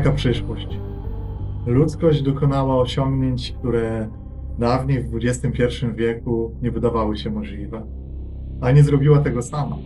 Daleka 0.00 0.16
przyszłość. 0.16 0.80
Ludzkość 1.66 2.22
dokonała 2.22 2.76
osiągnięć, 2.76 3.52
które 3.58 4.08
dawniej 4.58 5.02
w 5.02 5.16
XXI 5.16 5.64
wieku 5.94 6.54
nie 6.62 6.70
wydawały 6.70 7.16
się 7.16 7.30
możliwe, 7.30 7.82
a 8.60 8.70
nie 8.70 8.82
zrobiła 8.82 9.18
tego 9.18 9.42
sama. 9.42 9.76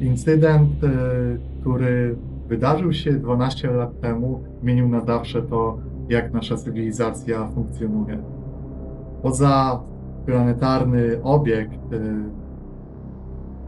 Incydent, 0.00 0.84
y, 0.84 0.88
który 1.60 2.16
wydarzył 2.48 2.92
się 2.92 3.12
12 3.12 3.70
lat 3.70 4.00
temu, 4.00 4.44
zmienił 4.62 4.88
na 4.88 5.00
zawsze 5.00 5.42
to, 5.42 5.78
jak 6.08 6.32
nasza 6.32 6.56
cywilizacja 6.56 7.48
funkcjonuje. 7.48 8.22
Poza 9.22 9.82
planetarny 10.26 11.22
obiekt, 11.22 11.92
y, 11.92 11.98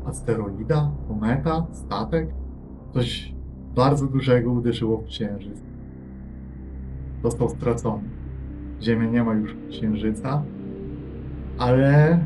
asteroida, 0.05 0.91
kometa, 1.09 1.67
statek, 1.73 2.29
coś 2.95 3.38
bardzo 3.79 4.07
dużego 4.07 4.53
uderzyło 4.53 4.97
w 4.99 5.05
Księżyc. 5.05 5.63
Został 7.23 7.49
stracony. 7.49 8.03
Ziemia 8.83 9.11
nie 9.11 9.25
ma 9.25 9.35
już 9.35 9.57
Księżyca, 9.71 10.43
ale 11.59 12.19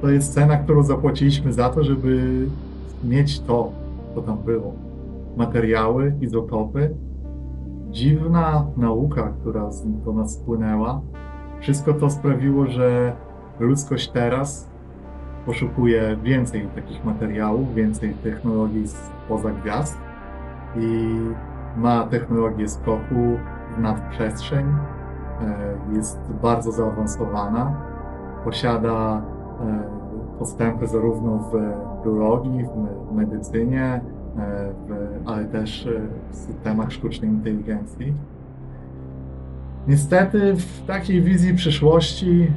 to 0.00 0.10
jest 0.10 0.34
cena, 0.34 0.56
którą 0.56 0.82
zapłaciliśmy 0.82 1.52
za 1.52 1.68
to, 1.68 1.84
żeby 1.84 2.46
mieć 3.04 3.40
to, 3.40 3.72
co 4.14 4.22
tam 4.22 4.38
było. 4.38 4.72
Materiały, 5.36 6.14
izotopy, 6.20 6.94
dziwna 7.90 8.66
nauka, 8.76 9.34
która 9.40 9.70
do 10.04 10.12
nas 10.12 10.34
spłynęła. 10.34 11.00
Wszystko 11.60 11.92
to 11.92 12.10
sprawiło, 12.10 12.66
że 12.66 13.12
ludzkość 13.60 14.08
teraz 14.08 14.70
poszukuje 15.46 16.16
więcej 16.22 16.68
takich 16.74 17.04
materiałów, 17.04 17.74
więcej 17.74 18.14
technologii 18.22 18.88
spoza 18.88 19.50
gwiazd 19.50 20.05
i 20.80 21.20
ma 21.76 22.06
technologię 22.06 22.68
skoku 22.68 23.38
w 23.76 23.80
nadprzestrzeń, 23.80 24.66
e, 24.66 25.96
jest 25.96 26.18
bardzo 26.42 26.72
zaawansowana, 26.72 27.80
posiada 28.44 29.22
e, 29.60 30.38
postępy 30.38 30.86
zarówno 30.86 31.38
w 31.38 31.52
biologii, 32.04 32.64
w 33.10 33.14
medycynie, 33.14 34.00
e, 34.38 34.72
ale 35.26 35.44
też 35.44 35.88
w 36.30 36.36
systemach 36.36 36.92
sztucznej 36.92 37.30
inteligencji. 37.30 38.14
Niestety 39.88 40.54
w 40.54 40.86
takiej 40.86 41.22
wizji 41.22 41.54
przyszłości 41.54 42.52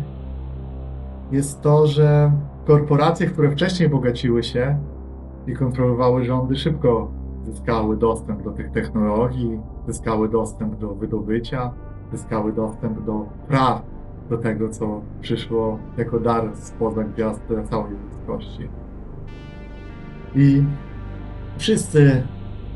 jest 1.32 1.62
to, 1.62 1.88
że 1.88 2.32
korporacje, 2.68 3.28
które 3.28 3.52
wcześniej 3.52 3.90
bogaciły 3.90 4.44
się 4.44 4.78
i 5.48 5.54
kontrolowały 5.54 6.26
rządy, 6.26 6.56
szybko 6.56 7.19
zyskały 7.52 7.98
dostęp 7.98 8.44
do 8.44 8.52
tych 8.52 8.72
technologii, 8.72 9.60
zyskały 9.88 10.30
dostęp 10.30 10.76
do 10.76 10.96
wydobycia, 10.96 11.74
zyskały 12.12 12.54
dostęp 12.54 13.06
do 13.06 13.26
praw 13.48 13.82
do 14.30 14.38
tego, 14.38 14.70
co 14.70 15.02
przyszło 15.22 15.80
jako 15.98 16.20
dar 16.20 16.56
spoza 16.56 17.04
gwiazd 17.04 17.42
całej 17.70 17.92
ludzkości. 17.92 18.70
I 20.36 20.64
wszyscy 21.58 22.24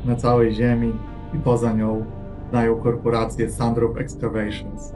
na 0.04 0.16
całej 0.16 0.54
Ziemi 0.54 0.92
i 1.34 1.38
poza 1.38 1.72
nią 1.72 2.04
znają 2.50 2.76
korporację 2.76 3.50
Sandrop 3.50 3.96
Excavations. 3.96 4.94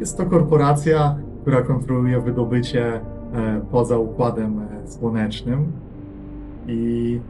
Jest 0.00 0.16
to 0.16 0.26
korporacja, 0.26 1.16
która 1.42 1.62
kontroluje 1.62 2.20
wydobycie 2.20 2.94
e, 2.94 3.00
poza 3.70 3.98
układem 3.98 4.60
e, 4.60 4.88
słonecznym 4.88 5.72
i 6.66 7.20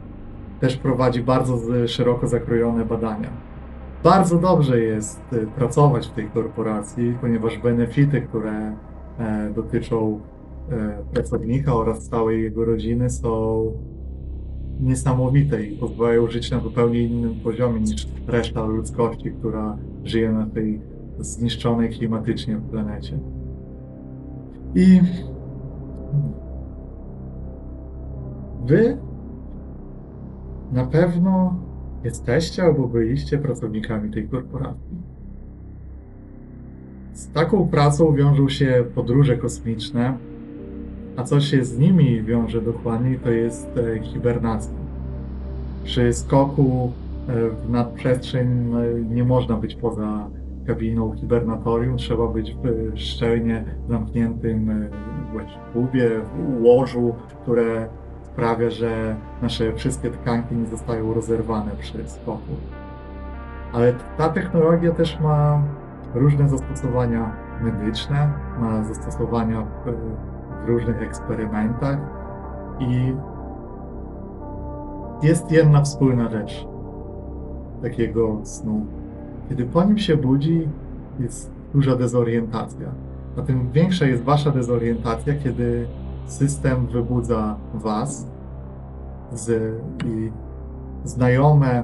też 0.59 0.77
prowadzi 0.77 1.23
bardzo 1.23 1.57
szeroko 1.87 2.27
zakrojone 2.27 2.85
badania. 2.85 3.29
Bardzo 4.03 4.37
dobrze 4.37 4.79
jest 4.79 5.33
y, 5.33 5.47
pracować 5.47 6.07
w 6.07 6.11
tej 6.11 6.25
korporacji, 6.29 7.17
ponieważ 7.21 7.57
benefity, 7.57 8.21
które 8.21 8.75
e, 9.19 9.51
dotyczą 9.55 10.19
e, 10.69 11.03
pracownika 11.13 11.75
oraz 11.75 12.09
całej 12.09 12.43
jego 12.43 12.65
rodziny 12.65 13.09
są 13.09 13.71
niesamowite 14.79 15.63
i 15.63 15.77
pozwalają 15.77 16.27
żyć 16.27 16.51
na 16.51 16.59
zupełnie 16.59 17.01
innym 17.01 17.35
poziomie 17.35 17.79
niż 17.79 18.07
reszta 18.27 18.65
ludzkości, 18.65 19.31
która 19.31 19.77
żyje 20.03 20.31
na 20.31 20.45
tej 20.45 20.81
zniszczonej 21.19 21.89
klimatycznie 21.89 22.61
planecie. 22.71 23.19
I 24.75 25.01
wy 28.65 28.97
na 30.71 30.85
pewno 30.85 31.55
jesteście 32.03 32.63
albo 32.63 32.87
byliście 32.87 33.37
pracownikami 33.37 34.11
tej 34.11 34.27
korporacji. 34.27 34.97
Z 37.13 37.31
taką 37.31 37.67
pracą 37.67 38.13
wiążą 38.13 38.49
się 38.49 38.85
podróże 38.95 39.37
kosmiczne, 39.37 40.17
a 41.17 41.23
co 41.23 41.39
się 41.41 41.65
z 41.65 41.77
nimi 41.77 42.23
wiąże 42.23 42.61
dokładniej, 42.61 43.19
to 43.19 43.31
jest 43.31 43.67
e, 43.77 44.03
hibernacja. 44.03 44.73
Przy 45.83 46.13
skoku 46.13 46.91
e, 47.27 47.49
w 47.49 47.69
nadprzestrzeń 47.69 48.47
e, 48.47 49.01
nie 49.15 49.23
można 49.23 49.55
być 49.55 49.75
poza 49.75 50.29
kabiną 50.67 51.15
hibernatorium, 51.15 51.97
trzeba 51.97 52.27
być 52.27 52.55
w 52.63 52.99
szczelnie 52.99 53.65
zamkniętym 53.89 54.89
kubie, 55.73 56.09
łożu, 56.61 57.15
które 57.43 57.87
sprawia, 58.37 58.69
że 58.69 59.15
nasze 59.41 59.73
wszystkie 59.73 60.11
tkanki 60.11 60.55
nie 60.55 60.65
zostają 60.65 61.13
rozerwane 61.13 61.71
przy 61.79 62.09
skoku. 62.09 62.53
Ale 63.73 63.93
ta 64.17 64.29
technologia 64.29 64.91
też 64.91 65.19
ma 65.19 65.63
różne 66.13 66.49
zastosowania 66.49 67.31
medyczne, 67.61 68.33
ma 68.59 68.83
zastosowania 68.83 69.61
w, 69.61 69.91
w 70.65 70.67
różnych 70.67 71.01
eksperymentach 71.01 71.97
i 72.79 73.13
jest 75.23 75.51
jedna 75.51 75.81
wspólna 75.81 76.29
rzecz 76.29 76.67
takiego 77.81 78.39
snu. 78.43 78.85
Kiedy 79.49 79.65
po 79.65 79.83
nim 79.83 79.97
się 79.97 80.17
budzi, 80.17 80.67
jest 81.19 81.51
duża 81.73 81.95
dezorientacja. 81.95 82.87
Tym 83.45 83.71
większa 83.71 84.05
jest 84.05 84.23
wasza 84.23 84.51
dezorientacja, 84.51 85.33
kiedy 85.43 85.87
system 86.27 86.87
wybudza 86.87 87.57
was 87.73 88.27
z, 89.33 89.73
i 90.05 90.31
znajome, 91.03 91.83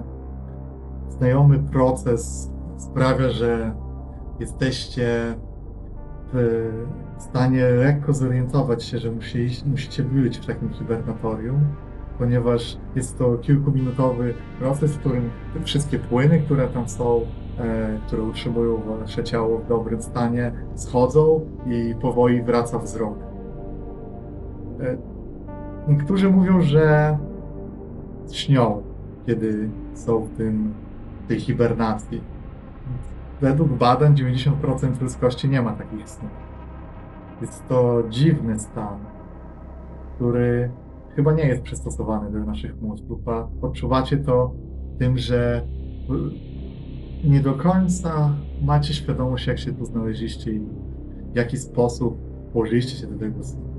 znajomy 1.10 1.60
proces 1.60 2.52
sprawia, 2.78 3.30
że 3.30 3.76
jesteście 4.40 5.36
w 6.34 7.22
stanie 7.22 7.66
lekko 7.66 8.14
zorientować 8.14 8.84
się, 8.84 9.00
że 9.00 9.12
musicie, 9.12 9.66
musicie 9.66 10.04
być 10.04 10.38
w 10.38 10.46
takim 10.46 10.70
hibernatorium, 10.70 11.60
ponieważ 12.20 12.78
jest 12.96 13.18
to 13.18 13.38
kilkuminutowy 13.38 14.34
proces, 14.60 14.92
w 14.92 15.00
którym 15.00 15.30
wszystkie 15.64 16.00
płyny, 16.00 16.40
które 16.40 16.68
tam 16.68 16.90
są, 16.90 17.22
e, 17.60 18.00
które 18.08 18.24
utrzymują 18.24 18.82
wasze 19.00 19.24
ciało 19.24 19.58
w 19.58 19.68
dobrym 19.68 20.02
stanie, 20.02 20.52
schodzą 20.76 21.42
i 21.66 21.96
powoli 22.02 22.42
wraca 22.42 22.80
wzrok. 22.80 23.33
E, 24.84 24.98
niektórzy 25.88 26.30
mówią, 26.30 26.62
że 26.62 27.18
śnią, 28.32 28.84
kiedy 29.26 29.70
są 29.94 30.20
w 30.20 30.30
tym, 30.30 30.74
tej 31.28 31.40
hibernacji. 31.40 32.22
Według 33.42 33.70
badań 33.70 34.16
90% 34.16 35.02
ludzkości 35.02 35.50
nie 35.50 35.62
ma 35.62 35.74
takich 35.74 36.10
snów. 36.10 36.32
Jest 37.42 37.68
to 37.68 38.04
dziwny 38.10 38.60
stan, 38.60 39.00
który 40.16 40.72
chyba 41.16 41.34
nie 41.34 41.48
jest 41.48 41.62
przystosowany 41.62 42.32
do 42.32 42.40
naszych 42.40 42.82
mózgów, 42.82 43.28
a 43.28 43.48
odczuwacie 43.62 44.18
to 44.18 44.54
tym, 45.00 45.18
że 45.18 45.68
nie 47.24 47.40
do 47.40 47.54
końca 47.54 48.36
macie 48.62 48.94
świadomość, 48.94 49.48
jak 49.48 49.60
się 49.60 49.74
tu 49.74 49.86
znaleźliście 49.86 50.52
i 50.52 50.60
w 51.34 51.36
jaki 51.36 51.58
sposób 51.58 52.18
położyliście 52.54 52.98
się 52.98 53.08
do 53.08 53.20
tego 53.20 53.44
snu. 53.44 53.73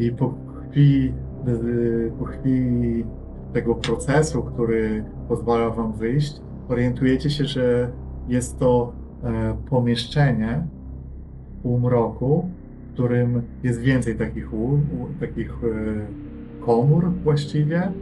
I 0.00 0.12
po 0.12 0.34
chwili, 0.70 1.12
y, 1.48 2.12
po 2.18 2.24
chwili 2.24 3.04
tego 3.52 3.74
procesu, 3.74 4.42
który 4.42 5.04
pozwala 5.28 5.70
wam 5.70 5.92
wyjść, 5.92 6.40
orientujecie 6.68 7.30
się, 7.30 7.44
że 7.44 7.90
jest 8.28 8.58
to 8.58 8.92
e, 9.24 9.56
pomieszczenie 9.70 10.62
w 11.58 11.62
półmroku, 11.62 12.48
w 12.90 12.92
którym 12.92 13.42
jest 13.62 13.80
więcej 13.80 14.16
takich, 14.16 14.54
u, 14.54 14.66
u, 14.66 14.80
takich 15.20 15.50
e, 15.50 16.64
komór 16.64 17.10
właściwie. 17.24 17.92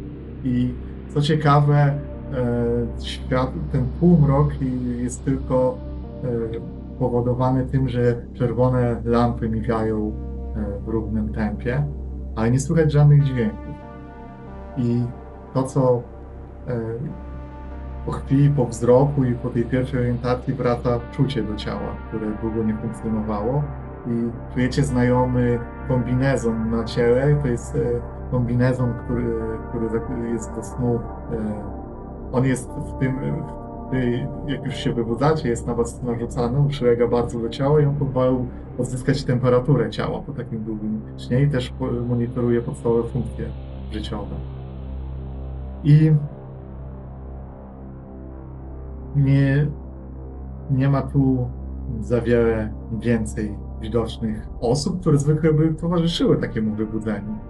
I 0.45 0.71
co 1.15 1.21
ciekawe, 1.21 1.77
e, 1.77 3.03
świat, 3.03 3.53
ten 3.73 3.85
półmrok 4.01 4.53
jest 4.99 5.25
tylko 5.25 5.79
powodowany 6.99 7.67
tym, 7.67 7.89
że 7.89 8.23
czerwone 8.35 8.97
lampy 9.05 9.49
migają 9.49 10.13
w 10.85 10.89
równym 10.89 11.33
tempie, 11.33 11.87
ale 12.37 12.51
nie 12.51 12.61
słychać 12.61 12.93
żadnych 12.93 13.25
dźwięków. 13.25 13.75
I 14.77 15.03
to, 15.55 15.63
co 15.63 16.03
e, 16.69 16.81
po 18.07 18.13
chwili, 18.13 18.51
po 18.51 18.67
wzroku 18.67 19.25
i 19.25 19.35
po 19.35 19.49
tej 19.49 19.65
pierwszej 19.65 20.01
orientacji 20.01 20.55
wraca 20.55 21.01
czucie 21.13 21.43
do 21.43 21.57
ciała, 21.57 21.97
które 22.09 22.27
długo 22.43 22.65
nie 22.65 22.75
funkcjonowało. 22.75 23.63
I 24.07 24.31
czujecie 24.55 24.85
znajomy 24.85 25.59
kombinezon 25.89 26.71
na 26.71 26.85
ciele. 26.85 27.37
To 27.43 27.49
jest 27.49 27.75
e, 27.75 27.79
kombinezon, 28.31 28.95
który, 29.05 29.35
który 29.69 30.31
jest 30.31 30.55
do 30.55 30.63
snu. 30.63 31.01
E, 31.33 31.79
on 32.33 32.45
jest 32.45 32.71
w 32.71 32.99
tym, 32.99 33.19
jak 34.47 34.65
już 34.65 34.75
się 34.75 34.93
wybudzacie, 34.93 35.49
jest 35.49 35.67
na 35.67 35.75
was 35.75 36.03
narzucany, 36.03 36.69
przylega 36.69 37.09
bardzo 37.09 37.39
do 37.39 37.49
ciała 37.49 37.81
i 37.81 37.85
on 37.85 37.95
pozwala 37.97 38.33
odzyskać 38.79 39.25
temperaturę 39.25 39.91
ciała 39.91 40.21
po 40.21 40.33
takim 40.33 40.65
długim 40.65 41.01
śnie 41.17 41.43
i 41.43 41.51
też 41.51 41.73
monitoruje 42.09 42.63
podstawowe 42.63 43.09
funkcje 43.09 43.47
życiowe. 43.93 44.35
I 45.85 46.13
nie, 49.17 49.67
nie 50.71 50.89
ma 50.89 51.03
tu 51.03 51.49
za 52.01 52.21
wiele 52.21 52.73
więcej 52.93 53.57
widocznych 53.81 54.49
osób, 54.61 55.01
które 55.01 55.19
zwykle 55.19 55.53
by 55.53 55.75
towarzyszyły 55.75 56.37
takiemu 56.37 56.75
wybudzeniu. 56.75 57.48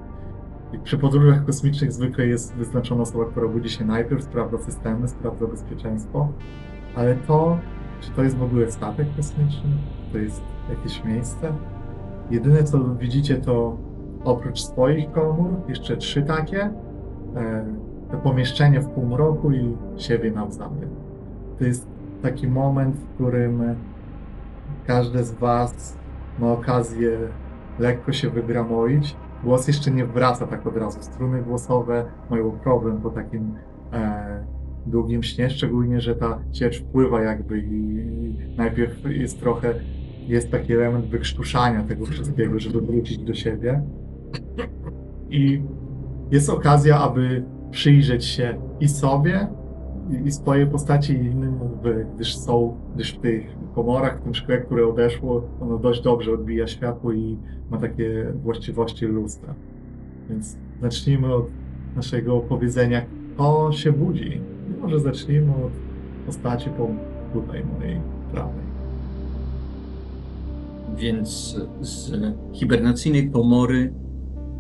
Przy 0.85 0.99
podróżach 0.99 1.45
kosmicznych 1.45 1.93
zwykle 1.93 2.27
jest 2.27 2.55
wyznaczona 2.55 3.03
osoba, 3.03 3.25
która 3.25 3.49
budzi 3.49 3.71
się 3.71 3.85
najpierw, 3.85 4.25
sprawdza 4.25 4.59
systemy, 4.59 5.09
sprawdza 5.09 5.47
bezpieczeństwo, 5.47 6.29
ale 6.97 7.15
to, 7.15 7.59
czy 8.01 8.11
to 8.11 8.23
jest 8.23 8.37
w 8.37 8.43
ogóle 8.43 8.73
statek 8.73 9.07
kosmiczny, 9.17 9.71
to 10.13 10.19
jest 10.19 10.43
jakieś 10.71 11.05
miejsce, 11.05 11.53
jedyne 12.31 12.65
co 12.65 12.95
widzicie 12.95 13.37
to 13.37 13.77
oprócz 14.25 14.61
swoich 14.61 15.13
komór, 15.13 15.51
jeszcze 15.69 15.97
trzy 15.97 16.23
takie, 16.23 16.71
e, 17.37 17.65
to 18.11 18.17
pomieszczenie 18.17 18.81
w 18.81 18.89
półmroku 18.89 19.53
i 19.53 19.77
siebie 19.97 20.31
nawzajem. 20.31 20.91
To 21.59 21.65
jest 21.65 21.87
taki 22.23 22.49
moment, 22.49 22.97
w 22.97 23.15
którym 23.15 23.63
każdy 24.87 25.25
z 25.25 25.33
Was 25.33 25.99
ma 26.39 26.53
okazję 26.53 27.19
lekko 27.79 28.13
się 28.13 28.31
wygramoić. 28.31 29.17
Głos 29.45 29.69
jeszcze 29.69 29.91
nie 29.91 30.07
wraca 30.07 30.47
tak 30.47 30.67
od 30.67 30.77
razu. 30.77 31.03
Struny 31.03 31.43
głosowe 31.43 32.05
mają 32.31 32.51
problem 32.51 33.01
po 33.01 33.11
takim 33.11 33.55
e, 33.93 34.45
długim 34.87 35.23
śnie, 35.23 35.51
szczególnie, 35.51 36.01
że 36.01 36.17
ta 36.17 36.39
ciecz 36.53 36.83
wpływa 36.83 37.23
jakby 37.23 37.59
i 37.59 38.57
najpierw 38.57 39.11
jest 39.11 39.41
trochę, 39.41 39.75
jest 40.27 40.51
taki 40.51 40.73
element 40.73 41.07
wykrztuszania 41.07 41.83
tego 41.83 42.07
wszystkiego, 42.07 42.59
żeby 42.59 42.81
wrócić 42.81 43.19
do 43.19 43.35
siebie. 43.35 43.83
I 45.31 45.63
jest 46.31 46.51
okazja, 46.51 47.01
aby 47.01 47.45
przyjrzeć 47.71 48.25
się 48.25 48.59
i 48.81 48.89
sobie, 48.89 49.49
i, 50.25 50.33
swojej 50.33 50.67
postaci 50.67 51.13
i 51.13 51.17
innym, 51.17 51.59
gdyż 52.15 52.37
są, 52.37 52.77
gdyż 52.95 53.15
w 53.15 53.21
tych 53.21 53.58
komorach, 53.79 54.21
w 54.21 54.23
tym 54.23 54.35
szkle, 54.35 54.59
które 54.59 54.87
odeszło, 54.87 55.43
ono 55.61 55.79
dość 55.79 56.03
dobrze 56.03 56.33
odbija 56.33 56.67
światło 56.67 57.13
i 57.13 57.37
ma 57.71 57.79
takie 57.79 58.33
właściwości 58.43 59.07
lustra. 59.07 59.55
Więc 60.31 60.57
zacznijmy 60.83 61.35
od 61.35 61.47
naszego 61.97 62.37
opowiedzenia, 62.37 63.03
kto 63.35 63.73
się 63.73 63.93
budzi. 63.93 64.41
I 64.71 64.81
może 64.81 65.01
zacznijmy 65.01 65.51
od 65.51 65.73
postaci 66.27 66.71
po 66.71 66.89
tutaj 67.33 67.65
mojej 67.79 68.01
prawej. 68.33 68.69
Więc 70.97 71.61
z 71.81 72.13
hibernacyjnej 72.53 73.31
komory 73.31 73.93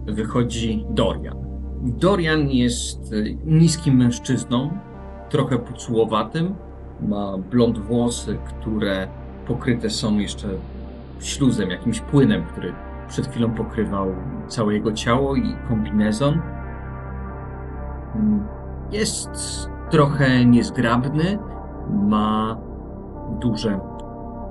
wychodzi 0.06 0.85
Dorian. 0.91 1.37
Dorian 1.82 2.50
jest 2.50 3.14
niskim 3.44 3.97
mężczyzną, 3.97 4.71
trochę 5.31 5.59
pucułowatym. 5.59 6.55
Ma 7.00 7.39
blond 7.50 7.79
włosy, 7.79 8.39
które 8.45 9.09
pokryte 9.47 9.91
są 9.91 10.19
jeszcze 10.19 10.49
śluzem, 11.21 11.71
jakimś 11.71 12.00
płynem, 12.00 12.45
który 12.45 12.73
przed 13.09 13.27
chwilą 13.27 13.55
pokrywał 13.55 14.15
całe 14.49 14.75
jego 14.75 14.93
ciało 14.93 15.37
i 15.37 15.56
kombinezon. 15.69 16.41
Jest 18.93 19.31
trochę 19.91 20.45
niezgrabny, 20.45 21.39
ma 21.91 22.59
duże, 23.41 23.81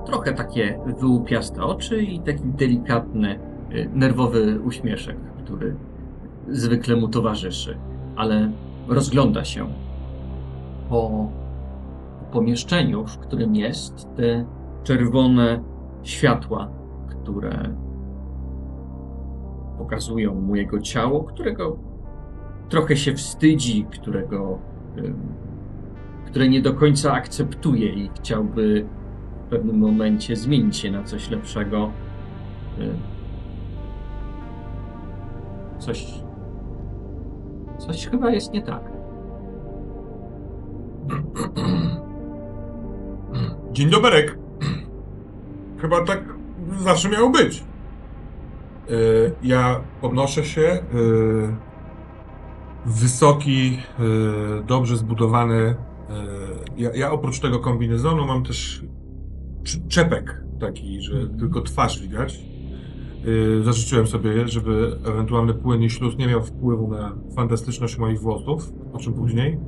trochę 0.06 0.32
takie 0.32 0.78
wyłupiaste 1.00 1.62
oczy 1.62 2.02
i 2.02 2.20
taki 2.20 2.44
delikatny, 2.44 3.38
y, 3.72 3.90
nerwowy 3.94 4.60
uśmieszek, 4.60 5.16
który 5.44 5.76
zwykle 6.48 6.96
mu 6.96 7.08
towarzyszy, 7.08 7.78
ale 8.16 8.50
rozgląda 8.88 9.44
się 9.44 9.66
po 10.88 11.28
pomieszczeniu, 12.30 13.06
w 13.06 13.18
którym 13.18 13.54
jest 13.54 14.08
te 14.16 14.46
czerwone 14.84 15.62
światła, 16.02 16.70
które 17.08 17.74
pokazują 19.78 20.34
mu 20.34 20.56
jego 20.56 20.80
ciało, 20.80 21.24
którego 21.24 21.78
trochę 22.68 22.96
się 22.96 23.14
wstydzi, 23.14 23.86
którego, 23.90 24.58
które 26.26 26.48
nie 26.48 26.62
do 26.62 26.74
końca 26.74 27.12
akceptuje 27.12 27.88
i 27.88 28.10
chciałby 28.14 28.86
w 29.46 29.50
pewnym 29.50 29.78
momencie 29.78 30.36
zmienić 30.36 30.76
się 30.76 30.90
na 30.90 31.02
coś 31.02 31.30
lepszego. 31.30 31.90
Coś. 35.78 36.22
Coś 37.78 38.06
chyba 38.06 38.30
jest 38.30 38.52
nie 38.52 38.62
tak. 38.62 38.92
Dzień 43.72 43.90
doberek. 43.90 44.38
Chyba 45.80 46.04
tak 46.04 46.24
zawsze 46.78 47.08
miało 47.08 47.30
być. 47.30 47.64
E, 48.90 48.92
ja 49.42 49.80
podnoszę 50.00 50.44
się. 50.44 50.62
E, 50.62 50.82
wysoki, 52.86 53.78
e, 53.98 54.62
dobrze 54.62 54.96
zbudowany. 54.96 55.74
Ja, 56.76 56.90
ja 56.94 57.12
oprócz 57.12 57.40
tego 57.40 57.58
kombinezonu 57.58 58.26
mam 58.26 58.44
też 58.44 58.84
czepek 59.88 60.42
taki, 60.60 61.02
że 61.02 61.12
mhm. 61.12 61.38
tylko 61.38 61.60
twarz 61.60 62.02
widać. 62.02 62.40
Zażyczyłem 63.62 64.06
sobie, 64.06 64.48
żeby 64.48 64.98
ewentualny 65.04 65.54
płyn 65.54 65.82
i 65.82 65.90
śluz 65.90 66.18
nie 66.18 66.26
miał 66.26 66.42
wpływu 66.42 66.88
na 66.88 67.16
fantastyczność 67.36 67.98
moich 67.98 68.20
włosów, 68.20 68.72
o 68.92 68.98
czym 68.98 69.14
później 69.14 69.58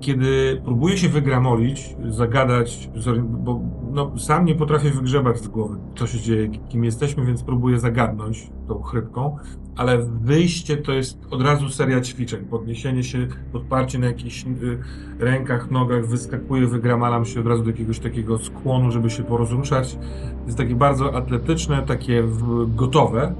kiedy 0.00 0.60
próbuję 0.64 0.98
się 0.98 1.08
wygramolić, 1.08 1.96
zagadać, 2.08 2.90
bo 3.22 3.60
no, 3.90 4.18
sam 4.18 4.44
nie 4.44 4.54
potrafię 4.54 4.90
wygrzebać 4.90 5.38
z 5.38 5.48
głowy, 5.48 5.76
co 5.96 6.06
się 6.06 6.20
dzieje, 6.20 6.48
kim 6.48 6.84
jesteśmy, 6.84 7.26
więc 7.26 7.42
próbuję 7.42 7.78
zagadnąć 7.78 8.50
tą 8.68 8.82
chrypką, 8.82 9.36
ale 9.76 9.98
wyjście 10.20 10.76
to 10.76 10.92
jest 10.92 11.18
od 11.30 11.42
razu 11.42 11.68
seria 11.68 12.00
ćwiczeń. 12.00 12.44
Podniesienie 12.44 13.04
się, 13.04 13.26
podparcie 13.52 13.98
na 13.98 14.06
jakichś 14.06 14.44
y, 14.46 14.78
rękach, 15.18 15.70
nogach, 15.70 16.06
wyskakuję, 16.06 16.66
wygramalam 16.66 17.24
się 17.24 17.40
od 17.40 17.46
razu 17.46 17.62
do 17.62 17.70
jakiegoś 17.70 17.98
takiego 17.98 18.38
skłonu, 18.38 18.90
żeby 18.90 19.10
się 19.10 19.24
porozruszać. 19.24 19.98
Jest 20.46 20.58
takie 20.58 20.74
bardzo 20.74 21.14
atletyczne, 21.14 21.82
takie 21.82 22.24
gotowe 22.68 23.34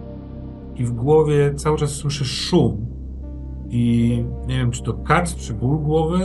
i 0.77 0.85
w 0.85 0.93
głowie 0.93 1.55
cały 1.55 1.79
czas 1.79 1.91
słyszę 1.91 2.25
szum, 2.25 2.98
i 3.71 4.25
nie 4.47 4.59
wiem, 4.59 4.71
czy 4.71 4.83
to 4.83 4.95
kac, 4.95 5.35
czy 5.35 5.55
ból 5.55 5.79
głowy, 5.79 6.19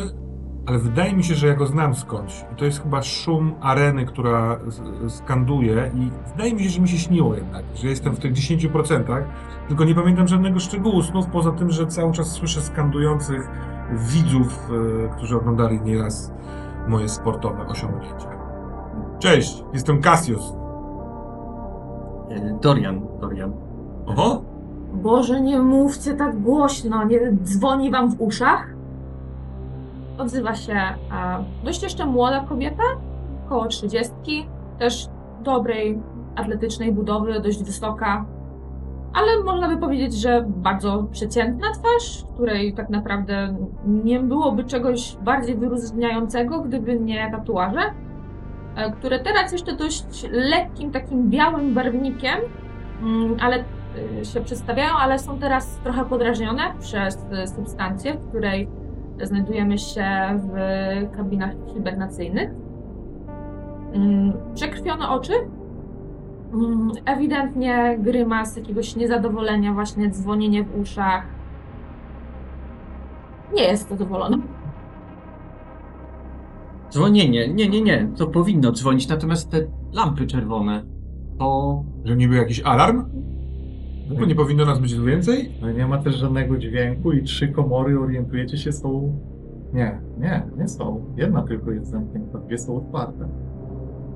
ale 0.66 0.80
wydaje 0.80 1.14
mi 1.14 1.24
się, 1.24 1.36
że 1.36 1.48
ja 1.48 1.54
go 1.54 1.66
znam 1.66 1.96
skądś. 1.96 2.46
I 2.54 2.56
to 2.56 2.66
jest 2.66 2.84
chyba 2.84 3.02
szum 3.02 3.56
areny, 3.62 4.06
która 4.06 4.60
skanduje 5.08 5.92
i 5.96 6.30
wydaje 6.32 6.54
mi 6.54 6.64
się, 6.64 6.70
że 6.70 6.82
mi 6.82 6.90
się 6.90 6.98
śniło 6.98 7.36
jednak, 7.36 7.64
że 7.76 7.88
jestem 7.88 8.16
w 8.16 8.20
tych 8.20 8.34
10%, 8.34 9.24
tylko 9.68 9.84
nie 9.84 9.96
pamiętam 9.96 10.28
żadnego 10.28 10.60
szczegółu 10.60 11.04
snów, 11.04 11.28
poza 11.28 11.52
tym, 11.52 11.70
że 11.70 11.88
cały 11.88 12.14
czas 12.14 12.32
słyszę 12.32 12.62
skandujących 12.62 13.50
widzów, 13.92 14.70
yy, 14.72 15.10
którzy 15.18 15.38
oglądali 15.38 15.82
nieraz 15.82 16.34
moje 16.88 17.10
sportowe 17.10 17.68
osiągnięcia. 17.68 18.30
Cześć, 19.20 19.64
jestem 19.74 20.02
Cassius. 20.02 20.54
E, 22.30 22.60
Dorian, 22.62 23.02
Dorian. 23.22 23.54
Oho! 24.06 24.53
Boże, 25.04 25.42
nie 25.42 25.60
mówcie 25.60 26.14
tak 26.14 26.40
głośno, 26.40 27.04
nie 27.04 27.20
dzwoni 27.44 27.92
wam 27.92 28.12
w 28.12 28.22
uszach? 28.22 28.68
Odzywa 30.18 30.56
się 30.56 30.74
e, 30.74 30.96
dość 31.64 31.84
jeszcze 31.84 32.06
młoda 32.06 32.46
kobieta, 32.50 32.84
około 33.46 33.68
trzydziestki, 33.68 34.48
też 34.80 35.08
dobrej, 35.44 36.02
atletycznej 36.36 36.92
budowy, 36.92 37.40
dość 37.40 37.64
wysoka, 37.64 38.26
ale 39.14 39.44
można 39.44 39.68
by 39.68 39.78
powiedzieć, 39.78 40.14
że 40.14 40.46
bardzo 40.48 41.04
przeciętna 41.12 41.68
twarz, 41.72 42.24
której 42.34 42.74
tak 42.74 42.90
naprawdę 42.90 43.56
nie 43.86 44.20
byłoby 44.20 44.64
czegoś 44.64 45.18
bardziej 45.22 45.56
wyróżniającego, 45.56 46.62
gdyby 46.62 47.00
nie 47.00 47.32
tatuaże, 47.32 47.82
e, 48.76 48.92
które 48.92 49.20
teraz 49.20 49.52
jeszcze 49.52 49.76
dość 49.76 50.26
lekkim, 50.32 50.92
takim 50.92 51.30
białym 51.30 51.74
barwnikiem, 51.74 52.40
mm, 53.02 53.38
ale 53.42 53.64
się 54.24 54.42
przedstawiają, 54.42 54.94
ale 54.94 55.20
są 55.20 55.40
teraz 55.40 55.80
trochę 55.84 56.06
podrażnione 56.06 56.64
przez 56.80 57.16
y, 57.16 57.48
substancję, 57.48 58.14
w 58.14 58.30
której 58.30 58.70
znajdujemy 59.24 59.78
się 59.78 60.06
w 60.44 60.56
kabinach 61.18 61.52
hibernacyjnych. 61.74 62.50
Mm, 63.94 64.34
Przekrwione 64.56 65.10
oczy, 65.10 65.34
Mm, 66.54 66.92
ewidentnie 67.06 67.98
grymas 68.00 68.58
jakiegoś 68.58 68.96
niezadowolenia, 68.96 69.74
właśnie 69.74 70.10
dzwonienie 70.10 70.64
w 70.64 70.80
uszach. 70.80 71.24
Nie 73.54 73.64
jest 73.64 73.90
zadowolona. 73.90 74.38
Dzwonienie. 76.92 77.48
Nie, 77.48 77.70
nie, 77.70 77.82
nie. 77.82 78.08
To 78.18 78.28
powinno 78.28 78.72
dzwonić, 78.72 79.08
natomiast 79.08 79.52
te 79.52 79.58
lampy 79.94 80.28
czerwone. 80.28 80.84
To. 81.40 81.84
Że 82.04 82.16
niby 82.16 82.36
jakiś 82.36 82.62
alarm? 82.62 83.06
To 84.20 84.26
nie 84.26 84.36
powinno 84.36 84.66
nas 84.66 84.80
być 84.80 84.96
tu 84.96 85.04
więcej? 85.04 85.52
No 85.62 85.72
nie 85.72 85.88
ma 85.88 85.98
też 85.98 86.16
żadnego 86.16 86.58
dźwięku 86.58 87.12
i 87.12 87.24
trzy 87.24 87.48
komory, 87.48 88.00
orientujecie 88.00 88.58
się, 88.58 88.72
są... 88.72 89.20
Nie, 89.74 90.02
nie, 90.20 90.44
nie 90.58 90.68
są. 90.68 91.06
Jedna 91.18 91.42
tylko 91.42 91.72
jest 91.72 91.92
zamknięta, 91.92 92.40
dwie 92.40 92.58
są 92.58 92.78
otwarte. 92.78 93.28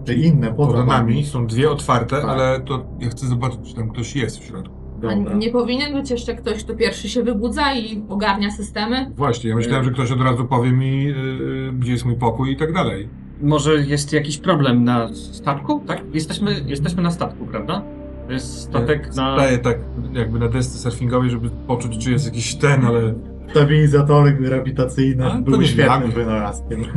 Te 0.06 0.13
inne, 0.13 0.53
poza 0.53 0.72
Poza 0.72 0.86
nami 0.86 1.25
są 1.25 1.48
dwie 1.48 1.72
otwarte, 1.72 2.15
Tak. 2.15 2.25
ale 2.25 2.60
to 2.60 2.86
ja 3.00 3.10
chcę 3.10 3.27
zobaczyć, 3.27 3.60
czy 3.63 3.75
tam 3.75 3.89
ktoś 3.89 4.15
jest 4.15 4.39
w 4.39 4.44
środku. 4.44 4.75
A 4.98 5.15
Dobra. 5.15 5.34
nie 5.34 5.50
powinien 5.51 5.94
być 5.94 6.12
jeszcze 6.12 6.36
ktoś, 6.36 6.63
kto 6.63 6.75
pierwszy 6.75 7.10
się 7.10 7.24
wybudza 7.24 7.75
i 7.75 8.03
ogarnia 8.10 8.51
systemy? 8.51 9.12
Właśnie, 9.15 9.50
ja 9.50 9.56
myślałem, 9.56 9.84
że 9.86 9.91
ktoś 9.91 10.12
od 10.12 10.22
razu 10.22 10.46
powie 10.46 10.72
mi, 10.72 11.03
yy, 11.03 11.74
gdzie 11.79 11.91
jest 11.91 12.06
mój 12.06 12.15
pokój 12.15 12.51
i 12.51 12.58
tak 12.58 12.74
dalej. 12.74 13.10
Może 13.41 13.75
jest 13.75 14.13
jakiś 14.13 14.38
problem 14.38 14.84
na 14.84 15.13
statku? 15.13 15.82
Tak? 15.88 16.01
Jesteśmy, 16.13 16.51
jesteśmy 16.65 17.03
na 17.03 17.12
statku, 17.12 17.46
prawda? 17.46 17.82
To 18.27 18.34
jest 18.34 18.62
statek 18.62 19.15
na. 19.15 19.36
Staję 19.36 19.57
tak 19.57 19.77
jakby 20.13 20.39
na 20.39 20.48
desce 20.48 20.77
surfingowej, 20.77 21.29
żeby 21.29 21.50
poczuć, 21.50 21.98
czy 21.98 22.12
jest 22.12 22.25
jakiś 22.25 22.55
ten, 22.55 22.86
ale... 22.86 23.13
Stabilizatory 23.51 24.31
grawitacyjne 24.34 25.25
A, 25.25 25.29
to 25.29 25.41
były 25.41 25.57
nie 25.57 25.65
świetnym 25.65 26.12
wynalazkiem. 26.12 26.81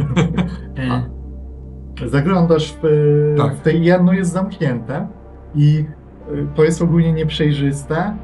E, 2.02 2.08
Zaglądasz 2.08 2.78
w, 2.82 3.34
Tak. 3.38 3.54
w 3.54 3.60
tej 3.60 3.84
jedno 3.84 4.12
jest 4.12 4.32
zamknięte 4.32 5.06
i 5.54 5.84
y, 6.32 6.46
to 6.54 6.64
jest 6.64 6.82
ogólnie 6.82 7.12
nieprzejrzyste, 7.12 7.96
e, 7.96 8.16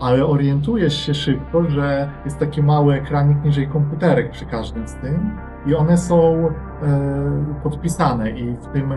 ale 0.00 0.26
orientujesz 0.26 1.06
się 1.06 1.14
szybko, 1.14 1.70
że 1.70 2.08
jest 2.24 2.38
taki 2.38 2.62
mały 2.62 2.94
ekranik 2.94 3.44
niżej 3.44 3.68
komputerek 3.68 4.30
przy 4.30 4.46
każdym 4.46 4.88
z 4.88 4.94
tym 4.94 5.30
i 5.66 5.74
one 5.74 5.98
są 5.98 6.48
e, 6.82 7.60
podpisane 7.62 8.30
i 8.30 8.56
w 8.56 8.66
tym, 8.66 8.92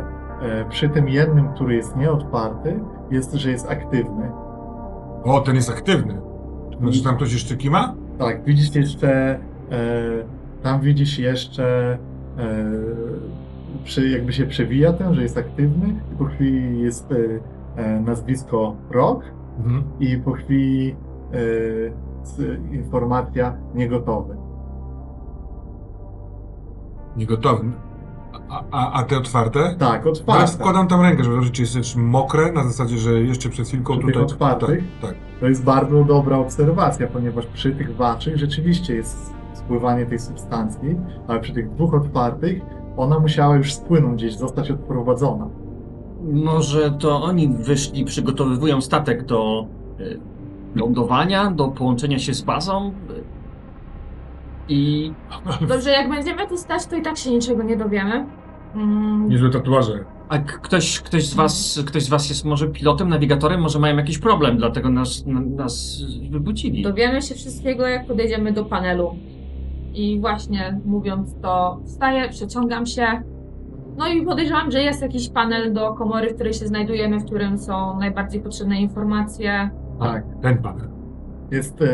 przy 0.70 0.90
tym 0.90 1.10
jednym, 1.10 1.48
który 1.54 1.76
jest 1.76 1.96
nieotwarty, 1.96 2.80
jest, 3.12 3.34
że 3.34 3.52
jest 3.52 3.70
aktywny. 3.70 4.32
O, 5.24 5.40
ten 5.42 5.56
jest 5.56 5.70
aktywny. 5.70 6.22
Znaczy 6.82 7.04
tam 7.04 7.16
ktoś 7.16 7.34
jeszcze 7.34 7.56
kima? 7.58 7.94
Tak, 8.20 8.44
widzisz 8.44 8.76
jeszcze, 8.76 9.40
e, 9.72 9.80
tam 10.64 10.82
widzisz 10.82 11.20
jeszcze, 11.20 11.98
e, 12.38 12.66
przy, 13.84 14.10
jakby 14.10 14.34
się 14.34 14.46
przewija 14.46 14.94
ten, 14.94 15.14
że 15.14 15.22
jest 15.24 15.38
aktywny 15.38 15.88
i 16.14 16.16
po 16.18 16.26
chwili 16.26 16.82
jest 16.82 17.12
e, 17.12 17.16
e, 17.82 18.00
nazwisko 18.00 18.76
Rock 18.92 19.24
Mhm. 19.58 19.84
i 20.00 20.18
po 20.18 20.32
chwili 20.32 20.96
e, 21.34 22.76
informacja 22.76 23.54
niegotowy. 23.76 24.36
Niegotowy. 27.18 27.72
A, 28.50 28.64
a, 28.72 28.92
a 28.94 29.04
te 29.04 29.18
otwarte? 29.18 29.76
Tak, 29.80 30.04
Teraz 30.04 30.20
otwarte. 30.20 30.48
wkładam 30.48 30.88
tam 30.88 31.02
rękę, 31.02 31.24
żeby 31.24 31.36
zobaczyć, 31.36 31.56
czy 31.56 31.62
jest 31.62 31.76
jeszcze 31.76 32.00
mokre, 32.00 32.52
na 32.52 32.64
zasadzie, 32.64 32.98
że 32.98 33.22
jeszcze 33.22 33.50
przed 33.50 33.68
chwilką 33.68 33.94
Przy 33.94 34.06
tych 34.06 34.14
tutaj... 34.16 34.26
otwartych? 34.26 34.84
Tak, 35.02 35.10
tak. 35.10 35.20
To 35.40 35.48
jest 35.48 35.64
bardzo 35.64 36.04
dobra 36.04 36.38
obserwacja, 36.38 37.08
ponieważ 37.08 37.46
przy 37.46 37.72
tych 37.72 37.96
waszych 37.96 38.38
rzeczywiście 38.38 38.96
jest 38.96 39.34
spływanie 39.54 40.06
tej 40.06 40.20
substancji, 40.20 40.96
ale 41.28 41.40
przy 41.40 41.54
tych 41.54 41.70
dwóch 41.74 41.94
otwartych 41.94 42.62
ona 42.98 43.20
musiała 43.20 43.56
już 43.56 43.74
spłynąć 43.74 44.16
gdzieś, 44.24 44.36
zostać 44.38 44.72
odprowadzona. 44.72 45.48
może 46.24 46.92
to 46.92 47.22
oni 47.24 47.48
wyszli, 47.50 48.06
przygotowywują 48.06 48.82
statek 48.82 49.26
do 49.26 49.66
e, 50.00 50.04
lądowania, 50.80 51.52
do 51.52 51.68
połączenia 51.68 52.20
się 52.20 52.34
z 52.34 52.42
bazą. 52.42 52.92
I 54.70 55.12
Dobrze, 55.70 55.92
jak 55.92 56.10
będziemy 56.10 56.48
tu 56.48 56.58
stać, 56.58 56.86
to 56.86 56.96
i 56.96 57.02
tak 57.02 57.18
się 57.18 57.32
niczego 57.32 57.64
nie 57.64 57.78
dowiemy. 57.78 58.26
Mm, 58.76 59.30
Niezłe 59.30 59.50
tatuaże. 59.50 60.06
a 60.30 60.38
k- 60.38 60.58
ktoś, 60.62 61.00
ktoś, 61.02 61.26
z 61.28 61.34
was, 61.34 61.84
ktoś 61.88 62.04
z 62.04 62.10
was 62.10 62.30
jest 62.30 62.46
może 62.46 62.68
pilotem, 62.68 63.10
nawigatorem, 63.10 63.62
może 63.62 63.80
mają 63.80 63.98
jakiś 63.98 64.18
problem, 64.20 64.58
dlatego 64.58 64.90
nas, 64.90 65.26
na, 65.26 65.40
nas 65.40 66.02
wybudzili. 66.30 66.84
Dowiemy 66.84 67.22
się 67.22 67.36
wszystkiego, 67.36 67.88
jak 67.88 68.08
podejdziemy 68.08 68.52
do 68.52 68.66
panelu. 68.66 69.16
I 69.94 70.20
właśnie 70.20 70.80
mówiąc 70.86 71.36
to, 71.42 71.80
wstaję, 71.86 72.30
przeciągam 72.30 72.86
się. 72.86 73.08
No 73.98 74.08
i 74.08 74.26
podejrzewam, 74.26 74.72
że 74.72 74.82
jest 74.82 75.02
jakiś 75.02 75.30
panel 75.30 75.74
do 75.74 75.94
komory, 75.94 76.30
w 76.30 76.36
której 76.36 76.54
się 76.54 76.68
znajdujemy, 76.68 77.20
w 77.20 77.26
którym 77.26 77.58
są 77.58 78.00
najbardziej 78.00 78.42
potrzebne 78.42 78.82
informacje. 78.82 79.70
Tak. 80.00 80.24
Ten 80.42 80.58
pan. 80.58 80.76
Jest, 81.52 81.82
e, 81.82 81.86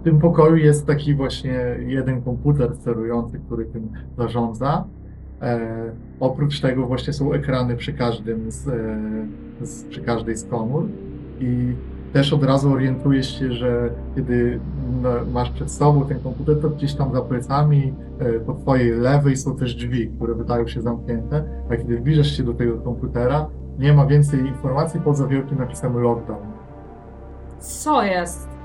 w 0.00 0.02
tym 0.02 0.18
pokoju 0.18 0.56
jest 0.56 0.86
taki 0.86 1.14
właśnie 1.14 1.76
jeden 1.86 2.22
komputer 2.22 2.76
sterujący, 2.76 3.38
który 3.38 3.64
tym 3.64 3.88
zarządza. 4.18 4.84
E, 5.42 5.60
oprócz 6.20 6.60
tego 6.60 6.86
właśnie 6.86 7.12
są 7.12 7.32
ekrany 7.32 7.76
przy 7.76 7.92
każdym 7.92 8.50
z, 8.50 8.68
e, 8.68 9.66
z, 9.66 9.84
przy 9.84 10.00
każdej 10.00 10.36
z 10.36 10.44
komór 10.44 10.86
i 11.40 11.74
też 12.12 12.32
od 12.32 12.44
razu 12.44 12.72
orientujesz 12.72 13.38
się, 13.38 13.52
że 13.52 13.90
kiedy 14.14 14.60
no, 15.02 15.10
masz 15.32 15.50
przed 15.50 15.72
sobą 15.72 16.04
ten 16.04 16.20
komputer, 16.20 16.60
to 16.60 16.70
gdzieś 16.70 16.94
tam 16.94 17.12
za 17.12 17.20
plecami 17.20 17.94
e, 18.18 18.32
po 18.40 18.54
twojej 18.54 18.90
lewej 18.90 19.36
są 19.36 19.56
też 19.56 19.74
drzwi, 19.74 20.08
które 20.08 20.34
wydają 20.34 20.66
się 20.66 20.82
zamknięte, 20.82 21.44
a 21.70 21.76
kiedy 21.76 21.96
zbliżasz 21.96 22.36
się 22.36 22.42
do 22.42 22.54
tego 22.54 22.78
komputera, 22.78 23.46
nie 23.78 23.92
ma 23.92 24.06
więcej 24.06 24.40
informacji 24.40 25.00
poza 25.00 25.26
wielkim 25.26 25.58
napisem 25.58 25.98
lockdown. 25.98 26.46
Co 27.58 28.02
jest? 28.02 28.59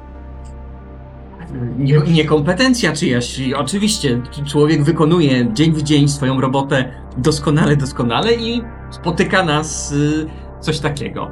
Nie, 1.77 1.97
niekompetencja 1.97 2.93
czyjaś. 2.93 3.41
Oczywiście, 3.55 4.21
człowiek 4.45 4.83
wykonuje 4.83 5.53
dzień 5.53 5.71
w 5.71 5.83
dzień 5.83 6.07
swoją 6.07 6.41
robotę 6.41 6.91
doskonale, 7.17 7.77
doskonale 7.77 8.33
i 8.33 8.61
spotyka 8.91 9.45
nas 9.45 9.91
y, 9.91 10.25
coś 10.59 10.79
takiego. 10.79 11.31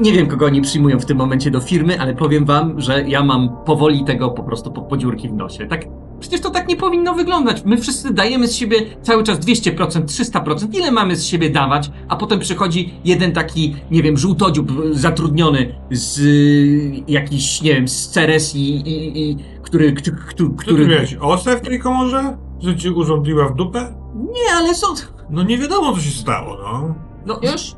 Nie, 0.00 0.12
wiem, 0.12 0.26
kogo 0.26 0.46
oni 0.46 0.60
przyjmują 0.62 1.00
w 1.00 1.06
tym 1.06 1.18
momencie 1.18 1.50
do 1.50 1.60
firmy, 1.60 2.00
ale 2.00 2.14
powiem 2.14 2.44
wam, 2.44 2.80
że 2.80 3.08
ja 3.08 3.24
mam 3.24 3.48
powoli 3.64 4.04
tego 4.04 4.30
po 4.30 4.42
prostu 4.42 4.72
po, 4.72 4.82
podziurki 4.82 5.28
w 5.28 5.32
nosie. 5.32 5.66
Tak, 5.66 5.84
przecież 6.20 6.40
to 6.40 6.50
tak 6.50 6.68
nie 6.68 6.76
powinno 6.76 7.14
wyglądać. 7.14 7.62
My 7.64 7.76
wszyscy 7.76 8.14
dajemy 8.14 8.48
z 8.48 8.54
siebie 8.54 8.76
cały 9.02 9.22
czas 9.24 9.38
200%, 9.38 9.76
300%. 10.04 10.74
Ile 10.74 10.90
mamy 10.90 11.16
z 11.16 11.24
siebie 11.26 11.50
dawać? 11.50 11.90
A 12.08 12.16
potem 12.16 12.38
przychodzi 12.40 12.94
jeden 13.04 13.32
taki, 13.32 13.76
nie 13.90 14.02
wiem, 14.02 14.16
żółtodziób 14.16 14.72
zatrudniony 14.92 15.74
z 15.90 16.18
y, 16.18 17.02
jakiś, 17.08 17.62
nie 17.62 17.74
wiem, 17.74 17.88
z 17.88 18.08
Ceres 18.08 18.54
i, 18.54 18.60
i, 18.60 19.30
i 19.30 19.36
który, 19.62 19.92
który, 19.92 20.16
który, 20.36 20.76
Co 20.78 20.82
ty 20.84 20.86
miałeś? 20.88 21.16
Osę 21.20 21.56
w 21.56 21.60
tej 21.60 21.80
komorze? 21.80 22.36
Że 22.60 22.76
ci 22.76 22.90
urządliła 22.90 23.48
w 23.48 23.54
dupę? 23.54 23.94
Nie, 24.14 24.54
ale 24.56 24.74
są... 24.74 24.86
No 25.30 25.42
nie 25.42 25.58
wiadomo, 25.58 25.92
co 25.92 26.00
się 26.00 26.10
stało, 26.10 26.56
no. 26.62 26.94
No, 27.26 27.50
Już? 27.52 27.74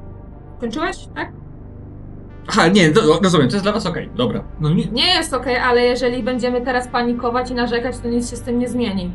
Kończyłeś? 0.61 0.97
Tak? 1.14 1.41
Aha, 2.49 2.68
nie, 2.68 2.90
do, 2.90 3.00
rozumiem, 3.22 3.49
to 3.49 3.54
jest 3.54 3.64
dla 3.64 3.72
was 3.72 3.87
okej, 3.87 4.11
dobra. 4.16 4.44
No 4.61 4.70
nie... 4.70 4.84
Nie 4.84 5.06
jest 5.06 5.34
okej, 5.34 5.56
ale 5.56 5.82
jeżeli 5.82 6.22
będziemy 6.22 6.61
teraz 6.61 6.88
panikować 6.88 7.50
i 7.50 7.54
narzekać, 7.54 7.99
to 7.99 8.08
nic 8.08 8.30
się 8.30 8.37
z 8.37 8.40
tym 8.42 8.58
nie 8.58 8.68
zmieni. 8.68 9.11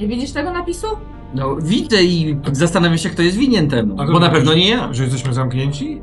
Nie 0.00 0.08
widzisz 0.08 0.32
tego 0.32 0.52
napisu? 0.52 0.86
No, 1.34 1.56
widzę 1.56 2.02
i 2.02 2.38
zastanawiam 2.52 2.98
się, 2.98 3.10
kto 3.10 3.22
jest 3.22 3.36
winien 3.36 3.68
temu, 3.68 3.96
A 3.98 4.06
bo 4.06 4.20
na 4.20 4.30
pewno 4.30 4.54
nie 4.54 4.68
ja. 4.70 4.94
Że 4.94 5.02
jesteśmy 5.02 5.34
zamknięci? 5.34 6.02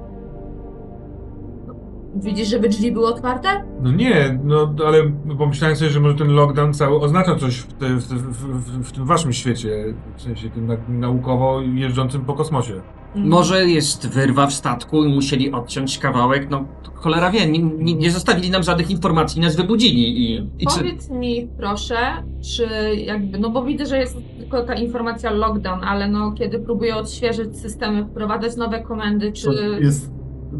Widzisz, 2.16 2.48
żeby 2.48 2.70
drzwi 2.70 2.92
były 2.92 3.08
otwarte? 3.08 3.64
No 3.82 3.92
nie, 3.92 4.40
no 4.44 4.74
ale 4.88 5.04
pomyślałem 5.38 5.76
sobie, 5.78 5.92
że 5.92 6.00
może 6.00 6.16
ten 6.16 6.28
lockdown 6.28 6.74
cały 6.74 7.00
oznacza 7.00 7.36
coś 7.36 7.58
w, 7.58 7.74
te, 7.74 7.86
w, 7.88 8.04
w, 8.04 8.34
w, 8.34 8.88
w 8.88 8.92
tym 8.92 9.06
waszym 9.06 9.34
świecie, 9.34 9.94
w 10.16 10.22
sensie 10.22 10.50
tym 10.50 10.68
na, 10.68 10.78
naukowo 10.90 11.62
jeżdżącym 11.62 12.26
po 12.26 12.34
kosmosie. 12.34 12.82
Mm. 13.16 13.30
Może 13.30 13.68
jest 13.68 14.10
wyrwa 14.10 14.48
w 14.48 14.54
statku 14.54 15.04
i 15.04 15.14
musieli 15.14 15.52
odciąć 15.52 15.98
kawałek, 15.98 16.50
no 16.50 16.66
cholera 16.98 17.32
wie, 17.32 17.48
nie, 17.48 17.60
nie, 17.60 17.94
nie 17.94 18.12
zostawili 18.12 18.50
nam 18.50 18.64
żadnych 18.64 18.92
informacji, 18.92 19.42
nas 19.42 19.56
wybudzili 19.56 20.20
i... 20.20 20.36
i 20.60 20.68
czy... 20.68 20.78
Powiedz 20.78 21.10
mi 21.10 21.48
proszę, 21.58 21.98
czy 22.42 22.96
jakby, 22.96 23.40
no 23.40 23.50
bo 23.50 23.64
widzę, 23.64 23.86
że 23.86 23.98
jest 23.98 24.18
tylko 24.38 24.64
ta 24.64 24.74
informacja 24.74 25.32
lockdown, 25.32 25.84
ale 25.84 26.10
no 26.10 26.32
kiedy 26.32 26.60
próbuję 26.60 26.96
odświeżyć 26.96 27.58
systemy, 27.58 28.06
wprowadzać 28.06 28.56
nowe 28.56 28.82
komendy, 28.82 29.32
czy 29.32 29.46
To 29.46 29.54
jest, 29.54 30.12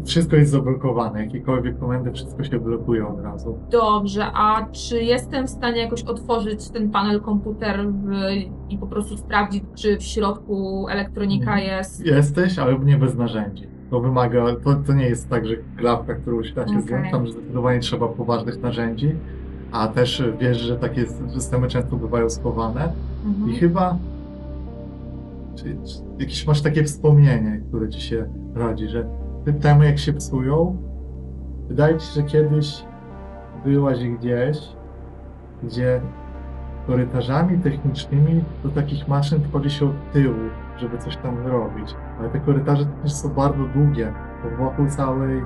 wszystko 0.04 0.36
jest 0.36 0.50
zablokowane, 0.50 1.24
jakiekolwiek 1.24 1.78
komendy, 1.78 2.12
wszystko 2.12 2.44
się 2.44 2.58
blokuje 2.58 3.08
od 3.08 3.20
razu. 3.20 3.58
dobrze, 3.70 4.24
a 4.34 4.66
czy 4.72 5.02
jestem 5.02 5.46
w 5.46 5.50
stanie 5.50 5.80
jakoś 5.80 6.02
otworzyć 6.02 6.70
ten 6.70 6.90
panel 6.90 7.20
komputer 7.20 7.86
w, 7.92 8.10
i 8.70 8.78
po 8.78 8.86
prostu 8.86 9.16
sprawdzić, 9.16 9.64
czy 9.74 9.96
w 9.98 10.02
środku 10.02 10.86
elektronika 10.88 11.58
jest... 11.60 12.06
Jesteś, 12.06 12.58
ale 12.58 12.78
nie 12.78 12.96
bez 12.98 13.14
narzędzi. 13.14 13.66
To 13.90 14.00
wymaga, 14.00 14.44
to, 14.64 14.74
to 14.74 14.92
nie 14.92 15.08
jest 15.08 15.28
tak, 15.28 15.46
że 15.46 15.54
klapka, 15.76 16.14
którą 16.14 16.42
się 16.42 16.54
da 16.54 16.68
się 16.68 16.80
zdjąć, 16.80 17.10
tam 17.10 17.28
zdecydowanie 17.28 17.80
trzeba 17.80 18.08
poważnych 18.08 18.62
narzędzi, 18.62 19.14
a 19.72 19.88
też 19.88 20.22
wiesz, 20.40 20.58
że 20.58 20.76
takie 20.76 21.06
systemy 21.28 21.68
często 21.68 21.96
bywają 21.96 22.30
schowane 22.30 22.92
Mhm. 23.26 23.50
i 23.50 23.56
chyba 23.56 23.96
czy, 25.56 25.64
czy 25.64 25.98
jakieś 26.18 26.46
masz 26.46 26.62
takie 26.62 26.84
wspomnienie, 26.84 27.60
które 27.68 27.88
ci 27.88 28.00
się 28.00 28.26
rodzi, 28.54 28.88
że 28.88 29.06
te 29.48 29.54
temy 29.54 29.86
jak 29.86 29.98
się 29.98 30.12
psują, 30.12 30.76
wydaje 31.68 31.98
ci 31.98 32.06
się, 32.06 32.20
że 32.20 32.22
kiedyś 32.22 32.84
byłaś 33.64 34.04
gdzieś, 34.04 34.58
gdzie 35.62 36.00
korytarzami 36.86 37.58
technicznymi 37.58 38.44
do 38.64 38.68
takich 38.68 39.08
maszyn 39.08 39.40
wchodzi 39.40 39.70
się 39.70 39.86
od 39.86 40.12
tyłu, 40.12 40.34
żeby 40.76 40.98
coś 40.98 41.16
tam 41.16 41.42
zrobić. 41.42 41.94
Ale 42.18 42.28
te 42.28 42.40
korytarze 42.40 42.86
też 43.02 43.12
są 43.12 43.28
bardzo 43.28 43.64
długie, 43.74 44.12
bo 44.44 44.64
wokół 44.64 44.86
całej 44.88 45.42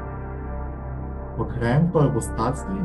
okręgu 1.38 1.98
albo 1.98 2.20
stacji. 2.20 2.84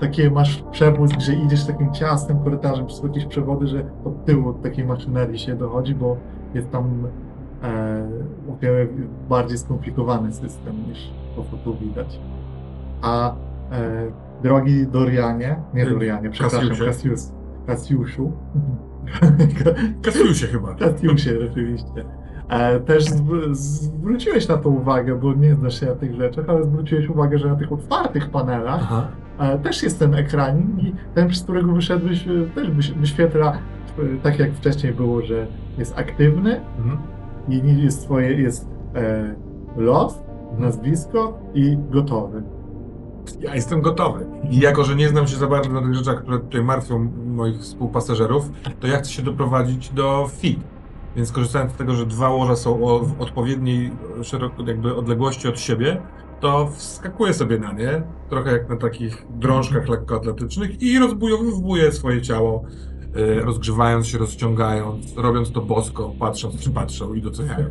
Takie 0.00 0.30
masz 0.30 0.64
przepłysk, 0.70 1.20
że 1.20 1.34
idziesz 1.34 1.66
takim 1.66 1.92
ciasnym 1.92 2.44
korytarzem 2.44 2.86
przez 2.86 3.02
jakieś 3.02 3.26
przewody, 3.26 3.66
że 3.66 3.84
od 4.04 4.24
tyłu 4.24 4.48
od 4.48 4.62
takiej 4.62 4.84
maszynerii 4.84 5.38
się 5.38 5.54
dochodzi, 5.54 5.94
bo 5.94 6.16
jest 6.54 6.70
tam 6.70 7.06
e, 7.62 8.86
bardziej 9.28 9.58
skomplikowany 9.58 10.32
system 10.32 10.76
niż 10.88 11.10
to, 11.36 11.44
co 11.50 11.56
tu 11.56 11.76
widać. 11.76 12.18
A 13.02 13.30
e, 13.30 13.34
drogi 14.42 14.86
Dorianie, 14.86 15.56
nie 15.74 15.82
Y, 15.86 15.90
Dorianie, 15.90 16.30
przepraszam, 16.30 16.60
Kasiusie. 16.68 16.84
Kasius, 16.86 17.32
Kasiuszu, 17.66 18.32
Kasiusie 20.02 20.46
chyba. 20.46 20.74
Kasiusie 20.74 21.40
rzeczywiście, 21.40 22.04
e, 22.48 22.80
też 22.80 23.04
zw- 23.04 23.54
zwróciłeś 23.54 24.48
na 24.48 24.56
to 24.56 24.68
uwagę, 24.68 25.14
bo 25.20 25.34
nie 25.34 25.54
znasz 25.54 25.80
się 25.80 25.86
na 25.86 25.94
tych 25.94 26.14
rzeczach, 26.14 26.44
ale 26.48 26.64
zwróciłeś 26.64 27.08
uwagę, 27.08 27.38
że 27.38 27.48
na 27.48 27.56
tych 27.56 27.72
otwartych 27.72 28.30
panelach 28.30 28.92
e, 29.38 29.58
też 29.58 29.82
jest 29.82 29.98
ten 29.98 30.14
ekranik 30.14 30.66
i 30.84 30.94
ten, 31.14 31.28
przez 31.28 31.42
którego 31.42 31.72
wyszedłeś, 31.72 32.28
e, 32.28 32.30
też 32.54 32.70
wyś- 32.70 32.94
wyświetla, 32.94 33.52
e, 33.52 34.22
tak 34.22 34.38
jak 34.38 34.52
wcześniej 34.54 34.92
było, 34.92 35.22
że 35.22 35.46
jest 35.78 35.98
aktywny 35.98 36.60
Mhm. 36.78 36.98
I 37.48 37.82
jest 37.84 38.04
twoje, 38.04 38.32
jest 38.32 38.68
e, 38.94 39.34
los, 39.76 40.22
nazwisko 40.58 41.38
i 41.54 41.76
gotowy. 41.90 42.42
Ja 43.40 43.54
jestem 43.54 43.80
gotowy. 43.80 44.26
I 44.50 44.60
jako, 44.60 44.84
że 44.84 44.96
nie 44.96 45.08
znam 45.08 45.26
się 45.26 45.36
za 45.36 45.46
bardzo 45.46 45.70
na 45.70 45.82
tych 45.82 45.94
rzeczach, 45.94 46.22
które 46.22 46.38
tutaj 46.38 46.62
martwią 46.62 47.10
moich 47.26 47.60
współpasażerów, 47.60 48.50
to 48.80 48.86
ja 48.86 48.98
chcę 48.98 49.10
się 49.10 49.22
doprowadzić 49.22 49.90
do 49.90 50.28
FIT. 50.32 50.60
Więc 51.16 51.32
korzystając 51.32 51.72
z 51.72 51.76
tego, 51.76 51.94
że 51.94 52.06
dwa 52.06 52.28
łoża 52.28 52.56
są 52.56 52.84
o, 52.84 52.98
w 52.98 53.20
odpowiedniej 53.20 53.90
szeroko, 54.22 54.62
jakby 54.66 54.96
odległości 54.96 55.48
od 55.48 55.60
siebie, 55.60 56.02
to 56.40 56.66
wskakuję 56.66 57.34
sobie 57.34 57.58
na 57.58 57.72
nie, 57.72 58.02
trochę 58.28 58.52
jak 58.52 58.68
na 58.68 58.76
takich 58.76 59.26
drążkach 59.30 59.88
lekkoatletycznych 59.88 60.82
i 60.82 60.98
rozbujowuję 60.98 61.92
swoje 61.92 62.22
ciało, 62.22 62.64
rozgrzewając 63.40 64.06
się, 64.06 64.18
rozciągając, 64.18 65.16
robiąc 65.16 65.52
to 65.52 65.60
bosko, 65.60 66.14
patrząc, 66.18 66.60
czy 66.60 66.70
patrzą 66.70 67.14
i 67.14 67.22
doceniają. 67.22 67.66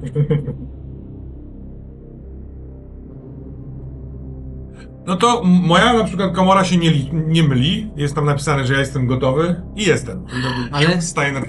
No 5.07 5.15
to 5.15 5.43
moja 5.43 5.93
na 5.93 6.03
przykład 6.03 6.35
komora 6.35 6.63
się 6.63 6.77
nie, 6.77 6.91
nie 7.11 7.43
myli. 7.43 7.91
Jest 7.95 8.15
tam 8.15 8.25
napisane, 8.25 8.65
że 8.65 8.73
ja 8.73 8.79
jestem 8.79 9.07
gotowy 9.07 9.61
i 9.75 9.85
jestem. 9.85 10.25
Ale- 10.71 11.01
Staję 11.01 11.33
na... 11.33 11.41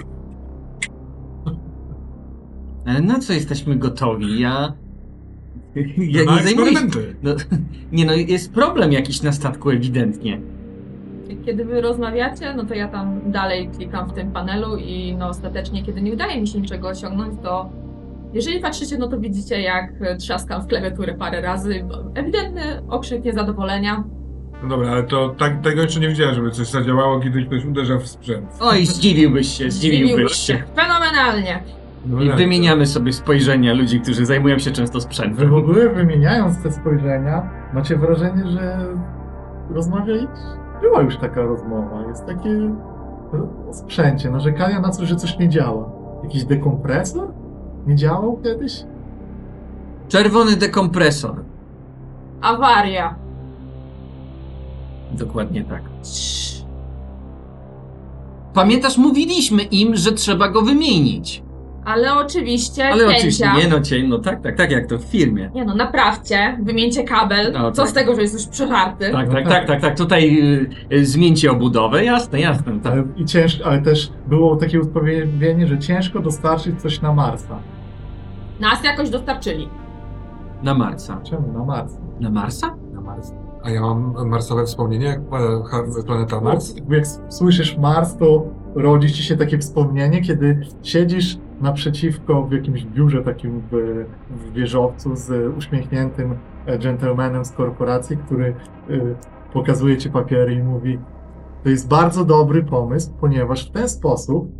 Ale 2.86 3.00
na 3.00 3.18
co 3.18 3.32
jesteśmy 3.32 3.76
gotowi? 3.76 4.40
Ja... 4.40 4.72
Ja 5.98 6.24
na 6.24 6.36
nie 6.36 6.42
zajmuję. 6.42 6.72
No, 7.22 7.34
nie 7.92 8.04
no, 8.04 8.12
jest 8.12 8.52
problem 8.52 8.92
jakiś 8.92 9.22
na 9.22 9.32
statku 9.32 9.70
ewidentnie. 9.70 10.40
Kiedy 11.36 11.64
wy 11.64 11.80
rozmawiacie, 11.80 12.54
no 12.54 12.64
to 12.64 12.74
ja 12.74 12.88
tam 12.88 13.20
dalej 13.32 13.68
klikam 13.76 14.08
w 14.08 14.12
tym 14.12 14.32
panelu 14.32 14.76
i 14.76 15.16
no 15.18 15.28
ostatecznie, 15.28 15.82
kiedy 15.82 16.02
nie 16.02 16.12
udaje 16.12 16.40
mi 16.40 16.46
się 16.48 16.60
niczego 16.60 16.88
osiągnąć, 16.88 17.34
to 17.42 17.70
jeżeli 18.32 18.60
patrzycie, 18.60 18.98
no 18.98 19.08
to 19.08 19.18
widzicie 19.18 19.60
jak 19.62 19.92
e, 20.00 20.16
trzaskam 20.16 20.62
w 20.62 20.66
klawiaturę 20.66 21.14
parę 21.14 21.40
razy. 21.40 21.84
Ewidentny 22.14 22.62
okrzyk 22.88 23.24
niezadowolenia. 23.24 24.04
No 24.62 24.68
dobra, 24.68 24.90
ale 24.90 25.02
to 25.02 25.28
tak, 25.28 25.60
tego 25.60 25.82
jeszcze 25.82 26.00
nie 26.00 26.08
widziałem, 26.08 26.34
żeby 26.34 26.50
coś 26.50 26.66
zadziałało, 26.66 27.20
kiedy 27.20 27.42
ktoś 27.44 27.64
uderza 27.64 27.98
w 27.98 28.06
sprzęt. 28.06 28.46
Oj, 28.60 28.86
zdziwiłbyś 28.86 29.48
się, 29.48 29.70
zdziwiłbyś 29.70 30.32
się. 30.32 30.62
Fenomenalnie. 30.76 31.62
No 32.06 32.22
I 32.22 32.28
tak, 32.28 32.36
wymieniamy 32.36 32.86
sobie 32.86 33.12
spojrzenia 33.12 33.74
ludzi, 33.74 34.00
którzy 34.00 34.26
zajmują 34.26 34.58
się 34.58 34.70
często 34.70 34.98
Wy 34.98 35.00
sprzętem. 35.00 35.50
w 35.50 35.54
ogóle 35.54 35.88
wymieniając 35.88 36.62
te 36.62 36.72
spojrzenia, 36.72 37.50
macie 37.74 37.96
wrażenie, 37.96 38.50
że 38.50 38.86
rozmawiali? 39.70 40.26
Była 40.82 41.02
już 41.02 41.16
taka 41.16 41.42
rozmowa. 41.42 42.02
Jest 42.08 42.26
takie 42.26 42.70
o 43.70 43.74
sprzęcie, 43.74 44.30
narzekania 44.30 44.80
na 44.80 44.90
coś, 44.90 45.08
że 45.08 45.16
coś 45.16 45.38
nie 45.38 45.48
działa. 45.48 45.88
Jakiś 46.22 46.44
dekompresor? 46.44 47.28
Nie 47.86 47.96
działał 47.96 48.38
kiedyś? 48.44 48.84
Czerwony 50.08 50.56
dekompresor. 50.56 51.44
Awaria. 52.40 53.14
Dokładnie 55.12 55.64
tak. 55.64 55.82
Pamiętasz, 58.54 58.98
mówiliśmy 58.98 59.62
im, 59.62 59.96
że 59.96 60.12
trzeba 60.12 60.48
go 60.48 60.62
wymienić. 60.62 61.42
Ale 61.84 62.14
oczywiście 62.14 62.84
Ale 62.88 62.98
cięcia. 63.04 63.16
oczywiście, 63.16 63.50
nie 63.58 63.68
no 63.68 63.80
cień, 63.80 64.08
no 64.08 64.18
tak, 64.18 64.42
tak, 64.42 64.56
tak 64.56 64.70
jak 64.70 64.86
to 64.86 64.98
w 64.98 65.04
firmie. 65.04 65.50
Nie 65.54 65.64
no, 65.64 65.74
naprawcie, 65.74 66.58
wymieńcie 66.62 67.04
kabel. 67.04 67.52
No, 67.52 67.72
Co 67.72 67.82
tak. 67.82 67.90
z 67.90 67.94
tego, 67.94 68.14
że 68.14 68.22
jest 68.22 68.34
już 68.34 68.46
przeżarty? 68.46 69.10
Tak, 69.12 69.28
No 69.28 69.34
tak, 69.34 69.44
tak. 69.44 69.52
tak, 69.52 69.66
tak, 69.66 69.80
tak. 69.80 69.96
Tutaj 69.96 70.38
y, 70.92 70.96
y, 70.96 71.06
zmieńcie 71.06 71.50
obudowę, 71.50 72.04
jasne, 72.04 72.40
jasne. 72.40 72.80
Tak. 72.80 72.92
Ale, 72.92 73.04
i 73.16 73.24
ciężko, 73.24 73.66
ale 73.66 73.82
też 73.82 74.12
było 74.26 74.56
takie 74.56 74.80
usprawiedliwienie, 74.80 75.66
że 75.66 75.78
ciężko 75.78 76.20
dostarczyć 76.20 76.82
coś 76.82 77.00
na 77.00 77.12
Marsa. 77.14 77.58
Nas 78.60 78.84
jakoś 78.84 79.10
dostarczyli. 79.10 79.68
Na 80.62 80.74
Marsa. 80.74 81.20
Czemu 81.22 81.52
na 81.52 81.64
Marsa? 81.64 81.98
Na 82.20 82.30
Marsa? 82.30 82.76
Na 82.92 83.00
Mars. 83.00 83.32
A 83.64 83.70
ja 83.70 83.80
mam 83.80 84.28
marsowe 84.28 84.64
wspomnienie, 84.64 85.20
e, 85.98 86.02
planeta 86.06 86.40
Mars. 86.40 86.74
Jak 86.90 87.04
słyszysz 87.28 87.78
Mars, 87.78 88.16
to 88.16 88.46
rodzi 88.74 89.12
ci 89.12 89.22
się 89.22 89.36
takie 89.36 89.58
wspomnienie, 89.58 90.20
kiedy 90.20 90.60
siedzisz 90.82 91.38
naprzeciwko 91.62 92.42
w 92.42 92.52
jakimś 92.52 92.84
biurze 92.84 93.22
takim 93.22 93.62
w, 93.72 94.04
w 94.30 94.52
wieżowcu 94.52 95.16
z 95.16 95.56
uśmiechniętym 95.56 96.34
e, 96.66 96.78
gentlemanem 96.78 97.44
z 97.44 97.52
korporacji, 97.52 98.16
który 98.16 98.54
y, 98.90 99.14
pokazuje 99.52 99.96
ci 99.96 100.10
papiery 100.10 100.54
i 100.54 100.62
mówi 100.62 100.98
to 101.62 101.68
jest 101.68 101.88
bardzo 101.88 102.24
dobry 102.24 102.62
pomysł, 102.62 103.12
ponieważ 103.20 103.68
w 103.68 103.72
ten 103.72 103.88
sposób 103.88 104.52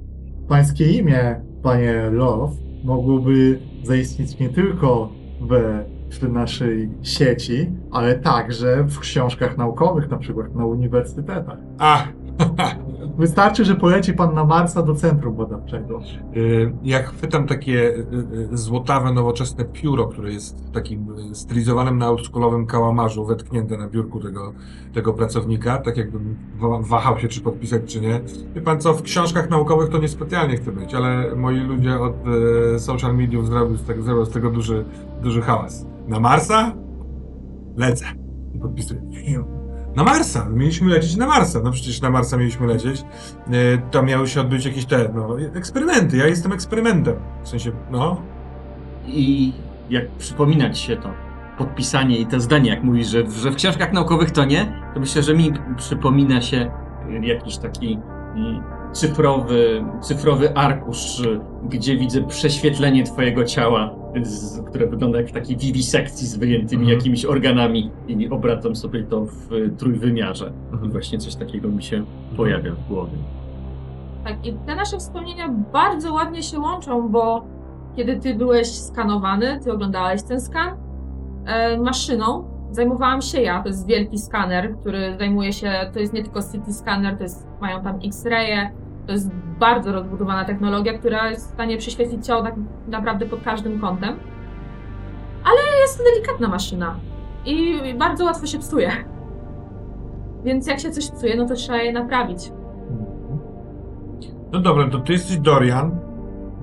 pańskie 0.48 0.92
imię, 0.92 1.40
panie 1.62 2.10
Love, 2.10 2.54
mogłoby 2.84 3.58
zaistnieć 3.82 4.38
nie 4.38 4.48
tylko 4.48 5.12
w, 5.40 5.82
w 6.10 6.32
naszej 6.32 6.90
sieci, 7.02 7.70
ale 7.90 8.14
także 8.14 8.84
w 8.84 8.98
książkach 8.98 9.58
naukowych, 9.58 10.10
na 10.10 10.16
przykład 10.16 10.54
na 10.54 10.66
uniwersytetach. 10.66 11.58
A! 11.78 12.04
Wystarczy, 13.18 13.64
że 13.64 13.74
poleci 13.74 14.12
pan 14.12 14.34
na 14.34 14.44
Marsa 14.44 14.82
do 14.82 14.94
centrum 14.94 15.34
badawczego. 15.36 16.00
Y, 16.36 16.72
Jak 16.82 17.06
chwytam 17.08 17.46
takie 17.46 17.72
y, 17.72 18.06
y, 18.52 18.56
złotawe, 18.56 19.12
nowoczesne 19.12 19.64
pióro, 19.64 20.06
które 20.06 20.32
jest 20.32 20.66
w 20.66 20.70
takim 20.70 21.06
stylizowanym 21.34 21.98
na 21.98 22.10
oldschoolowym 22.10 22.66
kałamarzu, 22.66 23.24
wetknięte 23.26 23.76
na 23.78 23.88
biurku 23.88 24.20
tego, 24.20 24.52
tego 24.94 25.12
pracownika, 25.12 25.78
tak 25.78 25.96
jakbym 25.96 26.36
wa- 26.58 26.78
wahał 26.78 27.18
się, 27.18 27.28
czy 27.28 27.40
podpisać, 27.40 27.82
czy 27.86 28.00
nie. 28.00 28.20
Wie 28.54 28.60
pan 28.60 28.80
co, 28.80 28.94
w 28.94 29.02
książkach 29.02 29.50
naukowych 29.50 29.88
to 29.88 29.98
niespecjalnie 29.98 30.56
chcę 30.56 30.72
być, 30.72 30.94
ale 30.94 31.36
moi 31.36 31.60
ludzie 31.60 32.00
od 32.00 32.14
social 32.78 33.16
mediów 33.16 33.46
zrobią 33.46 33.76
z 33.76 33.82
tego, 33.84 34.02
zrobią 34.02 34.24
z 34.24 34.30
tego 34.30 34.50
duży, 34.50 34.84
duży 35.22 35.40
hałas. 35.42 35.86
Na 36.08 36.20
Marsa? 36.20 36.72
Lecę. 37.76 38.04
I 38.54 38.58
podpisuję. 38.58 39.00
Na 39.96 40.05
Marsa! 40.05 40.46
Mieliśmy 40.50 40.88
lecieć 40.90 41.16
na 41.16 41.26
Marsa. 41.26 41.61
No 41.64 41.70
przecież 41.70 42.00
na 42.00 42.11
Marsa 42.11 42.37
mieliśmy 42.37 42.66
lecieć. 42.66 43.00
E, 43.00 43.78
Tam 43.90 44.07
miały 44.07 44.28
się 44.28 44.40
odbyć 44.40 44.64
jakieś 44.64 44.87
te, 44.87 45.09
no, 45.14 45.37
eksperymenty. 45.55 46.16
Ja 46.16 46.26
jestem 46.26 46.52
eksperymentem. 46.52 47.14
W 47.42 47.48
sensie, 47.48 47.72
no, 47.90 48.20
I 49.07 49.52
jak 49.90 50.09
przypominać 50.11 50.78
się 50.78 50.96
to 50.96 51.09
podpisanie 51.59 52.18
i 52.18 52.26
te 52.26 52.40
zdanie, 52.40 52.70
jak 52.70 52.83
mówisz, 52.85 53.09
że, 53.09 53.31
że 53.31 53.50
w 53.50 53.57
książkach 53.57 53.92
naukowych 53.92 54.31
to 54.31 54.44
nie, 54.44 54.83
to 54.94 55.00
myślę, 55.00 55.22
że 55.22 55.35
mi 55.35 55.52
przypomina 55.76 56.40
się 56.40 56.70
jakiś 57.22 57.57
taki 57.59 57.98
mm, 58.35 58.62
cyfrowy, 58.92 59.85
cyfrowy 60.00 60.57
arkusz, 60.57 61.22
gdzie 61.68 61.96
widzę 61.96 62.22
prześwietlenie 62.26 63.05
twojego 63.05 63.44
ciała, 63.44 63.94
z, 64.22 64.61
które 64.61 64.87
wygląda 64.87 65.18
jak 65.18 65.29
w 65.29 65.33
takiej 65.33 65.57
wiwisekcji 65.57 66.27
z 66.27 66.37
wyjętymi 66.37 66.83
Mhm. 66.83 66.98
jakimiś 66.98 67.25
organami 67.25 67.90
i 68.09 68.29
obracam 68.31 68.77
sobie 68.77 69.03
to 69.03 69.25
w 69.27 69.53
y, 69.53 69.70
trójwymiarze. 69.79 70.53
I 70.87 70.88
właśnie 70.88 71.18
coś 71.18 71.35
takiego 71.35 71.68
mi 71.68 71.83
się 71.83 72.05
pojawia 72.37 72.72
w 72.72 72.88
głowie. 72.88 73.12
Tak, 74.25 74.46
i 74.46 74.53
te 74.66 74.75
nasze 74.77 74.98
wspomnienia 74.98 75.48
bardzo 75.72 76.12
ładnie 76.12 76.42
się 76.42 76.59
łączą, 76.59 77.09
bo 77.09 77.44
kiedy 77.96 78.16
ty 78.16 78.35
byłeś 78.35 78.68
skanowany, 78.68 79.61
ty 79.64 79.72
oglądałeś 79.72 80.22
ten 80.22 80.40
skan, 80.40 80.68
e, 81.46 81.77
maszyną 81.79 82.44
zajmowałam 82.70 83.22
się 83.22 83.40
ja. 83.42 83.62
To 83.62 83.68
jest 83.68 83.87
wielki 83.87 84.18
skaner, 84.18 84.75
który 84.81 85.16
zajmuje 85.18 85.53
się, 85.53 85.72
to 85.92 86.01
jest 86.01 86.12
nie 86.12 86.22
tylko 86.22 86.40
CT 86.42 86.72
scanner, 86.72 87.16
to 87.16 87.22
jest, 87.22 87.46
mają 87.61 87.83
tam 87.83 87.98
X-raye, 88.05 88.70
to 89.06 89.12
jest 89.12 89.30
bardzo 89.58 89.92
rozbudowana 89.92 90.44
technologia, 90.44 90.98
która 90.98 91.30
jest 91.30 91.48
w 91.50 91.52
stanie 91.54 91.78
prześwietlić 91.78 92.26
ciało 92.26 92.42
tak 92.42 92.54
naprawdę 92.88 93.26
pod 93.26 93.42
każdym 93.42 93.80
kątem. 93.80 94.16
Ale 95.44 95.80
jest 95.80 95.98
to 95.98 96.04
delikatna 96.04 96.48
maszyna 96.48 96.96
i 97.46 97.80
bardzo 97.98 98.24
łatwo 98.24 98.46
się 98.46 98.58
psuje. 98.58 98.90
Więc 100.44 100.66
jak 100.66 100.80
się 100.80 100.90
coś 100.90 101.10
psuje, 101.10 101.36
no 101.36 101.46
to 101.46 101.54
trzeba 101.54 101.78
je 101.78 101.92
naprawić. 101.92 102.52
no 104.52 104.60
dobra, 104.60 104.88
to 104.88 104.98
ty 104.98 105.12
jesteś 105.12 105.38
Dorian. 105.38 105.98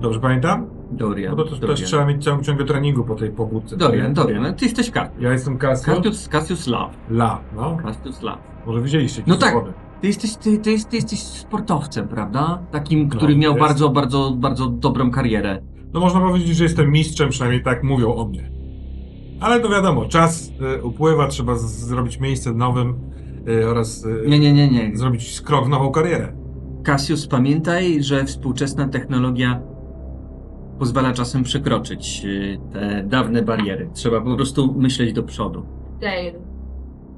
Dobrze 0.00 0.20
pamiętam? 0.20 0.66
Dorian. 0.90 1.36
No 1.36 1.44
to, 1.44 1.50
Dorian. 1.50 1.76
też 1.76 1.84
trzeba 1.86 2.04
mieć 2.04 2.24
całą 2.24 2.42
ciągę 2.42 2.64
treningu 2.64 3.04
po 3.04 3.14
tej 3.14 3.30
pobudce. 3.30 3.76
Dorian, 3.76 4.14
Dorian, 4.14 4.54
ty 4.54 4.64
jesteś 4.64 4.90
Cassius. 4.90 5.20
Ja 5.22 5.32
jestem 5.32 5.58
Casio. 5.58 5.94
Cassius, 5.96 6.28
Cassius 6.28 6.66
Love. 6.66 6.94
La, 7.10 7.40
no. 7.56 7.76
Cassius 7.82 8.22
Love. 8.22 8.38
Może 8.66 8.80
widzieliście 8.80 9.22
No 9.26 9.34
jakieś 9.34 9.52
tak. 9.52 9.64
Ty 10.00 10.06
jesteś, 10.06 10.36
ty, 10.36 10.58
ty, 10.58 10.84
ty 10.90 10.96
jesteś 10.96 11.18
sportowcem, 11.22 12.08
prawda? 12.08 12.62
Takim, 12.70 13.08
No, 13.08 13.16
który 13.16 13.36
miał 13.36 13.52
jest. 13.52 13.60
bardzo, 13.60 13.88
bardzo, 13.90 14.30
bardzo 14.36 14.66
dobrą 14.66 15.10
karierę. 15.10 15.62
No 15.92 16.00
można 16.00 16.20
powiedzieć, 16.20 16.56
że 16.56 16.64
jestem 16.64 16.90
mistrzem, 16.90 17.28
przynajmniej 17.30 17.62
tak 17.62 17.82
mówią 17.84 18.14
o 18.14 18.24
mnie. 18.24 18.50
Ale 19.40 19.60
to 19.60 19.68
wiadomo, 19.68 20.04
czas 20.04 20.52
y, 20.78 20.82
upływa, 20.84 21.26
trzeba 21.28 21.54
z- 21.54 21.78
zrobić 21.86 22.20
miejsce 22.20 22.52
nowym 22.52 22.94
y, 23.48 23.68
oraz 23.68 24.04
y, 24.04 24.24
Nie, 24.28 24.38
nie, 24.38 24.52
nie, 24.52 24.68
nie. 24.70 24.96
zrobić 24.96 25.40
krok 25.40 25.66
w 25.66 25.68
nową 25.68 25.90
karierę. 25.90 26.32
Cassius, 26.84 27.26
pamiętaj, 27.26 28.02
że 28.02 28.24
współczesna 28.24 28.88
technologia 28.88 29.60
pozwala 30.78 31.12
czasem 31.12 31.42
przekroczyć 31.42 32.22
y, 32.24 32.58
te 32.72 33.04
dawne 33.06 33.42
bariery. 33.42 33.90
Trzeba 33.94 34.20
po 34.20 34.36
prostu 34.36 34.74
myśleć 34.78 35.12
do 35.12 35.22
przodu. 35.22 35.62
Dale. 36.00 36.32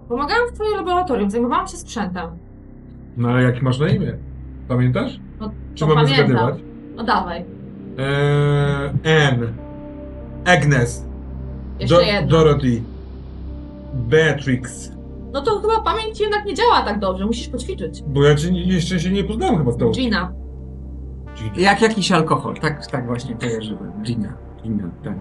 Pomagałam 0.09 0.49
w 0.49 0.53
twoim 0.53 0.77
laboratorium, 0.77 1.31
zajmowałam 1.31 1.69
się 1.69 1.77
sprzętem. 1.77 2.31
No 3.17 3.29
ale 3.29 3.43
jaki 3.43 3.65
masz 3.65 3.79
na 3.79 3.89
imię? 3.89 4.13
Pamiętasz? 4.69 5.21
No, 5.41 5.51
Czy 5.75 5.87
mamy 5.87 5.95
pamiętam. 6.03 6.27
zgadywać? 6.27 6.55
No 6.97 7.05
dawaj, 7.05 7.45
Eee, 7.99 9.29
Anne, 9.29 9.47
Agnes, 10.45 11.05
jeszcze 11.81 11.95
Do- 11.95 12.01
jedno. 12.01 12.31
Dorothy, 12.31 12.83
Beatrix. 13.95 14.93
No 15.33 15.41
to 15.43 15.61
chyba 15.61 15.81
pamięć 15.81 16.21
jednak 16.21 16.45
nie 16.47 16.55
działa 16.55 16.83
tak 16.83 16.99
dobrze, 16.99 17.27
musisz 17.27 17.49
poćwiczyć. 17.49 18.03
Bo 18.07 18.25
ja 18.25 18.35
cię 18.35 18.51
nie- 18.51 18.65
jeszcze 18.65 19.01
się 19.01 19.11
nie 19.11 19.25
poznałem 19.25 19.59
chyba 19.59 19.73
z 19.73 19.77
tobą. 19.77 19.93
Gina. 19.93 20.33
Gina. 21.39 21.53
Jak 21.57 21.83
jakiś 21.83 22.13
alkohol. 22.13 22.55
Tak, 22.57 22.87
tak 22.87 23.07
właśnie 23.07 23.35
kojarzyłem. 23.35 23.93
Gina. 24.03 24.33
Gina, 24.63 24.85
tak. 25.05 25.15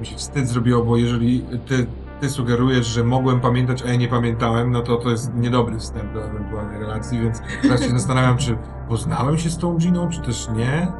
Mi 0.00 0.06
się 0.06 0.16
wstyd 0.16 0.48
zrobiło, 0.48 0.84
bo 0.84 0.96
jeżeli 0.96 1.42
ty, 1.68 1.86
ty 2.22 2.30
sugerujesz, 2.30 2.86
że 2.86 3.04
mogłem 3.04 3.40
pamiętać, 3.40 3.82
a 3.82 3.88
ja 3.88 3.96
nie 3.96 4.08
pamiętałem, 4.08 4.70
no 4.70 4.80
to 4.80 4.96
to 4.96 5.10
jest 5.10 5.34
niedobry 5.34 5.78
wstęp 5.78 6.12
do 6.12 6.24
ewentualnej 6.24 6.80
relacji, 6.80 7.20
więc 7.20 7.42
teraz 7.62 7.82
się 7.82 7.90
zastanawiam, 7.90 8.36
czy 8.36 8.58
poznałem 8.88 9.38
się 9.38 9.50
z 9.50 9.58
tą 9.58 9.76
Giną, 9.76 10.08
czy 10.08 10.20
też 10.20 10.48
nie. 10.56 10.92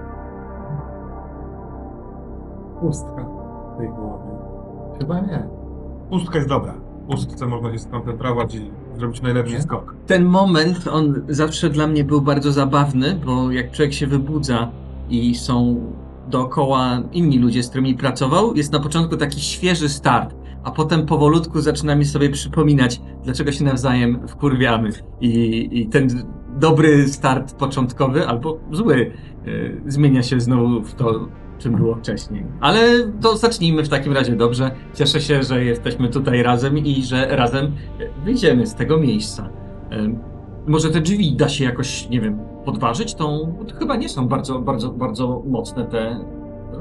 Pustka 2.80 3.26
w 3.74 3.78
tej 3.78 3.88
głowie. 3.88 4.30
Chyba 4.98 5.20
nie. 5.20 5.48
Pustka 6.11 6.37
jest 6.37 6.48
dobra. 6.48 6.74
W 6.74 7.11
pustce 7.11 7.46
można 7.46 7.72
się 7.72 7.78
skoncentrować 7.78 8.54
i 8.54 8.70
zrobić 8.98 9.22
najlepszy 9.22 9.54
Nie? 9.54 9.62
skok. 9.62 9.94
Ten 10.06 10.24
moment, 10.24 10.88
on 10.92 11.22
zawsze 11.28 11.70
dla 11.70 11.87
mnie 11.87 12.04
był 12.04 12.20
bardzo 12.20 12.52
zabawny, 12.52 13.20
bo 13.26 13.50
jak 13.50 13.70
człowiek 13.70 13.92
się 13.92 14.06
wybudza 14.06 14.70
i 15.11 15.35
są 15.35 15.76
dookoła 16.28 17.02
inni 17.12 17.38
ludzie, 17.38 17.62
z 17.62 17.68
którymi 17.68 17.94
pracował, 17.94 18.54
jest 18.54 18.72
na 18.72 18.80
początku 18.80 19.16
taki 19.16 19.40
świeży 19.40 19.88
start, 19.88 20.35
a 20.64 20.70
potem 20.70 21.07
powolutku 21.07 21.61
zaczynamy 21.61 22.05
sobie 22.05 22.31
przypominać, 22.31 23.01
dlaczego 23.25 23.53
się 23.53 23.64
nawzajem 23.64 24.29
wkurwiamy. 24.29 24.90
I, 25.20 25.68
i 25.72 25.87
ten 25.87 26.09
dobry 26.59 27.09
start 27.09 27.55
początkowy, 27.55 28.27
albo 28.29 28.59
zły, 28.72 29.12
y, 29.46 29.81
zmienia 29.87 30.22
się 30.22 30.40
znowu 30.40 30.83
w 30.83 30.94
to, 30.94 31.29
czym 31.59 31.77
było 31.77 31.94
wcześniej. 31.94 32.44
Ale 32.61 32.81
to 33.20 33.37
zacznijmy 33.37 33.85
w 33.85 33.88
takim 33.88 34.12
razie 34.12 34.37
dobrze. 34.37 34.70
Cieszę 34.94 35.20
się, 35.20 35.42
że 35.42 35.64
jesteśmy 35.64 36.09
tutaj 36.09 36.42
razem 36.42 36.79
i 36.79 37.03
że 37.03 37.37
razem 37.37 37.72
wyjdziemy 38.25 38.66
z 38.66 38.75
tego 38.75 38.98
miejsca. 38.98 39.48
Em, 39.90 40.18
Może 40.66 40.90
te 40.90 41.01
drzwi 41.01 41.37
da 41.37 41.48
się 41.48 41.64
jakoś, 41.64 42.09
nie 42.09 42.20
wiem, 42.20 42.38
podważyć 42.64 43.14
tą. 43.14 43.55
Bo 43.59 43.64
to 43.64 43.75
chyba 43.77 43.96
nie 43.96 44.09
są 44.09 44.29
bardzo, 44.29 44.59
bardzo, 44.59 44.90
bardzo 44.90 45.42
mocne 45.46 45.85
te. 45.85 46.25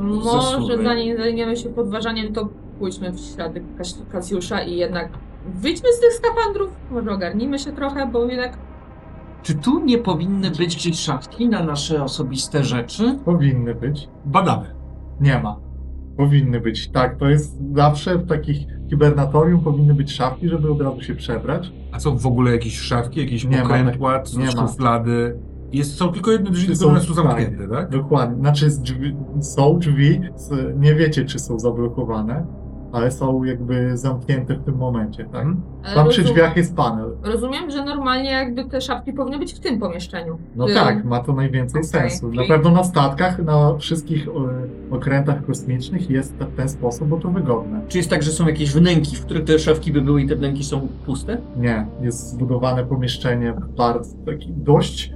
Może 0.01 0.29
Zasuwy. 0.29 0.83
zanim 0.83 1.17
zajmiemy 1.17 1.57
się 1.57 1.69
podważaniem, 1.69 2.33
to 2.33 2.49
pójdźmy 2.81 3.11
w 3.11 3.19
ślady 3.19 3.63
Kas- 3.77 4.01
Kasjusza 4.11 4.61
i 4.63 4.75
jednak 4.77 5.09
wyjdźmy 5.55 5.89
z 5.93 5.99
tych 5.99 6.13
skapandrów, 6.13 6.69
może 6.91 7.11
ogarnijmy 7.11 7.59
się 7.59 7.71
trochę, 7.71 8.07
bo 8.11 8.25
jednak 8.25 8.57
Czy 9.43 9.55
tu 9.55 9.85
nie 9.85 9.97
powinny 9.97 10.51
być 10.51 10.75
gdzieś 10.75 10.99
szafki 10.99 11.49
na 11.49 11.63
nasze 11.63 12.03
osobiste 12.03 12.63
rzeczy? 12.63 13.19
Powinny 13.25 13.75
być. 13.75 14.09
Badamy. 14.25 14.65
Nie 15.19 15.39
ma. 15.39 15.57
Powinny 16.17 16.59
być. 16.59 16.89
Tak, 16.91 17.17
to 17.17 17.29
jest 17.29 17.57
zawsze 17.75 18.17
w 18.17 18.27
takich 18.27 18.57
hibernatorium 18.89 19.61
powinny 19.63 19.93
być 19.93 20.11
szafki, 20.13 20.49
żeby 20.49 20.71
od 20.71 20.81
razu 20.81 21.01
się 21.01 21.15
przebrać. 21.15 21.71
A 21.91 21.99
są 21.99 22.17
w 22.17 22.25
ogóle 22.25 22.51
jakieś 22.51 22.79
szafki, 22.79 23.19
jakieś 23.19 23.43
Nie 23.45 23.57
tak- 23.57 24.37
nie 24.37 24.45
ma. 24.55 24.67
szuflady? 24.67 25.39
Jest, 25.71 25.95
są 25.95 26.11
tylko 26.11 26.31
jedne 26.31 26.51
drzwi, 26.51 26.75
są- 26.75 26.87
one 26.89 27.01
są 27.01 27.13
zamknięte, 27.13 27.67
tak? 27.67 27.89
Dokładnie. 27.89 28.37
Znaczy 28.41 28.67
drzwi, 28.69 29.15
są 29.41 29.79
drzwi, 29.79 30.21
nie 30.79 30.95
wiecie 30.95 31.25
czy 31.25 31.39
są 31.39 31.59
zablokowane, 31.59 32.45
ale 32.91 33.11
są 33.11 33.43
jakby 33.43 33.97
zamknięte 33.97 34.53
w 34.53 34.63
tym 34.63 34.75
momencie, 34.77 35.23
tak? 35.25 35.45
Mhm. 35.45 35.61
ale 35.83 35.95
Tam 35.95 36.09
przy 36.09 36.23
drzwiach 36.23 36.57
jest 36.57 36.75
panel. 36.75 37.11
rozumiem, 37.23 37.71
że 37.71 37.85
normalnie 37.85 38.31
jakby 38.31 38.65
te 38.65 38.81
szafki 38.81 39.13
powinny 39.13 39.39
być 39.39 39.53
w 39.53 39.59
tym 39.59 39.79
pomieszczeniu. 39.79 40.37
No 40.55 40.65
tak, 40.73 41.05
ma 41.05 41.19
to 41.19 41.33
najwięcej 41.33 41.81
Okej, 41.81 41.89
sensu. 41.89 42.31
Na 42.33 42.43
pewno 42.47 42.71
na 42.71 42.83
statkach, 42.83 43.43
na 43.43 43.77
wszystkich 43.77 44.27
e, 44.27 44.31
okrętach 44.95 45.45
kosmicznych 45.45 46.09
jest 46.09 46.33
w 46.33 46.55
ten 46.55 46.69
sposób, 46.69 47.07
bo 47.07 47.17
to 47.17 47.29
wygodne. 47.29 47.81
Czy 47.87 47.97
jest 47.97 48.09
tak, 48.09 48.23
że 48.23 48.31
są 48.31 48.47
jakieś 48.47 48.71
wnęki, 48.73 49.15
w 49.15 49.25
których 49.25 49.43
te 49.43 49.59
szafki 49.59 49.91
by 49.91 50.01
były 50.01 50.21
i 50.21 50.27
te 50.27 50.35
wnęki 50.35 50.63
są 50.63 50.87
puste? 51.05 51.37
Nie, 51.57 51.87
jest 52.01 52.29
zbudowane 52.29 52.85
pomieszczenie 52.85 53.53
bardzo 53.77 54.17
taki 54.25 54.53
dość, 54.53 55.13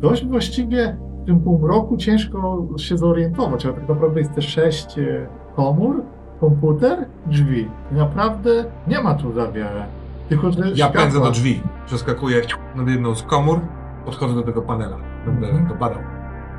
dość 0.00 0.26
właściwie 0.26 0.96
w 1.22 1.26
tym 1.26 1.40
półmroku 1.40 1.96
ciężko 1.96 2.68
się 2.76 2.98
zorientować, 2.98 3.66
ale 3.66 3.74
tak 3.74 3.88
naprawdę 3.88 4.20
jest 4.20 4.34
te 4.34 4.42
sześć 4.42 4.98
e, 4.98 5.26
komór, 5.56 6.02
komputer, 6.46 7.04
drzwi. 7.26 7.68
I 7.92 7.94
naprawdę 7.94 8.64
nie 8.88 9.00
ma 9.02 9.14
tu 9.14 9.32
za 9.32 9.52
wiele. 9.52 9.86
Tylko, 10.28 10.52
że 10.52 10.60
Ja 10.74 10.88
pędzę 10.88 11.20
do 11.20 11.30
drzwi, 11.30 11.62
przeskakuję 11.86 12.42
nad 12.74 12.88
jedną 12.88 13.14
z 13.14 13.22
komór, 13.22 13.60
podchodzę 14.04 14.34
do 14.34 14.42
tego 14.42 14.62
panela. 14.62 14.96
Będę 15.26 15.46
Mhm. 15.48 15.66
to 15.68 15.74
badał. 15.74 15.98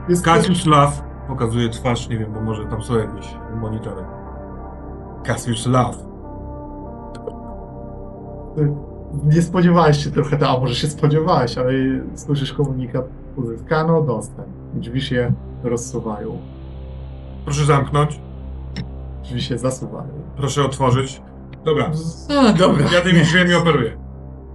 Jest 0.09 0.25
Cassius 0.25 0.65
Love 0.65 0.93
pokazuje 1.27 1.69
twarz, 1.69 2.09
nie 2.09 2.17
wiem, 2.17 2.33
bo 2.33 2.41
może 2.41 2.65
tam 2.65 2.81
są 2.83 2.97
jakieś 2.97 3.35
monitory. 3.61 4.01
Cassius 5.23 5.67
Love. 5.67 5.97
Nie 9.23 9.41
spodziewałeś 9.41 10.03
się 10.03 10.11
trochę, 10.11 10.47
a 10.49 10.59
może 10.59 10.75
się 10.75 10.87
spodziewałeś, 10.87 11.57
ale 11.57 11.71
słyszysz 12.15 12.53
komunikat, 12.53 13.05
uzyskano 13.35 14.01
dostęp. 14.01 14.47
Drzwi 14.73 15.01
się 15.01 15.31
rozsuwają. 15.63 16.37
Proszę 17.45 17.65
zamknąć, 17.65 18.19
Drzwi 19.23 19.41
się 19.41 19.57
zasuwają. 19.57 20.09
proszę 20.37 20.63
otworzyć. 20.65 21.21
Dobra, 21.65 21.91
A, 22.29 22.53
dobra. 22.53 22.85
ja 22.93 23.01
tymi 23.01 23.21
drzwiami 23.21 23.53
operuję. 23.53 23.97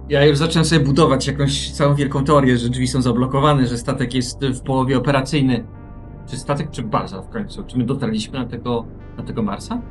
Ja 0.09 0.25
już 0.25 0.37
zacząłem 0.37 0.65
sobie 0.65 0.85
budować 0.85 1.27
jakąś 1.27 1.71
całą 1.71 1.95
wielką 1.95 2.23
teorię, 2.23 2.57
że 2.57 2.69
drzwi 2.69 2.87
są 2.87 3.01
zablokowane, 3.01 3.65
że 3.67 3.77
statek 3.77 4.13
jest 4.13 4.45
w 4.45 4.61
połowie 4.61 4.97
operacyjny. 4.97 5.65
Czy 6.27 6.37
statek, 6.37 6.71
czy 6.71 6.83
baza 6.83 7.21
w 7.21 7.29
końcu? 7.29 7.63
Czy 7.63 7.77
my 7.77 7.83
dotarliśmy 7.85 8.39
na 8.39 8.45
tego, 8.45 8.85
na 9.17 9.23
tego 9.23 9.43
Marsa? 9.43 9.81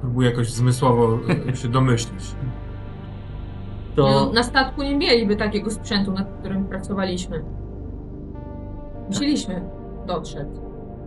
Próbuję 0.00 0.30
jakoś 0.30 0.50
zmysłowo 0.50 1.18
e, 1.52 1.56
się 1.56 1.68
domyślić. 1.68 2.24
To 3.96 4.02
No, 4.02 4.32
na 4.32 4.42
statku 4.42 4.82
nie 4.82 4.96
mieliby 4.96 5.36
takiego 5.36 5.70
sprzętu, 5.70 6.12
nad 6.12 6.28
którym 6.40 6.64
pracowaliśmy. 6.64 7.44
Musieliśmy 9.08 9.62
dotrzeć. 10.06 10.48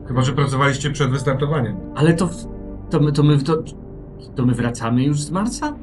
Chyba, 0.08 0.22
że 0.22 0.34
pracowaliście 0.34 0.92
przed 0.92 1.12
wystartowaniem. 1.12 1.78
Ale 1.96 2.14
to, 2.14 2.30
to, 2.90 3.00
my, 3.00 3.12
to, 3.12 3.24
my, 3.24 3.38
to, 3.38 3.64
to 4.36 4.46
my 4.46 4.54
wracamy 4.54 5.04
już 5.04 5.22
z 5.22 5.32
Marsa? 5.32 5.76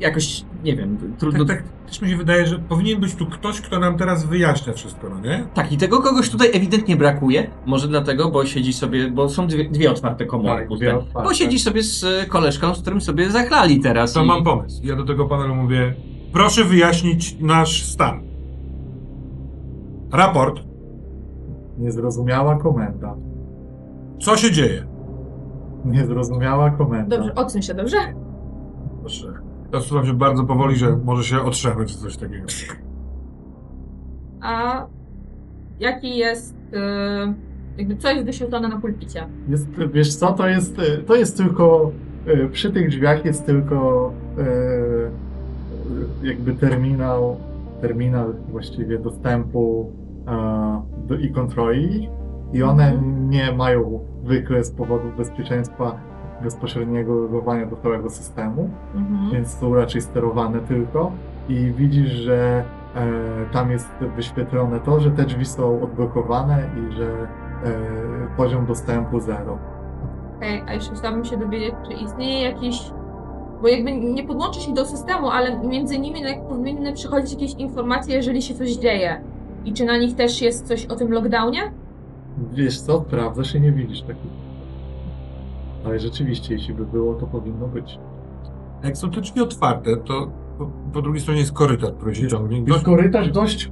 Jakoś, 0.00 0.44
nie 0.64 0.76
wiem, 0.76 0.98
trudno... 1.18 1.44
Tak, 1.44 1.56
tak, 1.56 1.86
też 1.86 2.02
mi 2.02 2.08
się 2.08 2.16
wydaje, 2.16 2.46
że 2.46 2.58
powinien 2.58 3.00
być 3.00 3.14
tu 3.14 3.26
ktoś, 3.26 3.60
kto 3.60 3.78
nam 3.80 3.98
teraz 3.98 4.24
wyjaśnia 4.24 4.72
wszystko, 4.72 5.08
no 5.08 5.20
nie? 5.20 5.46
Tak, 5.54 5.72
i 5.72 5.76
tego 5.76 6.02
kogoś 6.02 6.30
tutaj 6.30 6.50
ewidentnie 6.52 6.96
brakuje. 6.96 7.50
Może 7.66 7.88
dlatego, 7.88 8.30
bo 8.30 8.46
siedzi 8.46 8.72
sobie, 8.72 9.10
bo 9.10 9.28
są 9.28 9.46
dwie, 9.46 9.70
dwie 9.70 9.90
otwarte 9.90 10.26
komory 10.26 10.66
Tak, 10.68 10.78
dwie 10.78 10.96
otwarte. 10.96 11.28
Bo 11.28 11.34
siedzi 11.34 11.58
sobie 11.58 11.82
z 11.82 12.28
koleżką, 12.28 12.74
z 12.74 12.80
którym 12.80 13.00
sobie 13.00 13.30
zachlali 13.30 13.80
teraz. 13.80 14.12
To 14.12 14.24
i... 14.24 14.26
mam 14.26 14.44
pomysł. 14.44 14.80
Ja 14.84 14.96
do 14.96 15.04
tego 15.04 15.26
panelu 15.26 15.54
mówię, 15.54 15.94
proszę 16.32 16.64
wyjaśnić 16.64 17.36
nasz 17.40 17.82
stan. 17.82 18.22
Raport. 20.12 20.60
Niezrozumiała 21.78 22.56
komenda. 22.56 23.14
Co 24.18 24.36
się 24.36 24.52
dzieje? 24.52 24.86
Niezrozumiała 25.84 26.70
komenda. 26.70 27.16
Dobrze, 27.16 27.34
odsuń 27.34 27.62
się, 27.62 27.74
dobrze? 27.74 27.96
Proszę. 29.00 29.32
Ja 29.72 29.80
słucham 29.80 30.06
się 30.06 30.12
bardzo 30.14 30.44
powoli, 30.44 30.76
że 30.76 30.96
może 30.96 31.24
się 31.24 31.40
otrzemy 31.40 31.86
czy 31.86 31.98
coś 31.98 32.16
takiego. 32.16 32.46
A 34.40 34.86
jaki 35.80 36.16
jest. 36.16 36.56
e, 36.72 37.34
jakby 37.78 37.96
co 37.96 38.10
jest 38.10 38.24
wyświetlone 38.26 38.68
na 38.68 38.80
pulpicie? 38.80 39.26
Jest, 39.48 39.66
wiesz 39.92 40.16
co, 40.16 40.32
to 40.32 40.48
jest, 40.48 40.76
to 41.06 41.14
jest 41.14 41.36
tylko, 41.36 41.90
e, 42.26 42.48
przy 42.48 42.72
tych 42.72 42.88
drzwiach 42.88 43.24
jest 43.24 43.46
tylko 43.46 44.12
e, 44.38 46.26
jakby 46.26 46.54
terminal, 46.54 47.36
terminal 47.80 48.34
właściwie 48.48 48.98
dostępu 48.98 49.92
do, 51.06 51.16
i 51.16 51.30
kontroli 51.30 52.08
i 52.54 52.62
one 52.62 52.84
Mhm. 52.92 53.30
nie 53.30 53.52
mają 53.52 54.00
zwykle 54.24 54.64
z 54.64 54.70
powodu 54.70 55.04
bezpieczeństwa 55.16 55.96
bezpośredniego 56.42 57.14
logowania 57.14 57.66
do 57.66 57.76
całego 57.76 58.10
systemu, 58.10 58.70
Mhm. 58.94 59.30
więc 59.32 59.48
są 59.48 59.74
raczej 59.74 60.00
sterowane 60.00 60.60
tylko 60.60 61.12
i 61.48 61.72
widzisz, 61.76 62.10
że 62.10 62.64
e, 62.96 63.06
tam 63.52 63.70
jest 63.70 63.88
wyświetlone 64.16 64.80
to, 64.80 65.00
że 65.00 65.10
te 65.10 65.24
drzwi 65.24 65.44
są 65.44 65.82
odblokowane 65.82 66.62
i 66.76 66.92
że 66.92 67.06
e, 67.12 67.26
poziom 68.36 68.66
dostępu 68.66 69.20
zero. 69.20 69.58
Okej, 70.36 70.62
a 70.66 70.72
jeszcze 70.74 70.94
chciałabym 70.94 71.24
się 71.24 71.36
dowiedzieć, 71.36 71.74
czy 71.86 71.92
istnieje 71.92 72.42
jakiś. 72.50 72.90
Bo 73.62 73.68
jakby 73.68 73.92
nie 73.92 74.24
podłączysz 74.24 74.68
ich 74.68 74.74
do 74.74 74.84
systemu, 74.84 75.30
ale 75.30 75.58
między 75.58 75.98
nimi 75.98 76.20
jak 76.20 76.48
powinny 76.48 76.92
przychodzić 76.92 77.32
jakieś 77.32 77.54
informacje, 77.54 78.16
jeżeli 78.16 78.42
się 78.42 78.54
coś 78.54 78.72
dzieje. 78.76 79.20
I 79.64 79.72
czy 79.72 79.84
na 79.84 79.96
nich 79.98 80.16
też 80.16 80.42
jest 80.42 80.66
coś 80.68 80.86
o 80.86 80.96
tym 80.96 81.12
lockdownie? 81.12 81.60
Wiesz 82.52 82.80
co, 82.80 83.04
sprawdzasz 83.08 83.54
i 83.54 83.60
nie 83.60 83.72
widzisz 83.72 84.02
takich. 84.02 84.30
Ale 85.84 85.98
rzeczywiście, 85.98 86.54
jeśli 86.54 86.74
by 86.74 86.86
było, 86.86 87.14
to 87.14 87.26
powinno 87.26 87.68
być. 87.68 87.98
Jak 88.84 88.96
są 88.96 89.10
te 89.10 89.20
drzwi 89.20 89.40
otwarte, 89.40 89.96
to 89.96 90.28
po, 90.58 90.70
po 90.92 91.02
drugiej 91.02 91.20
stronie 91.20 91.40
jest 91.40 91.52
korytarz, 91.52 91.92
który 91.98 92.14
się 92.14 92.28
ciągnie. 92.28 92.64
Jest 92.66 92.84
korytarz 92.84 93.30
dość, 93.30 93.70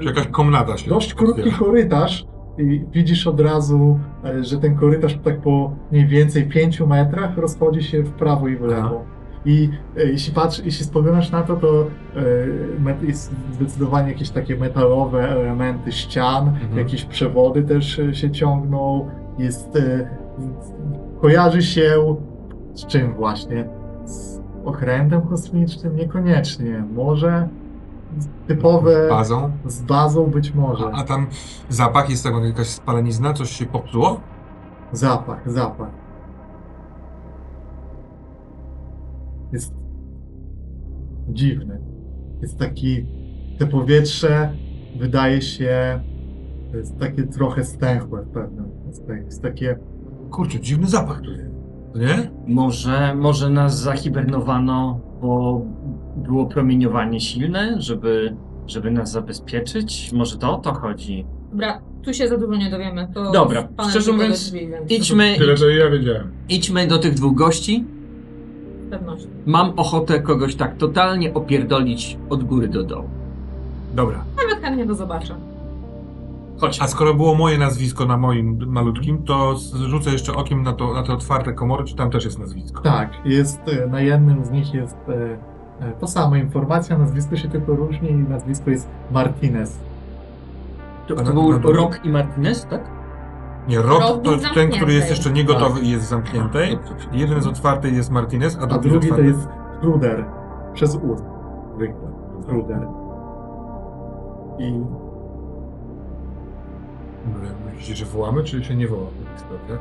czy 0.00 0.06
jakaś 0.06 0.26
komnata 0.26 0.76
się 0.76 0.90
dość 0.90 1.14
krótki 1.14 1.40
otwiera. 1.40 1.58
korytarz 1.58 2.26
i 2.58 2.84
widzisz 2.92 3.26
od 3.26 3.40
razu, 3.40 3.98
e, 4.24 4.44
że 4.44 4.58
ten 4.58 4.76
korytarz 4.76 5.18
tak 5.24 5.40
po 5.40 5.72
mniej 5.92 6.06
więcej 6.06 6.48
5 6.48 6.80
metrach 6.80 7.38
rozchodzi 7.38 7.82
się 7.82 8.02
w 8.02 8.10
prawo 8.12 8.48
i 8.48 8.56
w 8.56 8.60
lewo. 8.62 9.04
I 9.44 9.70
e, 9.96 10.04
jeśli 10.04 10.32
patrz, 10.34 10.58
jeśli 10.64 10.84
spoglądasz 10.86 11.30
na 11.30 11.42
to, 11.42 11.56
to 11.56 11.86
e, 13.02 13.06
jest 13.06 13.32
zdecydowanie 13.52 14.08
jakieś 14.08 14.30
takie 14.30 14.56
metalowe 14.56 15.28
elementy 15.28 15.92
ścian, 15.92 16.48
Mhm. 16.48 16.78
jakieś 16.78 17.04
przewody 17.04 17.62
też 17.62 17.98
e, 17.98 18.14
się 18.14 18.30
ciągną. 18.30 19.08
Jest, 19.38 19.76
e, 19.76 20.08
kojarzy 21.20 21.62
się 21.62 22.16
z 22.74 22.86
czym 22.86 23.14
właśnie? 23.14 23.68
Z 24.04 24.40
okrętem 24.64 25.22
kosmicznym? 25.22 25.96
Niekoniecznie. 25.96 26.84
Może 26.94 27.48
typowe 28.46 29.08
Bazą. 29.08 29.50
z 29.66 29.82
bazą 29.82 30.26
być 30.26 30.54
może. 30.54 30.84
A, 30.84 30.90
a 30.92 31.04
tam 31.04 31.26
zapach 31.68 32.10
jest 32.10 32.24
tego, 32.24 32.44
jakaś 32.44 32.66
spalenizna, 32.66 33.32
coś 33.32 33.50
się 33.50 33.66
popsuło? 33.66 34.20
Zapach, 34.92 35.50
zapach. 35.50 35.88
Jest 39.54 39.74
dziwny. 41.28 41.80
Jest 42.42 42.58
taki, 42.58 43.06
te 43.58 43.66
powietrze 43.66 44.52
wydaje 44.96 45.42
się, 45.42 46.00
jest 46.74 46.98
takie 46.98 47.22
trochę 47.22 47.64
stęchłe 47.64 48.22
w 48.22 48.28
pewnym 48.28 48.64
aspekcie. 48.90 49.24
Jest 49.24 49.42
takie, 49.42 49.78
Kurczę, 50.30 50.60
dziwny 50.60 50.86
zapach 50.86 51.20
tu 51.20 51.30
jest. 51.30 51.54
Nie? 51.94 52.30
Może, 52.46 53.14
może 53.14 53.50
nas 53.50 53.80
zahibernowano, 53.80 55.00
bo 55.22 55.62
było 56.16 56.46
promieniowanie 56.46 57.20
silne, 57.20 57.80
żeby, 57.80 58.36
żeby 58.66 58.90
nas 58.90 59.10
zabezpieczyć? 59.12 60.12
Może 60.12 60.38
to 60.38 60.58
o 60.58 60.60
to 60.60 60.74
chodzi? 60.74 61.26
Dobra, 61.50 61.82
tu 62.02 62.14
się 62.14 62.28
za 62.28 62.38
dużo 62.38 62.56
nie 62.56 62.70
dowiemy. 62.70 63.08
To 63.14 63.32
Dobra, 63.32 63.68
szczerze 63.90 64.12
mówiąc, 64.12 64.54
Idźmy, 64.88 65.34
Tyle 65.38 65.54
to 65.54 65.68
ja 65.68 65.90
wiedziałem. 65.90 66.32
idźmy 66.48 66.86
do 66.86 66.98
tych 66.98 67.14
dwóch 67.14 67.34
gości. 67.34 67.84
Pewnością. 68.98 69.28
Mam 69.46 69.72
ochotę 69.76 70.20
kogoś 70.20 70.54
tak 70.56 70.76
totalnie 70.76 71.34
opierdolić 71.34 72.18
od 72.30 72.44
góry 72.44 72.68
do 72.68 72.82
dołu. 72.84 73.08
Dobra. 73.94 74.24
Nawet 74.36 74.64
chętnie 74.64 74.86
to 74.86 74.94
zobaczę. 74.94 75.34
Chodź. 76.60 76.82
A 76.82 76.88
skoro 76.88 77.14
było 77.14 77.34
moje 77.34 77.58
nazwisko 77.58 78.06
na 78.06 78.16
moim 78.16 78.58
malutkim, 78.66 79.22
to 79.22 79.54
rzucę 79.88 80.10
jeszcze 80.10 80.34
okiem 80.34 80.62
na, 80.62 80.72
to, 80.72 80.94
na 80.94 81.02
te 81.02 81.12
otwarte 81.12 81.52
komory, 81.52 81.84
czy 81.84 81.96
tam 81.96 82.10
też 82.10 82.24
jest 82.24 82.38
nazwisko. 82.38 82.82
tak, 82.82 83.10
jest, 83.24 83.60
e, 83.68 83.86
na 83.86 84.00
jednym 84.00 84.44
z 84.44 84.50
nich 84.50 84.74
jest 84.74 84.96
e, 85.08 85.38
e, 85.86 85.92
to 86.00 86.06
samo 86.06 86.36
informacja, 86.36 86.98
nazwisko 86.98 87.36
się 87.36 87.48
tylko 87.48 87.74
różni 87.74 88.10
i 88.10 88.14
nazwisko 88.14 88.70
jest 88.70 88.88
Martinez. 89.10 89.78
To, 91.08 91.14
to 91.14 91.32
był 91.32 91.52
na? 91.52 91.58
Rock 91.58 92.00
i 92.04 92.08
Martinez, 92.08 92.66
tak? 92.66 92.90
Nie, 93.68 93.82
Rok 93.82 94.00
Rok 94.00 94.22
to 94.22 94.30
ten, 94.54 94.70
który 94.70 94.92
jest 94.94 95.10
jeszcze 95.10 95.30
niegotowy 95.30 95.80
i 95.80 95.90
jest 95.90 96.04
zamknięty. 96.08 96.78
Dobrze. 96.88 97.08
Jeden 97.12 97.42
z 97.42 97.46
otwarty 97.46 97.90
jest 97.90 98.10
Martinez, 98.10 98.58
a 98.58 98.62
A 98.62 98.66
drugi, 98.66 98.88
drugi 98.90 99.08
to 99.08 99.14
otwarty. 99.14 99.32
jest 99.32 99.48
Kruder. 99.80 100.24
Przez 100.74 100.96
U. 100.96 101.16
Zwykle. 101.76 102.08
Kruder. 102.48 102.88
I 104.58 104.72
No, 107.26 107.48
Myślicie, 107.66 107.94
że 107.94 108.04
wołamy, 108.04 108.44
czy 108.44 108.64
się 108.64 108.74
nie 108.76 108.88
woła? 108.88 109.06
w 109.06 109.28
tej 109.28 109.38
sprawie? 109.38 109.78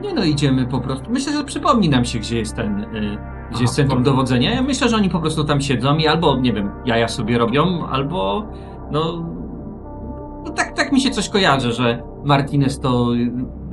Nie 0.00 0.14
no, 0.14 0.24
idziemy 0.24 0.66
po 0.66 0.80
prostu. 0.80 1.10
Myślę, 1.10 1.32
że 1.32 1.44
przypomni 1.44 1.88
nam 1.88 2.04
się, 2.04 2.18
gdzie 2.18 2.38
jest 2.38 2.56
ten, 2.56 2.80
y, 2.80 2.86
gdzie 2.90 3.18
Aha, 3.50 3.58
jest 3.60 3.74
centrum 3.74 4.02
dowodzenia. 4.02 4.54
Ja 4.54 4.62
myślę, 4.62 4.88
że 4.88 4.96
oni 4.96 5.10
po 5.10 5.20
prostu 5.20 5.44
tam 5.44 5.60
siedzą 5.60 5.96
i 5.96 6.06
albo, 6.06 6.36
nie 6.36 6.52
wiem, 6.52 6.70
jaja 6.84 7.08
sobie 7.08 7.38
robią, 7.38 7.86
albo, 7.86 8.42
no, 8.90 9.24
no 10.44 10.50
tak, 10.52 10.72
tak 10.72 10.92
mi 10.92 11.00
się 11.00 11.10
coś 11.10 11.28
kojarzy, 11.28 11.72
że 11.72 12.02
Martinez 12.24 12.80
to 12.80 13.08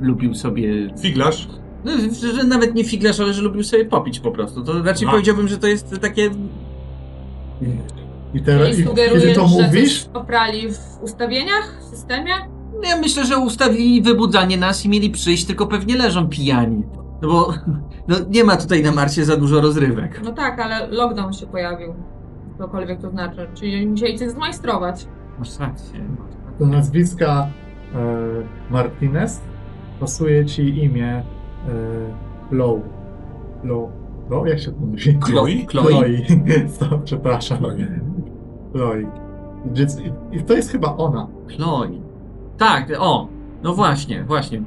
lubił 0.00 0.34
sobie, 0.34 0.94
Figlarz? 1.00 1.48
no, 1.84 1.92
że 2.34 2.44
nawet 2.44 2.74
nie 2.74 2.84
figlarz, 2.84 3.20
ale 3.20 3.34
że 3.34 3.42
lubił 3.42 3.62
sobie 3.64 3.84
popić 3.84 4.20
po 4.20 4.30
prostu. 4.30 4.64
To 4.64 4.82
raczej 4.82 5.06
No. 5.06 5.12
powiedziałbym, 5.12 5.48
że 5.48 5.58
to 5.58 5.66
jest 5.66 6.00
takie, 6.00 6.30
I 8.34 8.40
teraz, 8.42 8.78
i, 8.78 8.84
sugerujesz, 8.84 9.22
kiedy 9.22 9.34
to 9.34 9.48
że 9.48 9.62
mówisz, 9.66 10.02
coś 10.02 10.08
poprali 10.12 10.68
w 10.72 11.02
ustawieniach, 11.02 11.78
w 11.80 11.84
systemie? 11.84 12.32
no 12.82 12.88
ja 12.88 12.96
myślę, 12.96 13.26
że 13.26 13.38
ustawili 13.38 14.02
wybudzanie 14.02 14.56
nas 14.56 14.84
i 14.84 14.88
mieli 14.88 15.10
przyjść, 15.10 15.44
tylko 15.44 15.66
pewnie 15.66 15.96
leżą 15.96 16.28
pijani. 16.28 16.82
No 17.22 17.28
bo, 17.28 17.54
no 18.08 18.16
nie 18.30 18.44
ma 18.44 18.56
tutaj 18.56 18.82
na 18.82 18.92
Marsie 18.92 19.24
za 19.24 19.36
dużo 19.36 19.60
rozrywek. 19.60 20.20
No 20.24 20.32
tak, 20.32 20.60
ale 20.60 20.86
lockdown 20.86 21.32
się 21.32 21.46
pojawił. 21.46 21.94
Cokolwiek 22.58 23.00
to 23.00 23.10
znaczy. 23.10 23.46
Czyli 23.54 23.86
musieli 23.86 24.18
coś 24.18 24.30
zmajstrować. 24.30 25.06
Masz 25.38 25.58
rację. 25.58 26.00
do 26.60 26.66
nazwiska 26.66 27.48
Martinez 28.70 29.40
pasuje 30.00 30.46
ci 30.46 30.84
imię 30.84 31.22
e, 31.68 31.72
Low. 32.54 32.80
Low. 33.64 33.90
Low? 34.30 34.46
Jak 34.48 34.58
się 34.60 34.72
to 34.72 34.80
mówi? 34.80 35.18
Chloe? 35.22 35.66
Chloe? 35.68 36.04
Stop, 36.74 37.04
przepraszam. 37.04 37.58
Chloe. 37.58 37.76
Chloe. 38.72 39.02
I, 40.32 40.42
to 40.44 40.54
jest 40.54 40.70
chyba 40.72 40.96
ona. 40.96 41.26
Chloe. 41.56 41.88
Tak, 42.58 42.92
o, 42.98 43.28
no 43.62 43.74
właśnie, 43.74 44.24
właśnie. 44.24 44.62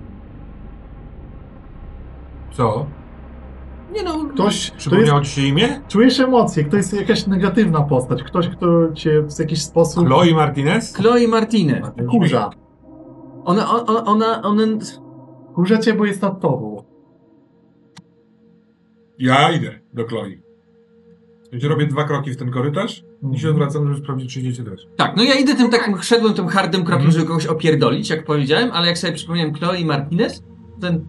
Co? 2.51 2.85
Nie 3.93 4.03
no, 4.03 4.25
Ktoś, 4.33 4.65
jest, 4.65 4.75
Przypomniało 4.75 5.21
ci 5.21 5.31
się 5.31 5.41
imię? 5.41 5.81
czujesz 5.87 6.19
emocje, 6.19 6.65
to 6.65 6.77
jest 6.77 6.93
jakaś 6.93 7.27
negatywna 7.27 7.81
postać, 7.81 8.23
ktoś, 8.23 8.49
kto 8.49 8.93
cię 8.93 9.21
w 9.21 9.39
jakiś 9.39 9.61
sposób 9.63 10.07
Chloe 10.07 10.33
Martinez? 10.33 10.95
Chloe 10.95 11.27
Martinez. 11.27 11.81
kurza. 12.11 12.49
Ona, 13.45 13.69
ona, 13.85 14.03
ona, 14.05 14.41
ona, 14.41 14.63
Kurza 15.53 15.77
cię, 15.77 15.93
bo 15.93 16.05
jest 16.05 16.21
nad 16.21 16.41
tobą. 16.41 16.83
Ja 19.19 19.51
idę 19.51 19.79
do 19.93 20.05
Chloe. 20.07 20.29
Robię 21.63 21.87
dwa 21.87 22.03
kroki 22.03 22.31
w 22.31 22.37
ten 22.37 22.51
korytarz 22.51 23.03
i 23.33 23.39
się 23.39 23.47
Mhm. 23.47 23.53
odwracam, 23.53 23.87
żeby 23.87 23.99
sprawdzić, 24.03 24.33
czy 24.33 24.39
idziecie 24.39 24.63
też. 24.63 24.87
Tak, 24.95 25.13
no 25.17 25.23
ja 25.23 25.33
idę 25.35 25.55
tym 25.55 25.69
takim, 25.69 25.97
szedłem 26.01 26.33
tym 26.33 26.47
hardym 26.47 26.81
krokiem, 26.83 27.05
Mhm. 27.05 27.11
żeby 27.11 27.27
kogoś 27.27 27.45
opierdolić, 27.45 28.09
jak 28.09 28.25
powiedziałem, 28.25 28.69
ale 28.73 28.87
jak 28.87 28.97
sobie 28.97 29.13
przypomniałem 29.13 29.53
Chloe 29.53 29.79
i 29.79 29.85
Martinez, 29.85 30.43
ten 30.81 31.05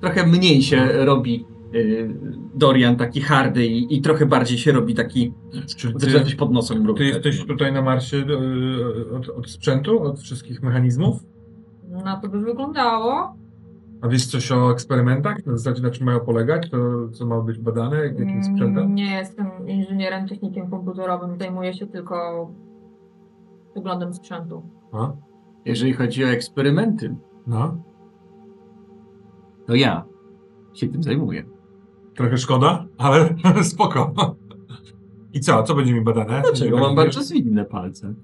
trochę 0.00 0.26
mniej 0.26 0.62
się 0.62 0.88
robi 0.92 1.46
y, 1.74 2.14
Dorian 2.54 2.96
taki 2.96 3.20
hardy 3.20 3.66
i, 3.66 3.96
i 3.98 4.00
trochę 4.02 4.26
bardziej 4.26 4.58
się 4.58 4.72
robi 4.72 4.94
taki 4.94 5.32
Czy 5.76 5.88
że 6.10 6.20
coś 6.24 6.34
pod 6.34 6.52
nosem 6.52 6.80
ty 6.82 6.86
robi. 6.88 7.08
jesteś 7.08 7.44
tutaj 7.46 7.72
na 7.72 7.82
Marsie 7.82 8.16
e, 8.16 9.16
od, 9.16 9.28
od 9.28 9.50
sprzętu, 9.50 10.02
od 10.02 10.20
wszystkich 10.20 10.62
mechanizmów? 10.62 11.16
Na 12.04 12.16
to 12.16 12.28
by 12.28 12.40
wyglądało. 12.40 13.36
A 14.02 14.08
wiesz 14.08 14.26
coś 14.26 14.52
o 14.52 14.70
eksperymentach? 14.72 15.46
Na 15.46 15.56
zasadzie 15.56 15.82
na 15.82 15.90
czym 15.90 16.06
mają 16.06 16.20
polegać? 16.20 16.70
To 16.70 16.78
co 17.12 17.26
ma 17.26 17.40
być 17.40 17.58
badane? 17.58 17.96
Jak- 17.96 18.18
Jakim 18.18 18.28
Mm, 18.28 18.44
sprzętem? 18.44 18.94
Nie 18.94 19.10
jestem 19.14 19.46
inżynierem, 19.68 20.28
technikiem 20.28 20.70
komputerowym. 20.70 21.38
Zajmuję 21.38 21.74
się 21.74 21.86
tylko 21.86 22.48
wyglądem 23.74 24.14
sprzętu. 24.14 24.62
A? 24.92 25.12
Jeżeli 25.64 25.92
chodzi 25.92 26.24
o 26.24 26.28
eksperymenty, 26.28 27.16
No. 27.46 27.76
to 29.66 29.74
ja 29.74 30.04
się 30.74 30.88
tym 30.88 31.02
zajmuję. 31.02 31.44
Trochę 32.16 32.38
szkoda, 32.38 32.86
ale 32.98 33.28
spoko. 33.72 34.12
I 35.32 35.40
co? 35.40 35.62
Co 35.62 35.74
będzie 35.74 35.94
mi 35.94 36.00
badane? 36.00 36.42
Dlaczego? 36.42 36.76
Mam 36.78 36.86
Wiesz- 36.90 36.96
bardzo 36.96 37.22
zwinne 37.22 37.64
palce. 37.64 38.14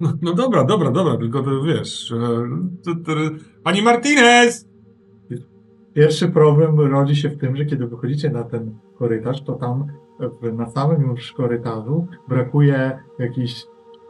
No, 0.00 0.12
no 0.22 0.32
dobra, 0.32 0.64
dobra, 0.64 0.90
dobra, 0.90 1.16
tylko 1.16 1.42
to 1.42 1.62
wiesz. 1.62 2.14
Pani 3.62 3.82
Martinez! 3.82 4.68
Pierwszy 5.94 6.28
problem 6.28 6.80
rodzi 6.80 7.16
się 7.16 7.28
w 7.28 7.38
tym, 7.38 7.56
że 7.56 7.64
kiedy 7.64 7.86
wychodzicie 7.86 8.30
na 8.30 8.44
ten 8.44 8.74
korytarz, 8.98 9.42
to 9.42 9.52
tam 9.52 9.86
na 10.52 10.70
samym 10.70 11.02
już 11.02 11.32
korytarzu 11.32 12.06
brakuje 12.28 12.98
jakichś. 13.18 13.66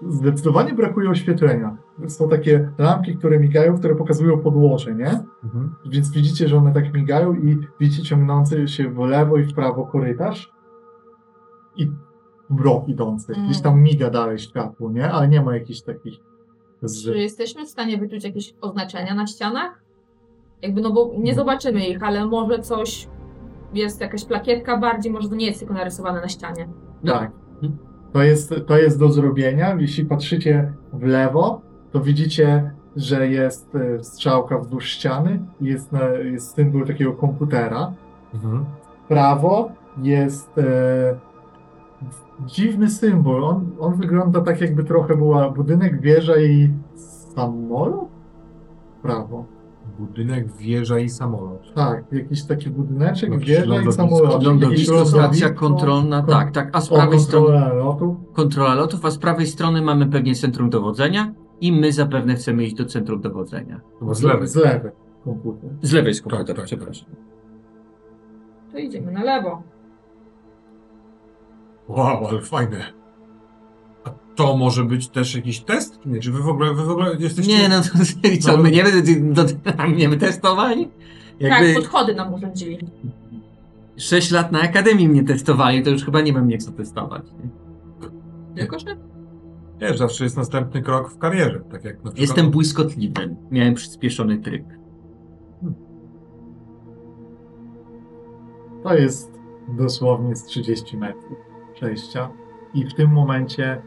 Zdecydowanie 0.08 0.74
brakuje 0.74 1.10
oświetlenia. 1.10 1.76
Są 2.06 2.28
takie 2.28 2.70
lampki, 2.78 3.16
które 3.16 3.40
migają, 3.40 3.78
które 3.78 3.94
pokazują 3.94 4.38
podłoże, 4.38 4.94
nie? 4.94 5.24
Mhm. 5.44 5.74
Więc 5.90 6.12
widzicie, 6.12 6.48
że 6.48 6.56
one 6.56 6.72
tak 6.72 6.94
migają 6.94 7.34
i 7.34 7.58
widzicie 7.80 8.02
ciągnący 8.02 8.68
się 8.68 8.90
w 8.90 8.98
lewo 8.98 9.36
i 9.36 9.44
w 9.44 9.54
prawo 9.54 9.86
korytarz 9.86 10.52
i 11.76 11.90
mrok 12.50 12.88
idący. 12.88 13.32
Mm. 13.32 13.46
Gdzieś 13.46 13.62
tam 13.62 13.82
miga 13.82 14.10
dalej 14.10 14.38
światło, 14.38 14.90
nie? 14.90 15.10
Ale 15.10 15.28
nie 15.28 15.42
ma 15.42 15.54
jakichś 15.54 15.80
takich. 15.80 16.14
Z... 16.82 17.04
Czy 17.04 17.18
jesteśmy 17.18 17.66
w 17.66 17.68
stanie 17.68 17.98
wyczuć 17.98 18.24
jakieś 18.24 18.54
oznaczenia 18.60 19.14
na 19.14 19.26
ścianach? 19.26 19.82
Jakby, 20.62 20.80
no 20.80 20.92
bo 20.92 21.10
nie 21.18 21.34
zobaczymy 21.34 21.88
ich, 21.88 22.02
ale 22.02 22.26
może 22.26 22.58
coś 22.58 23.08
jest 23.74 24.00
jakaś 24.00 24.24
plakietka 24.24 24.78
bardziej, 24.78 25.12
może 25.12 25.28
to 25.28 25.34
nie 25.34 25.46
jest 25.46 25.58
tylko 25.58 25.74
narysowane 25.74 26.20
na 26.20 26.28
ścianie. 26.28 26.68
Tak. 27.06 27.30
To 28.12 28.22
jest, 28.22 28.54
to 28.66 28.78
jest 28.78 28.98
do 28.98 29.08
zrobienia. 29.08 29.76
Jeśli 29.78 30.04
patrzycie 30.04 30.72
w 30.92 31.02
lewo, 31.02 31.60
to 31.92 32.00
widzicie, 32.00 32.74
że 32.96 33.28
jest 33.28 33.74
e, 33.74 34.04
strzałka 34.04 34.58
wzdłuż 34.58 34.86
ściany, 34.86 35.42
jest, 35.60 35.92
na, 35.92 36.08
jest 36.08 36.54
symbol 36.54 36.86
takiego 36.86 37.12
komputera. 37.12 37.92
Mhm. 38.34 38.64
W 39.04 39.08
prawo 39.08 39.72
jest 40.02 40.58
e, 40.58 41.18
dziwny 42.46 42.90
symbol. 42.90 43.44
On, 43.44 43.70
on 43.80 43.94
wygląda 43.94 44.40
tak, 44.40 44.60
jakby 44.60 44.84
trochę 44.84 45.16
była 45.16 45.50
budynek, 45.50 46.00
wieża 46.00 46.36
i 46.40 46.70
samolot? 47.34 48.08
W 48.98 49.02
Prawo. 49.02 49.44
Budynek, 49.98 50.52
wieża 50.56 50.98
i 50.98 51.08
samolot. 51.08 51.74
Tak, 51.74 52.04
jakiś 52.12 52.44
taki 52.44 52.70
budyneczek, 52.70 53.30
Jakieś 53.32 53.48
wieża 53.48 53.82
i 53.82 53.92
samolot. 53.92 54.44
Lądowisko, 54.44 54.94
Jakieś 54.94 55.08
stacja 55.10 55.50
kontrolna, 55.50 56.22
kon- 56.22 56.30
tak, 56.30 56.50
tak. 56.52 56.70
A 56.72 56.80
z 56.80 56.88
prawej 56.88 57.20
strony 57.20 57.46
kontrola 57.46 57.72
lotu. 57.74 58.16
kontrola 58.32 58.74
lotów, 58.74 59.04
a 59.04 59.10
z 59.10 59.18
prawej 59.18 59.46
strony 59.46 59.82
mamy 59.82 60.06
pewnie 60.06 60.34
centrum 60.34 60.70
dowodzenia 60.70 61.32
i 61.60 61.72
my 61.72 61.92
zapewne 61.92 62.34
chcemy 62.34 62.64
iść 62.64 62.74
do 62.74 62.84
centrum 62.84 63.20
dowodzenia. 63.20 63.80
Z 64.12 64.22
lewej. 64.22 64.48
Z 64.48 64.56
lewej 64.56 64.92
komputer. 65.24 65.70
Z 65.82 65.92
lewej 65.92 66.08
jest 66.08 66.22
komputer, 66.22 66.46
Tak, 66.46 66.56
tak. 66.56 66.64
przepraszam. 66.64 67.08
To 68.72 68.78
idziemy 68.78 69.12
na 69.12 69.22
lewo. 69.24 69.62
Wow, 71.88 72.26
ale 72.26 72.40
fajne. 72.40 72.92
A 74.04 74.10
to 74.34 74.56
może 74.56 74.84
być 74.84 75.08
też 75.08 75.34
jakiś 75.34 75.60
test? 75.60 76.06
Nie, 76.06 76.20
czy 76.20 76.32
wy 76.32 76.42
w 76.42 76.48
ogóle, 76.48 76.74
wy 76.74 76.84
w 76.84 76.90
ogóle 76.90 77.16
jesteście... 77.18 77.58
Nie, 77.58 77.68
no 77.68 77.80
to 77.82 77.88
co, 78.40 78.56
No. 78.56 78.62
my 78.62 78.70
nie 78.70 78.84
będziemy, 78.84 80.08
my 80.08 80.16
testowali? 80.16 80.88
Jakby 81.40 81.66
Tak, 81.66 81.82
podchody 81.82 82.14
nam 82.14 82.34
urządzili. 82.34 82.78
6 83.96 84.30
lat 84.30 84.52
na 84.52 84.60
akademii 84.60 85.08
mnie 85.08 85.24
testowali, 85.24 85.82
to 85.82 85.90
już 85.90 86.04
chyba 86.04 86.20
nie 86.20 86.32
mam 86.32 86.48
nie 86.48 86.58
co 86.58 86.72
testować. 86.72 87.22
Nie? 87.32 87.50
Tylko, 88.56 88.78
że 88.78 88.96
Wiesz, 89.80 89.98
zawsze 89.98 90.24
jest 90.24 90.36
następny 90.36 90.82
krok 90.82 91.10
w 91.10 91.18
karierze. 91.18 91.60
Tak 91.60 91.84
jak 91.84 91.94
na 91.94 92.00
przykład... 92.00 92.18
Jestem 92.18 92.50
błyskotliwym. 92.50 93.36
Miałem 93.50 93.74
przyspieszony 93.74 94.38
tryb. 94.38 94.64
To 98.82 98.94
jest 98.94 99.32
dosłownie 99.68 100.36
z 100.36 100.44
30 100.44 100.96
metrów 100.96 101.47
przejścia. 101.78 102.30
I 102.74 102.84
w 102.84 102.94
tym 102.94 103.10
momencie 103.10 103.64
e, 103.66 103.82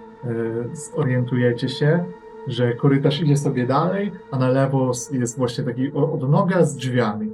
zorientujecie 0.96 1.70
się, 1.70 2.06
że 2.48 2.76
korytarz 2.76 3.22
idzie 3.22 3.38
sobie 3.38 3.68
dalej, 3.68 4.12
a 4.32 4.38
na 4.40 4.50
lewo 4.50 4.92
jest 5.12 5.38
właśnie 5.38 5.64
taki 5.64 5.92
odnoga 5.92 6.66
z 6.66 6.76
drzwiami. 6.76 7.32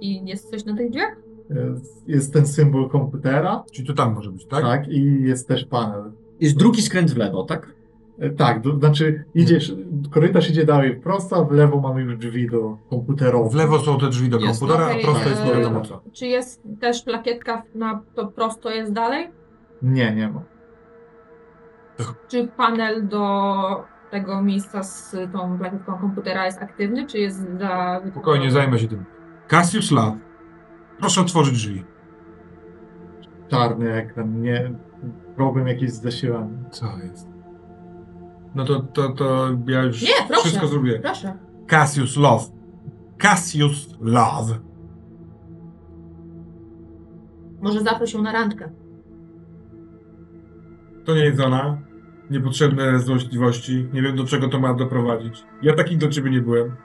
i 0.00 0.26
jest 0.26 0.50
coś 0.50 0.64
na 0.64 0.76
tych 0.76 0.90
drzwiach? 0.90 1.16
E, 1.50 1.74
Jest 2.06 2.32
ten 2.32 2.46
symbol 2.46 2.88
komputera, 2.88 3.64
Czyli 3.72 3.88
to 3.88 3.94
tam 3.94 4.14
może 4.14 4.30
być, 4.30 4.46
tak? 4.46 4.62
tak? 4.62 4.88
I 4.88 5.22
jest 5.22 5.48
też 5.48 5.64
panel. 5.64 6.12
Jest 6.40 6.56
drugi 6.56 6.82
skręt 6.82 7.10
w 7.10 7.16
lewo, 7.16 7.44
tak? 7.44 7.73
E, 8.18 8.30
Tak, 8.30 8.62
to 8.62 8.76
znaczy 8.78 9.24
idziesz, 9.34 9.74
korytarz 10.10 10.50
idzie 10.50 10.64
dalej 10.64 10.96
prosto, 11.00 11.36
a 11.36 11.44
w 11.44 11.52
lewo 11.52 11.80
mamy 11.80 12.02
już 12.02 12.16
drzwi 12.16 12.50
do 12.50 12.78
komputerowych. 12.90 13.52
W 13.52 13.54
lewo 13.54 13.78
są 13.78 13.98
te 13.98 14.08
drzwi 14.08 14.28
do 14.28 14.38
Jest. 14.38 14.60
komputera, 14.60 14.86
Okej, 14.86 15.02
a 15.02 15.04
prosto 15.04 15.28
jest 15.28 15.42
e, 15.42 15.46
nie 15.46 15.52
wiadomo 15.54 15.80
co. 15.80 16.00
Czy 16.12 16.26
jest 16.26 16.62
też 16.80 17.02
plakietka 17.02 17.62
na 17.74 18.02
to 18.14 18.26
prosto 18.26 18.70
jest 18.70 18.92
dalej? 18.92 19.30
Nie, 19.82 20.14
nie 20.14 20.28
ma. 20.28 20.42
Czy 22.28 22.48
panel 22.56 23.08
do 23.08 23.54
tego 24.10 24.42
miejsca 24.42 24.82
z 24.82 25.16
tą 25.32 25.58
plakietką 25.58 25.98
komputera 25.98 26.46
jest 26.46 26.62
aktywny, 26.62 27.06
czy 27.06 27.18
jest 27.18 27.46
za... 27.58 28.00
Spokojnie, 28.10 28.50
zajmę 28.50 28.78
się 28.78 28.88
tym. 28.88 29.04
Cassius 29.48 29.90
Lab. 29.90 30.14
Proszę 30.98 31.20
otworzyć 31.20 31.54
drzwi. 31.54 31.84
Czarny 33.48 33.92
ekran, 33.92 34.40
nie. 34.42 34.72
Problem 35.36 35.66
jakiś 35.68 35.90
z 35.90 36.02
zasilaniem. 36.02 36.64
Co 36.70 36.86
jest? 37.02 37.33
No 38.54 38.64
to, 38.64 38.80
to, 38.80 39.08
to 39.08 39.48
ja 39.66 39.82
już 39.82 40.02
Nie, 40.02 40.08
proszę. 40.28 40.42
wszystko 40.42 40.66
zrobię. 40.66 40.98
Proszę. 40.98 41.38
Cassius 41.66 42.16
Love. 42.16 42.44
Cassius 43.18 43.96
Love. 44.00 44.58
Może 47.62 47.80
zaproś 47.80 48.14
ją 48.14 48.22
na 48.22 48.32
randkę. 48.32 48.70
To 51.04 51.14
nie 51.14 51.24
jest 51.24 51.40
ona. 51.40 51.78
Niepotrzebne 52.30 52.98
złośliwości. 52.98 53.88
Nie 53.92 54.02
wiem, 54.02 54.16
do 54.16 54.24
czego 54.24 54.48
to 54.48 54.60
ma 54.60 54.74
doprowadzić. 54.74 55.44
Ja 55.62 55.74
taki 55.74 55.96
do 55.96 56.08
ciebie 56.08 56.30
nie 56.30 56.40
byłem. 56.40 56.76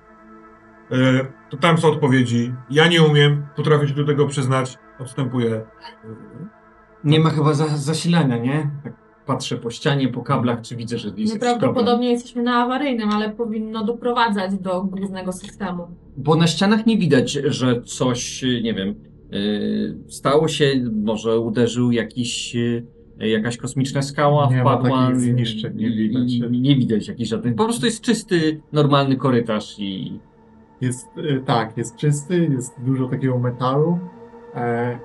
E, 0.91 1.25
to 1.49 1.57
tam 1.57 1.77
są 1.77 1.87
odpowiedzi. 1.87 2.53
Ja 2.69 2.87
nie 2.87 3.03
umiem. 3.03 3.45
Potrafię 3.55 3.87
się 3.87 3.93
do 3.93 4.05
tego 4.05 4.27
przyznać. 4.27 4.77
Odstępuję. 4.99 5.65
Nie 7.03 7.19
ma 7.19 7.29
chyba 7.29 7.53
za, 7.53 7.67
zasilania, 7.77 8.37
nie? 8.37 8.69
Tak 8.83 8.93
patrzę 9.29 9.57
po 9.57 9.69
ścianie, 9.69 10.07
po 10.07 10.21
kablach, 10.21 10.61
czy 10.61 10.75
widzę, 10.75 10.97
że 10.97 11.07
jest 11.07 11.17
jakiś 11.19 11.31
problem. 11.39 11.59
Prawdopodobnie 11.59 12.11
jesteśmy 12.11 12.43
na 12.43 12.55
awaryjnym, 12.63 13.09
ale 13.09 13.29
powinno 13.29 13.85
doprowadzać 13.85 14.51
do 14.57 14.83
głównego 14.83 15.31
systemu. 15.31 15.87
Bo 16.17 16.35
na 16.35 16.47
ścianach 16.47 16.85
nie 16.85 16.97
widać, 16.97 17.31
że 17.31 17.81
coś, 17.81 18.41
nie 18.63 18.73
wiem, 18.73 18.95
yy, 19.31 19.97
stało 20.07 20.47
się, 20.47 20.65
może 21.03 21.39
uderzył 21.39 21.91
jakiś, 21.91 22.55
yy, 22.55 22.83
jakaś 23.19 23.57
kosmiczna 23.57 24.01
skała, 24.01 24.49
Nie 24.51 24.63
ma 24.63 24.77
wpadła. 24.77 25.01
takich 25.07 25.19
zniszczeń, 25.21 25.75
nie 25.75 25.87
i- 25.87 25.97
widać. 25.97 26.31
i- 26.33 26.61
Nie 26.61 26.75
widać 26.75 27.07
jakichś 27.07 27.29
żadnych. 27.29 27.55
Po 27.55 27.63
prostu 27.63 27.85
jest 27.85 28.01
czysty, 28.01 28.61
normalny 28.71 29.15
korytarz 29.15 29.75
i 29.79 30.19
Jest, 30.81 31.07
e, 31.17 31.39
tak, 31.39 31.77
jest 31.77 31.95
czysty, 31.95 32.49
jest 32.53 32.71
dużo 32.85 33.07
takiego 33.07 33.39
metalu. 33.39 33.99
E, 34.55 34.99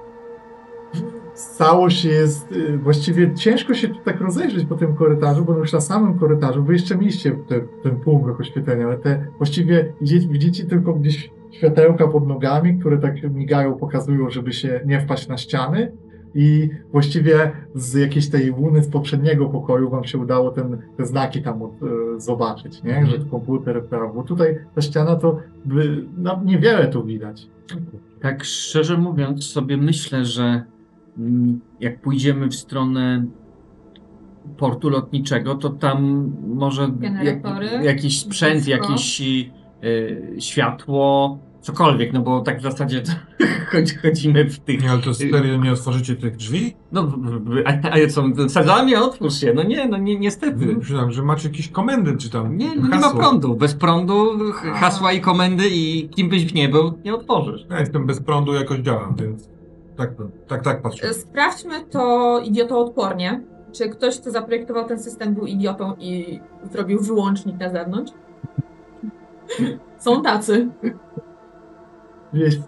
całość 1.34 2.04
jest, 2.04 2.52
e, 2.52 2.76
właściwie 2.76 3.34
ciężko 3.34 3.74
się 3.74 3.88
tak 4.04 4.20
rozejrzeć 4.20 4.66
po 4.66 4.74
tym 4.74 4.94
korytarzu, 4.94 5.44
bo 5.44 5.58
już 5.58 5.72
na 5.72 5.80
samym 5.80 6.18
korytarzu, 6.18 6.64
wy 6.64 6.72
jeszcze 6.72 6.98
mieliście 6.98 7.32
te, 7.48 7.60
ten 7.82 7.96
półmrok 7.96 8.40
oświetlenia, 8.40 8.86
ale 8.86 8.98
te 8.98 9.26
właściwie 9.36 9.92
widzicie, 10.00 10.28
widzicie 10.28 10.64
tylko 10.64 10.94
gdzieś 10.94 11.30
światełka 11.50 12.08
pod 12.08 12.28
nogami, 12.28 12.78
które 12.78 12.98
tak 12.98 13.22
migają, 13.22 13.74
pokazują, 13.74 14.30
żeby 14.30 14.52
się 14.52 14.80
nie 14.86 15.00
wpaść 15.00 15.28
na 15.28 15.38
ściany, 15.38 15.92
i 16.34 16.70
właściwie 16.92 17.52
z 17.74 17.94
jakiejś 17.94 18.30
tej 18.30 18.50
łuny 18.50 18.82
z 18.82 18.88
poprzedniego 18.88 19.46
pokoju 19.46 19.90
wam 19.90 20.04
się 20.04 20.18
udało 20.18 20.50
ten, 20.50 20.78
te 20.96 21.06
znaki 21.06 21.42
tam 21.42 21.62
od, 21.62 21.72
e, 21.72 22.20
zobaczyć, 22.20 22.82
nie? 22.82 22.96
Mhm. 22.96 23.10
Że 23.10 23.24
to 23.24 23.30
komputer, 23.30 23.82
bo 24.14 24.22
tutaj 24.22 24.58
ta 24.74 24.80
ściana 24.80 25.16
to 25.16 25.40
by, 25.64 26.04
no, 26.16 26.40
niewiele 26.44 26.88
tu 26.88 27.04
widać. 27.04 27.48
Tak 28.20 28.44
szczerze 28.44 28.98
mówiąc, 28.98 29.44
sobie 29.44 29.76
myślę, 29.76 30.24
że 30.24 30.42
mm, 30.42 30.64
jak 31.80 32.00
pójdziemy 32.00 32.48
w 32.48 32.54
stronę 32.54 33.26
portu 34.58 34.88
lotniczego, 34.90 35.54
to 35.54 35.70
tam 35.70 36.30
może 36.54 36.88
Generatory, 36.88 37.68
jakiś 37.82 38.20
sprzęt, 38.20 38.62
wszystko. 38.62 38.84
jakieś 38.88 39.20
y, 39.20 40.36
światło, 40.38 41.38
cokolwiek, 41.60 42.12
no 42.12 42.20
bo 42.20 42.40
tak 42.40 42.58
w 42.58 42.62
zasadzie 42.62 43.00
to 43.02 43.12
chodzi- 43.72 43.96
chodzimy 43.96 44.50
w 44.50 44.58
tych... 44.58 44.82
Nie, 44.82 44.90
ale 44.90 45.02
to 45.02 45.14
serio 45.14 45.56
nie 45.56 45.72
otworzycie 45.72 46.16
tych 46.16 46.36
drzwi? 46.36 46.74
No, 46.92 47.12
a, 47.64 47.70
a 47.90 48.06
co, 48.06 48.24
sadzamie, 48.48 49.00
otwórz 49.00 49.34
się. 49.34 49.52
No 49.54 49.62
nie, 49.62 49.88
no 49.88 49.96
nie, 49.96 50.18
niestety. 50.18 50.66
Myślałem, 50.66 51.12
że 51.12 51.22
macie 51.22 51.48
jakieś 51.48 51.68
komendy, 51.68 52.16
czy 52.16 52.30
tam 52.30 52.56
Nie, 52.58 52.68
no 52.76 52.82
nie 52.82 52.88
ma 52.88 52.96
hasło. 52.96 53.18
prądu. 53.20 53.54
Bez 53.56 53.74
prądu, 53.74 54.26
hasła 54.74 55.12
i 55.12 55.20
komendy 55.20 55.64
i 55.72 56.08
kim 56.08 56.28
byś 56.28 56.54
nie 56.54 56.68
był, 56.68 56.92
nie 57.04 57.14
otworzysz. 57.14 57.66
Ja 57.70 57.80
jestem 57.80 58.06
bez 58.06 58.20
prądu, 58.22 58.54
jakoś 58.54 58.78
działam, 58.78 59.14
więc 59.18 59.48
tak, 59.96 60.10
tak, 60.48 60.62
tak 60.62 60.82
patrzę. 60.82 61.08
E, 61.08 61.14
Sprawdźmy 61.14 61.74
to 61.90 62.38
idiotoodpornie. 62.44 63.40
Czy 63.72 63.88
ktoś, 63.88 64.20
kto 64.20 64.30
zaprojektował 64.30 64.84
ten 64.88 64.98
system, 64.98 65.34
był 65.34 65.46
idiotą 65.46 65.94
i 65.98 66.40
zrobił 66.72 67.00
wyłącznik 67.00 67.58
na 67.60 67.70
zewnątrz? 67.70 68.12
Są 69.98 70.22
tacy. 70.22 70.68
Wiesz, 72.32 72.58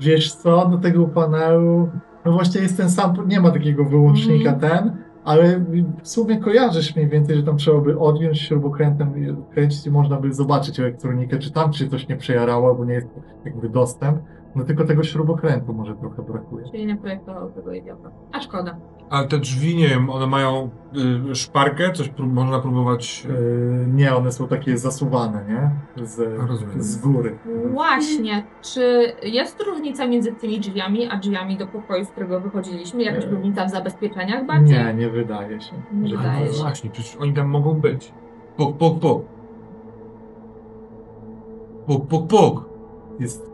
wiesz 0.00 0.34
co, 0.34 0.66
do 0.68 0.78
tego 0.78 1.04
panelu, 1.08 1.88
no 2.24 2.32
właśnie 2.32 2.60
jest 2.60 2.76
ten 2.76 2.90
sam, 2.90 3.28
nie 3.28 3.40
ma 3.40 3.50
takiego 3.50 3.84
wyłącznika 3.84 4.50
Mhm. 4.52 4.60
ten, 4.72 4.96
ale 5.24 5.60
w 6.02 6.08
sumie 6.08 6.36
kojarzysz 6.38 6.96
mniej 6.96 7.08
więcej, 7.08 7.36
że 7.36 7.42
tam 7.42 7.56
trzeba 7.56 7.80
by 7.80 7.98
odjąć 7.98 8.40
śrubokrętem 8.40 9.18
i 9.24 9.36
kręcić 9.54 9.86
i 9.86 9.90
można 9.90 10.16
by 10.16 10.32
zobaczyć 10.32 10.80
elektronikę, 10.80 11.38
czy 11.38 11.52
tam 11.52 11.72
czy 11.72 11.88
coś 11.88 12.08
nie 12.08 12.16
przejarało, 12.16 12.74
bo 12.74 12.84
nie 12.84 12.94
jest 12.94 13.06
jakby 13.44 13.68
dostęp. 13.68 14.18
No 14.54 14.64
tylko 14.64 14.84
tego 14.84 15.02
śrubokrętu 15.02 15.72
może 15.74 15.94
trochę 15.94 16.22
brakuje. 16.22 16.70
Czyli 16.70 16.86
nie 16.86 16.96
projektował 16.96 17.50
tego 17.50 17.72
idiota. 17.72 18.10
A 18.32 18.40
szkoda. 18.40 18.76
Ale 19.10 19.28
te 19.28 19.38
drzwi, 19.38 19.76
nie 19.76 19.88
wiem, 19.88 20.10
one 20.10 20.26
mają 20.26 20.70
y, 21.30 21.34
szparkę, 21.34 21.92
coś 21.92 22.08
prób- 22.08 22.32
można 22.32 22.58
próbować... 22.60 23.24
Yy, 23.24 23.86
nie, 23.94 24.16
one 24.16 24.32
są 24.32 24.48
takie 24.48 24.78
zasuwane, 24.78 25.44
nie? 25.48 25.70
Z, 26.06 26.18
Rozumiem. 26.48 26.82
z 26.82 26.98
góry. 27.00 27.38
Właśnie. 27.72 28.44
Czy 28.62 29.12
jest 29.22 29.62
różnica 29.62 30.06
między 30.06 30.32
tymi 30.32 30.60
drzwiami, 30.60 31.08
a 31.10 31.16
drzwiami 31.16 31.56
do 31.56 31.66
pokoju, 31.66 32.04
z 32.04 32.08
którego 32.10 32.40
wychodziliśmy? 32.40 33.02
Jakaś 33.02 33.24
Nie. 33.24 33.30
różnica 33.30 33.64
w 33.64 33.70
zabezpieczeniach 33.70 34.46
bardziej? 34.46 34.78
Nie, 34.78 34.94
nie 34.94 35.10
wydaje 35.10 35.60
się. 35.60 35.74
Nie 35.92 36.08
że- 36.08 36.16
wydaje 36.16 36.46
no 36.46 36.52
się. 36.52 36.62
właśnie, 36.62 36.90
przecież 36.90 37.16
oni 37.16 37.32
tam 37.32 37.48
mogą 37.48 37.74
być. 37.74 38.12
Puk, 38.56 38.76
puk, 38.76 38.98
puk. 39.00 39.22
Puk, 41.86 42.06
puk, 42.06 42.26
puk. 42.28 42.64
Jest 43.20 43.47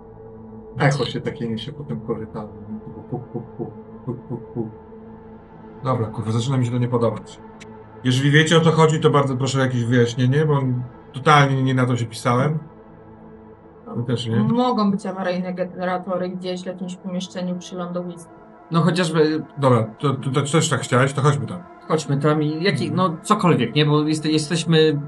echo 0.79 1.05
się 1.05 1.21
takie 1.21 1.49
niesie 1.49 1.73
po 1.73 1.85
tym 1.85 2.01
korytarzu. 2.01 2.53
Dobra, 5.85 6.07
kurwa, 6.07 6.31
zaczyna 6.31 6.57
mi 6.57 6.67
się 6.67 6.73
to 6.73 6.79
nie 6.79 6.89
podobać. 6.89 7.41
Jeżeli 8.05 8.31
wiecie 8.31 8.57
o 8.57 8.61
co 8.61 8.71
chodzi, 8.71 9.01
to 9.01 9.11
bardzo 9.11 9.37
proszę 9.37 9.59
o 9.59 9.63
jakieś 9.63 9.85
wyjaśnienie, 9.85 10.47
bo 10.47 10.61
totalnie 11.13 11.63
nie 11.63 11.75
na 11.75 11.87
to 11.87 11.97
się 11.97 12.07
pisałem. 12.07 12.59
No 13.97 14.03
też 14.03 14.27
nie. 14.27 14.37
Mogą 14.37 14.91
być 14.91 15.07
awaryjne 15.07 15.55
generatory 15.55 16.29
gdzieś 16.29 16.63
w 16.63 16.67
jakimś 16.67 16.97
pomieszczeniu 16.97 17.59
przy 17.59 17.77
lądowisku. 17.77 18.44
No 18.71 18.83
chociażby 18.83 19.43
Dobra, 19.59 19.85
to, 19.99 20.15
to, 20.15 20.31
to 20.31 20.43
też 20.43 20.69
tak 20.69 20.81
chciałeś, 20.81 21.13
to 21.13 21.23
chodźmy 21.23 21.47
tam. 21.47 21.59
chodźmy 21.89 22.17
tam 22.17 22.43
i 22.43 22.63
jaki, 22.65 22.91
no 22.93 23.17
cokolwiek, 23.23 23.75
nie? 23.75 23.87
Bo 23.87 24.03
jest, 24.09 24.25
jesteśmy 24.27 25.01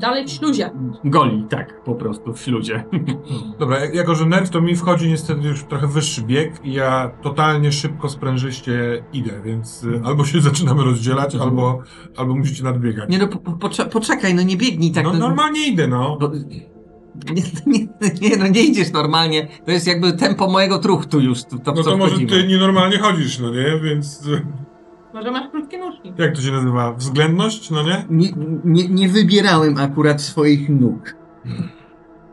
Dalej 0.00 0.26
w 0.26 0.30
śluzie. 0.30 0.70
goli, 1.04 1.46
tak, 1.50 1.84
po 1.84 1.94
prostu 1.94 2.32
w 2.32 2.40
śludzie. 2.40 2.84
Dobra, 3.60 3.78
jak- 3.80 3.94
jako 3.94 4.14
że 4.14 4.26
nerd, 4.26 4.50
to 4.50 4.60
mi 4.60 4.76
wchodzi 4.76 5.08
niestety 5.08 5.48
już 5.48 5.64
trochę 5.64 5.86
wyższy 5.86 6.22
bieg 6.22 6.60
i 6.64 6.72
ja 6.72 7.10
totalnie 7.22 7.72
szybko, 7.72 8.08
sprężyście 8.08 9.04
idę, 9.12 9.30
więc 9.44 9.84
y, 9.84 10.00
albo 10.04 10.24
się 10.24 10.40
zaczynamy 10.50 10.84
rozdzielać, 10.84 11.34
albo, 11.36 11.78
albo 12.16 12.34
musicie 12.34 12.64
nadbiegać. 12.64 13.08
Nie 13.10 13.18
no, 13.18 13.28
po, 13.28 13.38
po, 13.38 13.52
pocze- 13.52 13.86
poczekaj, 13.88 14.34
no 14.34 14.42
nie 14.42 14.56
biegnij 14.56 14.92
tak. 14.92 15.04
no 15.04 15.12
normalnie 15.12 15.66
idę, 15.68 15.88
no. 15.88 16.16
Bo, 16.20 16.30
nie, 17.34 17.42
nie, 17.66 18.28
nie, 18.30 18.36
no 18.36 18.46
nie 18.48 18.62
idziesz 18.62 18.92
normalnie. 18.92 19.48
To 19.66 19.70
jest 19.72 19.86
jakby 19.86 20.12
tempo 20.12 20.50
mojego 20.50 20.78
truchtu 20.78 21.20
już. 21.20 21.44
To, 21.44 21.58
to, 21.58 21.72
No 21.72 21.82
co 21.82 21.90
to 21.90 21.96
może 21.96 22.10
wchodzimy. 22.10 22.30
ty 22.42 22.46
nienormalnie 22.48 22.98
chodzisz, 22.98 23.38
no 23.38 23.50
nie? 23.50 23.80
Więc 23.84 24.26
y, 24.26 24.46
Może 25.14 25.30
masz 25.30 25.50
krótkie 25.50 25.78
nóżki. 25.78 26.12
jak 26.18 26.34
to 26.36 26.40
się 26.42 26.50
nazywa? 26.52 26.92
Względność, 26.92 27.70
no 27.70 27.82
nie? 27.82 28.04
Nie, 28.10 28.28
nie, 28.64 28.88
nie 28.88 29.08
wybierałem 29.08 29.78
akurat 29.78 30.22
swoich 30.22 30.68
nóg. 30.68 31.16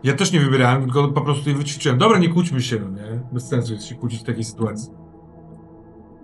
Ja 0.04 0.14
też 0.14 0.32
nie 0.32 0.40
wybierałem, 0.40 0.84
tylko 0.84 1.08
po 1.08 1.22
prostu 1.22 1.50
je 1.50 1.56
wyćwiczyłem. 1.56 1.98
Dobra, 1.98 2.20
nie 2.20 2.30
kłóćmy 2.30 2.62
się, 2.62 2.80
no 2.80 2.90
nie? 2.90 3.20
Bez 3.32 3.48
sensu 3.48 3.74
jest 3.74 3.86
się 3.86 3.96
kłócić 3.96 4.20
w 4.22 4.24
takiej 4.24 4.44
sytuacji. 4.44 4.92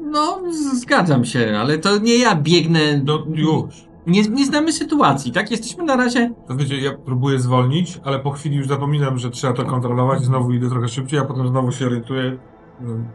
No, 0.01 0.41
zgadzam 0.73 1.25
się, 1.25 1.57
ale 1.59 1.77
to 1.77 1.97
nie 1.97 2.17
ja 2.17 2.35
biegnę. 2.35 3.01
No 3.05 3.25
już. 3.35 3.86
Nie, 4.07 4.21
nie 4.21 4.45
znamy 4.45 4.73
sytuacji, 4.73 5.31
tak? 5.31 5.51
Jesteśmy 5.51 5.83
na 5.83 5.95
razie. 5.95 6.33
To 6.47 6.55
wiecie, 6.55 6.81
ja 6.81 6.91
próbuję 7.05 7.39
zwolnić, 7.39 7.99
ale 8.03 8.19
po 8.19 8.31
chwili 8.31 8.57
już 8.57 8.67
zapominam, 8.67 9.17
że 9.17 9.29
trzeba 9.29 9.53
to 9.53 9.65
kontrolować, 9.65 10.21
znowu 10.23 10.51
idę 10.51 10.69
trochę 10.69 10.87
szybciej, 10.87 11.19
a 11.19 11.25
potem 11.25 11.47
znowu 11.47 11.71
się 11.71 11.85
orientuję. 11.85 12.37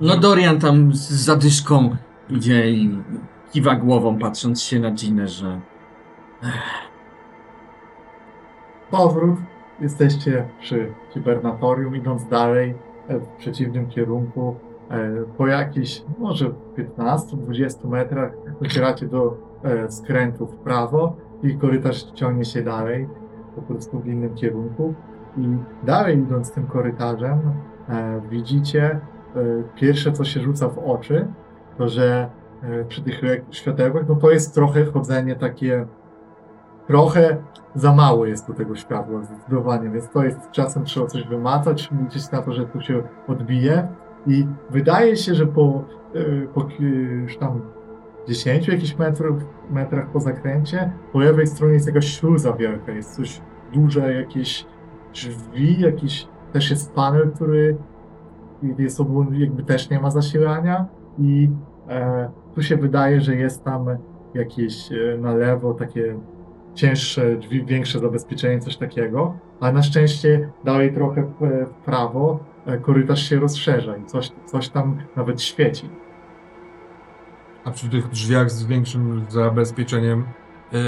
No 0.00 0.16
Dorian 0.16 0.58
tam 0.60 0.94
z 0.94 1.10
zadyszką 1.10 1.96
idzie 2.30 2.70
i 2.70 2.98
kiwa 3.52 3.74
głową, 3.74 4.18
patrząc 4.18 4.62
się 4.62 4.80
na 4.80 4.90
Ginę, 4.90 5.28
że. 5.28 5.60
Powrót. 8.90 9.38
Jesteście 9.80 10.48
przy 10.60 10.92
hibernatorium, 11.14 11.96
idąc 11.96 12.28
dalej 12.28 12.74
e, 13.08 13.18
w 13.18 13.26
przeciwnym 13.28 13.88
kierunku. 13.88 14.56
E, 14.90 15.10
Po 15.38 15.46
jakichś 15.46 16.02
może 16.18 16.50
15-20 16.98 17.88
metrach 17.88 18.32
docieracie 18.62 19.06
do 19.06 19.51
skrętu 19.88 20.46
w 20.46 20.54
prawo 20.54 21.16
i 21.42 21.58
korytarz 21.58 22.02
ciągnie 22.02 22.44
się 22.44 22.62
dalej, 22.62 23.08
po 23.56 23.62
prostu 23.62 24.00
w 24.00 24.06
innym 24.06 24.34
kierunku. 24.34 24.94
I 25.36 25.56
dalej 25.86 26.18
idąc 26.18 26.52
tym 26.52 26.66
korytarzem, 26.66 27.40
e, 27.88 28.20
widzicie 28.30 28.82
e, 28.82 29.00
pierwsze, 29.74 30.12
co 30.12 30.24
się 30.24 30.40
rzuca 30.40 30.68
w 30.68 30.78
oczy, 30.78 31.28
to 31.78 31.88
że 31.88 32.30
e, 32.62 32.84
przy 32.84 33.02
tych 33.02 33.20
światełkach, 33.50 34.08
no 34.08 34.14
to 34.14 34.30
jest 34.30 34.54
trochę 34.54 34.84
chodzenie 34.84 35.36
takie 35.36 35.86
trochę 36.86 37.36
za 37.74 37.94
mało 37.94 38.26
jest 38.26 38.46
tu 38.46 38.54
tego 38.54 38.76
światła, 38.76 39.22
zdecydowanie, 39.22 39.90
więc 39.90 40.10
to 40.10 40.24
jest 40.24 40.50
czasem 40.50 40.84
trzeba 40.84 41.06
coś 41.06 41.28
wymacać, 41.28 41.90
liczyć 42.02 42.30
na 42.30 42.42
to, 42.42 42.52
że 42.52 42.66
tu 42.66 42.80
się 42.80 43.02
odbije 43.28 43.88
i 44.26 44.46
wydaje 44.70 45.16
się, 45.16 45.34
że 45.34 45.46
po, 45.46 45.84
po 46.54 46.66
już 46.80 47.36
tam 47.36 47.60
10 48.28 48.68
jakichś 48.68 48.98
metrów, 48.98 49.42
metrach 49.70 50.10
po 50.10 50.20
zakręcie, 50.20 50.92
po 51.12 51.18
lewej 51.18 51.46
stronie 51.46 51.74
jest 51.74 51.86
jakaś 51.86 52.06
śluza 52.06 52.52
wielka, 52.52 52.92
jest 52.92 53.16
coś 53.16 53.40
duże, 53.72 54.14
jakieś 54.14 54.66
drzwi, 55.14 55.80
jakiś 55.80 56.28
też 56.52 56.70
jest 56.70 56.94
panel, 56.94 57.30
który 57.34 57.76
jest 58.78 59.00
ogólnie, 59.00 59.40
jakby 59.40 59.62
też 59.62 59.90
nie 59.90 60.00
ma 60.00 60.10
zasilania. 60.10 60.86
I 61.18 61.50
e, 61.88 62.30
tu 62.54 62.62
się 62.62 62.76
wydaje, 62.76 63.20
że 63.20 63.36
jest 63.36 63.64
tam 63.64 63.86
jakieś 64.34 64.92
e, 64.92 65.18
na 65.18 65.34
lewo 65.34 65.74
takie 65.74 66.16
cięższe 66.74 67.36
drzwi, 67.36 67.64
większe 67.64 67.98
zabezpieczenie, 67.98 68.60
coś 68.60 68.76
takiego, 68.76 69.34
ale 69.60 69.72
na 69.72 69.82
szczęście 69.82 70.50
dalej 70.64 70.94
trochę 70.94 71.22
w, 71.22 71.66
w 71.66 71.84
prawo 71.84 72.40
e, 72.66 72.78
korytarz 72.78 73.28
się 73.28 73.40
rozszerza 73.40 73.96
i 73.96 74.04
coś, 74.04 74.32
coś 74.44 74.68
tam 74.68 74.98
nawet 75.16 75.42
świeci. 75.42 75.90
A 77.64 77.70
przy 77.70 77.88
tych 77.88 78.08
drzwiach 78.08 78.50
z 78.50 78.64
większym 78.64 79.24
zabezpieczeniem, 79.28 80.24
yy, 80.72 80.78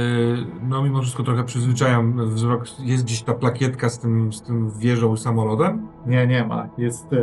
no 0.63 0.83
mimo 0.83 1.03
wszystko 1.03 1.23
trochę 1.23 1.45
przyzwyczajam 1.45 2.29
wzrok. 2.29 2.65
Jest 2.79 3.05
gdzieś 3.05 3.23
ta 3.23 3.35
plakietka 3.35 3.89
z 3.89 3.99
tym, 3.99 4.33
z 4.33 4.43
tym 4.43 4.71
wieżą 4.71 5.17
samolotem? 5.17 5.89
Nie, 6.07 6.27
nie 6.27 6.45
ma. 6.47 6.69
Jest, 6.79 7.13
e, 7.13 7.17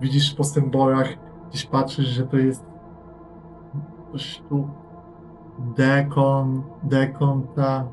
widzisz 0.00 0.34
po 0.34 0.44
symbolach, 0.44 1.08
gdzieś 1.50 1.66
patrzysz, 1.66 2.06
że 2.06 2.26
to 2.26 2.36
jest 2.36 2.64
coś 4.12 4.42
tu 4.48 4.68
dekon, 5.76 6.62
dekonta, 6.82 7.84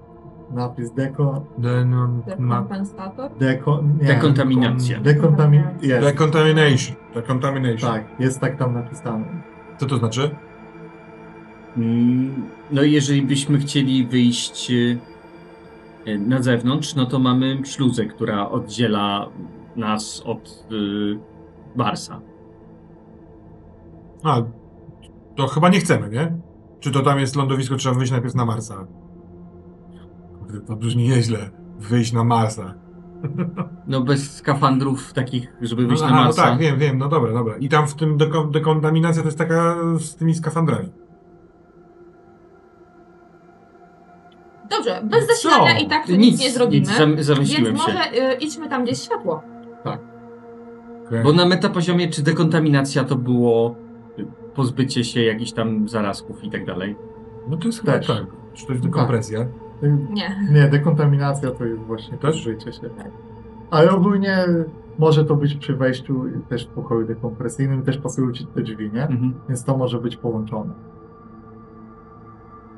napis 0.51 0.91
dekon, 0.93 1.41
Denon, 1.57 2.21
ma, 2.39 2.57
Kompensator? 2.57 3.31
dekon, 3.37 3.97
nie, 4.01 4.07
Dekontaminacja. 4.07 4.99
dekontamin, 4.99 5.63
jest, 5.81 6.07
decontamination. 6.07 6.95
Decontamination. 7.13 7.91
tak, 7.93 8.05
jest 8.19 8.39
tak 8.39 8.57
tam 8.57 8.73
napisane. 8.73 9.25
Co 9.77 9.85
to 9.85 9.97
znaczy? 9.97 10.35
Mm, 11.77 12.43
No 12.71 12.83
i 12.83 12.91
jeżeli 12.91 13.21
byśmy 13.21 13.57
chcieli 13.59 14.07
wyjść 14.07 14.71
e, 16.05 16.17
na 16.17 16.41
zewnątrz, 16.41 16.95
no 16.95 17.05
to 17.05 17.19
mamy 17.19 17.61
śluzę, 17.65 18.05
która 18.05 18.49
oddziela 18.49 19.29
nas 19.75 20.21
od 20.25 20.67
y, 20.71 21.19
Barsa. 21.75 22.21
A, 24.23 24.41
To 25.35 25.47
chyba 25.47 25.69
nie 25.69 25.79
chcemy, 25.79 26.09
nie? 26.09 26.37
Czy 26.79 26.91
to 26.91 26.99
tam 27.01 27.19
jest 27.19 27.35
lądowisko, 27.35 27.75
trzeba 27.75 27.95
wyjść 27.95 28.11
najpierw 28.11 28.35
na 28.35 28.45
Marsa? 28.45 28.87
Kurde, 30.39 30.61
To 30.61 30.75
brzmi 30.75 31.03
nieźle. 31.03 31.49
Wyjść 31.79 32.13
na 32.13 32.23
Marsa. 32.23 32.73
No 33.87 34.01
bez 34.01 34.31
skafandrów 34.35 35.13
takich, 35.13 35.53
żeby 35.61 35.87
wyjść 35.87 36.01
no, 36.03 36.07
na 36.09 36.13
aha, 36.13 36.21
no 36.21 36.25
Marsa. 36.27 36.41
tak, 36.43 36.59
wiem, 36.59 36.79
wiem, 36.79 36.97
no 36.97 37.09
dobra, 37.09 37.33
dobra. 37.33 37.57
I 37.57 37.69
tam 37.69 37.87
w 37.87 37.93
tym 37.95 38.17
deko- 38.17 38.51
dekontaminacja 38.51 39.21
to 39.21 39.27
jest 39.27 39.37
taka 39.37 39.75
z 39.99 40.15
tymi 40.15 40.35
skafandrami. 40.35 40.89
Dobrze, 44.69 45.01
bez 45.03 45.27
Co? 45.27 45.33
zasilania 45.33 45.79
i 45.79 45.87
tak 45.87 46.07
tu 46.07 46.15
nic, 46.15 46.41
nie 46.41 46.51
zrobimy. 46.51 46.79
nic 46.79 46.97
zam- 46.97 47.23
zamyśliłem 47.23 47.65
więc 47.73 47.85
się. 47.85 47.93
może 47.93 48.31
y, 48.31 48.33
idźmy 48.35 48.69
tam, 48.69 48.83
gdzie 48.83 48.91
jest 48.91 49.05
światło. 49.05 49.41
Bo 51.23 51.33
na 51.33 51.45
metapoziomie, 51.45 52.09
czy 52.09 52.23
dekontaminacja 52.23 53.03
to 53.03 53.15
było 53.15 53.75
pozbycie 54.55 55.03
się 55.03 55.23
jakichś 55.23 55.51
tam 55.51 55.89
zarazków 55.89 56.43
i 56.43 56.49
tak 56.51 56.65
dalej? 56.65 56.95
No 57.47 57.57
to 57.57 57.67
jest 57.67 57.79
chyba 57.79 57.91
tak. 57.99 58.25
Czy 58.53 58.65
to 58.65 58.73
jest 58.73 58.85
dekompresja? 58.85 59.45
Nie. 60.09 60.45
Nie, 60.51 60.67
dekontaminacja 60.67 61.51
to 61.51 61.65
jest 61.65 61.81
właśnie 61.81 62.17
Też? 62.17 62.35
pozbycie 62.35 62.71
się. 62.73 62.89
Ale 63.71 63.91
ogólnie 63.91 64.45
może 64.99 65.25
to 65.25 65.35
być 65.35 65.55
przy 65.55 65.75
wejściu 65.75 66.23
też 66.49 66.65
w 66.65 66.69
pokoju 66.69 67.07
dekompresyjnym, 67.07 67.83
też 67.83 67.97
pasują 67.97 68.31
ci 68.31 68.45
te 68.45 68.61
drzwi, 68.61 68.91
nie? 68.93 69.03
Mhm. 69.03 69.33
Więc 69.49 69.63
to 69.63 69.77
może 69.77 69.99
być 70.01 70.17
połączone. 70.17 70.73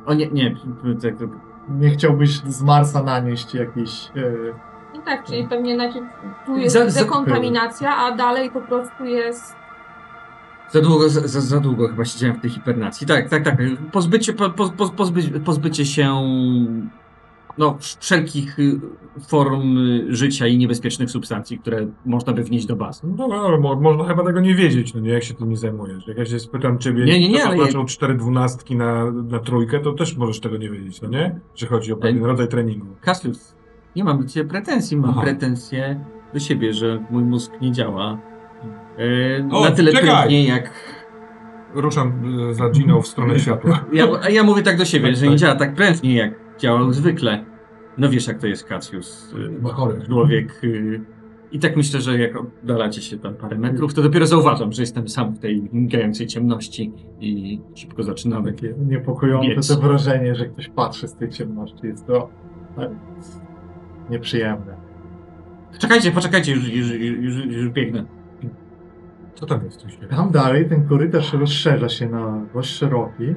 O 0.05 0.13
nie, 0.13 0.27
nie. 0.27 0.55
tak- 1.03 1.19
tak- 1.19 1.29
Nie 1.69 1.89
chciałbyś 1.89 2.29
z 2.39 2.61
Marsa 2.63 3.03
nanieść 3.03 3.53
jakiś... 3.53 4.11
E, 4.15 4.21
No 4.95 5.01
tak, 5.01 5.23
czyli 5.25 5.47
pewnie 5.47 5.77
najpierw 5.77 6.05
tu 6.45 6.57
jest 6.57 6.73
Za- 6.75 6.89
za- 6.89 6.99
dekontaminacja, 7.01 7.97
a 7.97 8.15
dalej 8.15 8.51
po 8.51 8.61
prostu 8.61 9.05
jest... 9.05 9.55
Za 10.71 10.81
długo, 10.81 11.09
za, 11.09 11.41
za, 11.41 11.59
długo 11.59 11.87
chyba 11.87 12.05
siedziałem 12.05 12.35
w 12.35 12.41
tej 12.41 12.49
hibernacji. 12.49 13.07
Tak, 13.07 13.29
tak, 13.29 13.43
tak. 13.43 13.55
Pozbycie, 13.91 14.33
po, 14.33 14.49
po, 14.49 14.69
po, 14.69 14.89
pozby, 14.89 15.39
pozbycie 15.39 15.85
się 15.85 16.15
no, 17.57 17.77
wszelkich 17.99 18.59
y, 18.59 18.79
form 19.27 19.77
życia 20.09 20.47
i 20.47 20.57
niebezpiecznych 20.57 21.11
substancji, 21.11 21.59
które 21.59 21.87
można 22.05 22.33
by 22.33 22.43
wnieść 22.43 22.65
do 22.65 22.75
bazy. 22.75 23.01
No 23.17 23.57
mo- 23.57 23.75
można 23.75 24.03
chyba 24.05 24.23
tego 24.23 24.39
nie 24.39 24.55
wiedzieć, 24.55 24.93
no 24.93 24.99
nie, 24.99 25.09
jak 25.11 25.23
się 25.23 25.33
tym 25.33 25.49
nie 25.49 25.57
zajmujesz. 25.57 26.07
Jak 26.07 26.17
ja 26.17 26.25
się 26.25 26.39
spytam 26.39 26.79
ciebie, 26.79 27.05
Nie, 27.05 27.19
nie, 27.19 27.29
nie, 27.29 27.39
kto 27.39 27.47
ale 27.47 27.57
zobaczył 27.57 27.85
cztery 27.85 28.15
dwunastki 28.15 28.75
na, 28.75 29.11
na 29.11 29.39
trójkę, 29.39 29.79
to 29.79 29.93
też 29.93 30.17
możesz 30.17 30.39
tego 30.39 30.57
nie 30.57 30.69
wiedzieć, 30.69 31.01
no 31.01 31.09
nie? 31.09 31.39
Że 31.55 31.67
chodzi 31.67 31.93
o 31.93 31.97
pewien 31.97 32.17
Ej. 32.17 32.23
rodzaj 32.23 32.47
treningu. 32.47 32.85
Kasius, 33.01 33.55
nie 33.95 34.03
mam 34.03 34.21
do 34.21 34.27
ciebie 34.27 34.49
pretensji, 34.49 34.97
mam 34.97 35.09
Aha. 35.09 35.21
pretensje 35.21 36.05
do 36.33 36.39
siebie, 36.39 36.73
że 36.73 37.03
mój 37.09 37.23
mózg 37.23 37.51
nie 37.61 37.71
działa 37.71 38.17
e, 39.39 39.49
O, 39.51 39.63
na 39.63 39.71
tyle 39.71 39.91
czekaj! 39.91 40.09
prędnie 40.09 40.45
jak... 40.47 40.71
Ruszam 41.73 42.13
e, 42.49 42.53
za 42.53 42.69
Giną 42.69 43.01
w 43.01 43.07
stronę 43.07 43.39
światła. 43.43 43.85
Ja, 43.93 44.07
ja 44.29 44.43
mówię 44.43 44.61
tak 44.63 44.77
do 44.77 44.85
siebie, 44.85 45.07
Tak, 45.07 45.15
że 45.15 45.25
nie 45.25 45.31
tak. 45.31 45.39
działa 45.39 45.55
tak 45.55 45.75
prędnie 45.75 46.15
jak 46.15 46.46
działał 46.59 46.91
zwykle. 46.93 47.45
No 47.97 48.09
wiesz 48.09 48.27
jak 48.27 48.37
to 48.39 48.47
jest 48.47 48.63
Kasius. 48.63 49.33
y, 49.33 49.61
Ma 49.61 49.69
chory. 49.73 50.01
człowiek. 50.05 50.63
y, 50.63 51.01
I 51.51 51.59
tak 51.59 51.77
myślę, 51.77 52.01
że 52.01 52.19
jak 52.19 52.35
oddalacie 52.35 53.01
się 53.01 53.17
tam 53.17 53.33
parę 53.35 53.57
metrów, 53.57 53.93
to 53.93 54.01
dopiero 54.01 54.25
zauważam, 54.25 54.71
że 54.73 54.81
jestem 54.81 55.07
sam 55.07 55.33
w 55.35 55.39
tej 55.39 55.69
migającej 55.73 56.27
ciemności 56.27 56.91
i 57.19 57.61
szybko 57.75 58.03
zaczynamy. 58.03 58.53
takie 58.53 58.73
niepokojące 58.87 59.47
Biec. 59.49 59.67
to 59.67 59.81
wrażenie, 59.81 60.35
że 60.35 60.45
ktoś 60.45 60.69
patrzy 60.69 61.07
z 61.07 61.15
tej 61.15 61.29
ciemności. 61.29 61.87
Jest 61.87 62.07
to 62.07 62.29
e, 62.77 62.89
nieprzyjemne. 64.09 64.75
Czekajcie, 65.79 66.11
poczekajcie, 66.11 66.51
już, 66.51 66.67
już, 66.69 66.91
już, 67.19 67.45
już 67.45 67.69
biegnę. 67.69 68.05
Co 69.35 69.45
tam 69.45 69.65
jest? 69.65 69.85
Tam 70.09 70.31
dalej 70.31 70.69
ten 70.69 70.87
korytarz 70.87 71.33
rozszerza 71.33 71.89
się 71.89 72.09
na 72.09 72.45
dość 72.53 72.69
szeroki. 72.69 73.35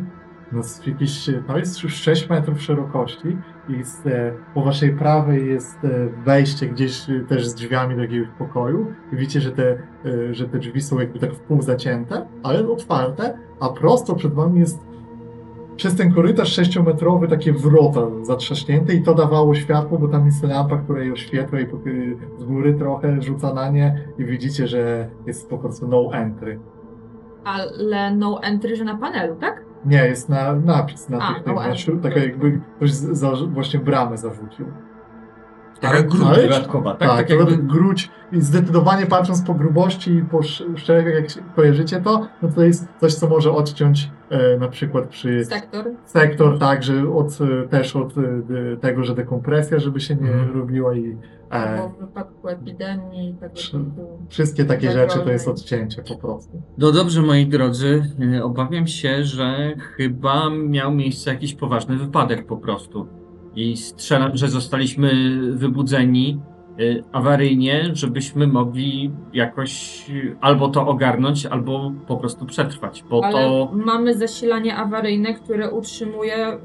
No, 0.53 0.63
z 0.63 0.87
jakiś, 0.87 1.31
no 1.49 1.59
jest 1.59 1.83
już 1.83 1.95
6 1.95 2.29
metrów 2.29 2.63
szerokości 2.63 3.37
i 3.69 3.85
z, 3.85 4.07
e, 4.07 4.33
po 4.55 4.63
waszej 4.63 4.93
prawej 4.97 5.47
jest 5.47 5.85
e, 5.85 6.09
wejście 6.25 6.67
gdzieś 6.67 7.11
e, 7.11 7.21
też 7.21 7.47
z 7.47 7.55
drzwiami 7.55 7.97
do 7.97 8.03
jakiegoś 8.03 8.29
pokoju 8.39 8.87
i 9.13 9.17
widzicie, 9.17 9.41
że 9.41 9.53
te, 9.53 9.79
e, 10.05 10.35
że 10.35 10.49
te 10.49 10.59
drzwi 10.59 10.81
są 10.81 11.01
jakby 11.01 11.19
tak 11.19 11.33
w 11.33 11.41
pół 11.41 11.63
zacięte, 11.63 12.27
ale 12.43 12.69
otwarte, 12.69 13.39
a 13.61 13.69
prosto 13.69 14.15
przed 14.15 14.35
wami 14.35 14.61
jest 14.61 14.91
przez 15.77 15.97
ten 15.97 16.13
korytarz 16.13 16.53
sześciometrowy 16.53 17.29
takie 17.29 17.53
wrota 17.53 18.01
zatrzaśnięte 18.23 18.95
i 18.95 19.03
to 19.03 19.15
dawało 19.15 19.55
światło, 19.55 19.99
bo 19.99 20.09
tam 20.09 20.27
jest 20.27 20.43
lampa, 20.43 20.79
która 20.79 21.03
je 21.03 21.13
oświetla 21.13 21.61
i 21.61 21.67
z 22.39 22.45
góry 22.45 22.75
trochę 22.75 23.23
rzuca 23.23 23.55
na 23.55 23.71
nie 23.71 24.05
i 24.19 24.25
widzicie, 24.25 24.67
że 24.67 25.11
jest 25.27 25.51
po 25.51 25.59
prostu 25.59 25.89
no 25.89 26.11
entry. 26.13 26.61
Ale 27.45 28.17
no 28.17 28.43
entry, 28.43 28.77
że 28.77 28.85
na 28.85 28.97
panelu, 28.97 29.37
tak? 29.37 29.70
Nie, 29.85 29.99
jest 30.05 30.29
na, 30.29 30.53
napis 30.53 31.09
na 31.09 31.19
A, 31.19 31.29
tych, 31.29 31.37
no, 31.37 31.45
tych 31.45 31.55
na, 31.55 31.61
ale- 31.63 31.75
śró- 31.75 32.03
taka 32.03 32.19
jakby 32.19 32.61
ktoś 32.77 32.91
za, 32.93 33.33
właśnie 33.49 33.81
bramę 33.81 34.19
zarzucił. 34.19 34.67
Grupa 35.81 36.27
ale- 36.29 36.43
dodatkowa, 36.43 36.91
tak? 36.95 37.09
Tak, 37.09 37.19
tak 37.19 37.29
to 37.29 37.35
jakby... 37.35 37.57
gruć 37.59 38.11
i 38.33 38.41
zdecydowanie 38.41 39.07
patrząc 39.07 39.43
po 39.43 39.55
grubości 39.55 40.11
i 40.13 40.23
po 40.23 40.39
sz- 40.39 40.79
szczegółach, 40.79 41.15
jak 41.15 41.31
się 41.31 41.41
kojarzycie 41.57 42.01
to, 42.01 42.27
no 42.43 42.49
to 42.55 42.63
jest 42.65 42.89
coś, 43.01 43.15
co 43.15 43.29
może 43.29 43.53
odciąć 43.53 44.11
e, 44.31 44.57
na 44.59 44.69
przykład 44.69 45.09
przy 45.09 45.45
Sektor. 45.45 45.85
sektor, 46.05 46.59
tak, 46.59 46.83
że 46.83 47.09
od, 47.15 47.39
e, 47.65 47.69
też 47.69 47.97
od 47.97 48.13
e, 48.19 48.77
tego, 48.81 49.05
że 49.05 49.15
dekompresja, 49.15 49.79
żeby 49.79 50.01
się 50.01 50.15
nie 50.15 50.31
Mhm. 50.33 50.59
robiła 50.59 50.95
i 50.95 51.17
e, 51.51 51.89
w 51.97 52.01
wypadku 52.01 52.49
epidemii, 52.49 53.35
tego 53.41 53.55
Przy- 53.55 53.71
typu. 53.73 54.19
wszystkie 54.29 54.65
takie 54.65 54.87
Zagrożeń. 54.87 55.11
rzeczy 55.11 55.25
to 55.25 55.33
jest 55.33 55.49
odcięcie 55.49 56.03
po 56.09 56.17
prostu. 56.17 56.63
No 56.79 56.93
dobrze, 56.93 57.23
moi 57.23 57.47
drodzy, 57.47 58.03
e, 58.39 58.45
obawiam 58.45 58.87
się, 58.87 59.25
że 59.25 59.73
chyba 59.97 60.51
miał 60.51 60.93
miejsce 60.95 61.31
jakiś 61.31 61.55
poważny 61.55 61.97
wypadek 61.97 62.47
po 62.47 62.57
prostu. 62.57 63.07
I 63.57 63.77
strzelam, 63.77 64.37
że 64.37 64.49
zostaliśmy 64.49 65.11
wybudzeni 65.53 66.41
e, 66.79 66.83
awaryjnie, 67.13 67.91
żebyśmy 67.93 68.47
mogli 68.47 69.11
jakoś 69.33 70.05
e, 70.11 70.37
albo 70.41 70.69
to 70.69 70.87
ogarnąć, 70.87 71.47
albo 71.47 71.93
po 72.07 72.17
prostu 72.17 72.47
przetrwać, 72.47 73.05
bo 73.11 73.25
Ale 73.25 73.35
to... 73.35 73.73
mamy 73.75 74.15
zasilanie 74.15 74.77
awaryjne, 74.77 75.35
które 75.35 75.71
utrzymuje 75.71 76.37
e, 76.37 76.59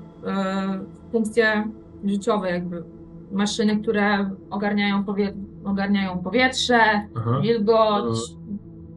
funkcje 1.12 1.68
życiowe, 2.06 2.52
jakby 2.52 2.84
maszyny, 3.32 3.78
które 3.78 4.30
ogarniają, 4.50 5.04
powie 5.04 5.34
ogarniają 5.64 6.18
powietrze, 6.18 6.80
Aha. 7.16 7.40
wilgoć, 7.44 8.18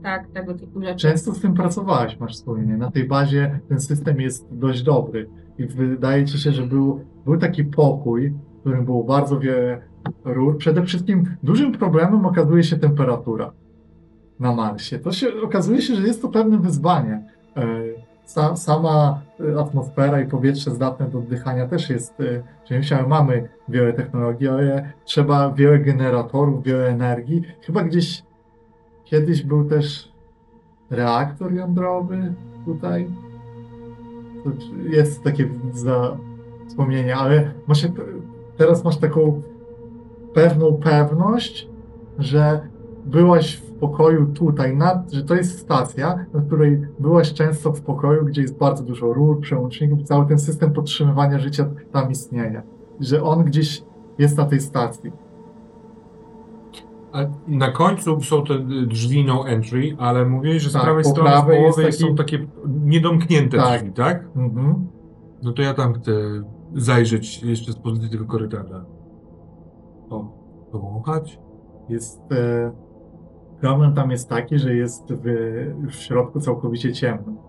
tak, 0.02 0.28
tego 0.28 0.54
typu 0.54 0.82
rzeczy. 0.82 1.08
Często 1.08 1.32
z 1.32 1.40
tym 1.40 1.54
pracowałeś, 1.54 2.20
masz 2.20 2.32
wspomnienie. 2.32 2.76
Na 2.76 2.90
tej 2.90 3.04
bazie 3.04 3.60
ten 3.68 3.80
system 3.80 4.20
jest 4.20 4.48
dość 4.52 4.82
dobry 4.82 5.28
i 5.58 5.66
wydaje 5.66 6.24
ci 6.24 6.38
się, 6.38 6.52
że 6.52 6.62
był, 6.62 7.04
był 7.28 7.38
taki 7.38 7.64
pokój, 7.64 8.30
w 8.30 8.60
którym 8.60 8.84
było 8.84 9.04
bardzo 9.04 9.40
wiele 9.40 9.82
rur. 10.24 10.58
Przede 10.58 10.82
wszystkim 10.82 11.36
dużym 11.42 11.72
problemem 11.72 12.26
okazuje 12.26 12.64
się 12.64 12.76
temperatura 12.76 13.52
na 14.40 14.54
Marsie. 14.54 14.98
To 14.98 15.12
się 15.12 15.26
okazuje 15.44 15.82
się, 15.82 15.94
że 15.94 16.02
jest 16.02 16.22
to 16.22 16.28
pewne 16.28 16.58
wyzwanie. 16.58 17.22
E, 17.56 17.62
Sa, 18.28 18.56
sama 18.56 19.22
e, 19.40 19.60
atmosfera 19.60 20.20
i 20.20 20.26
powietrze 20.28 20.70
zdatne 20.70 21.08
do 21.08 21.18
oddychania 21.18 21.66
też 21.66 21.90
jest 21.90 22.12
czymś, 22.68 22.92
ale 22.92 23.08
mamy 23.08 23.48
wiele 23.68 23.92
technologii, 23.92 24.48
ale 24.48 24.92
trzeba 25.04 25.50
wiele 25.50 25.78
generatorów, 25.78 26.62
wiele 26.62 26.88
energii. 26.88 27.42
Chyba 27.60 27.84
gdzieś 27.84 28.22
kiedyś 29.04 29.42
był 29.42 29.64
też 29.64 30.12
reaktor 30.90 31.54
jądrowy 31.54 32.34
tutaj. 32.64 33.08
Jest 34.90 35.22
takie 35.24 35.48
za 35.72 36.16
wspomnienie, 36.68 37.16
ale 37.16 37.52
masz, 37.66 37.88
teraz 38.56 38.84
masz 38.84 38.96
taką 38.96 39.42
pewną 40.34 40.72
pewność, 40.72 41.68
że 42.18 42.60
byłaś 43.06 43.56
w 43.56 43.72
pokoju 43.72 44.26
tutaj, 44.26 44.76
na, 44.76 45.02
że 45.12 45.24
to 45.24 45.34
jest 45.34 45.58
stacja, 45.58 46.26
na 46.34 46.40
której 46.40 46.80
byłaś 46.98 47.32
często 47.34 47.72
w 47.72 47.80
pokoju, 47.80 48.24
gdzie 48.24 48.42
jest 48.42 48.58
bardzo 48.58 48.84
dużo 48.84 49.12
rur, 49.12 49.40
przełączników, 49.40 50.02
cały 50.02 50.26
ten 50.26 50.38
system 50.38 50.72
podtrzymywania 50.72 51.38
życia 51.38 51.66
tam 51.92 52.10
istnieje. 52.10 52.62
Że 53.00 53.22
on 53.22 53.44
gdzieś 53.44 53.82
jest 54.18 54.36
na 54.38 54.44
tej 54.44 54.60
stacji. 54.60 55.12
A 57.12 57.18
na 57.48 57.70
końcu 57.70 58.20
są 58.20 58.44
te 58.44 58.58
drzwi 58.86 59.24
no 59.24 59.48
entry, 59.48 59.96
ale 59.98 60.24
mówiłeś, 60.24 60.62
że 60.62 60.70
z 60.70 60.72
Tak, 60.72 60.82
prawej 60.82 61.04
strony, 61.04 61.30
prawej 61.30 61.58
połowy 61.58 61.82
taki- 61.82 61.96
są 61.96 62.14
takie 62.14 62.46
niedomknięte 62.84 63.56
Tak. 63.56 63.80
drzwi, 63.80 63.92
tak? 63.92 64.24
Mhm. 64.36 64.86
No 65.42 65.52
to 65.52 65.62
ja 65.62 65.74
tam 65.74 65.94
chcę 65.94 66.12
zajrzeć 66.74 67.42
jeszcze 67.42 67.72
z 67.72 67.76
pozycji 67.76 68.10
tego 68.10 68.24
korytarza. 68.24 68.84
O, 70.10 70.24
powąchać? 70.72 71.40
Jest. 71.88 72.32
E, 72.32 72.72
problem 73.60 73.94
tam 73.94 74.10
jest 74.10 74.28
taki, 74.28 74.58
że 74.58 74.74
jest 74.74 75.12
w, 75.12 75.22
w 75.88 75.94
środku 75.94 76.40
całkowicie 76.40 76.92
ciemno. 76.92 77.48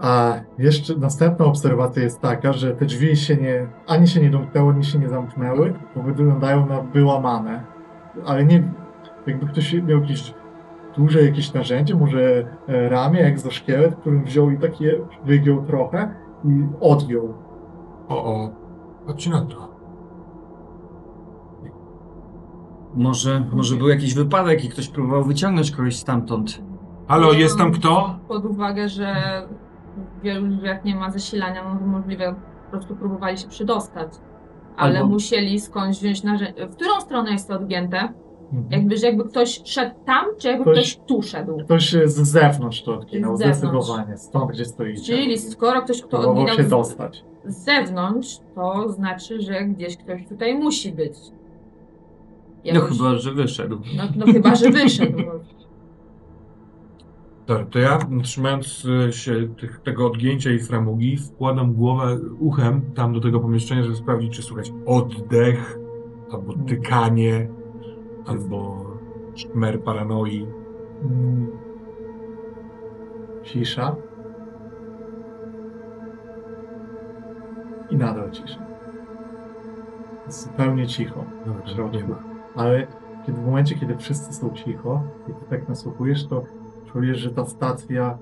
A 0.00 0.40
jeszcze 0.58 0.96
następna 0.96 1.44
obserwacja 1.44 2.02
jest 2.02 2.20
taka, 2.20 2.52
że 2.52 2.74
te 2.74 2.86
drzwi 2.86 3.16
się 3.16 3.36
nie, 3.36 3.68
ani 3.86 4.08
się 4.08 4.20
nie 4.20 4.30
domknęły, 4.30 4.72
ani 4.72 4.84
się 4.84 4.98
nie 4.98 5.08
zamknęły, 5.08 5.74
bo 5.96 6.02
wyglądają 6.02 6.66
na 6.66 6.80
wyłamane. 6.80 7.64
Ale 8.24 8.44
nie, 8.44 8.72
jakby 9.26 9.46
ktoś 9.46 9.72
miał 9.72 10.00
jakiś 10.00 10.34
duże 10.96 11.22
jakieś 11.22 11.52
narzędzie, 11.52 11.94
może 11.94 12.44
e, 12.68 12.88
ramię, 12.88 13.20
egzoszkielet, 13.20 13.96
którym 13.96 14.24
wziął 14.24 14.50
i 14.50 14.58
takie 14.58 15.00
wygiął 15.24 15.64
trochę 15.64 16.14
i 16.44 16.66
odgiął. 16.80 17.45
O, 18.08 18.24
o, 18.24 18.50
chodźcie 19.06 19.30
na 19.30 19.42
to. 19.46 19.68
Może, 22.94 23.44
może 23.52 23.76
był 23.76 23.88
jakiś 23.88 24.14
wypadek 24.14 24.64
i 24.64 24.68
ktoś 24.68 24.88
próbował 24.88 25.24
wyciągnąć 25.24 25.70
kogoś 25.70 25.96
stamtąd. 25.96 26.62
Halo, 27.08 27.32
jest 27.32 27.58
tam 27.58 27.72
kto? 27.72 28.18
Pod 28.28 28.44
uwagę, 28.44 28.88
że 28.88 29.14
w 30.18 30.22
wielu 30.22 30.48
drzwiach 30.48 30.84
nie 30.84 30.96
ma 30.96 31.10
zasilania, 31.10 31.74
no 31.80 31.86
możliwe 31.86 32.34
po 32.64 32.70
prostu 32.70 32.96
próbowali 32.96 33.38
się 33.38 33.48
przydostać. 33.48 34.08
Ale 34.76 34.98
Albo- 34.98 35.10
musieli 35.10 35.60
skądś 35.60 35.98
wziąć 35.98 36.22
narzędzie. 36.22 36.66
W 36.68 36.74
którą 36.76 37.00
stronę 37.00 37.30
jest 37.32 37.48
to 37.48 37.54
odgięte? 37.54 37.98
Mhm. 38.52 38.66
Jakby, 38.70 38.96
że 38.96 39.06
jakby 39.06 39.24
ktoś 39.24 39.62
szedł 39.64 39.94
tam, 40.06 40.24
czy 40.38 40.48
jakby 40.48 40.62
Ktoś- 40.72 40.94
ktoś 40.96 41.06
tu 41.06 41.22
szedł? 41.22 41.58
Ktoś 41.64 41.92
z 41.92 42.14
zewnątrz 42.28 42.82
to 42.82 42.94
odginął, 42.94 43.36
Z 43.36 43.38
zewnątrz. 43.38 43.58
zdecydowanie, 43.58 44.16
stąd 44.16 44.50
gdzie 44.50 44.64
stoicie. 44.64 45.02
Czyli 45.16 45.38
skoro 45.38 45.82
ktoś 45.82 45.98
kto 45.98 46.08
Próbował 46.08 46.32
odginął 46.32 46.56
się 46.56 46.62
dostać. 46.62 47.24
Z 47.46 47.64
zewnątrz, 47.64 48.40
to 48.54 48.88
znaczy, 48.92 49.40
że 49.40 49.64
gdzieś 49.64 49.96
ktoś 49.96 50.26
tutaj 50.28 50.58
musi 50.58 50.92
być. 50.92 51.14
No 52.64 52.72
Jakoś- 52.72 52.98
chyba, 52.98 53.14
że 53.18 53.32
wyszedł. 53.32 53.80
No, 53.96 54.02
no 54.16 54.26
chyba, 54.26 54.54
że 54.54 54.70
wyszedł. 54.70 55.18
Dobra, 57.46 57.66
to 57.66 57.78
ja 57.78 57.98
trzymając 58.22 58.86
e, 59.08 59.12
się 59.12 59.48
tych, 59.60 59.80
tego 59.80 60.06
odgięcia 60.06 60.50
i 60.50 60.58
framugi, 60.58 61.16
wkładam 61.16 61.72
głowę 61.74 62.18
uchem 62.38 62.82
tam 62.94 63.12
do 63.12 63.20
tego 63.20 63.40
pomieszczenia, 63.40 63.82
żeby 63.82 63.96
sprawdzić, 63.96 64.36
czy 64.36 64.42
słychać 64.42 64.72
oddech, 64.86 65.78
albo 66.32 66.52
tykanie, 66.52 67.48
albo 68.26 68.86
szmer 69.34 69.82
paranoi. 69.82 70.46
Mm. 71.02 71.46
Cisza. 73.42 73.96
I 77.90 77.96
nadal 77.96 78.30
cisza. 78.30 78.66
Zupełnie 80.28 80.86
cicho. 80.86 81.24
Dobra, 81.46 81.62
w 81.62 81.68
środku. 81.68 82.14
Ale 82.54 82.86
kiedy, 83.26 83.40
w 83.40 83.44
momencie, 83.44 83.74
kiedy 83.74 83.96
wszyscy 83.96 84.32
są 84.32 84.50
cicho 84.50 85.02
i 85.28 85.32
ty 85.32 85.50
tak 85.50 85.68
nasłuchujesz, 85.68 86.26
to 86.26 86.42
czujesz, 86.92 87.18
że 87.18 87.30
ta 87.30 87.46
stacja. 87.46 88.18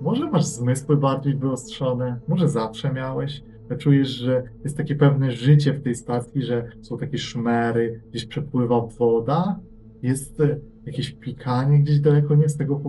Może 0.00 0.30
masz 0.30 0.44
zmysły 0.44 0.96
bardziej 0.96 1.36
wyostrzone, 1.36 2.20
może 2.28 2.48
zawsze 2.48 2.92
miałeś. 2.92 3.42
ale 3.70 3.78
Czujesz, 3.78 4.08
że 4.08 4.42
jest 4.64 4.76
takie 4.76 4.94
pewne 4.94 5.30
życie 5.30 5.72
w 5.72 5.82
tej 5.82 5.94
stacji, 5.94 6.42
że 6.42 6.68
są 6.82 6.98
takie 6.98 7.18
szmery, 7.18 8.00
gdzieś 8.10 8.26
przepływa 8.26 8.80
woda, 8.80 9.60
jest 10.02 10.40
e, 10.40 10.56
jakieś 10.86 11.12
pikanie 11.12 11.78
gdzieś 11.78 12.00
daleko, 12.00 12.34
nie 12.34 12.48
z 12.48 12.56
tego, 12.56 12.80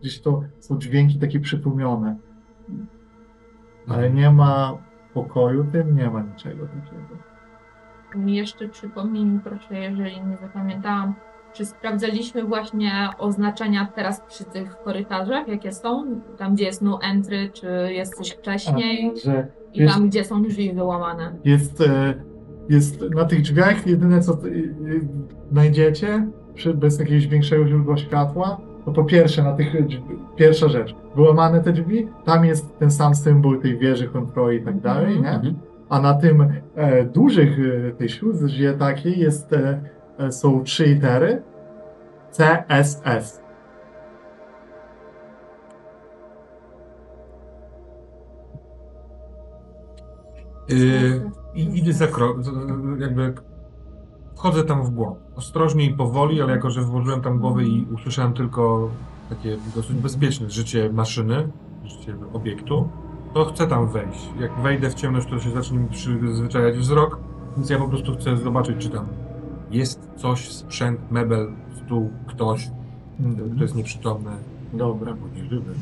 gdzieś 0.00 0.20
to 0.20 0.42
są 0.60 0.78
dźwięki 0.78 1.18
takie 1.18 1.40
przytłumione, 1.40 2.16
ale 3.86 4.10
nie 4.10 4.30
ma 4.30 4.87
pokoju 5.14 5.64
tym, 5.72 5.96
nie 5.96 6.10
ma 6.10 6.22
niczego 6.22 6.66
takiego. 6.66 7.16
Jeszcze 8.26 8.68
przypomnij 8.68 9.40
proszę, 9.44 9.74
jeżeli 9.78 10.22
nie 10.26 10.36
zapamiętałam, 10.36 11.14
czy 11.52 11.66
sprawdzaliśmy 11.66 12.44
właśnie 12.44 13.08
oznaczenia 13.18 13.88
teraz 13.94 14.20
przy 14.20 14.44
tych 14.44 14.76
korytarzach, 14.76 15.48
jakie 15.48 15.72
są? 15.72 16.20
Tam, 16.38 16.54
gdzie 16.54 16.64
jest 16.64 16.82
no 16.82 16.98
entry, 17.02 17.50
czy 17.52 17.66
jest 17.92 18.14
coś 18.14 18.30
wcześniej? 18.30 19.12
A, 19.16 19.20
że 19.24 19.46
I 19.74 19.80
jest- 19.80 19.94
tam, 19.94 20.08
gdzie 20.08 20.24
są 20.24 20.42
drzwi 20.42 20.72
wyłamane. 20.72 21.34
Jest, 21.44 21.80
e, 21.80 22.14
jest 22.68 23.00
na 23.14 23.24
tych 23.24 23.42
drzwiach 23.42 23.86
jedyne 23.86 24.20
co 24.20 24.36
ty- 24.36 24.48
y, 24.48 25.08
znajdziecie 25.52 26.26
bez 26.74 26.98
jakiegoś 26.98 27.26
większego 27.26 27.68
źródła 27.68 27.96
światła, 27.96 28.60
to 28.84 28.92
po 28.92 29.04
pierwsze 29.04 29.42
na 29.42 29.52
tych 29.52 29.66
pierwsza 30.36 30.68
rzecz, 30.68 30.94
wyłamane 31.18 31.60
te 31.60 31.72
drzwi, 31.72 32.08
tam 32.24 32.44
jest 32.44 32.78
ten 32.78 32.90
sam 32.90 33.14
symbol 33.14 33.60
tej 33.60 33.78
wieży 33.78 34.08
kontroli 34.08 34.58
i 34.58 34.64
tak 34.64 34.80
dalej, 34.80 35.20
nie? 35.20 35.30
Mhm. 35.30 35.54
A 35.88 36.00
na 36.00 36.14
tym 36.14 36.52
e, 36.74 37.04
dużych, 37.04 37.58
e, 37.88 37.90
tej 37.90 38.08
śluzie 38.08 38.72
takiej 38.72 39.20
jest, 39.20 39.52
e, 39.52 39.80
e, 40.18 40.32
są 40.32 40.64
trzy 40.64 40.84
litery 40.84 41.42
CSS. 42.30 43.42
Yy, 50.68 51.30
I 51.54 51.78
idę 51.78 51.92
za 51.92 52.06
krok, 52.06 52.36
jakby 52.98 53.34
wchodzę 54.36 54.64
tam 54.64 54.82
w 54.84 54.90
głąb. 54.90 55.18
Ostrożnie 55.36 55.84
i 55.84 55.94
powoli, 55.94 56.42
ale 56.42 56.52
jako, 56.52 56.70
że 56.70 56.82
włożyłem 56.82 57.20
tam 57.20 57.38
głowę 57.38 57.64
i 57.64 57.86
usłyszałem 57.94 58.32
tylko 58.32 58.90
takie 59.28 59.56
dosyć 59.74 59.96
bezpieczne 59.96 60.50
życie 60.50 60.90
maszyny, 60.92 61.48
życie 61.84 62.14
obiektu, 62.32 62.88
to 63.34 63.44
chcę 63.44 63.66
tam 63.66 63.88
wejść. 63.88 64.28
Jak 64.40 64.60
wejdę 64.60 64.90
w 64.90 64.94
ciemność, 64.94 65.28
to 65.30 65.38
się 65.38 65.50
zacznie 65.50 65.78
mi 65.78 65.88
przyzwyczajać 65.88 66.76
wzrok, 66.76 67.18
więc 67.56 67.70
ja 67.70 67.78
po 67.78 67.88
prostu 67.88 68.14
chcę 68.14 68.36
zobaczyć, 68.36 68.76
czy 68.78 68.90
tam 68.90 69.06
jest 69.70 70.10
coś, 70.16 70.52
sprzęt, 70.52 71.10
mebel, 71.10 71.52
stół, 71.84 72.10
ktoś, 72.26 72.70
kto 73.54 73.62
jest 73.62 73.74
nieprzytomny 73.74 74.30
Dobra. 74.72 75.12
albo 75.12 75.28
nieżywy. 75.28 75.74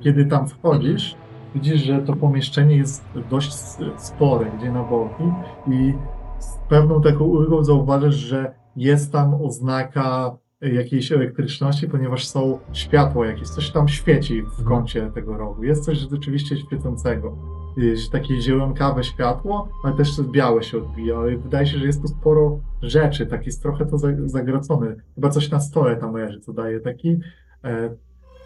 Kiedy 0.00 0.26
tam 0.26 0.48
wchodzisz, 0.48 1.16
widzisz, 1.54 1.82
że 1.82 1.98
to 1.98 2.16
pomieszczenie 2.16 2.76
jest 2.76 3.04
dość 3.30 3.54
spore, 3.96 4.50
gdzie 4.58 4.72
na 4.72 4.82
boki 4.82 5.24
i 5.66 5.94
z 6.38 6.58
pewną 6.68 7.02
taką 7.02 7.24
ulgą 7.24 7.64
zauważysz, 7.64 8.14
że 8.14 8.54
jest 8.76 9.12
tam 9.12 9.34
oznaka 9.34 10.36
jakiejś 10.62 11.12
elektryczności, 11.12 11.88
ponieważ 11.88 12.26
są 12.26 12.58
światła 12.72 13.26
jakieś, 13.26 13.48
coś 13.48 13.70
tam 13.70 13.88
świeci 13.88 14.42
w 14.42 14.46
Mhm. 14.46 14.68
kącie 14.68 15.10
tego 15.14 15.36
rogu. 15.36 15.64
Jest 15.64 15.84
coś 15.84 15.98
rzeczywiście 15.98 16.56
świecącego. 16.56 17.36
Jest 17.76 18.12
takie 18.12 18.40
zielonkawe 18.40 19.04
światło, 19.04 19.68
ale 19.84 19.96
też 19.96 20.20
białe 20.22 20.62
się 20.62 20.78
odbija, 20.78 21.16
wydaje 21.42 21.66
się, 21.66 21.78
że 21.78 21.86
jest 21.86 22.02
tu 22.02 22.08
sporo 22.08 22.60
rzeczy, 22.82 23.26
tak 23.26 23.46
jest 23.46 23.62
trochę 23.62 23.86
to 23.86 23.98
za- 23.98 24.08
zagracone. 24.28 24.96
Chyba 25.14 25.30
coś 25.30 25.50
na 25.50 25.60
stole 25.60 25.96
tam 25.96 26.14
leży, 26.14 26.40
co 26.40 26.52
daje 26.52 26.80
taki 26.80 27.18
e, 27.64 27.68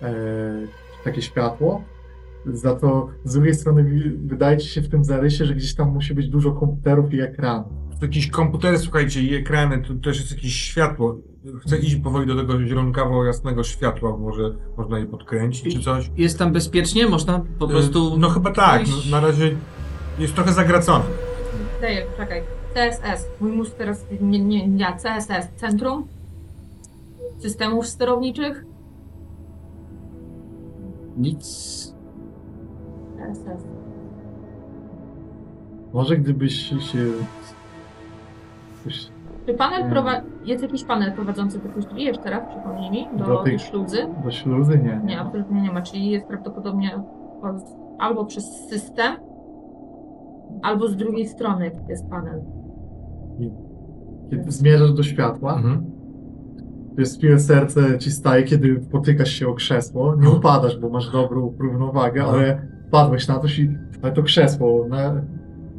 e, 0.02 0.66
takie 1.04 1.22
światło. 1.22 1.82
Za 2.46 2.74
to 2.74 3.08
z 3.24 3.32
drugiej 3.34 3.54
strony 3.54 4.12
wydaje 4.26 4.58
ci 4.58 4.68
się 4.68 4.80
w 4.82 4.88
tym 4.88 5.04
zarysie, 5.04 5.44
że 5.44 5.54
gdzieś 5.54 5.74
tam 5.74 5.92
musi 5.92 6.14
być 6.14 6.28
dużo 6.28 6.52
komputerów 6.52 7.14
i 7.14 7.20
ekranów. 7.20 7.72
Jakieś 8.02 8.30
komputery, 8.30 8.78
słuchajcie, 8.78 9.22
i 9.22 9.34
ekrany, 9.34 9.78
tu 9.82 9.94
też 9.94 10.20
jest 10.20 10.30
jakieś 10.30 10.54
światło. 10.54 11.16
Chcę 11.60 11.78
iść 11.78 11.96
powoli 11.96 12.26
do 12.26 12.36
tego 12.36 12.66
zielonkawo 12.66 13.24
jasnego 13.24 13.64
światła, 13.64 14.16
może 14.16 14.54
można 14.76 14.98
je 14.98 15.06
podkręcić 15.06 15.74
czy 15.74 15.82
coś. 15.82 16.10
Jest 16.16 16.38
tam 16.38 16.52
bezpiecznie? 16.52 17.06
Można 17.06 17.42
po 17.58 17.68
prostu... 17.68 18.14
Y, 18.14 18.18
No 18.18 18.28
chyba 18.28 18.52
tak, 18.52 18.82
no, 18.86 19.20
na 19.20 19.26
razie 19.26 19.56
jest 20.18 20.34
trochę 20.34 20.52
zagracone. 20.52 21.04
Daję, 21.80 22.06
czekaj. 22.16 22.42
CSS. 22.74 23.26
Mój 23.40 23.52
mózg 23.52 23.74
teraz 23.74 24.06
nie, 24.20 24.38
nie, 24.38 24.68
nie, 24.68 24.86
CSS. 24.86 25.48
Centrum 25.56 26.06
Systemów 27.38 27.86
Sterowniczych. 27.86 28.64
Nic... 31.16 31.44
CSS. 33.16 33.64
Może 35.92 36.16
gdybyś 36.16 36.54
się... 36.68 37.06
Coś 38.86 39.10
Czy 39.46 39.54
panel 39.54 39.90
prowa- 39.90 40.20
jest 40.44 40.62
jakiś 40.62 40.84
panel 40.84 41.12
prowadzący 41.12 41.58
do 41.58 41.68
tych 41.68 41.88
drzwi 41.88 42.02
jeszcze 42.04 42.30
raz, 42.30 42.42
przypomnij 42.48 42.90
mi, 42.90 43.06
do, 43.18 43.24
Do 43.26 43.36
tej 43.36 43.58
śluzy? 43.58 43.98
do 44.24 44.30
śluzy? 44.30 44.78
Nie. 44.78 45.00
Nie, 45.04 45.20
absolutnie 45.20 45.62
nie 45.62 45.72
ma, 45.72 45.82
czyli 45.82 46.10
jest 46.10 46.26
prawdopodobnie 46.26 46.90
po- 47.42 47.76
albo 47.98 48.24
przez 48.24 48.44
system, 48.68 49.16
albo 50.62 50.88
z 50.88 50.96
drugiej 50.96 51.26
strony 51.28 51.70
jest 51.88 52.10
panel. 52.10 52.42
Kiedy 54.30 54.50
zmierzasz 54.50 54.92
do 54.92 55.02
światła, 55.02 55.54
Mhm. 55.56 55.84
to 56.94 57.00
jest 57.00 57.18
chwilę 57.18 57.38
serce 57.38 57.98
ci 57.98 58.10
staje, 58.10 58.42
kiedy 58.42 58.74
potykasz 58.92 59.28
się 59.30 59.48
o 59.48 59.54
krzesło. 59.54 60.16
Nie 60.16 60.28
upadasz, 60.30 60.78
bo 60.78 60.88
masz 60.88 61.12
dobrą 61.12 61.52
równowagę, 61.58 62.22
Aha. 62.22 62.32
ale 62.32 62.66
padłeś 62.90 63.28
na 63.28 63.38
coś 63.38 63.58
i 63.58 63.76
ale 64.02 64.12
to 64.12 64.22
krzesło 64.22 64.86
na, 64.88 65.14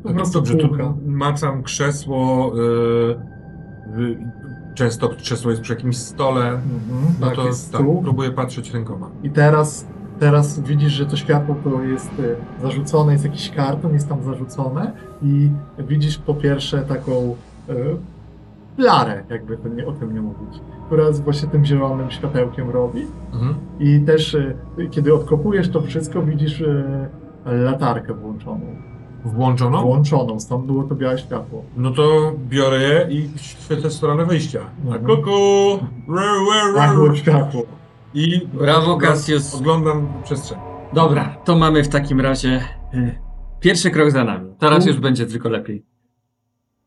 po 0.03 0.13
prostu 0.13 0.41
Dobrze, 0.41 0.93
macam 1.05 1.63
krzesło, 1.63 2.51
y, 2.55 4.01
y, 4.01 4.17
często 4.75 5.09
krzesło 5.09 5.51
jest 5.51 5.63
przy 5.63 5.73
jakimś 5.73 5.97
stole, 5.97 6.49
Mhm, 6.49 7.15
no 7.19 7.27
tak, 7.27 7.35
to 7.35 7.47
jest 7.47 7.71
tak, 7.71 7.81
próbuję 8.03 8.31
patrzeć 8.31 8.73
rękoma. 8.73 9.09
I 9.23 9.29
teraz, 9.29 9.87
teraz 10.19 10.59
widzisz, 10.59 10.91
że 10.93 11.05
to 11.05 11.15
światło 11.15 11.55
to 11.63 11.83
jest 11.83 12.11
e, 12.19 12.61
zarzucone, 12.61 13.11
jest 13.11 13.25
jakiś 13.25 13.51
karton, 13.51 13.93
jest 13.93 14.09
tam 14.09 14.23
zarzucone 14.23 14.91
i 15.21 15.49
widzisz 15.79 16.17
po 16.17 16.33
pierwsze 16.33 16.81
taką 16.81 17.35
e, 17.69 17.73
flarę, 18.75 19.23
jakby 19.29 19.57
to 19.57 19.67
nie, 19.67 19.87
o 19.87 19.91
tym 19.91 20.13
nie 20.13 20.21
mówić, 20.21 20.61
która 20.85 21.11
z 21.11 21.19
właśnie 21.19 21.49
tym 21.49 21.65
zielonym 21.65 22.11
światełkiem 22.11 22.69
robi. 22.69 23.01
Mhm. 23.33 23.55
I 23.79 24.01
też 24.01 24.35
e, 24.35 24.53
kiedy 24.91 25.13
odkopujesz 25.13 25.69
to 25.69 25.81
wszystko, 25.81 26.21
widzisz 26.21 26.63
latarkę 27.45 28.13
włączoną. 28.13 28.75
Włączono? 29.35 29.81
włączoną, 29.81 30.39
stąd 30.39 30.65
było 30.65 30.83
to 30.83 30.95
białe 30.95 31.17
światło. 31.17 31.63
No 31.77 31.91
to 31.91 32.33
biorę 32.49 32.77
je 32.83 33.07
i 33.09 33.29
świecę 33.39 33.89
w 33.89 33.93
stronę 33.93 34.25
wyjścia. 34.25 34.59
A 34.91 34.95
Mhm. 34.95 35.05
kuku! 35.05 35.29
Ru, 36.07 36.15
ru, 36.71 36.75
Tak 36.75 36.95
było 36.95 37.15
światło. 37.15 37.61
I 38.13 38.47
Brawo, 38.53 38.97
Cassius. 38.97 39.55
Oglądam 39.55 40.07
przestrzeń. 40.23 40.57
Dobra, 40.93 41.35
to 41.45 41.55
mamy 41.57 41.83
w 41.83 41.87
takim 41.87 42.21
razie 42.21 42.61
y, 42.93 43.19
pierwszy 43.59 43.91
krok 43.91 44.11
za 44.11 44.23
nami. 44.23 44.51
Teraz 44.59 44.83
Tu- 44.83 44.89
już 44.89 44.99
będzie 44.99 45.25
tylko 45.25 45.49
lepiej. 45.49 45.85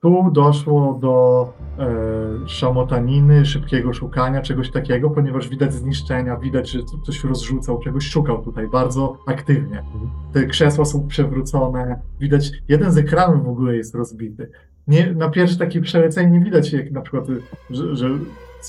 Tu 0.02 0.30
doszło 0.32 0.98
do 1.02 1.48
e, 1.78 2.48
szamotaniny, 2.48 3.46
szybkiego 3.46 3.92
szukania, 3.92 4.42
czegoś 4.42 4.70
takiego, 4.70 5.10
ponieważ 5.10 5.48
widać 5.48 5.74
zniszczenia, 5.74 6.36
widać, 6.36 6.70
że 6.70 6.78
coś 7.06 7.24
rozrzucał, 7.24 7.78
czegoś 7.78 8.08
szukał 8.08 8.42
tutaj 8.42 8.68
bardzo 8.68 9.18
aktywnie. 9.26 9.82
Te 10.32 10.46
krzesła 10.46 10.84
są 10.84 11.06
przewrócone, 11.06 12.00
widać, 12.20 12.50
jeden 12.68 12.92
z 12.92 12.98
ekranów 12.98 13.44
w 13.44 13.48
ogóle 13.48 13.76
jest 13.76 13.94
rozbity. 13.94 14.50
Nie, 14.86 15.12
na 15.14 15.28
pierwsze 15.30 15.58
takie 15.58 15.80
przelecenie 15.80 16.30
nie 16.38 16.44
widać, 16.44 16.72
jak 16.72 16.90
na 16.90 17.00
przykład, 17.00 17.24
że, 17.70 17.96
że 17.96 18.08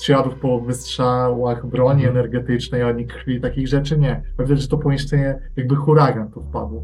śladów 0.02 0.34
po 0.34 0.60
wystrzałach 0.60 1.66
broni 1.66 2.04
Mhm. 2.04 2.16
energetycznej, 2.16 2.82
ani 2.82 3.06
krwi, 3.06 3.40
takich 3.40 3.68
rzeczy 3.68 3.98
nie. 3.98 4.22
Widać, 4.38 4.60
że 4.60 4.68
to 4.68 4.78
pomieszczenie 4.78 5.38
jakby 5.56 5.76
huragan 5.76 6.30
tu 6.30 6.42
wpadł. 6.42 6.82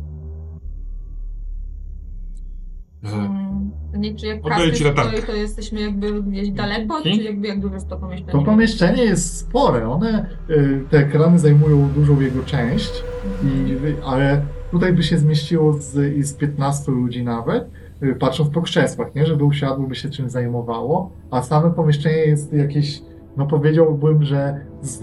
Mm, 3.03 3.71
Nie, 3.97 4.15
czy 4.15 4.27
jak 4.27 4.47
Oddaję 4.47 4.73
ci 4.73 4.85
stoi, 4.85 5.23
to 5.27 5.33
jesteśmy 5.33 5.81
jakby 5.81 6.23
gdzieś 6.23 6.51
daleko, 6.51 6.97
Mhm. 6.97 7.17
czy 7.17 7.23
jakby 7.23 7.49
jak 7.49 7.61
duże 7.61 7.75
jest 7.75 7.89
to 7.89 7.97
pomieszczenie? 7.97 8.33
To 8.33 8.43
pomieszczenie 8.43 9.05
jest 9.05 9.37
spore, 9.39 9.89
one, 9.89 10.27
y, 10.51 10.85
te 10.91 10.99
ekrany 10.99 11.39
zajmują 11.39 11.89
dużą 11.89 12.21
jego 12.21 12.43
część, 12.43 13.05
i, 13.45 13.77
ale 14.07 14.43
tutaj 14.71 14.93
by 14.93 15.03
się 15.03 15.19
zmieściło 15.19 15.73
z, 15.73 16.27
z 16.27 16.35
15 16.35 16.93
ludzi 16.93 17.25
nawet, 17.25 17.71
y, 18.03 18.15
patrząc 18.15 18.51
po 18.51 18.63
krzesłach, 18.63 19.15
nie? 19.15 19.27
żeby 19.27 19.45
usiadło, 19.45 19.87
by 19.87 19.95
się 19.95 20.11
czymś 20.11 20.31
zajmowało, 20.31 21.11
a 21.31 21.43
same 21.43 21.71
pomieszczenie 21.71 22.17
jest 22.17 22.53
jakieś, 22.53 23.03
no 23.37 23.47
powiedziałbym, 23.47 24.25
że 24.25 24.61
z, 24.83 25.01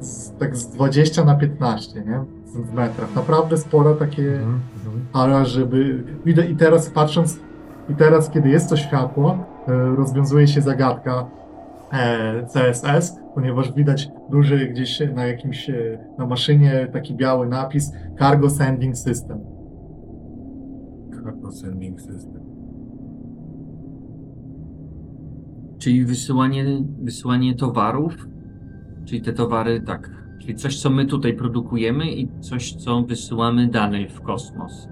z, 0.00 0.32
tak 0.38 0.56
z 0.56 0.66
20 0.68 1.24
na 1.24 1.34
15, 1.34 2.00
nie? 2.00 2.24
W 2.54 2.74
metrach. 2.74 3.14
Naprawdę 3.14 3.56
spora 3.56 3.94
takie 3.94 4.32
Mhm, 4.32 4.60
mhm. 4.86 5.06
ale 5.12 5.46
żeby. 5.46 6.04
Widać 6.24 6.50
i 6.50 6.56
teraz 6.56 6.90
patrząc, 6.90 7.40
i 7.88 7.94
teraz, 7.94 8.30
kiedy 8.30 8.48
jest 8.48 8.70
to 8.70 8.76
światło, 8.76 9.38
e, 9.68 9.96
rozwiązuje 9.96 10.48
się 10.48 10.60
zagadka 10.60 11.26
e, 11.92 12.46
CSS, 12.46 13.18
ponieważ 13.34 13.72
widać 13.72 14.08
duży 14.30 14.68
gdzieś 14.68 15.02
na 15.14 15.26
jakimś, 15.26 15.70
e, 15.70 15.98
na 16.18 16.26
maszynie 16.26 16.88
taki 16.92 17.14
biały 17.14 17.46
napis 17.48 17.92
Cargo 18.18 18.50
Sending 18.50 18.96
System. 18.96 19.38
Cargo 21.24 21.52
sending 21.52 22.00
system. 22.00 22.42
Czyli 25.78 26.04
wysyłanie, 26.04 26.64
wysyłanie 27.02 27.54
towarów, 27.54 28.28
czyli 29.04 29.22
te 29.22 29.32
towary, 29.32 29.80
tak, 29.80 30.10
czyli 30.44 30.58
coś, 30.58 30.80
co 30.80 30.90
my 30.90 31.06
tutaj 31.06 31.34
produkujemy 31.34 32.06
i 32.06 32.28
coś, 32.40 32.72
co 32.72 33.02
wysyłamy 33.02 33.66
dalej 33.66 34.08
w 34.08 34.20
kosmos. 34.20 34.88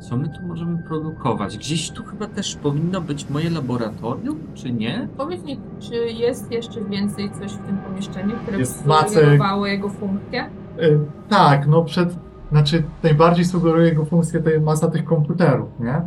Co 0.00 0.16
my 0.16 0.28
tu 0.28 0.46
możemy 0.46 0.82
produkować? 0.88 1.58
Gdzieś 1.58 1.90
tu 1.90 2.04
chyba 2.04 2.26
też 2.26 2.56
powinno 2.56 3.00
być 3.00 3.30
moje 3.30 3.50
laboratorium, 3.50 4.38
czy 4.54 4.72
nie? 4.72 5.08
Powiedz 5.16 5.44
mi, 5.44 5.60
czy 5.80 5.94
jest 5.94 6.52
jeszcze 6.52 6.84
więcej 6.84 7.30
coś 7.30 7.52
w 7.52 7.58
tym 7.58 7.76
pomieszczeniu, 7.78 8.34
które 8.42 8.58
Jest 8.58 8.82
by 8.82 8.88
macek. 8.88 9.10
sugerowało 9.10 9.66
jego 9.66 9.88
funkcję? 9.88 10.40
E, 10.78 10.88
tak, 11.28 11.66
no 11.66 11.84
przed. 11.84 12.16
Znaczy, 12.50 12.82
najbardziej 13.02 13.44
sugeruje 13.44 13.88
jego 13.88 14.04
funkcję 14.04 14.40
to 14.40 14.50
jest 14.50 14.64
masa 14.64 14.88
tych 14.90 15.04
komputerów, 15.04 15.68
nie? 15.80 16.02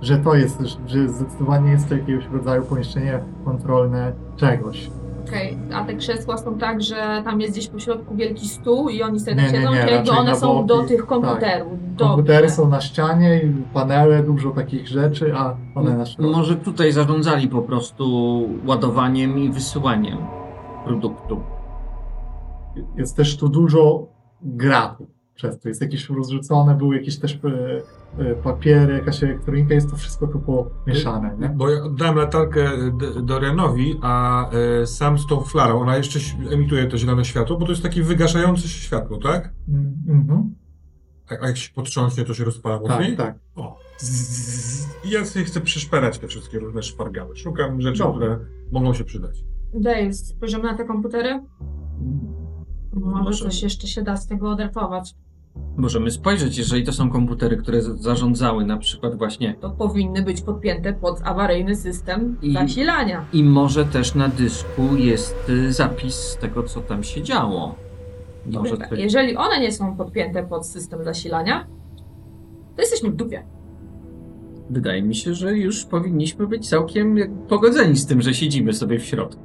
Że 0.00 0.18
to 0.18 0.34
jest, 0.34 0.62
że 0.86 1.08
zdecydowanie 1.08 1.70
jest 1.70 1.88
to 1.88 1.94
jakiegoś 1.94 2.24
rodzaju 2.32 2.62
pomieszczenie 2.62 3.18
kontrolne 3.44 4.12
czegoś. 4.36 4.90
Okej, 5.30 5.58
a 5.74 5.84
te 5.84 5.94
krzesła 5.94 6.36
są 6.36 6.58
tak, 6.58 6.82
że 6.82 7.22
tam 7.24 7.40
jest 7.40 7.52
gdzieś 7.52 7.68
po 7.68 7.78
środku 7.78 8.14
wielki 8.16 8.48
stół 8.48 8.88
i 8.88 9.02
oni 9.02 9.20
sobie 9.20 9.36
Nie, 9.36 9.62
tam 9.62 9.74
nie, 9.74 9.88
siedzą, 9.88 10.12
nie, 10.12 10.18
one 10.18 10.36
są 10.36 10.54
boki, 10.54 10.66
do 10.66 10.82
tych 10.82 11.00
tak. 11.00 11.06
komputerów? 11.06 11.72
Komputery 11.98 12.46
Dobrze. 12.46 12.56
są 12.56 12.68
na 12.68 12.80
ścianie, 12.80 13.42
i 13.42 13.52
panele, 13.74 14.22
dużo 14.22 14.50
takich 14.50 14.88
rzeczy, 14.88 15.36
a 15.36 15.56
one 15.74 15.96
na 15.96 16.06
środku. 16.06 16.32
Może 16.32 16.56
tutaj 16.56 16.92
zarządzali 16.92 17.48
po 17.48 17.62
prostu 17.62 18.04
ładowaniem 18.66 19.38
i 19.38 19.50
wysyłaniem 19.50 20.18
produktu. 20.84 21.40
Jest 22.96 23.16
też 23.16 23.36
tu 23.36 23.48
dużo 23.48 24.06
gratów 24.42 25.19
przez 25.40 25.60
to. 25.60 25.68
Jest 25.68 25.80
jakieś 25.80 26.10
rozrzucone, 26.10 26.74
były 26.74 26.96
jakieś 26.96 27.18
też 27.18 27.38
e, 27.44 27.82
e, 28.22 28.34
papiery, 28.34 28.94
jakaś 28.94 29.22
elektronika, 29.24 29.74
jest 29.74 29.90
to 29.90 29.96
wszystko 29.96 30.26
tu 30.26 30.40
pomieszane, 30.40 31.36
nie? 31.38 31.48
Bo 31.48 31.68
ja 31.68 31.82
oddałem 31.84 32.16
latarkę 32.16 32.70
Dorianowi, 33.22 33.98
a 34.02 34.44
e, 34.50 34.86
sam 34.86 35.18
z 35.18 35.26
tą 35.26 35.40
flarą, 35.40 35.80
ona 35.80 35.96
jeszcze 35.96 36.18
emituje 36.52 36.86
to 36.86 36.98
zielone 36.98 37.24
światło, 37.24 37.58
bo 37.58 37.64
to 37.66 37.72
jest 37.72 37.82
takie 37.82 38.02
wygaszające 38.02 38.62
się 38.62 38.68
światło, 38.82 39.18
tak? 39.18 39.52
Mm, 39.68 39.94
Mhm. 40.08 40.54
A, 41.42 41.46
jak 41.46 41.56
się 41.56 41.74
potrząśnie, 41.74 42.24
to 42.24 42.34
się 42.34 42.44
rozpala 42.44 42.78
Tak, 42.78 42.88
mocniej? 42.88 43.16
tak. 43.16 43.38
O. 43.56 43.78
I 45.04 45.10
ja 45.10 45.24
sobie 45.24 45.44
chcę 45.44 45.60
przeszperać 45.60 46.18
te 46.18 46.28
wszystkie 46.28 46.58
różne 46.58 46.82
szpargały. 46.82 47.36
Szukam 47.36 47.80
rzeczy, 47.80 48.02
które 48.14 48.38
mogą 48.72 48.94
się 48.94 49.04
przydać. 49.04 49.44
Dave, 49.74 50.12
spojrzymy 50.14 50.62
na 50.64 50.74
te 50.76 50.84
komputery? 50.84 51.40
Może 52.92 53.22
Może- 53.24 53.44
coś 53.44 53.62
jeszcze 53.62 53.86
się 53.86 54.02
da 54.02 54.16
z 54.16 54.26
tego 54.26 54.50
odratować. 54.50 55.14
Możemy 55.76 56.10
spojrzeć, 56.10 56.58
jeżeli 56.58 56.84
to 56.84 56.92
są 56.92 57.10
komputery, 57.10 57.56
które 57.56 57.82
zarządzały 57.82 58.64
na 58.64 58.76
przykład 58.76 59.18
właśnie 59.18 59.54
To 59.60 59.70
powinny 59.70 60.22
być 60.22 60.42
podpięte 60.42 60.92
pod 60.92 61.20
awaryjny 61.24 61.76
system 61.76 62.36
I- 62.42 62.52
zasilania. 62.52 63.24
I 63.32 63.44
może 63.44 63.84
też 63.84 64.14
na 64.14 64.28
dysku 64.28 64.96
jest 64.96 65.48
y, 65.48 65.72
zapis 65.72 66.36
tego, 66.40 66.62
co 66.62 66.80
tam 66.80 67.04
się 67.04 67.22
działo. 67.22 67.74
Może 68.46 68.70
Dobra, 68.70 68.88
to... 68.88 68.94
Jeżeli 68.94 69.36
one 69.36 69.60
nie 69.60 69.72
są 69.72 69.96
podpięte 69.96 70.42
pod 70.46 70.66
system 70.66 71.04
zasilania, 71.04 71.66
to 72.76 72.82
jesteśmy 72.82 73.10
w 73.10 73.16
dupie. 73.16 73.42
Wydaje 74.70 75.02
mi 75.02 75.14
się, 75.14 75.34
że 75.34 75.56
już 75.58 75.84
powinniśmy 75.84 76.46
być 76.46 76.68
całkiem 76.68 77.18
jak- 77.18 77.30
pogodzeni 77.48 77.96
z 77.96 78.06
tym, 78.06 78.22
że 78.22 78.34
siedzimy 78.34 78.72
sobie 78.72 78.98
w 78.98 79.04
środku. 79.04 79.42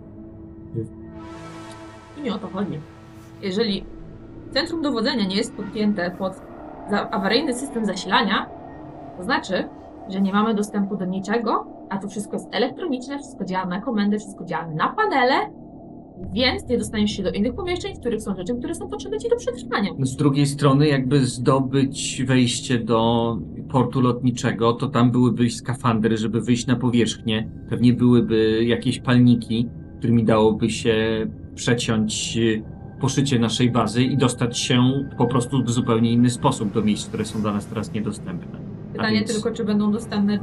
I 2.18 2.22
nie 2.22 2.34
o 2.36 2.38
to 2.38 2.48
chodzi. 2.48 2.80
Jeżeli 3.42 3.84
centrum 4.56 4.82
dowodzenia 4.82 5.26
nie 5.26 5.36
jest 5.36 5.56
podpięte 5.56 6.12
pod 6.12 6.34
awaryjny 7.12 7.54
system 7.54 7.86
zasilania, 7.86 8.50
to 9.18 9.24
znaczy, 9.24 9.70
że 10.10 10.22
nie 10.22 10.34
mamy 10.34 10.54
dostępu 10.54 10.98
do 10.98 11.06
niczego, 11.06 11.68
a 11.90 11.98
to 11.98 12.08
wszystko 12.08 12.34
jest 12.34 12.48
elektroniczne, 12.52 13.20
wszystko 13.20 13.46
działa 13.46 13.66
na 13.66 13.82
komendę, 13.82 14.20
wszystko 14.20 14.46
działa 14.46 14.68
na 14.68 14.90
panele, 14.90 15.36
więc 16.34 16.70
nie 16.70 16.78
dostaniesz 16.78 17.12
się 17.12 17.24
do 17.24 17.32
innych 17.32 17.56
pomieszczeń, 17.56 17.96
w 17.96 18.00
których 18.00 18.22
są 18.22 18.36
rzeczy, 18.36 18.56
które 18.56 18.76
są 18.76 18.90
potrzebne 18.90 19.18
ci 19.18 19.30
do 19.30 19.36
przetrwania. 19.36 19.90
Z 20.00 20.16
drugiej 20.16 20.46
strony, 20.46 20.88
jakby 20.88 21.26
zdobyć 21.26 22.24
wejście 22.28 22.80
do 22.80 23.38
portu 23.72 24.02
lotniczego, 24.02 24.74
to 24.74 24.88
tam 24.88 25.12
byłyby 25.12 25.50
skafandry, 25.50 26.18
żeby 26.18 26.42
wyjść 26.42 26.68
na 26.68 26.76
powierzchnię. 26.76 27.50
Pewnie 27.70 27.94
byłyby 27.94 28.66
jakieś 28.66 29.00
palniki, 29.00 29.70
którymi 29.98 30.24
dałoby 30.24 30.70
się 30.70 31.28
przeciąć 31.56 32.38
y, 32.38 32.75
poszycie 33.06 33.40
naszej 33.40 33.72
bazy 33.72 34.04
i 34.04 34.18
dostać 34.18 34.60
się 34.60 34.84
po 35.18 35.26
prostu 35.28 35.64
w 35.64 35.70
zupełnie 35.72 36.12
inny 36.12 36.30
sposób 36.30 36.74
do 36.74 36.82
miejsc, 36.82 37.08
które 37.08 37.26
są 37.26 37.42
dla 37.42 37.54
nas 37.54 37.66
teraz 37.66 37.94
niedostępne. 37.94 38.60
Pytanie 38.92 39.18
więc- 39.20 39.34
tylko, 39.34 39.52
czy 39.52 39.66
będą 39.66 39.92
dostępne, 39.92 40.40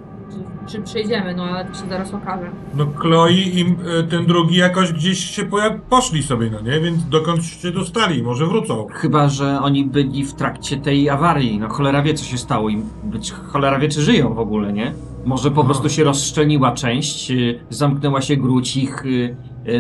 czy, 0.67 0.73
czy 0.73 0.83
przejdziemy, 0.83 1.35
no 1.35 1.43
ale 1.45 1.65
to 1.65 1.75
się 1.75 1.89
zaraz 1.89 2.15
okaże. 2.15 2.51
No 2.75 2.87
Chloe 2.97 3.31
i 3.33 3.61
y, 4.01 4.05
ten 4.11 4.27
drugi 4.27 4.57
jakoś 4.57 4.93
gdzieś 4.93 5.19
się 5.19 5.43
poja- 5.45 5.79
poszli 5.91 6.23
sobie, 6.23 6.51
no 6.51 6.61
nie? 6.61 6.81
Więc 6.81 7.09
dokąd 7.09 7.45
się 7.45 7.71
dostali? 7.71 8.23
Może 8.23 8.47
wrócą. 8.47 8.87
Chyba, 8.93 9.29
że 9.29 9.61
oni 9.63 9.85
byli 9.85 10.25
w 10.25 10.35
trakcie 10.35 10.77
tej 10.77 11.11
awarii. 11.11 11.59
No 11.59 11.69
cholera 11.69 12.03
wie, 12.03 12.15
co 12.15 12.25
się 12.25 12.39
stało 12.39 12.69
im. 12.69 12.83
Być 13.05 13.33
cholera 13.33 13.79
wie, 13.79 13.89
czy 13.89 14.01
żyją 14.03 14.35
w 14.35 14.39
ogóle, 14.39 14.73
nie? 14.73 14.93
Może 15.25 15.51
po 15.51 15.61
Aha. 15.61 15.67
prostu 15.69 15.89
się 15.89 16.05
rozszczelniła 16.05 16.73
część, 16.73 17.31
y, 17.31 17.59
zamknęła 17.71 18.21
się 18.21 18.37
gruć 18.37 18.77
ich, 18.77 19.07
y, 19.07 19.37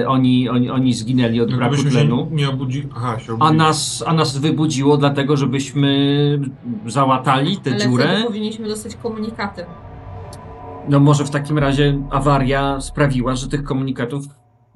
oni, 0.06 0.48
oni, 0.48 0.70
oni 0.70 0.94
zginęli 0.94 1.40
od 1.40 1.50
No, 1.50 1.56
braku 1.56 1.76
tlenu. 1.90 2.28
nie 2.30 2.48
obudzili. 2.50 2.88
Aha, 2.96 3.18
się 3.18 3.32
A 3.32 3.34
obudzili. 3.34 3.58
nas, 3.58 4.04
a 4.06 4.12
nas 4.12 4.38
wybudziło 4.38 4.96
dlatego, 4.96 5.36
żebyśmy 5.36 6.40
załatali 6.86 7.56
tę 7.56 7.70
ale 7.70 7.80
dziurę. 7.80 8.22
powinniśmy 8.26 8.68
dostać 8.68 8.96
komunikaty. 8.96 9.64
No 10.88 11.00
może 11.00 11.24
w 11.24 11.30
takim 11.30 11.58
razie 11.58 12.02
awaria 12.10 12.80
sprawiła, 12.80 13.36
że 13.36 13.48
tych 13.48 13.62
komunikatów 13.64 14.24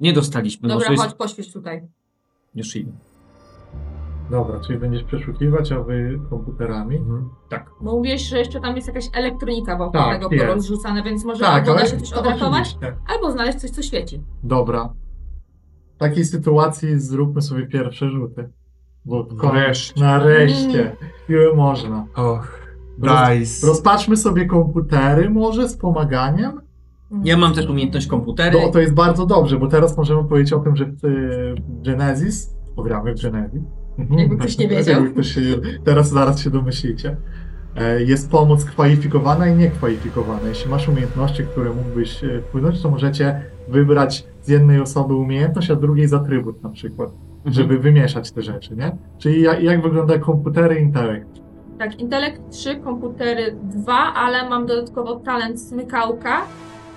nie 0.01 0.13
dostaliśmy. 0.13 0.69
Dobra, 0.69 0.75
może 0.89 0.91
jest... 0.91 1.03
chodź, 1.03 1.13
poświeć 1.13 1.53
tutaj. 1.53 1.81
Już 2.55 2.75
idę. 2.75 2.91
Dobra, 4.31 4.59
czyli 4.59 4.79
będziesz 4.79 5.03
przeszukiwać, 5.03 5.71
a 5.71 5.79
wy 5.83 6.19
komputerami. 6.29 6.97
Mhm. 6.97 7.29
Tak. 7.49 7.71
Bo 7.81 7.91
mówiłeś, 7.95 8.21
że 8.21 8.39
jeszcze 8.39 8.59
tam 8.61 8.75
jest 8.75 8.87
jakaś 8.87 9.09
elektronika 9.13 9.77
wokół 9.77 9.93
Tak, 9.93 10.21
tego 10.21 10.33
jest. 10.33 10.45
porozrzucane, 10.45 11.03
więc 11.03 11.25
może 11.25 11.43
Tak, 11.43 11.67
albo 11.67 11.79
da 11.79 11.85
się 11.85 11.97
coś 11.97 12.09
to 12.09 12.19
odratować, 12.19 12.67
oczywiście. 12.67 12.95
albo 13.15 13.31
znaleźć 13.31 13.57
coś, 13.57 13.69
co 13.69 13.81
świeci. 13.81 14.21
Dobra. 14.43 14.89
W 15.95 15.99
takiej 15.99 16.25
sytuacji 16.25 16.99
zróbmy 16.99 17.41
sobie 17.41 17.67
pierwsze 17.67 18.09
rzuty. 18.09 18.49
Bo 19.05 19.23
Wreszcie. 19.23 20.01
nareszcie. 20.01 20.95
Ile 21.29 21.55
można. 21.55 22.05
Och. 22.15 22.61
Dice. 22.97 23.67
Rozpatrzmy 23.67 24.17
sobie 24.17 24.45
komputery 24.45 25.29
może 25.29 25.69
z 25.69 25.77
pomaganiem. 25.77 26.61
Ja 27.23 27.37
mam 27.37 27.53
też 27.53 27.65
umiejętność 27.69 28.07
komputery. 28.07 28.59
To, 28.61 28.69
to 28.71 28.79
jest 28.79 28.93
bardzo 28.93 29.25
dobrze, 29.25 29.59
bo 29.59 29.67
teraz 29.67 29.97
możemy 29.97 30.23
powiedzieć 30.23 30.53
o 30.53 30.59
tym, 30.59 30.75
że 30.75 30.85
w 30.85 31.01
Genesis, 31.83 32.55
pogramy 32.75 33.15
w 33.15 33.21
Genesis. 33.21 33.61
Mhm. 33.99 34.19
Jakby 34.19 34.37
ktoś 34.37 34.57
nie 34.57 34.67
wiedział. 34.67 34.93
Jakby 34.95 35.09
ktoś 35.11 35.27
się, 35.33 35.41
teraz 35.83 36.09
zaraz 36.09 36.39
się 36.41 36.49
domyślicie. 36.49 37.15
E, 37.75 38.03
Jest 38.03 38.31
pomoc 38.31 38.65
kwalifikowana 38.65 39.47
i 39.47 39.55
niekwalifikowana. 39.55 40.47
Jeśli 40.49 40.71
masz 40.71 40.87
umiejętności, 40.89 41.43
które 41.43 41.69
mógłbyś 41.69 42.23
e, 42.23 42.41
wpłynąć, 42.41 42.81
to 42.81 42.89
możecie 42.89 43.41
wybrać 43.67 44.25
z 44.41 44.47
jednej 44.49 44.81
osoby 44.81 45.13
umiejętność, 45.15 45.71
a 45.71 45.75
drugiej 45.75 46.07
z 46.07 46.13
atrybut 46.13 46.63
na 46.63 46.69
przykład, 46.69 47.09
Mhm. 47.37 47.53
żeby 47.53 47.79
wymieszać 47.79 48.31
te 48.31 48.41
rzeczy, 48.41 48.75
nie? 48.75 48.91
Czyli 49.17 49.41
jak, 49.41 49.63
jak 49.63 49.81
wygląda 49.81 50.17
komputery 50.19 50.75
i 50.79 50.81
intelekt? 50.83 51.27
Tak, 51.79 51.99
intelekt 51.99 52.41
3, 52.51 52.75
komputery 52.75 53.55
2, 53.63 53.93
ale 53.93 54.49
mam 54.49 54.65
dodatkowo 54.65 55.15
talent 55.15 55.61
smykałka, 55.61 56.41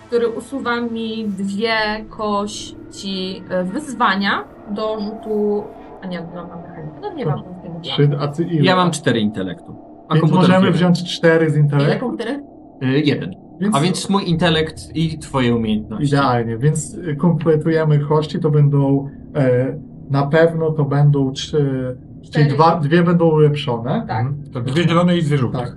który 0.06 0.28
usuwa 0.28 0.80
mi 0.80 1.28
dwie 1.28 2.04
kości 2.08 3.42
e, 3.50 3.64
wyzwania 3.64 4.44
do 4.70 4.98
rzutu. 5.00 5.64
A 6.02 6.06
nie, 6.06 6.20
no. 6.34 6.48
No 7.02 7.12
nie 7.14 7.26
mam 7.26 7.42
Trzy, 7.82 8.10
a 8.20 8.28
ty 8.28 8.44
ile? 8.44 8.64
Ja 8.64 8.76
mam 8.76 8.90
cztery 8.90 9.20
intelektu. 9.20 9.76
A 10.08 10.14
Więc 10.14 10.30
możemy 10.32 10.58
jeden. 10.58 10.72
wziąć 10.72 11.16
cztery 11.16 11.50
z 11.50 11.52
Ile 11.54 11.62
intelektu. 11.62 12.00
komputery? 12.00 12.42
Y, 12.82 12.86
Jeden. 13.00 13.34
Więc 13.60 13.76
A 13.76 13.80
więc 13.80 14.10
mój 14.10 14.28
intelekt 14.30 14.96
i 14.96 15.18
twoje 15.18 15.54
umiejętności. 15.56 16.06
Idealnie, 16.06 16.58
więc 16.58 16.94
y, 16.94 17.16
kompletujemy 17.16 17.98
kości, 17.98 18.38
to 18.38 18.50
będą 18.50 19.08
e, 19.36 19.76
na 20.10 20.26
pewno 20.26 20.70
to 20.70 20.84
będą 20.84 21.32
trzy, 21.32 21.96
czyli 22.22 22.28
Cztery. 22.28 22.48
dwa, 22.50 22.76
dwie 22.80 23.02
będą 23.02 23.26
ulepszone. 23.30 24.04
Tak. 24.08 24.26
Mhm. 24.26 24.52
To 24.52 24.60
dwie 24.60 24.82
zielone 24.82 25.16
i 25.18 25.22
dwie 25.22 25.36
żółte. 25.38 25.58
Tak. 25.58 25.76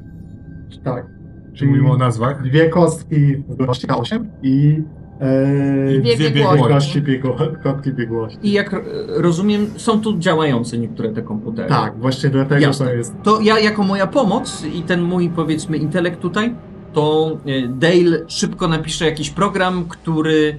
Tak. 0.84 1.06
Czyli 1.54 1.72
mówimy 1.72 1.92
o 1.92 1.98
nazwach. 1.98 2.44
Dwie 2.44 2.70
kostki 2.70 3.38
biegłości 3.50 3.88
8 3.88 4.30
i 4.42 4.84
e, 5.22 5.96
I 5.96 6.00
Dwie 6.02 6.16
dwie 6.16 6.32
biegłości. 6.32 6.64
dwie 6.64 6.74
kości 6.74 7.02
biegło, 7.02 7.38
kostki 7.64 7.94
biegłości. 7.94 8.38
I 8.44 8.52
jak 8.52 8.74
e, 8.74 8.80
rozumiem, 9.08 9.68
są 9.78 10.02
tu 10.02 10.18
działające 10.18 10.78
niektóre 10.78 11.10
te 11.10 11.22
komputery. 11.22 11.70
Tak, 11.70 11.98
właśnie 12.00 12.30
dlatego 12.30 12.62
Jasne. 12.62 12.86
to 12.86 12.94
jest. 12.94 13.14
To 13.24 13.42
ja 13.42 13.60
jako 13.60 13.84
moja 13.84 14.08
pomoc 14.08 14.66
i 14.74 14.82
ten 14.82 15.02
mój 15.02 15.30
powiedzmy 15.30 15.78
intelekt 15.78 16.20
tutaj, 16.20 16.56
to 16.94 17.38
e, 17.46 17.68
Dale 17.68 18.20
szybko 18.28 18.68
napisze 18.68 19.06
jakiś 19.06 19.30
program, 19.30 19.86
który 19.90 20.58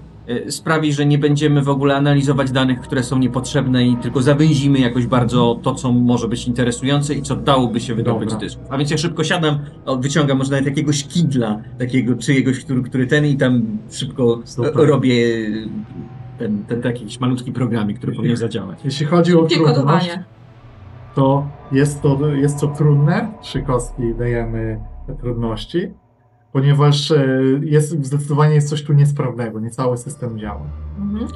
sprawi, 0.48 0.92
że 0.92 1.06
nie 1.06 1.18
będziemy 1.18 1.62
w 1.62 1.68
ogóle 1.68 1.96
analizować 1.96 2.50
danych, 2.50 2.80
które 2.80 3.02
są 3.02 3.18
niepotrzebne 3.18 3.86
i 3.86 3.96
tylko 3.96 4.22
zawęzimy 4.22 4.78
jakoś 4.78 5.06
bardzo 5.06 5.58
to, 5.62 5.74
co 5.74 5.92
może 5.92 6.28
być 6.28 6.48
interesujące 6.48 7.14
i 7.14 7.22
co 7.22 7.36
dałoby 7.36 7.80
się 7.80 7.94
wydobyć 7.94 8.30
z 8.30 8.32
Dobra. 8.32 8.46
dysków. 8.46 8.66
A 8.70 8.78
więc 8.78 8.90
ja 8.90 8.98
szybko 8.98 9.24
siadam, 9.24 9.58
wyciągam 9.98 10.38
może 10.38 10.50
nawet 10.50 10.66
jakiegoś 10.66 11.04
kidla, 11.04 11.60
takiego 11.78 12.14
czyjegoś, 12.14 12.64
który, 12.64 12.82
który 12.82 13.06
ten 13.06 13.26
i 13.26 13.36
tam 13.36 13.62
szybko 13.90 14.40
Super. 14.44 14.80
e, 14.80 14.86
robię 14.86 15.14
e, 15.14 16.38
ten, 16.38 16.64
ten 16.64 16.82
taki 16.82 17.00
jakiś 17.00 17.20
malutki 17.20 17.52
programik, 17.52 17.98
który 17.98 18.12
powinien 18.12 18.36
zadziałać. 18.36 18.78
Jeśli 18.84 19.06
chodzi 19.06 19.36
o 19.36 19.46
trudność, 19.46 20.10
to 21.14 21.46
jest 21.72 22.02
to, 22.02 22.28
jest 22.28 22.60
to 22.60 22.66
trudne. 22.66 23.28
Trzy 23.42 23.62
kostki 23.62 24.14
dajemy 24.18 24.80
te 25.06 25.14
trudności, 25.14 25.90
ponieważ 26.54 27.10
e, 27.10 27.26
jest, 27.62 28.04
zdecydowanie 28.06 28.54
jest 28.54 28.68
coś 28.68 28.82
tu 28.82 28.92
niesprawnego, 28.92 29.60
nie 29.60 29.70
cały 29.70 29.96
system 29.96 30.38
działa. 30.38 30.62
Mhm. 30.98 31.26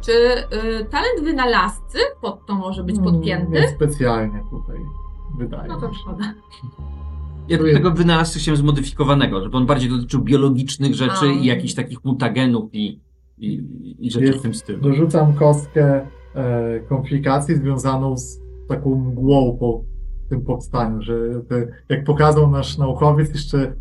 Czy 0.00 0.12
y, 0.12 0.84
talent 0.84 1.20
wynalazcy 1.24 1.98
pod 2.20 2.46
to 2.46 2.54
może 2.54 2.84
być 2.84 2.96
podpięty? 2.98 3.52
Nie 3.52 3.68
specjalnie 3.68 4.42
tutaj 4.50 4.76
wydaje 5.38 5.68
No 5.68 5.80
to 5.80 5.94
szkoda. 5.94 6.34
Ja 7.48 7.58
do 7.58 7.64
tego 7.64 7.90
wynalazcy 7.90 8.40
się 8.40 8.56
zmodyfikowanego, 8.56 9.42
żeby 9.42 9.56
on 9.56 9.66
bardziej 9.66 9.90
dotyczył 9.90 10.20
biologicznych 10.20 10.94
rzeczy 10.94 11.24
A. 11.24 11.32
i 11.32 11.44
jakichś 11.44 11.74
takich 11.74 12.04
mutagenów 12.04 12.74
i, 12.74 13.00
i, 13.38 13.62
i 13.98 14.10
rzeczy 14.10 14.26
Jest- 14.26 14.38
w 14.38 14.42
tym 14.42 14.54
stylu. 14.54 14.80
Dorzucam 14.80 15.34
kostkę 15.34 16.06
e, 16.34 16.80
komplikacji 16.80 17.56
związaną 17.56 18.16
z 18.16 18.40
taką 18.68 18.94
mgłą 18.94 19.56
po 19.60 19.84
tym 20.28 20.40
powstaniu, 20.40 21.02
że 21.02 21.14
te, 21.48 21.66
jak 21.88 22.04
pokazał 22.04 22.50
nasz 22.50 22.78
naukowiec 22.78 23.34
jeszcze 23.34 23.72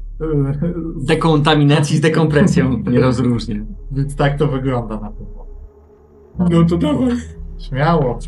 Dekontaminacji 1.08 1.98
z 1.98 2.02
dekompresją 2.02 2.78
nie 2.92 3.00
rozróżnię. 3.00 3.66
więc 3.92 4.16
tak 4.16 4.38
to 4.38 4.48
wygląda 4.48 5.00
na 5.00 5.10
pewno. 5.12 5.46
No 6.40 6.64
to 6.70 6.78
dawaj. 6.78 7.08
Śmiało. 7.58 8.20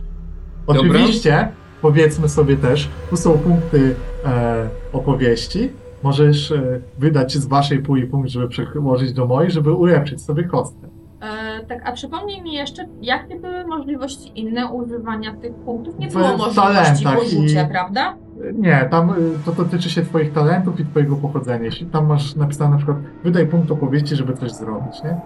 Dobra. 0.68 0.82
Oczywiście, 0.82 1.52
powiedzmy 1.82 2.30
sobie 2.30 2.58
też, 2.58 2.90
tu 3.10 3.18
są 3.18 3.38
punkty 3.38 3.96
e, 4.26 4.70
opowieści. 4.94 5.70
Możesz 6.04 6.52
e, 6.52 6.82
wydać 7.00 7.34
z 7.34 7.46
waszej 7.46 7.80
puli 7.80 8.08
punkt, 8.08 8.30
żeby 8.30 8.48
przełożyć 8.48 9.14
do 9.14 9.26
mojej, 9.26 9.52
żeby 9.52 9.74
ulepszyć 9.74 10.22
sobie 10.22 10.44
kostkę. 10.44 10.88
E, 11.22 11.66
tak, 11.66 11.82
a 11.86 11.92
przypomnij 11.92 12.42
mi 12.42 12.54
jeszcze, 12.54 12.88
jakie 13.02 13.40
były 13.40 13.68
możliwości 13.68 14.32
inne 14.36 14.72
używania 14.72 15.36
tych 15.36 15.54
punktów? 15.56 16.00
Nie 16.00 16.10
W 16.10 16.14
było 16.14 16.24
możliwości 16.38 16.56
talentach 17.04 17.16
porzucia, 17.16 17.64
i- 17.64 17.70
prawda? 17.70 18.18
Nie, 18.54 18.88
tam 18.92 19.10
e, 19.10 19.14
to 19.46 19.52
dotyczy 19.52 19.90
się 19.90 20.02
twoich 20.02 20.34
talentów 20.34 20.80
i 20.80 20.86
twojego 20.86 21.16
pochodzenia. 21.16 21.66
Jeśli 21.66 21.88
tam 21.88 22.06
masz 22.08 22.36
napisane 22.36 22.72
na 22.72 22.78
przykład 22.78 22.98
wydaj 23.24 23.48
punkt 23.48 23.72
opowieści, 23.72 24.16
żeby 24.16 24.34
coś 24.34 24.52
zrobić, 24.52 25.04
nie? 25.04 25.22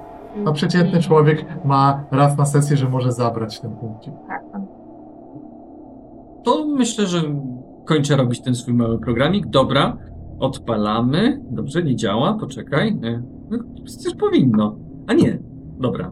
A 0.46 0.52
przeciętny 0.52 1.00
człowiek 1.02 1.46
ma 1.66 2.04
raz 2.12 2.38
na 2.38 2.46
sesję, 2.46 2.78
że 2.78 2.90
może 2.90 3.12
zabrać 3.12 3.60
ten 3.60 3.72
punkcik. 3.72 4.14
Tak, 4.28 4.42
tak. 4.52 4.62
To 6.44 6.68
myślę, 6.68 7.08
że 7.08 7.22
kończę 7.86 8.16
robić 8.18 8.42
ten 8.42 8.56
swój 8.56 8.74
mały 8.74 9.00
programik. 9.00 9.48
Dobra, 9.48 9.98
odpalamy. 10.40 11.42
Dobrze, 11.52 11.84
nie 11.84 11.96
działa, 11.96 12.34
poczekaj. 12.40 13.00
E, 13.04 13.22
No, 13.52 13.58
przecież 13.86 14.16
powinno. 14.16 14.76
A 15.08 15.14
nie, 15.14 15.40
dobra. 15.80 16.12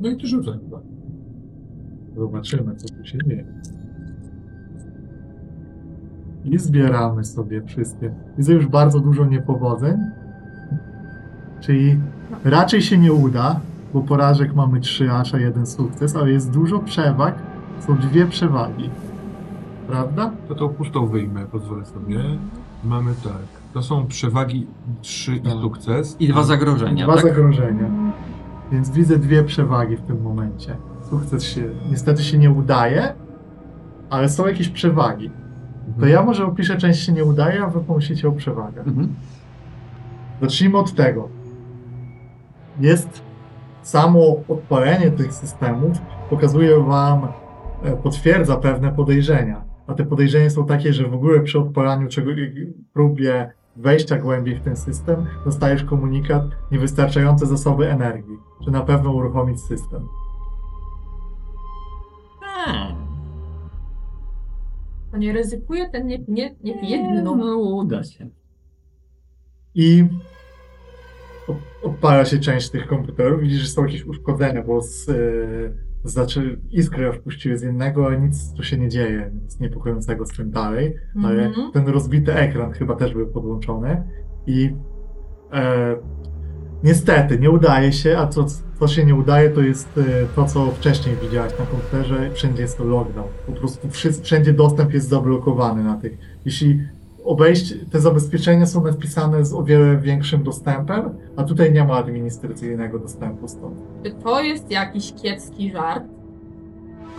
No 0.00 0.08
i 0.08 0.16
ty 0.16 0.26
rzucaj. 0.26 0.54
Zobaczymy, 2.16 2.76
co 2.76 2.94
tu 2.94 3.04
się 3.04 3.18
dzieje. 3.26 3.46
I 6.44 6.58
zbieramy 6.58 7.24
sobie 7.24 7.62
wszystkie. 7.62 8.14
Widzę 8.38 8.52
już 8.52 8.66
bardzo 8.66 9.00
dużo 9.00 9.24
niepowodzeń. 9.24 9.96
Czyli 11.60 11.98
raczej 12.44 12.82
się 12.82 12.98
nie 12.98 13.12
uda, 13.12 13.60
bo 13.94 14.00
porażek 14.00 14.54
mamy 14.54 14.80
3 14.80 15.10
acza, 15.12 15.38
jeden 15.38 15.66
sukces, 15.66 16.16
ale 16.16 16.30
jest 16.30 16.50
dużo 16.50 16.78
przewag. 16.78 17.34
Są 17.80 17.96
dwie 17.96 18.26
przewagi. 18.26 18.90
Prawda? 19.86 20.30
To 20.48 20.54
tą 20.54 20.68
pustą 20.68 21.06
wyjmę, 21.06 21.46
pozwolę 21.46 21.86
sobie. 21.86 22.18
Mamy 22.84 23.14
tak. 23.24 23.42
To 23.74 23.82
są 23.82 24.06
przewagi 24.06 24.66
3 25.00 25.36
i 25.36 25.40
Tak. 25.40 25.52
sukces. 25.52 26.16
I 26.20 26.28
dwa 26.28 26.40
A- 26.40 26.44
zagrożenia, 26.44 27.04
Dwa 27.04 27.14
tak? 27.14 27.22
zagrożenia. 27.24 27.90
Więc 28.72 28.90
widzę 28.90 29.16
dwie 29.18 29.44
przewagi 29.44 29.96
w 29.96 30.00
tym 30.02 30.22
momencie. 30.22 30.76
Sukces 31.10 31.44
się 31.44 31.62
niestety 31.90 32.22
się 32.22 32.38
nie 32.38 32.50
udaje, 32.50 33.12
ale 34.10 34.28
są 34.28 34.46
jakieś 34.46 34.68
przewagi. 34.68 35.30
To 36.00 36.06
ja 36.06 36.22
może 36.22 36.46
opiszę 36.46 36.76
część 36.76 37.06
się 37.06 37.12
nie 37.12 37.24
udaje, 37.24 37.62
a 37.62 37.66
wy 37.66 37.80
pomyślicie 37.80 38.28
o 38.28 38.32
przewagach. 38.32 38.86
Mhm. 38.86 39.14
Zacznijmy 40.40 40.78
od 40.78 40.94
tego. 40.94 41.28
Jest 42.80 43.22
samo 43.82 44.36
odpalenie 44.48 45.10
tych 45.10 45.32
systemów, 45.32 45.98
pokazuje 46.30 46.80
wam, 46.80 47.28
e, 47.82 47.96
potwierdza 47.96 48.56
pewne 48.56 48.92
podejrzenia. 48.92 49.64
A 49.86 49.94
te 49.94 50.04
podejrzenia 50.04 50.50
są 50.50 50.66
takie, 50.66 50.92
że 50.92 51.08
w 51.08 51.14
ogóle 51.14 51.40
przy 51.40 51.58
odpalaniu 51.58 52.08
czego, 52.08 52.30
próbie 52.92 53.52
wejścia 53.76 54.18
głębiej 54.18 54.56
w 54.56 54.60
ten 54.60 54.76
system 54.76 55.26
dostajesz 55.44 55.84
komunikat 55.84 56.42
niewystarczające 56.72 57.46
zasoby 57.46 57.90
energii, 57.90 58.38
że 58.60 58.70
na 58.70 58.80
pewno 58.80 59.10
uruchomić 59.12 59.60
system. 59.60 60.08
Hmm. 62.40 63.09
To 65.10 65.16
nie 65.16 65.32
ryzykuje 65.32 65.90
ten 65.90 66.06
nie, 66.06 66.18
nie, 66.28 66.54
nie 66.64 66.80
pije 66.80 67.20
dno. 67.22 67.36
No, 67.36 67.56
uda 67.56 68.04
się. 68.04 68.28
I 69.74 70.04
odpala 71.82 72.24
się 72.24 72.38
część 72.38 72.70
tych 72.70 72.86
komputerów. 72.86 73.40
Widzisz, 73.40 73.60
że 73.60 73.68
są 73.68 73.84
jakieś 73.84 74.04
uszkodzenia, 74.04 74.62
bo 74.62 74.82
z, 74.82 75.06
yy, 75.08 75.74
znaczy 76.04 76.60
iskry 76.70 77.12
wpuściły 77.12 77.58
z 77.58 77.62
innego, 77.62 78.06
ale 78.06 78.20
nic 78.20 78.52
tu 78.54 78.62
się 78.62 78.78
nie 78.78 78.88
dzieje, 78.88 79.30
nic 79.42 79.60
niepokojącego 79.60 80.26
z 80.26 80.30
tym 80.36 80.50
dalej. 80.50 80.94
Ale 81.24 81.46
Mhm. 81.46 81.72
ten 81.72 81.88
rozbity 81.88 82.34
ekran 82.34 82.72
chyba 82.72 82.96
też 82.96 83.14
był 83.14 83.26
podłączony. 83.26 84.02
I 84.46 84.76
e, 85.52 85.96
niestety 86.84 87.38
nie 87.38 87.50
udaje 87.50 87.92
się, 87.92 88.18
a 88.18 88.26
co, 88.26 88.46
co 88.80 88.88
się 88.88 89.04
nie 89.04 89.14
udaje, 89.14 89.50
to 89.50 89.60
jest 89.60 89.88
e, 89.98 90.02
to, 90.36 90.44
co 90.44 90.66
wcześniej 90.66 91.16
widziałeś 91.22 91.52
na 91.58 91.66
komputerze. 91.66 92.30
Wszędzie 92.34 92.62
jest 92.62 92.78
to 92.78 92.84
lockdown. 92.84 93.28
Po 93.46 93.52
prostu 93.52 93.88
wszędzie 94.22 94.52
dostęp 94.52 94.92
jest 94.92 95.08
zablokowany 95.08 95.84
na 95.84 95.96
tych. 95.96 96.18
Jeśli 96.44 96.80
obejść, 97.24 97.74
te 97.92 98.00
zabezpieczenia 98.00 98.66
są 98.66 98.84
napisane 98.84 99.44
z 99.44 99.52
o 99.52 99.62
wiele 99.62 99.96
większym 99.96 100.42
dostępem, 100.42 101.10
a 101.36 101.44
tutaj 101.44 101.72
nie 101.72 101.84
ma 101.84 101.94
administracyjnego 101.94 102.98
dostępu 102.98 103.48
stąd. 103.48 103.76
Czy 104.04 104.10
to 104.10 104.40
jest 104.40 104.70
jakiś 104.70 105.12
kiepski 105.22 105.72
żart? 105.72 106.04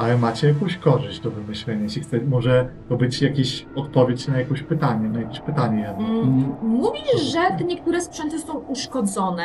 Ale 0.02 0.18
macie 0.18 0.48
jakąś 0.48 0.78
korzyść 0.78 1.20
do 1.20 1.32
wymyślenia. 1.32 1.84
Jeśli 1.84 2.02
chce, 2.02 2.20
może 2.22 2.70
to 2.90 2.98
być 2.98 3.22
jakieś 3.22 3.66
odpowiedź 3.76 4.28
na 4.28 4.40
jakieś 4.40 4.64
pytanie, 4.64 5.10
na 5.10 5.22
jakieś 5.22 5.40
pytanie 5.40 5.82
jedno. 5.82 6.08
Mm, 6.22 6.54
Mówisz, 6.64 7.22
że 7.22 7.40
te 7.58 7.64
niektóre 7.64 8.02
sprzęty 8.02 8.40
są 8.40 8.54
uszkodzone. 8.60 9.44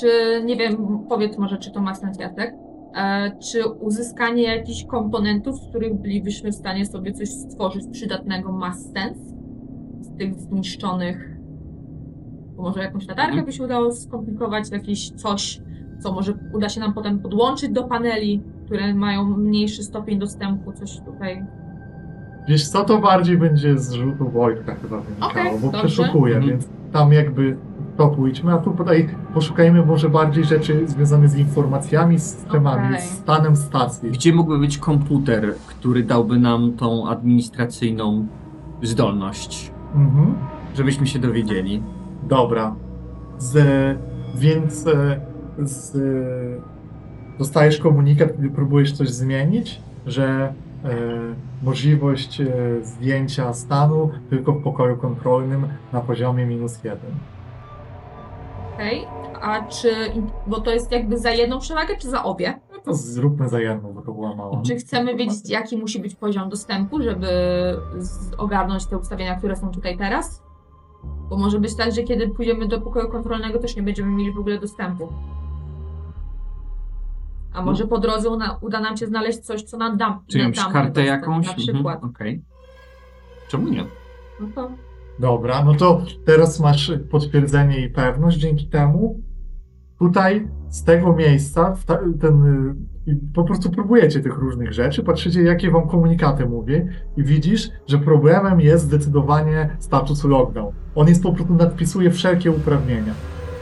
Czy, 0.00 0.08
nie 0.44 0.56
wiem, 0.56 0.98
powiedz 1.08 1.38
może, 1.38 1.58
czy 1.58 1.70
to 1.70 1.80
ma 1.82 1.94
sens, 1.94 2.18
Jacek? 2.18 2.54
E, 2.96 3.30
czy 3.38 3.66
uzyskanie 3.68 4.42
jakichś 4.42 4.84
komponentów, 4.84 5.56
z 5.56 5.68
których 5.68 5.94
bylibyśmy 5.94 6.52
w 6.52 6.54
stanie 6.54 6.86
sobie 6.86 7.12
coś 7.12 7.28
stworzyć 7.28 7.84
przydatnego, 7.92 8.52
ma 8.52 8.74
sens? 8.74 9.18
Z 10.00 10.18
tych 10.18 10.34
zniszczonych. 10.34 11.36
Bo 12.56 12.62
może 12.62 12.80
jakąś 12.82 13.02
latarkę 13.08 13.28
Mhm. 13.30 13.46
by 13.46 13.52
się 13.52 13.64
udało 13.64 13.92
skomplikować, 13.92 14.70
jakieś 14.70 15.10
coś, 15.10 15.60
co 16.02 16.12
może 16.12 16.32
uda 16.54 16.68
się 16.68 16.80
nam 16.80 16.94
potem 16.94 17.18
podłączyć 17.18 17.70
do 17.70 17.84
paneli, 17.84 18.42
które 18.70 18.94
mają 18.94 19.24
mniejszy 19.36 19.82
stopień 19.82 20.18
dostępu, 20.18 20.72
coś 20.72 21.00
tutaj. 21.00 21.42
Wiesz 22.48 22.68
co, 22.68 22.84
to 22.84 22.98
bardziej 22.98 23.38
będzie 23.38 23.78
z 23.78 23.92
rzutu 23.92 24.28
Wojtka 24.30 24.74
chyba 24.74 25.00
wynikało, 25.00 25.30
Okej, 25.32 25.52
bo 25.62 25.66
dobrze. 25.70 25.78
przeszukuję, 25.88 26.34
Mhm. 26.36 26.50
więc 26.52 26.68
tam 26.92 27.12
jakby 27.12 27.56
to 27.96 28.08
pójdźmy, 28.08 28.52
a 28.52 28.58
tu 28.58 28.70
tutaj 28.70 29.08
poszukajmy 29.34 29.86
może 29.86 30.08
bardziej 30.08 30.44
rzeczy 30.44 30.88
związane 30.88 31.28
z 31.28 31.36
informacjami, 31.36 32.18
z 32.18 32.22
systemami, 32.22 32.86
Okej. 32.94 33.00
z 33.00 33.10
stanem 33.10 33.56
stacji. 33.56 34.10
Gdzie 34.10 34.32
mógłby 34.34 34.58
być 34.58 34.78
komputer, 34.78 35.54
który 35.66 36.02
dałby 36.02 36.38
nam 36.38 36.72
tą 36.72 37.08
administracyjną 37.08 38.26
zdolność, 38.82 39.72
Mhm. 39.94 40.34
żebyśmy 40.74 41.06
się 41.06 41.18
dowiedzieli? 41.18 41.82
Dobra. 42.28 42.74
Z, 43.38 43.58
więc 44.36 44.86
e, 44.86 45.20
z, 45.58 45.92
dostajesz 47.40 47.78
komunikat, 47.78 48.36
kiedy 48.36 48.50
próbujesz 48.50 48.92
coś 48.92 49.08
zmienić, 49.08 49.80
że 50.06 50.54
e, 50.84 50.94
możliwość 51.62 52.40
e, 52.40 52.46
zdjęcia 52.82 53.52
stanu 53.52 54.10
tylko 54.30 54.52
w 54.52 54.62
pokoju 54.62 54.96
kontrolnym 54.96 55.68
na 55.92 56.00
poziomie 56.00 56.46
minus 56.46 56.84
jeden. 56.84 57.10
Okej. 58.74 59.06
A 59.42 59.62
czy. 59.62 59.92
Bo 60.46 60.60
to 60.60 60.70
jest 60.70 60.92
jakby 60.92 61.18
za 61.18 61.30
jedną 61.30 61.58
przewagę, 61.58 61.96
czy 61.96 62.10
za 62.10 62.22
obie? 62.24 62.60
No 62.72 62.78
to 62.78 62.94
zróbmy 62.94 63.48
za 63.48 63.60
jedną, 63.60 63.92
bo 63.92 64.02
to 64.02 64.12
była 64.12 64.34
mała. 64.34 64.62
Czy 64.62 64.76
chcemy 64.76 65.16
wiedzieć, 65.16 65.50
jaki 65.50 65.76
musi 65.76 66.00
być 66.00 66.14
poziom 66.14 66.48
dostępu, 66.48 67.02
żeby 67.02 67.28
ogarnąć 68.38 68.86
te 68.86 68.98
ustawienia, 68.98 69.36
które 69.36 69.56
są 69.56 69.70
tutaj 69.70 69.98
teraz? 69.98 70.42
Bo 71.28 71.36
może 71.36 71.60
być 71.60 71.76
tak, 71.76 71.92
że 71.92 72.02
kiedy 72.02 72.28
pójdziemy 72.28 72.68
do 72.68 72.80
pokoju 72.80 73.08
kontrolnego, 73.08 73.58
też 73.58 73.76
nie 73.76 73.82
będziemy 73.82 74.10
mieli 74.10 74.32
w 74.32 74.38
ogóle 74.38 74.58
dostępu. 74.58 75.08
A 77.52 77.62
może 77.62 77.86
po 77.86 77.98
drodze 77.98 78.28
una, 78.28 78.58
uda 78.60 78.80
nam 78.80 78.96
się 78.96 79.06
znaleźć 79.06 79.38
coś, 79.38 79.62
co 79.62 79.76
nam 79.76 79.96
da. 79.96 80.20
Czy 80.26 80.38
da- 80.38 80.44
jakąś 80.44 80.56
da 80.56 80.62
nam 80.62 80.72
kartę 80.72 81.04
jakąś? 81.04 81.46
Na 81.46 81.54
przykład. 81.54 81.94
Mhm, 81.94 82.10
Okej. 82.10 82.44
Czemu 83.48 83.68
nie? 83.68 83.84
No 84.40 84.48
to 84.54 84.70
Dobra, 85.18 85.64
no 85.64 85.74
to 85.74 86.02
teraz 86.24 86.60
masz 86.60 86.92
potwierdzenie 87.10 87.80
i 87.80 87.90
pewność 87.90 88.38
dzięki 88.38 88.66
temu. 88.66 89.20
Tutaj 89.98 90.48
z 90.68 90.84
tego 90.84 91.16
miejsca 91.16 91.74
w 91.74 91.84
ta, 91.84 91.98
ten, 92.20 92.44
y, 93.08 93.18
po 93.34 93.44
prostu 93.44 93.70
próbujecie 93.70 94.20
tych 94.20 94.38
różnych 94.38 94.72
rzeczy, 94.72 95.02
patrzycie 95.02 95.42
jakie 95.42 95.70
wam 95.70 95.88
komunikaty 95.88 96.46
mówię 96.46 96.88
i 97.16 97.24
widzisz, 97.24 97.70
że 97.86 97.98
problemem 97.98 98.60
jest 98.60 98.84
zdecydowanie 98.84 99.76
status 99.78 100.24
lockdown. 100.24 100.72
On 100.94 101.08
jest 101.08 101.22
po 101.22 101.32
prostu 101.32 101.54
nadpisuje 101.54 102.10
wszelkie 102.10 102.50
uprawnienia. 102.50 103.14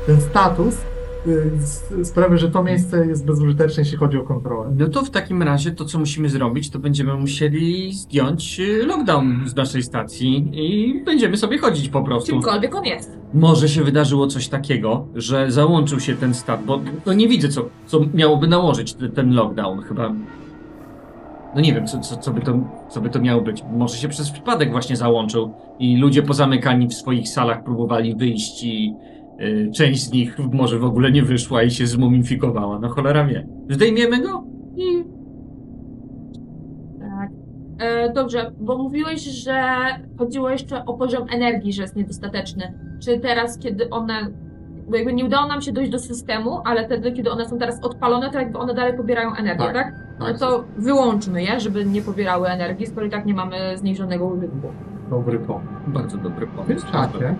Ten 0.06 0.20
status 0.20 0.84
sprawia, 2.02 2.36
że 2.36 2.50
to 2.50 2.62
miejsce 2.62 3.06
jest 3.06 3.26
bezużyteczne, 3.26 3.82
jeśli 3.82 3.98
chodzi 3.98 4.18
o 4.18 4.22
kontrolę. 4.22 4.70
No 4.78 4.88
to 4.88 5.02
w 5.02 5.10
takim 5.10 5.42
razie 5.42 5.70
to, 5.70 5.84
co 5.84 5.98
musimy 5.98 6.28
zrobić, 6.28 6.70
to 6.70 6.78
będziemy 6.78 7.14
musieli 7.14 7.92
zdjąć 7.94 8.60
y, 8.60 8.86
lockdown 8.86 9.42
z 9.46 9.56
naszej 9.56 9.82
stacji 9.82 10.50
i 10.52 10.94
będziemy 11.04 11.36
sobie 11.36 11.58
chodzić 11.58 11.88
po 11.88 12.02
prostu. 12.02 12.32
czymkolwiek 12.32 12.74
on 12.74 12.84
jest. 12.84 13.18
Może 13.34 13.68
się 13.68 13.84
wydarzyło 13.84 14.26
coś 14.26 14.48
takiego, 14.48 15.06
że 15.14 15.50
załączył 15.50 16.00
się 16.00 16.14
ten 16.14 16.34
stat, 16.34 16.64
bo 16.64 16.80
no 17.06 17.12
nie 17.14 17.28
widzę, 17.28 17.48
co, 17.48 17.68
co 17.86 18.00
miałoby 18.14 18.48
nałożyć 18.48 18.94
te- 18.94 19.08
ten 19.08 19.34
lockdown. 19.34 19.82
Chyba. 19.82 20.14
No 21.54 21.60
nie 21.60 21.74
wiem, 21.74 21.86
co, 21.86 22.00
co, 22.00 22.16
co, 22.16 22.30
by 22.32 22.40
to, 22.40 22.58
co 22.90 23.00
by 23.00 23.10
to 23.10 23.20
miało 23.20 23.42
być. 23.42 23.64
Może 23.72 23.96
się 23.96 24.08
przez 24.08 24.30
przypadek 24.30 24.70
właśnie 24.70 24.96
załączył 24.96 25.54
i 25.78 25.96
ludzie 25.96 26.22
pozamykani 26.22 26.88
w 26.88 26.94
swoich 26.94 27.28
salach 27.28 27.64
próbowali 27.64 28.14
wyjść 28.14 28.64
i 28.64 28.94
y, 29.04 29.07
część 29.74 30.02
z 30.04 30.12
nich 30.12 30.38
może 30.52 30.78
w 30.78 30.84
ogóle 30.84 31.12
nie 31.12 31.22
wyszła 31.22 31.62
i 31.62 31.70
się 31.70 31.86
zmumifikowała. 31.86 32.78
No 32.78 32.88
cholera 32.88 33.24
wie. 33.26 33.46
Zdejmiemy 33.70 34.22
go 34.22 34.44
i 34.76 35.04
Tak. 37.00 37.30
E, 37.78 38.12
dobrze, 38.12 38.52
bo 38.60 38.78
mówiłeś, 38.78 39.20
że 39.24 39.62
chodziło 40.18 40.50
jeszcze 40.50 40.84
o 40.84 40.94
poziom 40.94 41.22
energii, 41.32 41.72
że 41.72 41.82
jest 41.82 41.96
niedostateczny. 41.96 42.74
Czy 43.02 43.20
teraz, 43.20 43.58
kiedy 43.58 43.90
one. 43.90 44.12
Bo 44.90 44.96
jakby 44.96 45.12
nie 45.12 45.24
udało 45.24 45.46
nam 45.48 45.62
się 45.62 45.72
dojść 45.72 45.90
do 45.92 45.98
systemu, 45.98 46.60
ale 46.64 46.84
wtedy, 46.86 47.12
kiedy 47.12 47.30
one 47.30 47.48
są 47.48 47.58
teraz 47.58 47.84
odpalone, 47.84 48.30
to 48.30 48.38
jakby 48.38 48.58
one 48.58 48.74
dalej 48.74 48.96
pobierają 48.96 49.34
energię, 49.34 49.64
Tak, 49.64 49.74
tak? 49.74 49.94
No 50.20 50.26
Tak, 50.26 50.38
to 50.38 50.64
wyłączmy 50.78 51.42
je, 51.42 51.60
żeby 51.60 51.84
nie 51.84 52.02
pobierały 52.02 52.48
energii, 52.48 52.86
skoro 52.86 53.06
i 53.06 53.10
tak 53.10 53.26
nie 53.26 53.34
mamy 53.34 53.56
zniżonego 53.76 54.26
użytku. 54.26 54.56
dobry 55.10 55.38
pomysł. 55.38 55.68
bardzo 55.86 56.18
dobry 56.18 56.46
pomysł. 56.46 56.86
W 56.86 56.90
czasie 56.92 57.36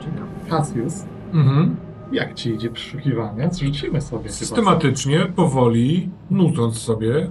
Cassius, 0.51 1.05
Mhm. 1.35 1.77
Jak 2.13 2.35
ci 2.35 2.51
idzie 2.55 2.71
przeszukiwanie? 2.71 3.49
Zrzucimy 3.53 4.01
sobie. 4.01 4.31
Systematycznie, 4.31 5.27
powoli, 5.37 6.11
nudząc 6.31 6.79
sobie. 6.79 7.17
y, 7.17 7.29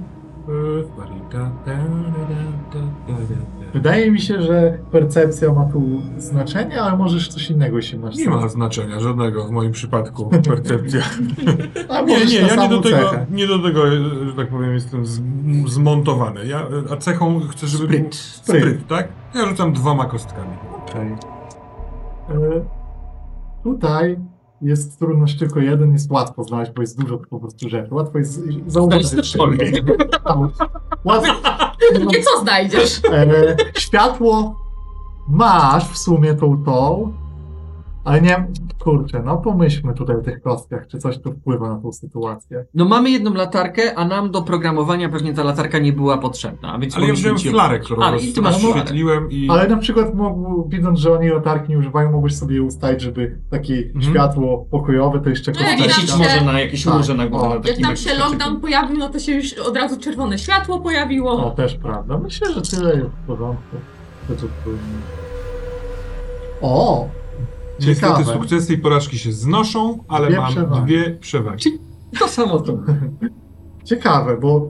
Wydaje 3.74 4.12
mi 4.12 4.22
się, 4.22 4.42
że 4.42 4.78
percepcja 4.92 5.54
ma 5.54 5.66
tu 5.66 5.82
znaczenie, 6.18 6.82
ale 6.82 6.98
możesz 6.98 7.28
coś 7.28 7.50
innego 7.50 7.82
się 7.82 7.98
masz. 8.00 8.16
Nie 8.16 8.30
ma 8.30 8.48
znaczenia 8.48 9.00
żadnego 9.00 9.44
w 9.48 9.52
moim 9.52 9.72
przypadku 9.72 10.26
percepcja. 10.30 11.02
A 11.90 12.02
Nie, 12.02 12.26
nie, 12.26 12.36
ja 12.40 12.56
nie 12.56 12.70
do, 12.70 12.82
tego, 12.82 12.98
cechę. 13.10 13.26
nie 13.32 13.48
do 13.48 13.60
tego, 13.60 13.92
że 14.26 14.34
tak 14.36 14.48
powiem, 14.48 14.74
jestem 14.74 15.06
z, 15.06 15.22
zmontowany. 15.68 16.46
Ja, 16.48 16.68
a 16.94 16.98
cechą 16.98 17.40
chcę, 17.40 17.68
żeby 17.68 17.88
był 17.88 17.98
Spryt. 18.12 18.16
spryt, 18.16 18.88
tak? 18.88 19.08
Ja 19.36 19.46
rzucam 19.46 19.74
dwoma 19.74 20.06
kostkami. 20.06 20.54
Okej. 20.88 21.12
E, 22.30 22.66
Tutaj 23.64 24.18
jest 24.62 25.00
trudność 25.00 25.40
tylko 25.40 25.60
jeden, 25.60 25.94
jest 25.94 26.12
łatwo 26.12 26.44
znaleźć, 26.44 26.72
bo 26.72 26.82
jest 26.82 27.02
dużo 27.02 27.18
po 27.18 27.40
prostu 27.40 27.70
rzeczy. 27.70 27.94
Łatwo 27.94 28.18
jest 28.18 28.42
zauważyć. 28.68 29.38
Łatwo, 31.04 31.34
Nie 32.08 32.24
co 32.34 32.42
znajdziesz? 32.42 33.02
e, 33.12 33.56
światło 33.78 34.56
masz 35.30 35.90
w 35.90 35.98
sumie 35.98 36.34
tą 36.34 36.64
tą, 36.64 37.14
ale 38.08 38.22
nie, 38.22 38.48
kurczę, 38.80 39.22
no 39.26 39.38
pomyślmy 39.38 39.94
tutaj 39.94 40.16
o 40.16 40.22
tych 40.22 40.42
kostkach, 40.42 40.88
czy 40.88 40.98
coś 40.98 41.20
tu 41.20 41.32
wpływa 41.34 41.70
na 41.70 41.82
tą 41.82 41.92
sytuację. 41.92 42.66
No 42.74 42.86
mamy 42.86 43.10
jedną 43.10 43.34
latarkę, 43.34 43.96
a 43.96 44.06
nam 44.06 44.32
do 44.32 44.42
programowania 44.42 45.10
pewnie 45.10 45.34
ta 45.34 45.44
latarka 45.44 45.80
nie 45.80 45.94
była 45.94 46.18
potrzebna, 46.18 46.74
a 46.74 46.80
więc 46.80 46.98
Ale 46.98 47.08
ja 47.08 47.14
wziąłem 47.14 47.38
ci- 47.38 47.50
flarę, 47.50 47.80
którą 47.80 48.04
A, 48.04 48.16
i 48.16 48.34
ty 48.34 48.42
masz 48.42 48.60
flarę. 48.60 48.74
rozświetliłem 48.74 49.32
i... 49.32 49.48
Ale 49.50 49.68
na 49.68 49.78
przykład 49.78 50.14
mógł, 50.16 50.70
widząc, 50.70 51.00
że 51.00 51.14
oni 51.14 51.30
latarki 51.30 51.70
nie 51.72 51.78
używają, 51.78 52.12
mógłbyś 52.12 52.36
sobie 52.36 52.62
ustalić, 52.64 53.02
żeby 53.02 53.38
takie 53.50 53.76
Mhm. 53.78 54.02
światło 54.02 54.66
pokojowe 54.72 55.20
to 55.20 55.30
jeszcze 55.30 55.52
No, 55.52 55.62
jak 55.62 55.78
kostka. 55.78 55.98
Nam 55.98 56.08
się- 56.08 56.18
może 56.18 56.42
na 56.54 56.60
jakieś 56.60 56.84
Tak. 56.84 57.18
na 57.18 57.28
głowę. 57.28 57.60
Jak 57.66 57.78
tam 57.78 57.96
się 57.96 58.14
lockdown 58.14 58.62
pojawił, 58.62 58.98
no 58.98 59.10
to 59.10 59.20
się 59.20 59.32
już 59.32 59.54
od 59.54 59.78
razu 59.78 60.00
czerwone 60.00 60.38
światło 60.38 60.80
pojawiło. 60.80 61.46
O, 61.48 61.52
też 61.52 61.76
prawda. 61.76 62.18
Myślę, 62.18 62.54
że 62.54 62.62
tyle 62.62 62.90
jest 62.96 63.10
w 63.10 63.28
porządku. 63.28 63.78
To 64.28 64.34
tu 64.34 64.48
powinno- 64.64 65.08
O! 66.62 67.08
Niestety 67.80 67.96
Ciekawe. 68.18 68.24
sukcesy 68.34 68.74
i 68.74 68.78
porażki 68.78 69.18
się 69.18 69.32
znoszą, 69.32 69.98
ale 70.08 70.28
Dwie 70.28 70.38
mam 70.38 70.52
przewagi. 70.52 70.82
dwie 70.82 71.12
przewagi. 71.12 71.70
To 72.20 72.28
samo 72.28 72.60
to. 72.60 72.78
Ciekawe, 73.84 74.38
bo 74.38 74.70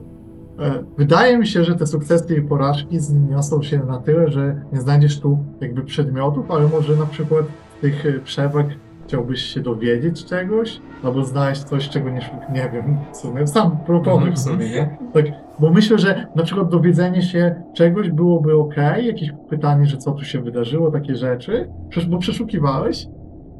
e, 0.58 0.84
wydaje 0.98 1.38
mi 1.38 1.46
się, 1.46 1.64
że 1.64 1.74
te 1.74 1.86
sukcesy 1.86 2.36
i 2.36 2.42
porażki 2.42 3.00
zniosą 3.00 3.62
się 3.62 3.78
na 3.78 3.98
tyle, 3.98 4.30
że 4.30 4.62
nie 4.72 4.80
znajdziesz 4.80 5.20
tu 5.20 5.38
jakby 5.60 5.82
przedmiotów, 5.82 6.50
ale 6.50 6.68
może 6.68 6.96
na 6.96 7.06
przykład 7.06 7.44
z 7.78 7.80
tych 7.80 8.06
e, 8.06 8.20
przewag 8.20 8.66
chciałbyś 9.06 9.42
się 9.42 9.60
dowiedzieć 9.60 10.24
czegoś, 10.24 10.80
albo 11.02 11.24
znaleźć 11.24 11.64
coś, 11.64 11.88
czego 11.88 12.10
nie, 12.10 12.30
nie 12.52 12.70
wiem 12.72 12.96
w 13.12 13.16
sumie. 13.16 13.46
Sam 13.46 13.76
proponuj 13.86 14.32
w 14.32 14.38
sumie, 14.38 14.70
nie? 14.70 14.98
Tak, 15.14 15.24
bo 15.60 15.70
myślę, 15.70 15.98
że 15.98 16.26
na 16.36 16.42
przykład 16.42 16.68
dowiedzenie 16.68 17.22
się 17.22 17.62
czegoś 17.76 18.10
byłoby 18.10 18.54
ok, 18.54 18.76
jakieś 19.02 19.32
pytanie, 19.50 19.86
że 19.86 19.96
co 19.96 20.12
tu 20.12 20.24
się 20.24 20.42
wydarzyło, 20.42 20.90
takie 20.90 21.14
rzeczy, 21.16 21.68
bo 22.08 22.18
przeszukiwałeś, 22.18 23.06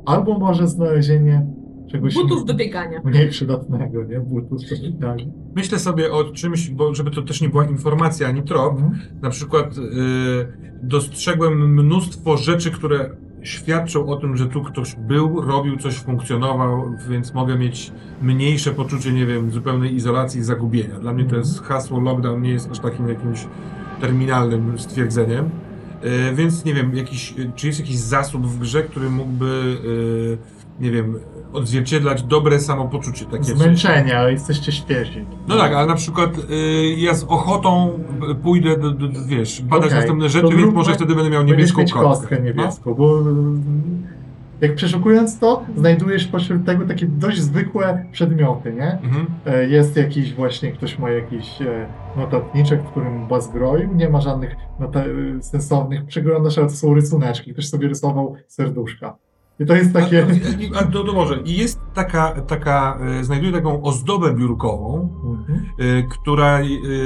albo 0.07 0.39
może 0.39 0.69
znalezienie 0.69 1.47
czegoś 1.91 2.15
Butów 2.15 2.45
do 2.45 2.55
biegania. 2.55 3.01
mniej 3.05 3.29
przydatnego, 3.29 4.05
nie? 4.05 4.21
Butów 4.21 4.61
do 4.61 5.07
tak. 5.07 5.19
Myślę 5.57 5.79
sobie 5.79 6.13
o 6.13 6.25
czymś, 6.25 6.71
bo 6.71 6.95
żeby 6.95 7.11
to 7.11 7.23
też 7.23 7.41
nie 7.41 7.49
była 7.49 7.65
informacja 7.65 8.29
ani 8.29 8.43
trop. 8.43 8.73
Mhm. 8.73 8.99
Na 9.23 9.31
przykład 9.31 9.79
y, 9.79 9.81
dostrzegłem 10.83 11.75
mnóstwo 11.75 12.37
rzeczy, 12.37 12.71
które 12.71 13.11
świadczą 13.49 14.07
o 14.09 14.17
tym, 14.17 14.37
że 14.37 14.47
tu 14.47 14.63
ktoś 14.63 14.95
był, 14.95 15.41
robił 15.41 15.77
coś, 15.77 15.95
funkcjonował, 15.95 16.93
więc 17.09 17.35
mogę 17.35 17.59
mieć 17.59 17.93
mniejsze 18.23 18.73
poczucie, 18.73 19.13
nie 19.13 19.27
wiem, 19.27 19.51
zupełnej 19.51 19.95
izolacji 19.95 20.41
i 20.41 20.45
zagubienia. 20.45 21.01
Dla 21.01 21.13
mnie 21.13 21.25
to 21.25 21.37
jest 21.37 21.63
hasło 21.63 22.01
lockdown 22.01 22.43
nie 22.43 22.51
jest 22.51 22.71
aż 22.71 22.79
takim 22.79 23.09
jakimś 23.09 23.47
terminalnym 24.01 24.79
stwierdzeniem. 24.79 25.51
E, 26.03 26.35
Więc 26.35 26.65
nie 26.65 26.75
wiem, 26.75 26.97
jakiś, 26.97 27.35
czy 27.57 27.67
jest 27.67 27.81
jakiś 27.81 27.99
zasób 27.99 28.47
w 28.47 28.59
grze, 28.59 28.83
który 28.83 29.11
mógłby, 29.11 29.77
e, 30.81 30.83
nie 30.83 30.91
wiem, 30.91 31.19
odzwierciedlać 31.53 32.23
dobre 32.23 32.61
samopoczucie. 32.61 33.25
Takie. 33.25 33.45
Zmęczenie, 33.45 34.19
ale 34.19 34.33
jesteście 34.33 34.73
świeżi. 34.73 35.25
No 35.49 35.57
tak, 35.57 35.73
ale 35.73 35.87
na 35.87 35.95
przykład 35.95 36.31
y, 36.39 36.95
ja 36.97 37.15
z 37.15 37.25
ochotą 37.25 37.91
pójdę, 38.43 38.77
do, 38.79 38.91
do, 38.91 39.09
do, 39.09 39.25
wiesz, 39.27 39.63
badać 39.63 39.87
Okej, 39.87 39.99
następne 39.99 40.25
to 40.25 40.29
rzeczy, 40.29 40.57
więc 40.57 40.75
może 40.75 40.95
wtedy 40.95 41.15
będę 41.15 41.31
miał 41.31 41.45
niebieską 41.45 41.81
mieć 41.81 41.93
kostkę. 41.93 42.09
kostkę 42.09 42.41
niebieską, 42.43 42.95
bo 42.95 43.21
mm, 43.21 43.63
jak 44.61 44.75
przeszukując 44.75 45.39
to, 45.39 45.63
znajdujesz 45.77 46.27
pośród 46.27 46.67
tego 46.67 46.87
takie 46.87 47.07
dość 47.07 47.41
zwykłe 47.41 48.05
przedmioty, 48.13 48.73
nie? 48.73 48.93
Mhm. 48.93 49.27
E, 49.47 49.69
Jest 49.69 49.97
jakiś 49.97 50.35
właśnie, 50.35 50.73
ktoś 50.73 50.99
ma 50.99 51.11
jakiś 51.11 51.63
e, 51.63 51.87
notatniczek, 52.17 52.83
w 52.83 52.91
którym 52.91 53.23
chyba 53.23 53.41
zgroił, 53.41 53.95
nie 53.95 54.09
ma 54.09 54.21
żadnych 54.21 54.57
e, 54.81 55.43
sensownych 55.43 56.07
przeglądasz, 56.07 56.59
ale 56.59 56.67
to 56.67 56.73
są 56.75 56.95
rysuneczki, 56.95 57.53
ktoś 57.53 57.69
sobie 57.69 57.89
rysował 57.89 58.35
serduszka. 58.47 59.17
I 59.61 59.67
to 59.67 59.75
jest 59.75 59.93
takie... 59.93 60.27
A, 60.75 60.79
a, 60.79 60.81
a 60.81 60.85
to, 60.85 61.13
może. 61.13 61.41
I 61.45 61.57
jest 61.57 61.81
taka, 61.95 62.41
taka 62.41 62.99
e, 63.21 63.25
znajduję 63.25 63.53
taką 63.53 63.83
ozdobę 63.83 64.35
biurkową, 64.35 65.09
Mhm. 65.25 65.67
e, 65.79 66.03
która 66.03 66.61
e, 66.61 66.65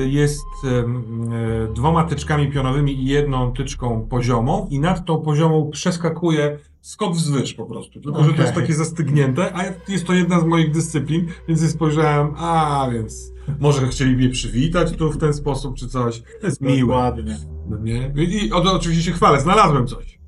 jest 0.08 0.44
e, 0.64 1.72
dwoma 1.74 2.04
tyczkami 2.04 2.50
pionowymi 2.50 3.02
i 3.02 3.06
jedną 3.06 3.52
tyczką 3.52 4.06
poziomą 4.10 4.66
i 4.70 4.80
nad 4.80 5.04
tą 5.04 5.18
poziomą 5.20 5.70
przeskakuje 5.70 6.58
skok 6.80 7.14
wzwyż 7.14 7.54
po 7.54 7.66
prostu. 7.66 8.00
Tylko, 8.00 8.24
że 8.24 8.32
to 8.32 8.42
jest 8.42 8.54
takie 8.54 8.74
zastygnięte, 8.74 9.52
a 9.56 9.90
jest 9.92 10.06
to 10.06 10.12
jedna 10.12 10.40
z 10.40 10.44
moich 10.44 10.70
dyscyplin, 10.70 11.26
więc 11.48 11.70
spojrzałem, 11.70 12.34
a 12.36 12.88
więc 12.92 13.32
może 13.60 13.86
chcieli 13.88 14.16
mnie 14.16 14.28
przywitać 14.28 14.92
tu 14.92 15.10
w 15.12 15.18
ten 15.18 15.34
sposób 15.34 15.76
czy 15.76 15.88
coś. 15.88 16.22
To 16.40 16.46
jest 16.46 16.60
miłe. 16.60 16.94
Ładnie. 16.96 17.36
No 17.68 17.78
nie? 17.78 18.12
I, 18.16 18.46
i 18.46 18.52
o, 18.52 18.72
oczywiście 18.72 19.02
się 19.02 19.12
chwalę, 19.12 19.40
znalazłem 19.40 19.86
coś. 19.86 20.18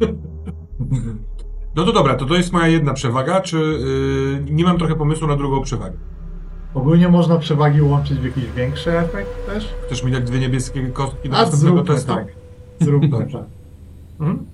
No 1.78 1.84
to 1.84 1.92
dobra, 1.92 2.14
to 2.14 2.26
to 2.26 2.34
jest 2.34 2.52
moja 2.52 2.66
jedna 2.68 2.92
przewaga, 2.94 3.40
czy 3.40 3.56
yy, 4.46 4.54
nie 4.54 4.64
mam 4.64 4.78
trochę 4.78 4.94
pomysłu 4.94 5.28
na 5.28 5.36
drugą 5.36 5.62
przewagę? 5.62 5.96
Ogólnie 6.74 7.08
można 7.08 7.38
przewagi 7.38 7.82
łączyć 7.82 8.18
w 8.18 8.24
jakiś 8.24 8.44
większy 8.56 8.98
efekt 8.98 9.46
też? 9.46 9.74
Chcesz 9.86 10.04
mi 10.04 10.12
dać 10.12 10.24
dwie 10.24 10.38
niebieskie 10.38 10.88
kostki 10.88 11.28
do 11.28 11.36
A 11.36 11.40
następnego 11.40 11.76
zróbmy 11.76 11.94
testu? 11.94 12.14
tak. 12.14 12.26
Zróbmy 12.80 13.08
tak. 13.08 13.44
Mhm. 14.20 14.46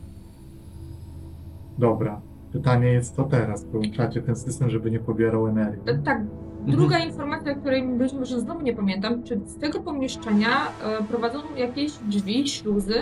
Dobra. 1.78 2.20
Pytanie 2.52 2.86
jest 2.86 3.16
to 3.16 3.24
teraz. 3.24 3.64
Połączacie 3.64 4.22
ten 4.22 4.36
system, 4.36 4.70
żeby 4.70 4.90
nie 4.90 4.98
pobierał 4.98 5.46
energii. 5.46 5.82
E, 5.86 5.98
Tak, 5.98 6.22
druga 6.66 6.98
informacja, 6.98 7.54
której 7.54 7.88
być 7.88 8.12
może 8.12 8.40
znowu 8.40 8.60
nie 8.60 8.76
pamiętam, 8.76 9.22
czy 9.22 9.40
z 9.46 9.56
tego 9.56 9.80
pomieszczenia 9.80 10.48
e, 10.84 11.04
prowadzą 11.04 11.38
jakieś 11.56 11.92
drzwi, 11.92 12.48
śluzy? 12.48 12.94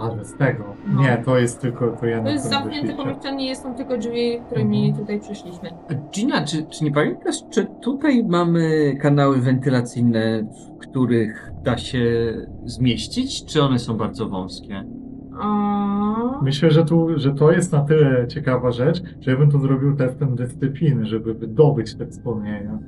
Ale 0.00 0.24
z 0.24 0.34
tego. 0.34 0.64
No. 0.88 1.02
Nie, 1.02 1.22
to 1.24 1.38
jest 1.38 1.60
tylko 1.60 1.90
to 1.90 2.06
jedno. 2.06 2.24
To 2.24 2.30
jest 2.30 2.44
które 2.46 2.58
zamknięte 2.60 2.86
wyszliście. 2.86 3.04
pomieszczenie, 3.04 3.56
są 3.56 3.74
tylko 3.74 3.98
drzwi, 3.98 4.40
którymi 4.46 4.78
Mhm. 4.88 4.98
tutaj 4.98 5.20
przyszliśmy. 5.20 5.70
Gina, 6.14 6.44
czy, 6.44 6.62
czy 6.66 6.84
nie 6.84 6.92
pamiętasz, 6.92 7.36
czy 7.50 7.66
tutaj 7.82 8.24
mamy 8.24 8.96
kanały 9.00 9.40
wentylacyjne, 9.40 10.42
w 10.42 10.78
których 10.78 11.52
da 11.62 11.78
się 11.78 12.00
zmieścić, 12.64 13.44
czy 13.44 13.62
one 13.62 13.78
są 13.78 13.96
bardzo 13.96 14.28
wąskie? 14.28 14.84
A... 15.40 16.40
Myślę, 16.42 16.70
że, 16.70 16.84
tu, 16.84 17.08
że 17.16 17.34
to 17.34 17.52
jest 17.52 17.72
na 17.72 17.80
tyle 17.80 18.28
ciekawa 18.28 18.70
rzecz, 18.70 19.02
że 19.20 19.30
ja 19.30 19.36
bym 19.36 19.50
to 19.50 19.58
zrobił 19.58 19.96
testem 19.96 20.34
dyscypliny, 20.36 21.06
żeby 21.06 21.34
wydobyć 21.34 21.94
te 21.94 22.06
wspomnienia. 22.06 22.78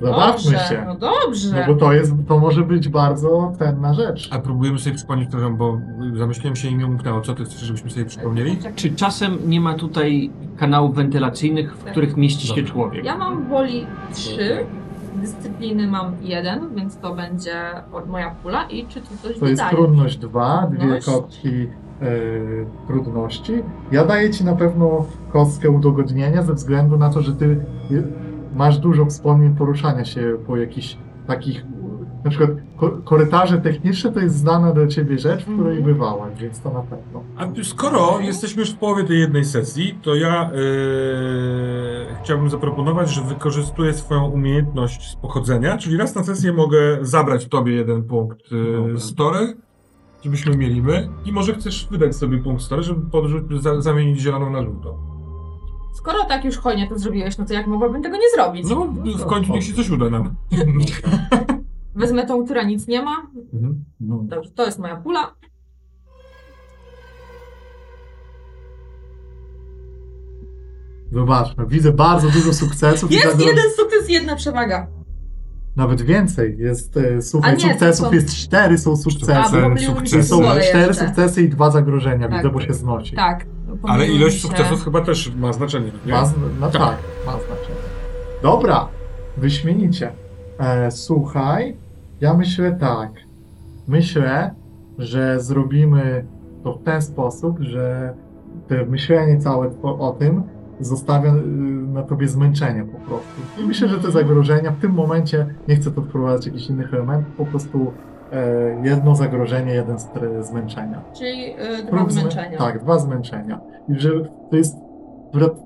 Zabawmy 0.00 0.32
dobrze, 0.32 0.58
się. 0.68 0.84
No 0.86 0.94
dobrze. 0.94 1.66
No 1.66 1.74
bo 1.74 1.80
to 1.80 1.92
jest, 1.92 2.12
to 2.28 2.38
może 2.38 2.62
być 2.62 2.88
bardzo 2.88 3.52
cenna 3.58 3.94
rzecz. 3.94 4.28
A 4.32 4.38
próbujemy 4.38 4.78
sobie 4.78 4.96
przypomnieć, 4.96 5.28
przepraszam, 5.28 5.56
bo 5.56 5.80
zamyśliłem 6.14 6.56
się 6.56 6.68
i 6.68 6.74
mi 6.74 6.84
umknęło. 6.84 7.20
Co 7.20 7.34
ty 7.34 7.44
chcesz, 7.44 7.60
żebyśmy 7.60 7.90
sobie 7.90 8.04
przypomnieli? 8.04 8.58
Czy 8.74 8.90
czasem 8.94 9.38
nie 9.46 9.60
ma 9.60 9.74
tutaj 9.74 10.30
kanałów 10.56 10.94
wentylacyjnych, 10.94 11.76
w 11.76 11.84
których 11.84 12.16
mieści 12.16 12.48
się 12.48 12.62
człowiek? 12.62 13.04
Ja 13.04 13.18
mam 13.18 13.48
woli 13.48 13.86
3, 14.12 14.66
dyscypliny 15.14 15.86
mam 15.86 16.12
1, 16.22 16.74
więc 16.74 16.96
to 16.96 17.14
będzie 17.14 17.54
moja 18.06 18.30
pula 18.42 18.64
i 18.64 18.86
czy 18.86 19.00
tu 19.00 19.08
coś 19.22 19.38
To 19.38 19.46
jest 19.46 19.62
dodaje? 19.62 19.76
trudność 19.76 20.16
2, 20.18 20.70
dwie 20.70 21.00
kostki 21.00 21.48
e, 22.02 22.06
trudności. 22.86 23.52
Ja 23.92 24.04
daję 24.04 24.30
ci 24.30 24.44
na 24.44 24.54
pewno 24.56 25.04
kostkę 25.32 25.70
udogodnienia 25.70 26.42
ze 26.42 26.54
względu 26.54 26.98
na 26.98 27.10
to, 27.10 27.22
że 27.22 27.32
ty 27.32 27.64
masz 28.56 28.78
dużo 28.78 29.06
wspomnień 29.06 29.54
poruszania 29.56 30.04
się 30.04 30.36
po 30.46 30.56
jakichś 30.56 30.96
takich, 31.26 31.64
na 32.24 32.30
przykład 32.30 32.50
ko- 32.76 32.98
korytarze 33.04 33.58
techniczne 33.58 34.12
to 34.12 34.20
jest 34.20 34.36
znana 34.36 34.72
dla 34.72 34.86
ciebie 34.86 35.18
rzecz, 35.18 35.40
w 35.40 35.54
której 35.54 35.76
Mhm. 35.78 35.84
bywałeś, 35.94 36.38
więc 36.40 36.60
to 36.60 36.70
na 36.72 36.80
pewno. 36.80 37.22
A 37.36 37.46
skoro 37.64 38.20
jesteśmy 38.20 38.60
już 38.60 38.70
w 38.70 38.76
połowie 38.78 39.04
tej 39.04 39.18
jednej 39.20 39.44
sesji, 39.44 39.98
to 40.02 40.14
ja 40.14 40.50
yy, 40.54 40.60
chciałbym 42.22 42.50
zaproponować, 42.50 43.10
że 43.10 43.22
wykorzystuję 43.22 43.92
swoją 43.94 44.24
umiejętność 44.30 45.10
z 45.10 45.16
pochodzenia, 45.16 45.78
czyli 45.78 45.96
raz 45.96 46.14
na 46.14 46.24
sesję 46.24 46.52
mogę 46.52 46.98
zabrać 47.00 47.46
tobie 47.48 47.72
jeden 47.72 48.02
punkt 48.02 48.38
yy, 48.52 49.00
story, 49.00 49.56
żebyśmy 50.24 50.56
mieli 50.56 50.82
my 50.82 51.08
i 51.24 51.32
może 51.32 51.54
chcesz 51.54 51.88
wydać 51.90 52.16
sobie 52.16 52.38
punkt 52.38 52.62
story, 52.62 52.82
żeby 52.82 53.10
podrzuć, 53.10 53.62
za, 53.62 53.80
zamienić 53.80 54.20
zieloną 54.20 54.50
na 54.50 54.62
żółtą. 54.62 55.15
Skoro 55.96 56.24
tak 56.24 56.44
już 56.44 56.56
hojnie 56.58 56.88
to 56.88 56.98
zrobiłeś, 56.98 57.38
no 57.38 57.44
to 57.44 57.54
jak 57.54 57.66
mogłabym 57.66 58.02
tego 58.02 58.16
nie 58.16 58.30
zrobić? 58.34 58.66
No 58.68 58.86
w 59.18 59.26
końcu 59.26 59.52
niech 59.52 59.64
się 59.64 59.74
coś 59.74 59.90
uda 59.90 60.10
nam. 60.10 60.34
Wezmę 61.94 62.26
tą, 62.26 62.44
która 62.44 62.62
nic 62.62 62.86
nie 62.86 63.02
ma. 63.02 63.26
Mhm. 63.54 63.84
No. 64.00 64.18
Dobrze, 64.22 64.50
to 64.50 64.66
jest 64.66 64.78
moja 64.78 64.96
pula. 64.96 65.34
Zobaczmy, 71.12 71.66
widzę 71.66 71.92
bardzo 71.92 72.30
dużo 72.30 72.52
sukcesów. 72.54 73.12
Jest 73.12 73.40
jeden 73.40 73.64
sukces, 73.76 74.08
jedna 74.08 74.36
przewaga. 74.36 74.86
Nawet 75.76 76.02
więcej. 76.02 76.56
Jest, 76.58 76.96
e, 76.96 77.16
A 77.18 77.22
słuchaj, 77.22 77.56
nie, 77.56 77.60
sukcesów 77.60 78.06
są- 78.06 78.12
jest 78.12 78.34
cztery, 78.36 78.78
są 78.78 78.92
A, 78.92 78.96
sukcesy. 78.96 79.68
mi 79.68 79.80
sukcesy. 79.80 80.22
są 80.22 80.40
cztery 80.42 80.86
jeszcze. 80.86 80.94
sukcesy 81.06 81.42
i 81.42 81.48
dwa 81.48 81.70
zagrożenia, 81.70 82.28
Tak. 82.28 82.36
widzę, 82.36 82.50
bo 82.50 82.60
się 82.60 82.74
znosi. 82.74 83.16
Tak. 83.16 83.46
Ale 83.82 84.06
ilość 84.06 84.34
się. 84.36 84.48
sukcesów 84.48 84.84
chyba 84.84 85.00
też 85.00 85.34
ma 85.34 85.52
znaczenie. 85.52 85.90
Nie? 86.06 86.12
Ma, 86.12 86.32
no 86.60 86.70
tak. 86.70 86.82
Tak. 86.82 86.98
ma 87.26 87.32
znaczenie. 87.32 87.78
Dobra, 88.42 88.88
wyśmienicie. 89.36 90.12
E, 90.58 90.90
słuchaj, 90.90 91.76
ja 92.20 92.34
myślę 92.34 92.76
tak. 92.80 93.10
Myślę, 93.88 94.54
że 94.98 95.40
zrobimy 95.40 96.26
to 96.64 96.72
w 96.72 96.82
ten 96.82 97.02
sposób, 97.02 97.60
że 97.60 98.14
te 98.68 98.86
myślenie 98.86 99.38
całe 99.38 99.70
o, 99.82 100.16
tym 100.18 100.42
zostawia 100.80 101.34
y, 101.34 101.42
na 101.92 102.02
tobie 102.02 102.28
zmęczenie 102.28 102.84
po 102.84 102.98
prostu. 102.98 103.62
I 103.62 103.66
myślę, 103.66 103.88
że 103.88 103.98
te 103.98 104.10
zagrożenia 104.10 104.72
w 104.72 104.80
tym 104.80 104.92
momencie, 104.92 105.54
nie 105.68 105.76
chcę 105.76 105.90
tu 105.90 106.02
wprowadzać 106.02 106.46
jakichś 106.46 106.68
innych 106.68 106.94
elementów, 106.94 107.36
po 107.36 107.46
prostu 107.46 107.92
jedno 108.82 109.14
zagrożenie, 109.14 109.72
jeden 109.72 109.96
zmęczenia. 110.40 111.02
Czyli 111.18 111.52
y, 111.80 111.82
dwa 111.82 111.90
Prób 111.96 112.08
zmę- 112.10 112.20
zmęczenia. 112.20 112.58
Tak, 112.58 112.82
dwa 112.82 112.98
zmęczenia. 112.98 113.60
I 113.88 113.94
że 114.00 114.10
to 114.50 114.56
jest, 114.56 114.76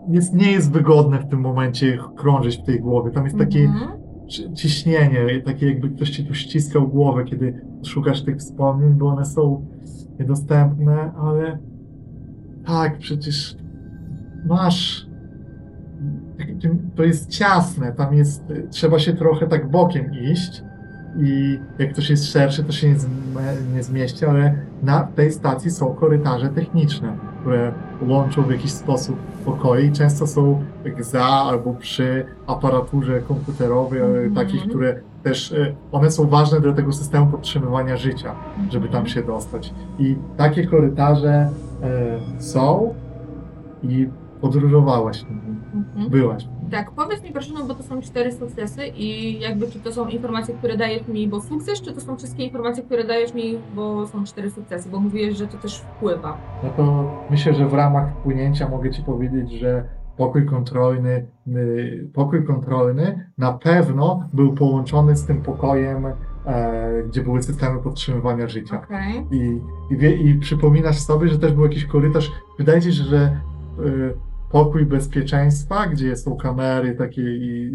jest, 0.08 0.34
nie 0.34 0.52
jest 0.52 0.72
wygodne 0.72 1.18
w 1.18 1.28
tym 1.28 1.40
momencie 1.40 1.98
krążyć 2.16 2.56
w 2.58 2.62
tej 2.62 2.80
głowie. 2.80 3.10
Tam 3.10 3.24
jest 3.24 3.38
takie 3.38 3.60
Mhm. 3.60 3.90
ci- 4.26 4.52
ciśnienie, 4.54 5.40
takie 5.44 5.66
jakby 5.68 5.90
ktoś 5.90 6.10
ci 6.10 6.24
tu 6.26 6.34
ściskał 6.34 6.88
głowę, 6.88 7.24
kiedy 7.24 7.60
szukasz 7.86 8.22
tych 8.22 8.36
wspomnień, 8.36 8.92
bo 8.92 9.06
one 9.06 9.24
są 9.24 9.66
niedostępne, 10.18 11.12
ale 11.18 11.58
tak, 12.66 12.98
przecież 12.98 13.56
masz. 14.46 15.10
To 16.96 17.04
jest 17.04 17.28
ciasne, 17.30 17.92
tam 17.92 18.14
jest, 18.14 18.44
trzeba 18.70 18.98
się 18.98 19.12
trochę 19.12 19.46
tak 19.46 19.70
bokiem 19.70 20.10
iść 20.32 20.62
i 21.18 21.58
jak 21.78 21.92
ktoś 21.92 22.10
jest 22.10 22.32
szerszy, 22.32 22.64
to 22.64 22.72
się 22.72 22.88
nie, 22.88 22.96
nie 23.74 23.82
zmieści, 23.82 24.24
ale 24.26 24.54
na 24.82 25.02
tej 25.02 25.32
stacji 25.32 25.70
są 25.70 25.94
korytarze 25.94 26.48
techniczne, 26.48 27.16
które 27.40 27.72
łączą 28.08 28.42
w 28.42 28.50
jakiś 28.50 28.72
sposób 28.72 29.16
pokoje 29.44 29.86
i 29.86 29.92
często 29.92 30.26
są 30.26 30.64
jak 30.84 31.04
za 31.04 31.24
albo 31.24 31.74
przy 31.74 32.26
aparaturze 32.46 33.20
komputerowej, 33.20 34.00
ale 34.02 34.18
Mhm. 34.18 34.34
takich, 34.34 34.68
które 34.68 35.00
też, 35.22 35.52
e, 35.52 35.74
one 35.92 36.10
są 36.10 36.26
ważne 36.26 36.60
dla 36.60 36.72
tego 36.72 36.92
systemu 36.92 37.26
podtrzymywania 37.26 37.96
życia, 37.96 38.34
żeby 38.70 38.88
tam 38.88 39.06
się 39.06 39.22
dostać. 39.22 39.74
I 39.98 40.16
takie 40.36 40.66
korytarze 40.66 41.50
e, 41.82 42.40
są 42.42 42.94
i 43.82 44.08
podróżowałaś, 44.40 45.24
Mhm. 45.74 46.10
byłaś. 46.10 46.48
Tak, 46.70 46.90
powiedz 46.90 47.22
mi 47.22 47.32
proszę, 47.32 47.52
no 47.54 47.64
bo 47.66 47.74
to 47.74 47.82
są 47.82 48.00
cztery 48.00 48.32
sukcesy 48.32 48.86
i 48.86 49.40
jakby 49.40 49.70
czy 49.70 49.80
to 49.80 49.92
są 49.92 50.08
informacje, 50.08 50.54
które 50.54 50.76
dajesz 50.76 51.08
mi, 51.08 51.28
bo 51.28 51.40
sukces, 51.40 51.80
czy 51.80 51.92
to 51.92 52.00
są 52.00 52.16
wszystkie 52.16 52.44
informacje, 52.44 52.82
które 52.82 53.04
dajesz 53.04 53.34
mi, 53.34 53.58
bo 53.74 54.06
są 54.06 54.24
cztery 54.24 54.50
sukcesy, 54.50 54.88
bo 54.88 55.00
mówiłeś, 55.00 55.36
że 55.36 55.46
to 55.46 55.58
też 55.58 55.78
wpływa. 55.78 56.38
No 56.62 56.70
to 56.76 57.10
myślę, 57.30 57.54
że 57.54 57.68
w 57.68 57.74
ramach 57.74 58.12
wpłynięcia 58.12 58.68
mogę 58.68 58.90
Ci 58.90 59.02
powiedzieć, 59.02 59.52
że 59.52 59.84
pokój 60.16 60.46
kontrolny, 60.46 61.26
y, 61.48 62.10
pokój 62.14 62.44
kontrolny 62.44 63.30
na 63.38 63.52
pewno 63.52 64.28
był 64.32 64.54
połączony 64.54 65.16
z 65.16 65.26
tym 65.26 65.42
pokojem, 65.42 66.06
e, 66.46 67.02
gdzie 67.08 67.22
były 67.22 67.42
systemy 67.42 67.82
podtrzymywania 67.82 68.48
życia. 68.48 68.82
Okej. 68.84 69.26
I, 69.30 69.60
i, 69.90 69.96
wie, 69.96 70.16
I 70.16 70.34
przypominasz 70.34 70.98
sobie, 70.98 71.28
że 71.28 71.38
też 71.38 71.52
był 71.52 71.64
jakiś 71.64 71.84
korytarz. 71.84 72.32
Wydaje 72.58 72.82
się, 72.82 72.90
że 72.90 73.40
y, 73.78 74.29
pokój 74.50 74.86
bezpieczeństwa, 74.86 75.86
gdzie 75.86 76.16
są 76.16 76.36
kamery 76.36 76.94
takie 76.94 77.22
i 77.22 77.72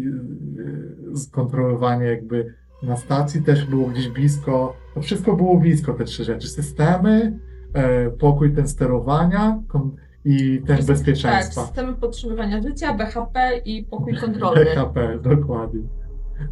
skontrolowanie 1.14 2.04
jakby 2.04 2.54
na 2.82 2.96
stacji 2.96 3.42
też 3.42 3.64
było 3.64 3.86
gdzieś 3.88 4.08
blisko. 4.08 4.76
To 4.94 5.00
wszystko 5.00 5.36
było 5.36 5.56
blisko, 5.56 5.92
te 5.94 6.04
trzy 6.04 6.24
rzeczy. 6.24 6.48
Systemy, 6.48 7.38
e, 7.72 8.10
pokój 8.10 8.54
ten 8.54 8.68
sterowania 8.68 9.62
i 10.24 10.62
ten 10.66 10.76
Tak, 10.76 10.86
bezpieczeństwa. 10.86 11.60
systemy 11.60 11.94
podtrzymywania 11.94 12.62
życia, 12.62 12.94
BHP 12.94 13.60
i 13.64 13.84
pokój 13.84 14.16
kontrolny. 14.24 14.64
PHP, 14.64 15.18
dokładnie. 15.22 15.82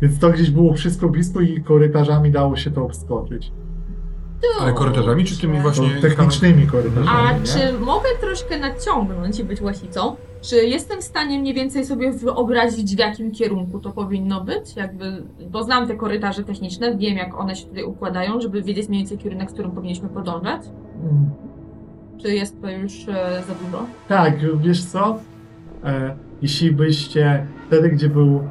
Więc 0.03 0.19
to 0.19 0.31
gdzieś 0.31 0.51
było 0.51 0.73
wszystko 0.75 1.09
blisko 1.09 1.41
i 1.41 1.63
korytarzami 1.63 2.31
dało 2.31 2.57
się 2.57 2.71
to 2.71 2.85
obskoczyć. 2.85 3.53
Ale 4.61 4.73
korytarzami, 4.73 5.25
czy 5.25 5.41
tymi 5.41 5.57
To 5.57 5.63
właśnie... 5.63 5.91
technicznymi 6.01 6.67
korytarzami. 6.67 7.09
A 7.09 7.33
nie? 7.33 7.45
czy 7.45 7.79
mogę 7.79 8.09
troszkę 8.21 8.59
naciągnąć 8.59 9.39
i 9.39 9.45
być 9.45 9.61
łasicą? 9.61 10.17
Czy 10.41 10.57
jestem 10.57 11.01
w 11.01 11.05
stanie 11.05 11.39
mniej 11.39 11.55
więcej 11.55 11.85
sobie 11.85 12.13
wyobrazić, 12.13 12.97
w 12.97 12.99
jakim 12.99 13.33
kierunku 13.33 13.81
to 13.81 13.93
powinno 13.93 14.45
być? 14.45 14.77
Jakby, 14.77 15.23
bo 15.51 15.63
znam 15.63 15.87
te 15.89 15.97
korytarze 15.97 16.45
techniczne, 16.45 16.97
wiem 16.97 17.17
jak 17.17 17.41
one 17.41 17.57
się 17.57 17.67
tutaj 17.67 17.85
układają, 17.85 18.41
żeby 18.41 18.63
wiedzieć 18.63 18.89
mniej 18.89 19.01
więcej 19.01 19.19
kierunek, 19.19 19.51
w 19.51 19.53
którym 19.53 19.71
powinniśmy 19.71 20.09
podążać. 20.09 20.63
Mm. 21.03 21.31
Czy 22.23 22.35
jest 22.35 22.63
to 22.63 22.71
już 22.71 23.09
e, 23.09 23.43
za 23.49 23.55
dużo? 23.65 23.87
Tak, 24.09 24.59
wiesz 24.59 24.85
co? 24.85 25.19
E, 25.85 26.17
jeśli 26.43 26.73
byście 26.73 27.47
wtedy, 27.67 27.89
gdzie 27.89 28.09
był. 28.09 28.49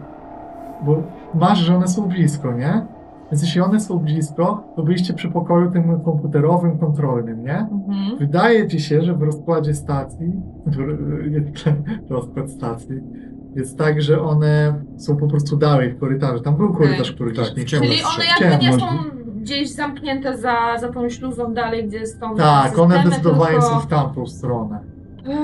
Bo 0.86 1.04
masz, 1.34 1.60
że 1.60 1.76
one 1.76 1.88
są 1.88 2.02
blisko, 2.02 2.52
nie? 2.52 2.86
Więc 3.34 3.44
jeśli 3.44 3.62
one 3.62 3.80
są 3.80 4.00
blisko, 4.00 4.64
to 4.76 4.84
byliście 4.84 5.14
przy 5.14 5.30
pokoju 5.30 5.72
tym 5.72 6.02
komputerowym, 6.02 6.80
kontrolnym, 6.80 7.44
nie? 7.44 7.58
Mhm. 7.58 8.18
Wydaje 8.20 8.68
ci 8.68 8.80
się, 8.80 9.02
że 9.02 9.14
w 9.14 9.22
rozkładzie 9.22 9.74
stacji, 9.74 10.34
rozkład 12.10 12.52
stacji, 12.52 12.96
jest 13.56 13.78
tak, 13.78 14.02
że 14.02 14.22
one 14.22 14.84
są 14.98 15.18
po 15.18 15.28
prostu 15.28 15.58
dalej 15.58 15.94
w 15.94 16.00
korytarzu. 16.00 16.44
Tam 16.44 16.58
był 16.58 16.74
korytarz, 16.74 17.12
który 17.12 17.34
Tak, 17.34 17.46
gdzieś 17.54 17.74
nie. 17.74 17.80
Czyli 17.80 18.04
one 18.04 18.50
jakby 18.50 18.66
nie 18.66 18.74
są 18.80 18.86
gdzieś 19.42 19.72
zamknięte 19.72 20.38
za, 20.38 20.56
za 20.82 20.90
tą 20.90 21.10
śluzą 21.10 21.54
dalej, 21.54 21.88
gdzie 21.88 22.08
są 22.08 22.36
Tak, 22.36 22.80
one 22.80 23.04
zdecydowanie 23.06 23.52
tylko... 23.52 23.70
są 23.70 23.80
w 23.80 23.88
tamtą 23.88 24.26
stronę. 24.26 24.80
Eee, 25.28 25.38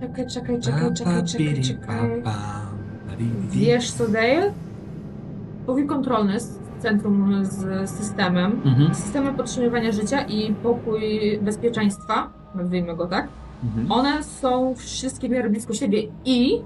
Czekaj, 0.00 0.26
czekaj, 0.26 0.60
czekaj, 0.60 0.94
czekaj, 0.94 1.24
czekaj, 1.24 1.62
czekaj. 1.62 2.22
Wiesz 3.50 3.90
co, 3.90 4.08
Dale? 4.08 4.52
Pokój 5.68 5.86
kontrolny 5.86 6.40
z 6.40 6.58
centrum 6.78 7.44
z 7.44 7.90
systemem, 7.90 8.60
Mhm. 8.64 8.94
systemy 8.94 9.32
podtrzymywania 9.34 9.92
życia 9.92 10.20
i 10.22 10.54
pokój 10.54 11.02
bezpieczeństwa, 11.42 12.28
nazwijmy 12.54 12.96
go 12.96 13.06
tak, 13.06 13.28
Mhm. 13.64 13.92
one 13.92 14.22
są 14.22 14.74
wszystkie 14.74 15.28
w 15.28 15.30
miarę 15.30 15.50
blisko 15.50 15.74
siebie 15.74 16.02
i 16.24 16.60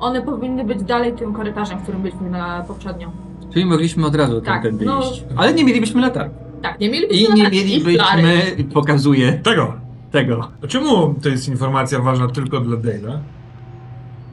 one 0.00 0.22
powinny 0.22 0.64
być 0.64 0.82
dalej 0.82 1.12
tym 1.12 1.32
korytarzem, 1.32 1.78
w 1.78 1.82
którym 1.82 2.02
byliśmy 2.02 2.30
na 2.30 2.64
poprzednio. 2.68 3.10
Czyli 3.52 3.64
mogliśmy 3.66 4.06
od 4.06 4.14
razu 4.14 4.40
Tak, 4.40 4.54
tamtędy 4.54 4.84
no- 4.84 5.00
iść. 5.00 5.24
Ale 5.36 5.54
nie 5.54 5.64
mielibyśmy 5.64 6.00
latarki. 6.00 6.34
Tak, 6.62 6.80
nie 6.80 6.90
mielibyśmy 6.90 7.34
I 7.36 7.40
nie 7.40 7.48
i 7.48 7.50
flary. 7.96 8.22
mielibyśmy, 8.22 8.64
pokazuję 8.74 9.32
Tego! 9.32 9.74
tego. 10.10 10.48
A 10.64 10.66
czemu 10.66 11.14
to 11.22 11.28
jest 11.28 11.48
informacja 11.48 12.00
ważna 12.00 12.28
tylko 12.28 12.60
dla 12.60 12.76
Dale'a? 12.76 13.18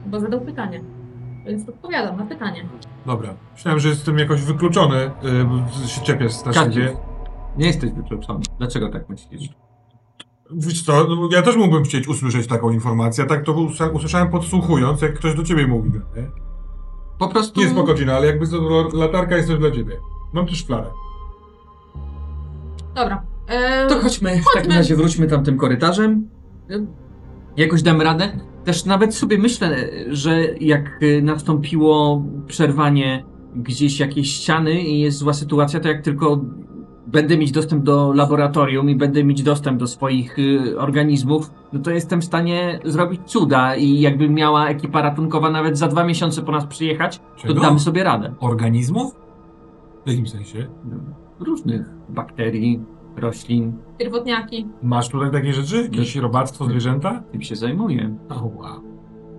Bo 0.06 0.19
zadał 0.19 0.41
pytanie. 0.41 0.81
Więc 1.49 1.69
odpowiadam 1.69 2.17
na 2.17 2.26
pytanie. 2.26 2.65
Dobra. 3.05 3.34
Myślałem, 3.53 3.80
że 3.80 3.89
jestem 3.89 4.17
jakoś 4.19 4.41
wykluczony, 4.41 5.11
yy, 5.81 5.88
się 5.88 6.01
czepiasz 6.01 6.31
straszliwie. 6.34 6.85
Kadziu, 6.88 6.97
nie 7.57 7.67
jesteś 7.67 7.91
wykluczony. 7.91 8.39
Dlaczego 8.57 8.89
tak 8.89 9.09
myślisz? 9.09 9.49
Wiesz 10.51 10.84
co, 10.84 11.03
no, 11.03 11.30
ja 11.31 11.41
też 11.41 11.55
mógłbym 11.55 11.84
chcieć 11.84 12.07
usłyszeć 12.07 12.47
taką 12.47 12.71
informację, 12.71 13.23
a 13.23 13.27
tak 13.27 13.45
to 13.45 13.53
usłysza- 13.53 13.91
usłyszałem 13.95 14.30
podsłuchując, 14.30 15.01
jak 15.01 15.13
ktoś 15.13 15.35
do 15.35 15.43
ciebie 15.43 15.67
mówi. 15.67 15.91
Nie, 15.91 16.27
Po 17.19 17.27
prostu... 17.27 17.61
nie 17.61 17.69
spokojnie, 17.69 18.15
ale 18.15 18.27
jakby 18.27 18.47
to, 18.47 18.88
latarka 18.93 19.38
jest 19.38 19.49
też 19.49 19.59
dla 19.59 19.71
ciebie. 19.71 19.95
Mam 20.34 20.45
też 20.47 20.65
flarę. 20.65 20.88
Dobra. 22.95 23.23
Eee, 23.49 23.89
To 23.89 23.99
chodźmy, 23.99 24.41
w 24.41 24.45
takim 24.55 24.71
razie 24.71 24.95
wróćmy 24.95 25.27
tamtym 25.27 25.57
korytarzem. 25.57 26.30
Jakoś 27.57 27.81
damy 27.81 28.03
radę. 28.03 28.39
Też 28.70 28.86
nawet 28.86 29.16
sobie 29.16 29.38
myślę, 29.38 29.90
że 30.08 30.46
jak 30.60 31.04
y, 31.04 31.22
nastąpiło 31.22 32.24
przerwanie 32.48 33.24
gdzieś 33.56 34.00
jakiejś 34.00 34.34
ściany 34.34 34.82
i 34.82 35.00
jest 35.00 35.18
zła 35.18 35.34
sytuacja, 35.34 35.80
to 35.80 35.88
jak 35.88 36.02
tylko 36.02 36.41
będę 37.08 37.38
mieć 37.38 37.52
dostęp 37.52 37.84
do 37.84 38.14
laboratorium 38.14 38.90
i 38.90 38.96
będę 38.96 39.24
mieć 39.24 39.44
dostęp 39.44 39.80
do 39.80 39.88
swoich 39.88 40.40
y, 40.40 40.80
organizmów, 40.80 41.52
no 41.74 41.80
to 41.80 41.91
jestem 41.91 42.22
w 42.22 42.26
stanie 42.26 42.80
zrobić 42.86 43.22
cuda 43.26 43.76
i 43.76 44.00
jakby 44.00 44.30
miała 44.30 44.68
ekipa 44.68 45.02
ratunkowa 45.02 45.50
nawet 45.50 45.78
za 45.78 45.88
dwa 45.88 46.04
miesiące 46.04 46.41
po 46.41 46.52
nas 46.52 46.66
przyjechać, 46.66 47.20
to 47.20 47.48
Czego? 47.48 47.62
damy 47.62 47.80
sobie 47.80 48.04
radę. 48.04 48.34
Organizmów? 48.40 49.16
W 50.06 50.10
jakim 50.10 50.28
sensie? 50.28 50.68
Różnych 51.40 51.86
bakterii, 52.10 52.80
roślin, 53.20 53.74
Pierwotniaki. 53.98 54.68
Masz 54.84 55.10
tutaj 55.10 55.32
takie 55.32 55.54
rzeczy? 55.54 55.82
Jakieś 55.84 56.16
robactwo 56.16 56.66
zwierzęta? 56.66 57.24
tym 57.32 57.41
się 57.41 57.56
zajmuję. 57.56 58.16
O, 58.30 58.52
wow. 58.56 58.82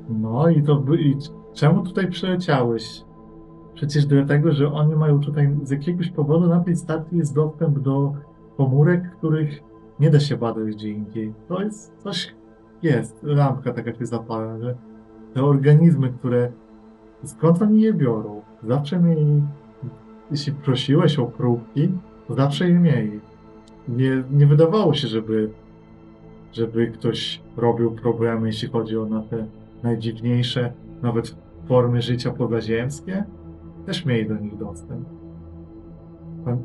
No 0.08 0.48
i 0.48 0.62
to 0.62 0.76
by, 0.76 0.96
i 0.96 1.16
czemu 1.54 1.82
tutaj 1.82 2.10
przyleciałeś? 2.10 3.04
Przecież 3.74 4.06
dlatego, 4.06 4.52
że 4.52 4.72
oni 4.72 4.96
mają 4.96 5.20
tutaj 5.20 5.56
z 5.62 5.70
jakiegoś 5.70 6.10
powodu 6.10 6.46
na 6.46 6.60
tej 6.60 6.76
stacji 6.76 7.18
jest 7.18 7.34
dostęp 7.34 7.78
do 7.78 8.12
komórek, 8.56 9.16
których 9.16 9.62
nie 10.00 10.10
da 10.10 10.20
się 10.20 10.36
badać 10.36 10.74
gdzie 10.74 10.90
indziej. 10.90 11.34
To 11.48 11.62
jest 11.62 11.96
coś 11.98 12.34
jest. 12.82 13.22
Lampka 13.22 13.72
taka 13.72 13.94
się 13.94 14.06
zapala, 14.06 14.58
że 14.58 14.74
te 15.34 15.44
organizmy, 15.44 16.12
które 16.12 16.52
skąd 17.24 17.62
oni 17.62 17.82
je 17.82 17.92
biorą? 17.92 18.42
Zawsze 18.62 19.00
mieli, 19.00 19.42
jeśli 20.30 20.52
prosiłeś 20.52 21.18
o 21.18 21.26
próbki, 21.26 21.92
to 22.28 22.34
zawsze 22.34 22.68
je 22.68 22.78
mieli. 22.78 23.20
Nie, 23.88 24.22
nie 24.30 24.46
wydawało 24.46 24.94
się, 24.94 25.08
żeby, 25.08 25.50
żeby 26.52 26.86
ktoś 26.86 27.42
robił 27.56 27.90
problemy, 27.90 28.46
jeśli 28.46 28.68
chodzi 28.68 28.96
o 28.96 29.06
na 29.06 29.22
te 29.22 29.46
najdziwniejsze, 29.82 30.72
nawet 31.02 31.36
formy 31.66 32.02
życia 32.02 32.30
pozaziemskie, 32.30 33.24
też 33.86 34.04
mieli 34.04 34.28
do 34.28 34.36
nich 34.36 34.56
dostęp. 34.56 35.08
Ta, 36.44 36.56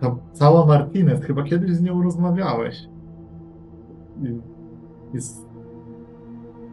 ta 0.00 0.16
cała 0.32 0.66
Martinez, 0.66 1.24
chyba 1.24 1.42
kiedyś 1.42 1.70
z 1.70 1.82
nią 1.82 2.02
rozmawiałeś. 2.02 2.88
Jest, 5.14 5.46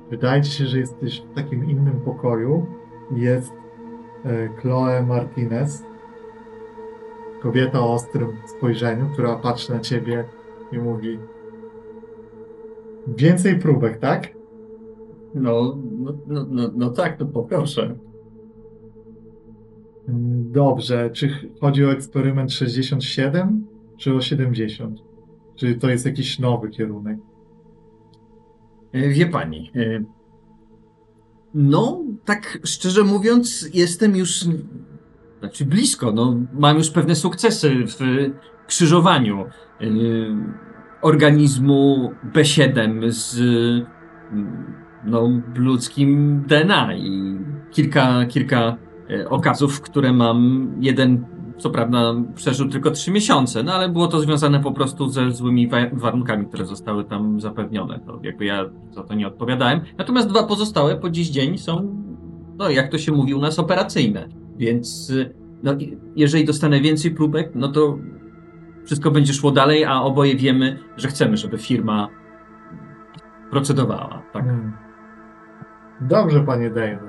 wydaje 0.09 0.41
ci 0.41 0.51
się, 0.51 0.65
że 0.65 0.79
jesteś 0.79 1.21
w 1.21 1.35
takim 1.35 1.69
innym 1.69 1.99
pokoju. 2.05 2.65
Jest 3.11 3.53
e, 4.25 4.47
Chloe 4.47 5.03
Martinez, 5.03 5.85
kobieta 7.41 7.79
o 7.79 7.93
ostrym 7.93 8.29
spojrzeniu, 8.57 9.09
która 9.13 9.35
patrzy 9.35 9.73
na 9.73 9.79
ciebie 9.79 10.25
i 10.71 10.77
mówi 10.77 11.19
więcej 13.07 13.59
próbek, 13.59 13.97
tak? 13.99 14.27
No, 15.35 15.77
no, 15.99 16.13
no, 16.27 16.45
no, 16.49 16.69
no 16.75 16.89
tak, 16.89 17.17
to 17.17 17.25
poproszę. 17.25 17.95
Dobrze, 20.51 21.09
czy 21.09 21.29
ch- 21.29 21.59
chodzi 21.61 21.85
o 21.85 21.91
eksperyment 21.91 22.51
67 22.53 23.67
czy 23.97 24.13
o 24.13 24.21
70? 24.21 24.99
Czy 25.55 25.75
to 25.75 25.89
jest 25.89 26.05
jakiś 26.05 26.39
nowy 26.39 26.69
kierunek? 26.69 27.17
E, 28.93 29.09
Wie 29.09 29.25
pani, 29.25 29.71
e, 29.75 30.03
no, 31.53 32.03
tak 32.25 32.59
szczerze 32.63 33.03
mówiąc, 33.03 33.69
jestem 33.73 34.15
już, 34.15 34.45
znaczy 35.39 35.65
blisko, 35.65 36.11
no, 36.11 36.35
mam 36.53 36.77
już 36.77 36.89
pewne 36.89 37.15
sukcesy 37.15 37.75
w 37.87 37.97
krzyżowaniu 38.67 39.45
e, 39.81 39.85
organizmu 41.01 42.11
B7 42.33 43.11
z 43.11 43.39
mm, 44.31 44.73
no, 45.05 45.29
ludzkim 45.55 46.41
DNA 46.47 46.95
i 46.95 47.37
kilka, 47.71 48.25
kilka 48.25 48.77
e, 49.09 49.29
okazów, 49.29 49.81
które 49.81 50.13
mam. 50.13 50.67
Jeden, 50.79 51.25
co 51.57 51.69
prawda, 51.69 52.15
przeżył 52.35 52.69
tylko 52.69 52.91
trzy 52.91 53.11
miesiące, 53.11 53.63
no 53.63 53.73
ale 53.73 53.89
było 53.89 54.07
to 54.07 54.19
związane 54.19 54.59
po 54.59 54.71
prostu 54.71 55.09
ze 55.09 55.31
złymi 55.31 55.67
wa- 55.67 55.89
warunkami, 55.93 56.45
które 56.45 56.65
zostały 56.65 57.03
tam 57.03 57.41
zapewnione. 57.41 57.99
To 57.99 58.19
jakby 58.23 58.45
ja 58.45 58.65
za 58.91 59.03
to 59.03 59.13
nie 59.13 59.27
odpowiadałem. 59.27 59.81
Natomiast 59.97 60.29
dwa 60.29 60.43
pozostałe 60.43 60.95
po 60.95 61.09
dziś 61.09 61.29
dzień 61.29 61.57
są 61.57 62.07
no 62.57 62.69
jak 62.69 62.91
to 62.91 62.97
się 62.97 63.11
mówi 63.11 63.33
u 63.33 63.41
nas, 63.41 63.59
operacyjne. 63.59 64.27
Więc 64.57 65.13
no, 65.63 65.75
jeżeli 66.15 66.45
dostanę 66.45 66.81
więcej 66.81 67.11
próbek, 67.11 67.51
no 67.55 67.71
to 67.71 67.97
wszystko 68.85 69.11
będzie 69.11 69.33
szło 69.33 69.51
dalej, 69.51 69.85
a 69.85 70.01
oboje 70.01 70.35
wiemy, 70.35 70.79
że 70.97 71.07
chcemy, 71.07 71.37
żeby 71.37 71.57
firma 71.57 72.09
procedowała. 73.51 74.23
Tak. 74.33 74.45
Hmm. 74.45 74.73
Dobrze, 76.01 76.43
panie 76.43 76.69
David. 76.69 76.99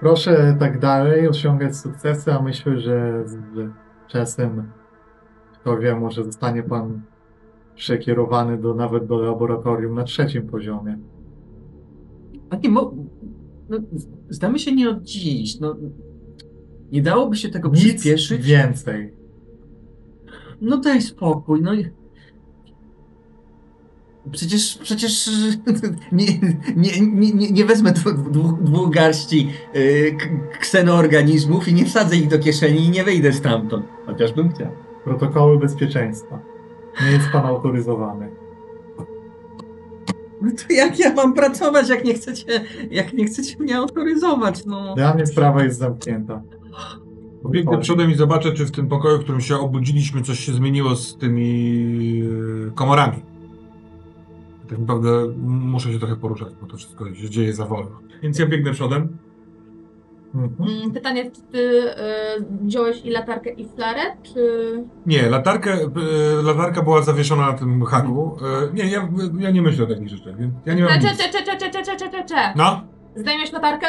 Proszę 0.00 0.56
tak 0.60 0.78
dalej 0.78 1.28
osiągać 1.28 1.76
sukcesy, 1.76 2.32
a 2.32 2.42
myślę, 2.42 2.80
że 2.80 3.22
z 3.26 3.38
czasem, 4.06 4.72
kto 5.60 5.78
wie, 5.78 5.94
może 5.94 6.24
zostanie 6.24 6.62
pan 6.62 7.02
przekierowany 7.74 8.58
do, 8.58 8.74
nawet 8.74 9.06
do 9.06 9.18
laboratorium 9.18 9.94
na 9.94 10.04
trzecim 10.04 10.46
poziomie. 10.46 10.98
A 12.50 12.56
nie, 12.56 12.68
mo- 12.68 12.94
no, 13.68 13.78
znamy 14.28 14.58
się 14.58 14.74
nie 14.74 14.90
od 14.90 15.02
dziś. 15.02 15.60
No, 15.60 15.76
nie 16.94 17.02
dałoby 17.02 17.36
się 17.36 17.48
tego 17.48 17.68
Nic 17.68 17.78
przyspieszyć? 17.84 18.42
więcej. 18.46 19.12
No 20.60 20.78
daj 20.78 21.02
spokój, 21.02 21.62
no 21.62 21.74
i... 21.74 21.88
Przecież, 24.32 24.78
przecież 24.82 25.30
nie, 26.12 26.26
nie, 26.76 26.90
nie, 27.32 27.50
nie- 27.50 27.64
wezmę 27.64 27.92
dwu- 27.92 28.58
dwóch 28.62 28.90
garści 28.94 29.50
yy, 29.74 30.16
k- 30.16 30.26
ksenoorganizmów 30.60 31.68
i 31.68 31.74
nie 31.74 31.84
wsadzę 31.84 32.16
ich 32.16 32.28
do 32.28 32.38
kieszeni 32.38 32.84
i 32.84 32.90
nie 32.90 33.04
wyjdę 33.04 33.32
stamtąd. 33.32 33.86
Chociażbym 34.06 34.52
chciał. 34.52 34.68
Protokoły 35.04 35.58
bezpieczeństwa. 35.58 36.38
Nie 37.06 37.12
jest 37.12 37.28
pan 37.32 37.46
autoryzowany. 37.46 38.30
No 40.42 40.50
to 40.50 40.72
jak 40.74 40.98
ja 40.98 41.14
mam 41.14 41.34
pracować, 41.34 41.88
jak 41.88 42.04
nie 42.04 42.14
chcecie, 42.14 42.64
jak 42.90 43.12
nie 43.12 43.24
chcecie 43.26 43.56
mnie 43.58 43.76
autoryzować, 43.76 44.66
no. 44.66 44.94
Dla 44.94 45.14
mnie 45.14 45.26
sprawa 45.26 45.64
jest 45.64 45.78
zamknięta. 45.78 46.42
Biegnę 47.50 47.78
przodem 47.78 48.10
i 48.10 48.14
zobaczę, 48.14 48.52
czy 48.52 48.66
w 48.66 48.70
tym 48.70 48.88
pokoju, 48.88 49.18
w 49.18 49.22
którym 49.22 49.40
się 49.40 49.56
obudziliśmy, 49.56 50.22
coś 50.22 50.40
się 50.40 50.52
zmieniło 50.52 50.96
z 50.96 51.16
tymi 51.16 52.22
e, 52.68 52.70
komorami. 52.70 53.22
Tak 54.68 54.78
naprawdę 54.78 55.08
muszę 55.46 55.92
się 55.92 55.98
trochę 55.98 56.16
poruszać, 56.16 56.48
bo 56.60 56.66
to 56.66 56.76
wszystko 56.76 57.14
się 57.14 57.30
dzieje 57.30 57.54
za 57.54 57.66
wolno. 57.66 57.90
Więc 58.22 58.38
ja 58.38 58.46
biegnę 58.46 58.72
przodem. 58.72 59.18
Mhm. 60.34 60.70
Mm, 60.70 60.90
Pytanie, 60.92 61.30
czy 61.30 61.40
ty 61.52 61.58
y, 61.58 61.94
wziąłeś 62.66 63.04
i 63.04 63.10
latarkę, 63.10 63.50
i 63.50 63.68
flarę, 63.68 64.00
czy... 64.22 64.44
Nie, 65.06 65.30
latarkę, 65.30 65.72
e, 65.72 66.42
latarka 66.42 66.82
była 66.82 67.02
zawieszona 67.02 67.46
na 67.46 67.58
tym 67.58 67.84
haku. 67.84 68.36
E, 68.70 68.74
nie, 68.74 68.86
ja, 68.86 69.08
ja 69.38 69.50
nie 69.50 69.62
myślę 69.62 69.84
o 69.84 69.88
takich 69.88 70.08
rzeczach, 70.08 70.38
więc 70.38 70.54
ja 70.66 70.74
nie 70.74 70.82
mam 70.82 70.92
Cze, 70.92 70.98
nic. 70.98 71.18
cze, 71.18 71.28
cze, 71.32 71.44
cze, 71.44 71.56
cze, 71.56 71.70
cze, 71.70 71.82
cze, 71.84 71.96
cze, 71.96 72.10
cze, 72.10 72.24
cze. 72.24 72.52
No, 72.56 72.80
Zdejmiesz 73.16 73.52
latarkę? 73.52 73.86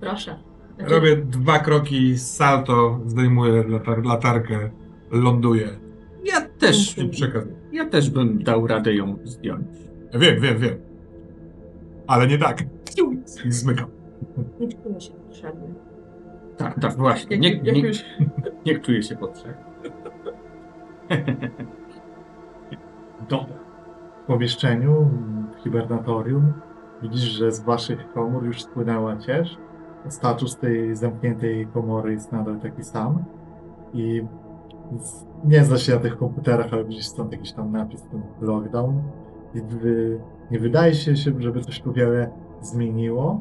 Proszę. 0.00 0.36
Znaczy, 0.76 0.94
robię 0.94 1.16
dwa 1.16 1.58
kroki, 1.58 2.18
salto, 2.18 3.00
zdejmuję 3.06 3.64
latar 3.68 4.02
zatarkę, 4.06 4.70
ląduję 5.10 5.68
Ja 6.24 6.40
też, 6.40 6.98
i 6.98 7.08
przekazuję. 7.08 7.54
ja 7.72 7.86
też 7.88 8.10
bym 8.10 8.42
dał 8.42 8.66
radę 8.66 8.94
ją 8.94 9.18
zdjąć. 9.24 9.66
Wiem, 10.14 10.40
wiem, 10.40 10.58
wiem. 10.58 10.74
Ale 12.06 12.26
nie 12.26 12.38
tak. 12.38 12.62
I 13.46 13.52
zmykam. 13.60 13.86
Nie 14.60 14.68
czuję 14.68 15.00
się 15.00 15.12
potrzebny. 15.12 15.74
Tak, 16.56 16.80
tak, 16.80 16.96
właśnie. 16.96 17.38
Nie, 17.38 17.60
nie, 17.60 17.80
już... 17.80 17.98
nie 18.66 18.78
czuję 18.78 19.02
się 19.02 19.16
potrzebny. 19.16 19.64
Dobra. 23.28 23.54
W 24.22 24.26
pomieszczeniu, 24.26 25.10
w 25.58 25.62
hibernatorium, 25.62 26.52
widzisz, 27.02 27.30
że 27.30 27.52
z 27.52 27.60
waszych 27.60 28.12
komór 28.12 28.44
już 28.44 28.62
spłynęła 28.62 29.16
ciecz. 29.16 29.58
Status 30.08 30.56
tej 30.56 30.96
zamkniętej 30.96 31.66
komory 31.66 32.12
jest 32.12 32.32
nadal 32.32 32.60
taki 32.60 32.84
sam. 32.84 33.24
I 33.92 34.26
nie 35.44 35.64
zna 35.64 35.78
się 35.78 35.94
na 35.94 35.98
tych 35.98 36.16
komputerach, 36.16 36.72
ale 36.72 36.84
widzisz 36.84 37.06
stąd 37.06 37.32
jakiś 37.32 37.52
tam 37.52 37.72
napis, 37.72 38.02
ten 38.02 38.22
lockdown. 38.40 39.02
I 39.54 39.62
wy, 39.62 40.20
nie 40.50 40.58
wydaje 40.58 40.94
się, 40.94 41.12
żeby 41.38 41.60
coś 41.60 41.80
tu 41.80 41.92
wiele 41.92 42.30
zmieniło, 42.60 43.40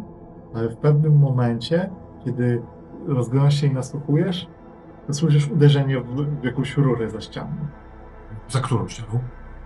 ale 0.53 0.69
w 0.69 0.77
pewnym 0.77 1.17
momencie, 1.19 1.89
kiedy 2.25 2.61
rozglądasz 3.07 3.61
się 3.61 3.67
i 3.67 3.73
nasłuchujesz, 3.73 4.47
to 5.07 5.13
słyszysz 5.13 5.51
uderzenie 5.51 6.01
w, 6.01 6.41
w 6.41 6.43
jakąś 6.43 6.77
rurę 6.77 7.09
za 7.09 7.21
ścianą 7.21 7.55
Za 8.47 8.59
którą 8.59 8.87
ścianą? 8.87 9.19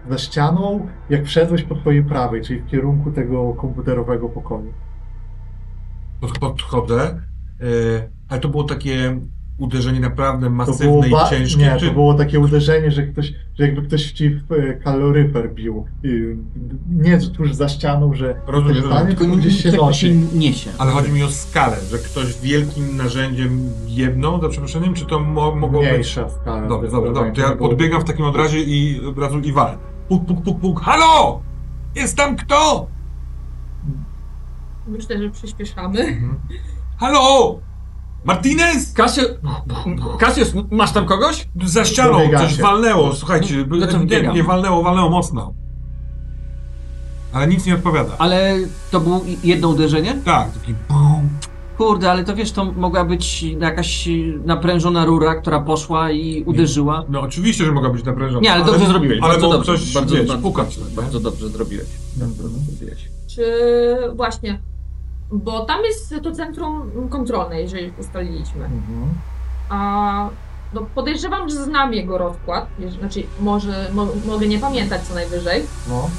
Za 0.09 0.17
ścianą, 0.17 0.87
jak 1.09 1.25
wszedłeś 1.25 1.63
po 1.63 1.75
twojej 1.75 2.03
prawej, 2.03 2.41
czyli 2.41 2.59
w 2.59 2.67
kierunku 2.67 3.11
tego 3.11 3.53
komputerowego 3.53 4.29
pokoju. 4.29 4.73
Pod, 6.21 6.39
podchodzę. 6.39 7.21
e, 7.61 8.09
ale 8.29 8.39
to 8.39 8.49
było 8.49 8.63
takie 8.63 9.19
uderzenie 9.57 9.99
naprawdę 9.99 10.49
masywne 10.49 11.09
ba- 11.09 11.27
i 11.27 11.29
ciężkie. 11.29 11.59
nie, 11.61 11.77
czy... 11.79 11.87
to 11.87 11.93
było 11.93 12.13
takie 12.13 12.39
uderzenie, 12.39 12.91
że 12.91 13.03
ktoś, 13.03 13.33
że 13.59 13.65
jakby 13.65 13.81
ktoś 13.81 14.11
ci 14.11 14.29
w 14.29 14.51
e, 14.51 14.73
kaloryfer 14.73 15.53
bił. 15.53 15.85
Nie 16.89 17.19
tuż 17.19 17.53
za 17.53 17.69
ścianą, 17.69 18.13
że 18.13 18.35
Rozumiem, 18.47 18.83
stanie, 18.83 19.15
tylko 19.15 19.35
gdzieś 19.35 19.63
się 19.63 19.71
tak 19.71 19.81
nosi. 19.81 20.15
niesie. 20.33 20.69
Ale 20.77 20.91
chodzi 20.91 21.11
mi 21.11 21.23
o 21.23 21.27
skalę, 21.27 21.77
że 21.91 21.97
ktoś 21.97 22.41
wielkim 22.41 22.97
narzędziem 22.97 23.59
jedną, 23.87 24.41
za 24.41 24.49
przeproszeniem, 24.49 24.93
czy 24.93 25.05
to 25.05 25.19
mo 25.19 25.55
mogło 25.55 25.79
być... 25.81 25.89
Mniejsza 25.89 26.29
skala. 26.29 26.67
Dobra, 26.67 26.89
dobra, 26.91 27.11
dobra. 27.13 27.31
To 27.31 27.41
ja 27.41 27.55
podbiegam 27.55 28.01
w 28.01 28.05
takim 28.05 28.25
od 28.25 28.35
razie 28.35 28.59
i 28.63 29.05
od 29.05 29.17
razu 29.17 29.39
i 29.39 29.51
walę. 29.51 29.77
Puk, 30.09 30.25
puk, 30.25 30.43
puk, 30.43 30.59
puk. 30.59 30.81
Halo! 30.81 31.41
Jest 31.95 32.17
tam 32.17 32.35
kto? 32.35 32.87
Myślę, 34.87 35.21
że 35.21 35.29
przyspieszamy. 35.29 35.99
Mhm. 35.99 36.39
Halo! 36.97 37.59
Martinez! 38.25 38.93
Kasius, 38.93 39.27
Kasius, 40.19 40.53
masz 40.71 40.91
tam 40.91 41.05
kogoś? 41.05 41.47
Za 41.65 41.85
ścianą 41.85 42.11
Dobiegacie. 42.13 42.47
coś 42.47 42.61
walnęło, 42.61 43.13
słuchajcie, 43.15 43.65
No 43.69 43.87
to 43.87 43.97
ewidentnie 43.97 44.43
walnęło, 44.43 44.83
walnęło 44.83 45.09
mocno. 45.09 45.53
Ale 47.33 47.47
nic 47.47 47.65
nie 47.65 47.75
odpowiada. 47.75 48.11
Ale 48.17 48.55
to 48.91 48.99
było 48.99 49.21
jedno 49.43 49.67
uderzenie? 49.67 50.15
Tak, 50.25 50.51
taki 50.51 50.73
bum. 50.89 51.29
Kurde, 51.77 52.11
ale 52.11 52.23
to 52.23 52.35
wiesz, 52.35 52.51
to 52.51 52.65
mogła 52.65 53.05
być 53.05 53.43
jakaś 53.43 54.09
naprężona 54.45 55.05
rura, 55.05 55.35
która 55.35 55.59
poszła 55.59 56.11
i 56.11 56.43
uderzyła. 56.43 57.03
No 57.09 57.21
oczywiście, 57.21 57.65
że 57.65 57.71
mogła 57.71 57.89
być 57.89 58.05
naprężona. 58.05 58.41
Nie, 58.41 58.53
ale 58.53 58.65
dobrze 58.65 58.85
zrobiłeś. 58.85 59.19
Ale 59.21 59.33
bardzo 59.33 59.49
dobrze. 59.49 59.73
ktoś, 59.73 59.93
bardzo, 59.93 60.15
wiesz, 60.15 60.27
bardzo, 60.27 60.43
pukać. 60.43 60.77
no, 60.77 60.89
nie? 60.89 60.95
bardzo 60.95 61.19
dobrze 61.19 61.49
zrobiłeś. 61.49 61.87
Bardzo 62.15 62.43
dobrze 62.43 62.59
zrobiłeś. 62.59 63.09
Czy 63.27 63.45
właśnie, 64.15 64.59
bo 65.31 65.65
tam 65.65 65.83
jest 65.83 66.15
to 66.23 66.31
centrum 66.31 66.91
kontrolne, 67.09 67.61
jeżeli 67.61 67.91
ustaliliśmy. 67.99 68.65
Mhm. 68.65 69.13
A 69.69 70.29
no 70.73 70.81
podejrzewam, 70.95 71.49
że 71.49 71.63
znam 71.63 71.93
jego 71.93 72.17
rozkład, 72.17 72.67
znaczy 72.99 73.23
może 73.39 73.89
mo, 73.93 74.07
mogę 74.27 74.47
nie 74.47 74.59
pamiętać 74.59 75.01
co 75.01 75.13
najwyżej, 75.13 75.63
No. 75.89 76.09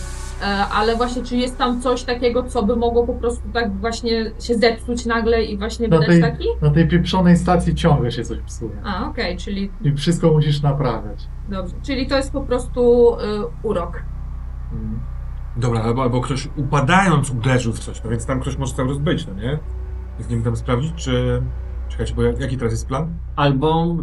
E, 0.42 0.44
ale 0.46 0.96
właśnie 0.96 1.22
czy 1.22 1.36
jest 1.36 1.58
tam 1.58 1.80
coś 1.80 2.02
takiego, 2.04 2.42
co 2.42 2.62
by 2.62 2.76
mogło 2.76 3.06
po 3.06 3.14
prostu 3.14 3.42
tak 3.52 3.76
właśnie 3.80 4.30
się 4.40 4.54
zepsuć 4.54 5.06
nagle 5.06 5.44
i 5.44 5.58
właśnie 5.58 5.88
Na 5.88 5.96
wydać 5.98 6.10
tej- 6.10 6.20
taki? 6.20 6.44
Na 6.62 6.70
tej 6.70 6.88
pieprzonej 6.88 7.36
stacji 7.36 7.74
ciągle 7.74 8.12
się 8.12 8.24
coś 8.24 8.38
psuje. 8.38 8.70
A, 8.84 9.08
okej, 9.08 9.36
czyli 9.36 9.70
I 9.82 9.92
wszystko 9.94 10.32
musisz 10.32 10.62
naprawiać. 10.62 11.28
dobrze. 11.48 11.74
Czyli 11.82 12.06
to 12.06 12.16
jest 12.16 12.32
po 12.32 12.40
prostu 12.40 13.12
y, 13.14 13.18
urok. 13.62 14.02
Mhm. 14.72 15.00
Dobra, 15.56 15.82
albo, 15.82 16.02
albo 16.02 16.20
ktoś 16.20 16.48
upadając 16.56 17.30
uderzył 17.30 17.72
w 17.72 17.78
coś, 17.78 18.04
no 18.04 18.10
więc 18.10 18.26
tam 18.26 18.40
ktoś 18.40 18.56
może 18.56 18.74
cały 18.74 18.88
czas 18.88 18.98
być, 18.98 19.26
no 19.26 19.34
nie? 19.34 19.58
Więc 20.18 20.30
nie 20.30 20.40
tam 20.42 20.56
sprawdzić, 20.56 20.92
czy... 20.94 21.42
Czekajcie, 21.88 22.14
bo 22.14 22.22
jak- 22.22 22.40
jaki 22.40 22.56
teraz 22.56 22.72
jest 22.72 22.88
plan? 22.88 23.14
Albo 23.36 23.96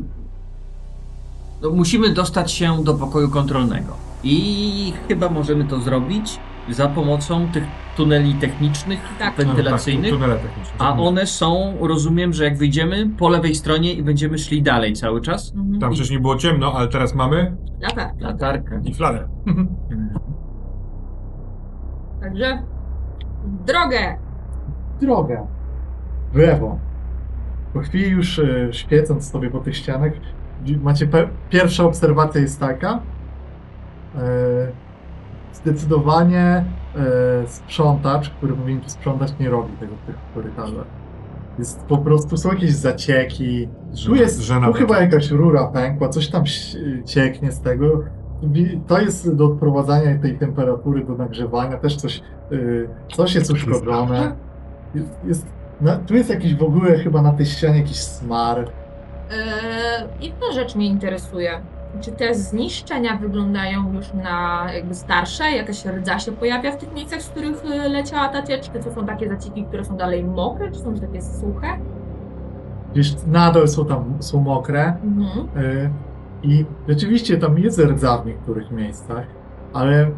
no, 1.64 1.70
musimy 1.70 2.10
dostać 2.10 2.52
się 2.52 2.84
do 2.84 2.94
pokoju 2.94 3.30
kontrolnego. 3.30 3.94
I 4.24 4.94
chyba 5.08 5.30
możemy 5.30 5.66
to 5.66 5.80
zrobić 5.80 6.40
za 6.70 6.88
pomocą 6.88 7.48
tych 7.52 7.64
tuneli 7.98 8.34
technicznych, 8.36 9.00
Tak. 9.20 9.36
wentylacyjnych. 9.36 10.12
No, 10.12 10.18
tak, 10.18 10.26
tunele 10.28 10.40
techniczne. 10.40 10.74
A 10.80 10.94
one 10.98 11.28
są, 11.28 11.78
rozumiem, 11.82 12.34
że 12.34 12.44
jak 12.44 12.58
wyjdziemy 12.58 13.10
po 13.18 13.30
lewej 13.30 13.56
stronie 13.56 13.94
i 13.94 14.04
będziemy 14.04 14.38
szli 14.38 14.62
dalej 14.62 14.94
cały 14.94 15.22
czas. 15.22 15.54
Mhm. 15.56 15.80
Tam 15.80 15.94
wcześniej 15.94 16.20
było 16.20 16.36
ciemno, 16.36 16.74
ale 16.74 16.88
teraz 16.88 17.16
mamy 17.16 17.56
Latarka. 17.82 18.14
Latarkę. 18.20 18.82
i 18.84 18.94
flarę. 18.94 19.28
Także 22.22 22.64
drogę. 23.66 24.18
drogę 25.02 25.48
w 26.34 26.36
lewo. 26.36 26.80
Po 27.74 27.80
chwili 27.80 28.10
już 28.10 28.40
e, 28.40 28.68
świecąc 28.74 29.32
sobie 29.32 29.50
po 29.50 29.60
tych 29.60 29.78
ścianach, 29.78 30.12
macie 30.82 31.08
pierwsza 31.50 31.84
obserwacja 31.84 32.42
jest 32.42 32.60
taka. 32.60 33.00
E, 34.16 34.84
zdecydowanie 35.54 36.66
e, 36.96 37.48
sprzątacz, 37.48 38.30
który 38.30 38.54
powinien 38.54 38.82
tu 38.82 38.90
sprzątać, 38.90 39.34
nie 39.40 39.50
robi 39.50 39.74
tego 39.78 39.96
w 39.96 40.06
tych 40.06 40.16
korytarzach. 40.34 40.86
Jest 41.60 41.86
po 41.86 41.98
prostu, 41.98 42.38
są 42.38 42.50
jakieś 42.50 42.72
zacieki. 42.72 43.68
Tu 44.06 44.16
jest, 44.16 44.50
tu 44.66 44.74
chyba 44.74 45.02
jakaś 45.02 45.32
rura 45.32 45.68
pękła, 45.68 46.10
coś 46.10 46.30
tam 46.30 46.44
cieknie 47.06 47.52
z 47.52 47.62
tego. 47.62 48.04
to 48.88 49.02
jest 49.02 49.36
do 49.36 49.46
odprowadzania 49.46 50.20
tej 50.20 50.38
temperatury, 50.38 51.06
do 51.06 51.16
nagrzewania, 51.16 51.78
też 51.78 51.96
coś, 51.96 52.22
y, 52.52 52.90
coś 53.16 53.36
jest 53.36 53.52
uszkodzone. 53.52 54.36
Jest, 54.96 55.20
jest, 55.26 55.48
tu 56.08 56.16
jest 56.16 56.30
jakiś 56.30 56.56
w 56.56 56.64
ogóle 56.64 56.98
chyba 56.98 57.22
na 57.22 57.34
tej 57.34 57.46
ścianie 57.46 57.78
jakiś 57.78 58.00
smar. 58.00 58.70
Eee, 59.32 60.28
inna 60.28 60.52
rzecz 60.54 60.76
mnie 60.76 60.88
interesuje. 60.88 61.62
Czy 62.02 62.12
te 62.12 62.36
zniszczenia 62.36 63.18
wyglądają 63.18 63.94
już 63.94 64.14
na 64.14 64.68
jakby 64.74 64.96
starsze? 64.96 65.52
Jakaś 65.52 65.86
rdza 65.86 66.20
się 66.20 66.32
pojawia 66.32 66.72
w 66.72 66.78
tych 66.78 66.94
miejscach, 66.94 67.22
z 67.22 67.30
których 67.30 67.66
e, 67.66 67.90
leciała 67.90 68.28
ta 68.28 68.44
ciecz? 68.44 68.72
Czy 68.72 68.80
to 68.80 68.92
są 68.92 69.06
takie 69.06 69.30
zaciki, 69.30 69.64
które 69.64 69.86
są 69.86 69.98
dalej 69.98 70.24
mokre, 70.24 70.72
czy 70.72 70.80
są 70.80 70.92
już 70.92 71.00
takie 71.00 71.22
suche? 71.22 71.68
Gdzieś 72.92 73.14
nadal 73.28 73.68
są 73.68 73.86
tam, 73.86 74.18
są 74.20 74.42
mokre. 74.42 74.98
Mhm. 75.04 75.64
Y, 75.66 75.90
I 76.44 76.66
rzeczywiście 76.88 77.38
tam 77.38 77.60
jest 77.60 77.80
rdza 77.80 78.18
w 78.18 78.26
niektórych 78.26 78.72
miejscach, 78.72 79.26
ale 79.74 80.12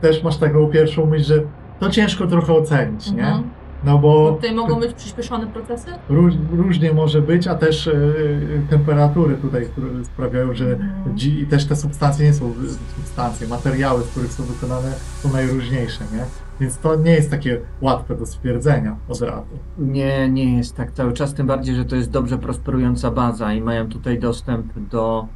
też 0.00 0.22
masz 0.22 0.36
taką 0.36 0.66
pierwszą 0.66 1.06
myśl, 1.06 1.24
że 1.24 1.42
to 1.80 1.90
ciężko 1.90 2.26
trochę 2.26 2.52
ocenić, 2.52 3.12
nie? 3.12 3.42
No 3.84 3.98
Bo 3.98 4.32
tutaj 4.32 4.54
mogą 4.54 4.80
być 4.80 4.92
przyspieszone 4.94 5.46
procesy? 5.46 5.90
róż, 6.08 6.34
różnie 6.52 6.92
może 6.92 7.22
być, 7.22 7.46
a 7.46 7.54
też 7.54 7.86
y, 7.86 8.62
temperatury 8.70 9.36
tutaj 9.36 9.68
sprawiają, 10.04 10.54
że 10.54 10.78
dzi- 11.14 11.40
i 11.40 11.46
też 11.46 11.64
te 11.64 11.76
substancje 11.76 12.26
nie 12.26 12.34
są 12.34 12.52
substancje, 12.96 13.48
materiały, 13.48 14.02
z 14.02 14.08
których 14.08 14.32
są 14.32 14.42
wykonane 14.42 14.92
są 15.22 15.32
najróżniejsze, 15.32 16.04
nie? 16.12 16.24
Więc 16.60 16.78
to 16.78 16.96
nie 16.96 17.10
jest 17.12 17.30
takie 17.30 17.60
łatwe 17.80 18.16
do 18.16 18.26
stwierdzenia 18.26 18.96
od 19.08 19.20
razu. 19.20 19.58
Nie, 19.78 20.28
nie 20.28 20.56
jest 20.56 20.76
tak 20.76 20.92
cały 20.92 21.12
czas, 21.12 21.34
tym 21.34 21.46
bardziej, 21.46 21.74
że 21.74 21.84
to 21.84 21.96
jest 21.96 22.10
dobrze 22.10 22.38
prosperująca 22.38 23.10
baza 23.10 23.52
i 23.52 23.60
mają 23.60 23.88
tutaj 23.88 24.18
dostęp 24.18 24.78
do 24.90 25.26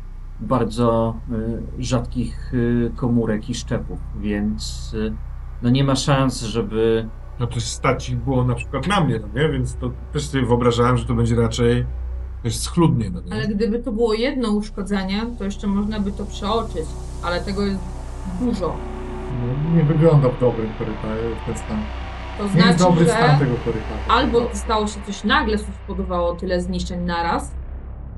bardzo 0.41 1.17
y, 1.79 1.83
rzadkich 1.83 2.55
y, 2.55 2.91
komórek 2.97 3.51
i 3.51 3.55
szczepów, 3.55 3.99
więc 4.21 4.93
y, 4.95 5.13
no 5.63 5.71
nie 5.71 5.85
ma 5.85 5.97
szans, 5.97 6.43
żeby 6.43 7.09
No 7.41 7.47
to 7.47 7.61
stać 7.61 8.09
ich 8.11 8.17
było 8.17 8.45
na 8.45 8.55
przykład 8.55 8.87
na 8.87 9.01
mnie, 9.01 9.21
no 9.21 9.41
nie? 9.43 9.49
Więc 9.49 9.77
to 9.77 9.91
też 10.13 10.27
sobie 10.27 10.47
wyobrażałem, 10.47 10.97
że 10.97 11.05
to 11.05 11.15
będzie 11.15 11.37
raczej 11.37 11.87
też 12.43 12.57
schludnie, 12.57 13.11
no 13.11 13.21
nie? 13.21 13.33
Ale 13.33 13.49
gdyby 13.49 13.79
to 13.79 13.93
było 13.93 14.15
jedno 14.15 14.51
uszkodzenie, 14.51 15.27
to 15.39 15.45
jeszcze 15.45 15.67
można 15.67 16.01
by 16.01 16.13
to 16.13 16.25
przeoczyć, 16.27 16.87
ale 17.23 17.41
tego 17.41 17.63
jest 17.67 17.81
dużo. 18.41 18.77
No, 19.41 19.77
Nie 19.77 19.85
wygląda 19.85 20.29
w 20.29 20.41
dobrym 20.41 20.69
korytarzu 20.79 21.37
ten 21.47 21.57
stan. 21.57 21.81
To 22.39 22.45
Nie 22.45 22.49
jest 22.49 22.79
znaczy, 22.79 22.79
dobry 22.79 23.09
stan 23.09 23.39
że 23.39 23.45
tego 23.45 23.57
korytarza. 23.65 24.01
albo 24.09 24.41
stało 24.53 24.87
się 24.87 25.01
coś 25.07 25.25
nagle, 25.25 25.59
spowodowało 25.59 26.35
tyle 26.35 26.61
zniszczeń 26.61 27.01
naraz, 27.05 27.51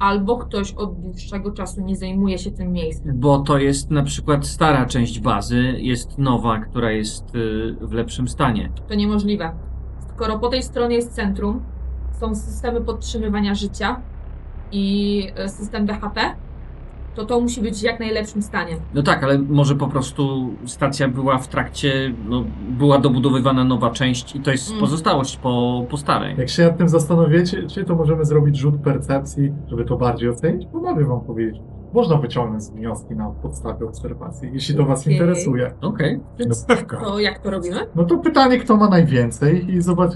albo 0.01 0.37
ktoś 0.37 0.73
od 0.73 1.01
dłuższego 1.01 1.51
czasu 1.51 1.81
nie 1.81 1.97
zajmuje 1.97 2.39
się 2.39 2.51
tym 2.51 2.73
miejscem. 2.73 3.21
Bo 3.21 3.39
to 3.39 3.59
jest 3.59 3.91
na 3.91 4.03
przykład 4.03 4.47
stara 4.47 4.87
część 4.87 5.21
bazy, 5.21 5.75
jest 5.79 6.19
nowa, 6.19 6.59
która 6.59 6.93
jest 6.93 7.35
y, 7.35 7.77
w 7.81 7.93
lepszym 7.93 8.29
stanie. 8.29 8.73
To 8.89 8.95
niemożliwe. 8.95 9.53
Skoro 10.15 10.39
po 10.39 10.49
tej 10.49 10.63
stronie 10.63 10.97
jest 10.97 11.13
centrum, 11.13 11.63
są 12.21 12.35
systemy 12.35 12.81
podtrzymywania 12.81 13.55
życia 13.55 14.01
i 14.73 15.27
e, 15.37 15.49
system 15.49 15.87
BHP, 15.87 16.21
to 17.15 17.25
to 17.25 17.41
musi 17.41 17.61
być 17.63 17.81
w 17.81 17.83
jak 17.83 18.01
najlepszym 18.01 18.43
stanie. 18.43 18.77
No 18.95 19.03
tak, 19.03 19.25
ale 19.25 19.39
może 19.39 19.75
po 19.75 19.89
prostu 19.89 20.51
stacja 20.67 21.09
była 21.09 21.39
w 21.39 21.49
trakcie, 21.49 22.15
no, 22.29 22.45
była 22.69 22.99
dobudowywana 22.99 23.65
nowa 23.65 23.91
część 23.91 24.37
i 24.37 24.41
to 24.41 24.51
jest 24.51 24.69
Mm. 24.69 24.81
pozostałość 24.81 25.37
po, 25.37 25.85
po 25.91 25.97
starej. 25.97 26.35
Jak 26.39 26.49
się 26.49 26.63
nad 26.65 26.79
tym 26.79 26.89
zastanowicie, 26.89 27.67
czy 27.67 27.85
to 27.85 27.95
możemy 27.97 28.25
zrobić 28.25 28.57
rzut 28.59 28.75
percepcji, 28.85 29.53
żeby 29.69 29.85
to 29.85 29.97
bardziej 29.97 30.29
ocenić? 30.29 30.67
Bo 30.73 30.81
mogę 30.81 31.05
wam 31.05 31.21
powiedzieć. 31.21 31.61
Można 31.95 32.17
wyciągnąć 32.17 32.65
wnioski 32.65 33.15
na 33.17 33.31
podstawie 33.31 33.87
obserwacji, 33.87 34.51
jeśli 34.53 34.75
to 34.75 34.85
was 34.85 35.01
Okej. 35.01 35.13
interesuje. 35.13 35.75
Okej. 35.81 36.21
No 36.39 36.55
pewka. 36.69 36.97
To 37.01 37.19
jak 37.19 37.39
to 37.39 37.51
robimy? 37.51 37.77
No 37.95 38.05
to 38.05 38.19
pytanie, 38.19 38.59
kto 38.59 38.77
ma 38.77 38.89
najwięcej 38.89 39.71
i 39.75 39.83
zobacz 39.83 40.11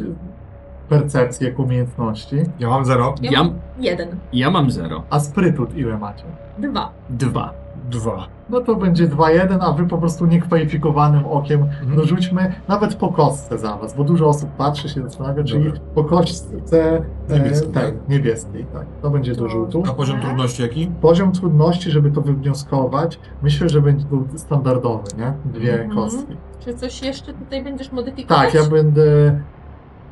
percepcję 0.89 1.49
jak 1.49 1.59
umiejętności. 1.59 2.37
Ja 2.59 2.69
mam 2.69 2.85
zero. 2.85 3.15
Ja, 3.23 3.31
Ja- 3.33 3.45
mam 3.45 3.55
jeden, 3.79 4.09
Ja 4.33 4.51
mam 4.51 4.71
zero. 4.71 5.03
A 5.11 5.21
sprytut 5.21 5.77
ile 5.77 5.99
macie? 5.99 6.25
dwa. 6.59 6.91
Dwa. 7.11 7.51
Dwa. 7.91 8.27
No 8.51 8.61
to 8.61 8.77
będzie 8.77 9.09
2-1, 9.09 9.59
a 9.61 9.73
wy 9.73 9.87
po 9.87 9.99
prostu 9.99 10.27
niekwalifikowanym 10.27 11.27
okiem 11.27 11.63
Mhm. 11.63 11.97
no 11.97 12.05
rzućmy 12.05 12.53
nawet 12.69 12.95
po 12.95 13.09
kostce 13.09 13.59
za 13.59 13.77
was, 13.77 13.97
bo 13.97 14.05
dużo 14.05 14.29
osób 14.29 14.51
patrzy 14.51 14.89
się 14.89 15.03
zastanawia, 15.03 15.45
czyli 15.45 15.65
Dobra. 15.65 15.81
po 15.95 16.05
kostce 16.05 16.97
e, 17.29 17.35
Niebieskiej, 17.39 17.71
tak, 17.73 17.85
tak? 17.85 17.95
niebieskiej, 18.09 18.67
tak. 18.73 18.87
To 19.03 19.11
będzie 19.11 19.33
do 19.35 19.43
To- 19.43 19.49
rzutu. 19.49 19.83
A 19.91 19.93
poziom 19.95 20.21
trudności 20.21 20.63
jaki? 20.63 20.87
Poziom 21.01 21.33
trudności, 21.33 21.91
żeby 21.91 22.11
to 22.11 22.21
wywnioskować, 22.21 23.19
myślę, 23.43 23.69
że 23.69 23.81
będzie 23.81 24.07
był 24.07 24.25
standardowy, 24.37 25.05
nie? 25.19 25.33
Dwie 25.53 25.73
Mhm. 25.73 25.91
kostki. 25.95 26.37
Czy 26.61 26.75
coś 26.75 27.03
jeszcze 27.03 27.33
tutaj 27.35 27.65
będziesz 27.65 27.93
modyfikować? 27.93 28.53
Tak, 28.53 28.55
ja 28.65 28.71
będę. 28.71 29.41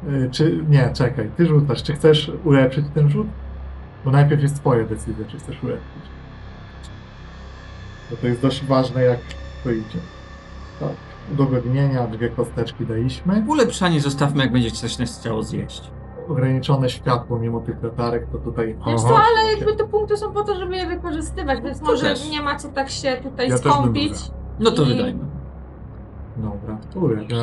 Y, 0.08 0.28
Czy. 0.30 0.64
Nie, 0.68 0.90
czekaj, 0.92 1.30
ty 1.36 1.46
rzucasz. 1.46 1.82
Czy 1.82 1.92
chcesz 1.94 2.32
ulepszyć 2.44 2.86
ten 2.94 3.10
rzut? 3.10 3.26
Bo 4.04 4.10
najpierw 4.10 4.42
jest 4.42 4.56
twoja 4.56 4.84
decyzja, 4.84 5.24
czy 5.28 5.38
chcesz 5.38 5.62
ulepszyć. 5.64 6.02
Bo 8.10 8.16
to 8.16 8.26
jest 8.26 8.40
dość 8.42 8.64
ważne, 8.64 9.02
jak 9.02 9.18
to 9.64 9.70
idzie. 9.70 9.98
Tak. 10.80 10.88
Udogodnienia, 11.32 12.06
dwie 12.06 12.28
kosteczki 12.28 12.86
daliśmy. 12.86 13.44
Ulepszanie 13.48 14.00
zostawmy, 14.00 14.42
jak 14.42 14.52
będzie 14.52 14.70
coś 14.70 14.98
nas 14.98 15.20
chciało 15.20 15.42
zjeść. 15.42 15.90
Ograniczone 16.28 16.90
światło 16.90 17.38
mimo 17.38 17.60
tych 17.60 17.82
latarek, 17.82 18.26
to 18.32 18.38
tutaj. 18.38 18.76
Wiesz 18.86 19.00
co, 19.00 19.18
ale 19.18 19.52
jakby 19.56 19.76
te 19.76 19.84
punkty 19.86 20.16
są 20.16 20.32
po 20.32 20.44
to, 20.44 20.54
żeby 20.58 20.76
je 20.76 20.86
wykorzystywać, 20.86 21.60
więc 21.62 21.80
To 21.80 21.84
może 21.86 22.02
też. 22.06 22.30
nie 22.30 22.42
ma 22.42 22.56
co 22.56 22.68
tak 22.68 22.90
się 22.90 23.16
tutaj 23.22 23.48
Ja 23.48 23.54
też 23.54 23.64
bym 23.64 23.72
skąpić. 23.72 24.12
No 24.60 24.70
to 24.70 24.82
I- 24.82 24.86
wydajmy. 24.86 25.24
Dobra, 26.36 26.78
to 26.94 27.00
ulepsz. 27.00 27.34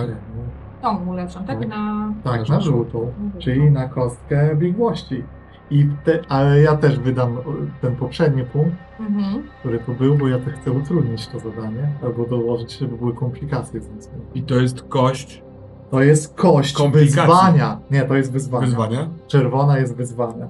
Tak. 0.81 0.91
Tą 0.91 1.05
ulepszam, 1.09 1.45
tak? 1.45 1.67
Na... 1.67 2.13
Tak, 2.23 2.49
na 2.49 2.61
żółtą, 2.61 3.11
czyli 3.39 3.71
na 3.71 3.87
kostkę 3.89 4.55
biegłości. 4.55 5.23
I 5.71 5.87
te, 6.03 6.19
ale 6.29 6.61
ja 6.61 6.77
też 6.77 6.99
wydam 6.99 7.37
ten 7.81 7.95
poprzedni 7.95 8.43
punkt, 8.43 8.75
Mhm. 8.99 9.43
który 9.59 9.79
tu 9.79 9.93
był, 9.93 10.15
bo 10.15 10.27
ja 10.27 10.39
też 10.39 10.53
chcę 10.53 10.71
utrudnić 10.71 11.27
to 11.27 11.39
zadanie, 11.39 11.87
albo 12.03 12.25
dołożyć, 12.25 12.77
żeby 12.77 12.97
były 12.97 13.13
komplikacje 13.13 13.81
z 13.81 13.87
tym. 14.07 14.19
I 14.35 14.43
to 14.43 14.55
jest 14.55 14.81
kość 14.81 15.43
To 15.91 16.01
jest 16.01 16.35
kość 16.35 16.75
wyzwania. 16.91 17.79
Nie, 17.91 18.01
to 18.01 18.15
jest 18.15 18.31
wyzwanie. 18.31 18.65
wyzwania. 18.65 19.07
Czerwona 19.27 19.77
jest 19.77 19.95
wyzwanie. 19.95 20.47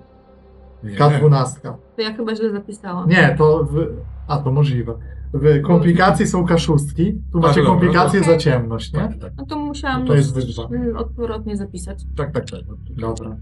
Nie. 0.84 0.96
K12. 0.98 1.74
To 1.96 2.02
ja 2.02 2.14
chyba 2.14 2.36
źle 2.36 2.52
zapisałam. 2.52 3.10
Nie, 3.10 3.36
to. 3.38 3.64
W... 3.64 3.88
A, 4.28 4.38
to 4.38 4.52
możliwe. 4.52 4.94
W 5.34 5.62
komplikacje 5.62 6.28
są 6.28 6.46
kaszustki. 6.46 7.14
Tu 7.32 7.40
macie 7.40 7.56
dobra, 7.56 7.70
komplikacje 7.72 8.22
okej. 8.22 8.34
za 8.34 8.38
ciemność, 8.38 8.94
nie? 8.94 9.00
Tak, 9.00 9.18
tak, 9.20 9.34
No 9.38 9.46
to 9.46 9.60
musiałam 9.60 10.06
To 10.06 10.16
jest 10.16 10.38
mm, 10.72 10.98
odwrotnie 10.98 11.58
zapisać. 11.58 12.04
tak, 12.16 12.32
tak. 12.32 12.50
tak. 12.52 12.60
Dobra. 12.98 13.36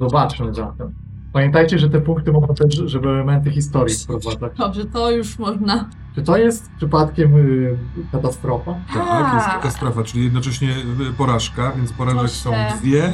Zobaczmy 0.00 0.54
zatem. 0.54 0.94
Pamiętajcie, 1.32 1.78
że 1.78 1.90
te 1.90 2.00
punkty 2.00 2.32
mogą 2.32 2.54
też, 2.54 2.74
żeby 2.74 3.08
elementy 3.08 3.50
historii 3.50 3.94
wprowadzać. 3.94 4.56
Dobrze, 4.58 4.84
to 4.84 5.10
już 5.10 5.38
można. 5.38 5.88
Czy 6.14 6.22
to 6.22 6.36
jest 6.36 6.70
przypadkiem 6.76 7.36
y, 7.36 7.76
katastrofa? 8.12 8.74
Tak, 8.94 9.34
jest 9.34 9.46
A. 9.48 9.52
katastrofa, 9.54 10.02
czyli 10.02 10.24
jednocześnie 10.24 10.68
y, 11.10 11.12
porażka, 11.18 11.72
więc 11.76 11.92
porażek 11.92 12.30
są 12.30 12.50
Proszę. 12.50 12.76
dwie. 12.80 13.12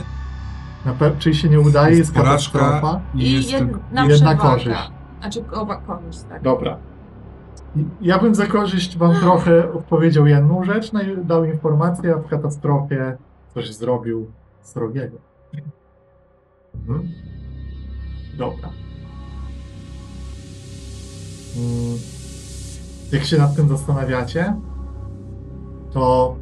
Na 0.85 0.95
pe- 0.95 1.19
czyli 1.19 1.35
się 1.37 1.49
nie 1.49 1.61
udaje, 1.61 1.97
jest 1.99 2.15
porażka 2.15 2.59
katastrofa? 2.59 3.01
i, 3.15 3.23
I 3.23 3.33
jest 3.33 3.51
jedna 3.53 4.07
jedna 4.07 4.35
korzyść. 4.35 4.91
Znaczy 5.21 5.45
oba 5.53 5.77
korzyść, 5.77 6.19
tak. 6.29 6.43
Dobra. 6.43 6.79
Ja 8.01 8.19
bym 8.19 8.35
za 8.35 8.47
korzyść 8.47 8.99
wam 8.99 9.15
trochę 9.21 9.73
odpowiedział 9.73 10.27
jedną 10.27 10.65
rzecz, 10.65 10.93
no 10.93 11.03
i 11.03 11.25
dał 11.25 11.45
informację, 11.45 12.15
a 12.15 12.19
w 12.19 12.29
katastrofie 12.29 13.17
coś 13.55 13.75
zrobił 13.75 14.31
srogiego. 14.63 15.17
Mhm. 16.75 17.09
Dobra. 18.39 18.69
Mm, 21.57 21.99
Jak 23.13 23.25
się 23.25 23.39
nad 23.39 23.57
tym 23.57 23.69
zastanawiacie, 23.69 24.57
to 25.93 26.37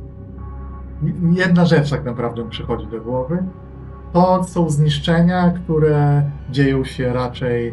jedna 1.32 1.64
rzecz 1.66 1.90
tak 1.90 2.04
naprawdę 2.04 2.48
przychodzi 2.48 2.86
do 2.86 3.00
głowy. 3.00 3.44
To 4.14 4.44
są 4.44 4.70
zniszczenia, 4.70 5.50
które 5.50 6.22
dzieją 6.50 6.84
się 6.84 7.12
raczej 7.12 7.68
e, 7.68 7.72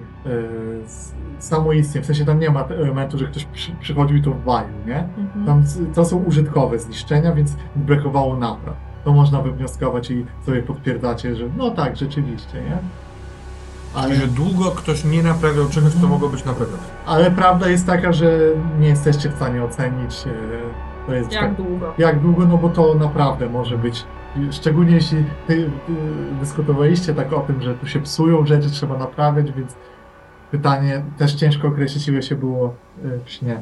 z- 0.88 1.13
samoistnie. 1.39 2.01
W 2.01 2.05
sensie 2.05 2.26
tam 2.26 2.39
nie 2.39 2.49
ma 2.49 2.63
elementu, 2.63 3.18
że 3.18 3.26
ktoś 3.26 3.45
przy, 3.45 3.72
przychodził 3.80 4.18
i 4.18 4.22
to 4.22 4.31
walił, 4.45 4.76
nie? 4.88 5.07
Mhm. 5.18 5.45
Tam 5.45 5.63
to 5.95 6.05
są 6.05 6.18
użytkowe 6.18 6.80
zniszczenia, 6.80 7.31
więc 7.34 7.55
brakowało 7.76 8.38
napraw. 8.38 8.76
To 9.03 9.11
można 9.13 9.41
wywnioskować 9.41 10.11
i 10.11 10.26
sobie 10.45 10.63
potwierdzacie, 10.63 11.35
że 11.35 11.45
no 11.57 11.72
tak, 11.72 11.97
rzeczywiście, 11.97 12.53
nie? 12.61 12.77
Ale, 13.95 14.15
że 14.15 14.27
długo 14.27 14.72
ktoś 14.72 15.05
nie 15.05 15.23
naprawiał 15.23 15.69
czegoś, 15.69 15.93
co 15.93 16.07
mogło 16.07 16.30
być 16.30 16.45
naprawione. 16.45 16.77
ale 17.05 17.31
prawda 17.31 17.69
jest 17.69 17.85
taka, 17.88 18.13
że 18.13 18.39
nie 18.80 18.88
jesteście 18.88 19.30
w 19.30 19.35
stanie 19.35 19.63
ocenić, 19.63 20.23
e, 20.27 20.90
to 21.07 21.13
jest 21.13 21.31
Jak 21.31 21.55
długo? 21.55 21.93
jak 21.97 22.19
długo, 22.19 22.45
no 22.45 22.57
bo 22.57 22.69
to 22.69 22.95
naprawdę 22.95 23.49
może 23.49 23.77
być, 23.77 24.03
szczególnie 24.51 24.95
jeśli 24.95 25.25
ty, 25.47 25.55
ty 25.87 25.93
dyskutowaliście 26.39 27.13
tak 27.13 27.33
o 27.33 27.39
tym, 27.39 27.61
że 27.61 27.73
tu 27.73 27.87
się 27.87 27.99
psują 28.01 28.45
rzeczy, 28.45 28.69
trzeba 28.71 28.97
naprawiać, 28.97 29.51
więc 29.51 29.75
pytanie, 30.51 31.03
też 31.17 31.33
ciężko 31.33 31.67
określić, 31.67 32.07
ile 32.07 32.21
się 32.23 32.35
było 32.35 32.75
y, 33.05 33.19
w 33.25 33.29
śnie. 33.31 33.61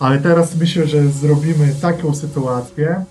Ale 0.00 0.18
teraz 0.18 0.56
myślę, 0.56 0.86
że 0.86 1.08
zrobimy 1.08 1.74
taką 1.82 2.14
sytuację, 2.14 3.04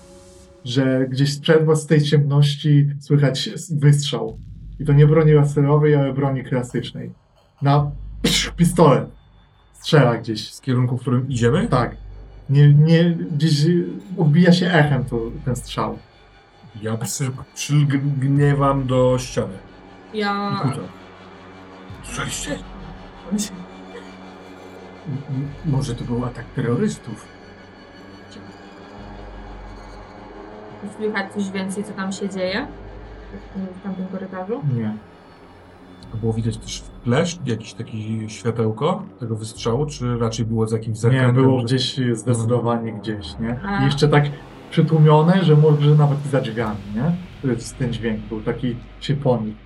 że 0.64 1.06
gdzieś 1.08 1.34
sprzed 1.34 1.64
was 1.64 1.82
z 1.82 1.86
tej 1.86 2.02
ciemności 2.02 2.90
słychać 3.00 3.50
wystrzał. 3.70 4.38
I 4.80 4.84
to 4.84 4.92
nie 4.92 5.06
broni 5.06 5.32
laserowej, 5.32 5.94
ale 5.94 6.12
broni 6.12 6.44
klasycznej. 6.44 7.12
Na 7.62 7.90
psz, 8.22 8.50
pistolet. 8.56 9.08
Strzela 9.72 10.16
gdzieś. 10.16 10.54
Z 10.54 10.60
kierunku, 10.60 10.96
w 10.96 11.00
którym 11.00 11.28
idziemy? 11.28 11.68
Tak. 11.68 11.96
Nie, 12.50 12.74
nie, 12.74 13.04
gdzieś 13.10 13.66
odbija 14.18 14.52
się 14.52 14.66
echem 14.72 15.04
to, 15.04 15.20
ten 15.44 15.56
strzał. 15.56 15.98
Ja 16.82 16.96
przy- 16.96 17.30
przylgniewam 17.54 18.86
do 18.86 19.18
ściany. 19.18 19.58
Ja... 20.14 20.62
Słyszeliście? 22.02 22.58
Może 25.64 25.94
to 25.94 26.04
był 26.04 26.24
atak 26.24 26.44
terrorystów. 26.56 27.26
Słychać 30.96 31.32
coś 31.32 31.50
więcej, 31.50 31.84
co 31.84 31.92
tam 31.92 32.12
się 32.12 32.28
dzieje? 32.28 32.66
W 33.80 33.82
tamtym 33.82 34.06
korytarzu? 34.06 34.62
Nie. 34.76 34.94
A 36.14 36.16
Było 36.16 36.32
widać 36.32 36.56
też 36.56 36.82
flash, 37.04 37.38
jakieś 37.46 37.74
takie 37.74 38.28
światełko 38.28 39.02
tego 39.20 39.36
wystrzału, 39.36 39.86
czy 39.86 40.18
raczej 40.18 40.46
było 40.46 40.66
z 40.66 40.72
jakimś 40.72 40.96
Nie, 40.96 41.00
zakrętem? 41.00 41.34
było 41.44 41.58
że- 41.58 41.64
gdzieś 41.64 42.00
zdecydowanie 42.12 42.92
gdzieś, 42.92 43.38
nie? 43.40 43.60
A. 43.66 43.82
I 43.82 43.84
jeszcze 43.84 44.08
tak 44.08 44.24
przytłumione, 44.70 45.44
że 45.44 45.56
może 45.56 45.90
nawet 45.94 46.26
i 46.26 46.28
za 46.28 46.40
drzwiami, 46.40 46.76
nie? 46.94 47.12
To 47.42 47.48
jest 47.48 47.78
ten 47.78 47.92
dźwięk 47.92 48.20
był 48.20 48.40
taki 48.40 48.76
się 49.00 49.16
ponik. 49.16 49.56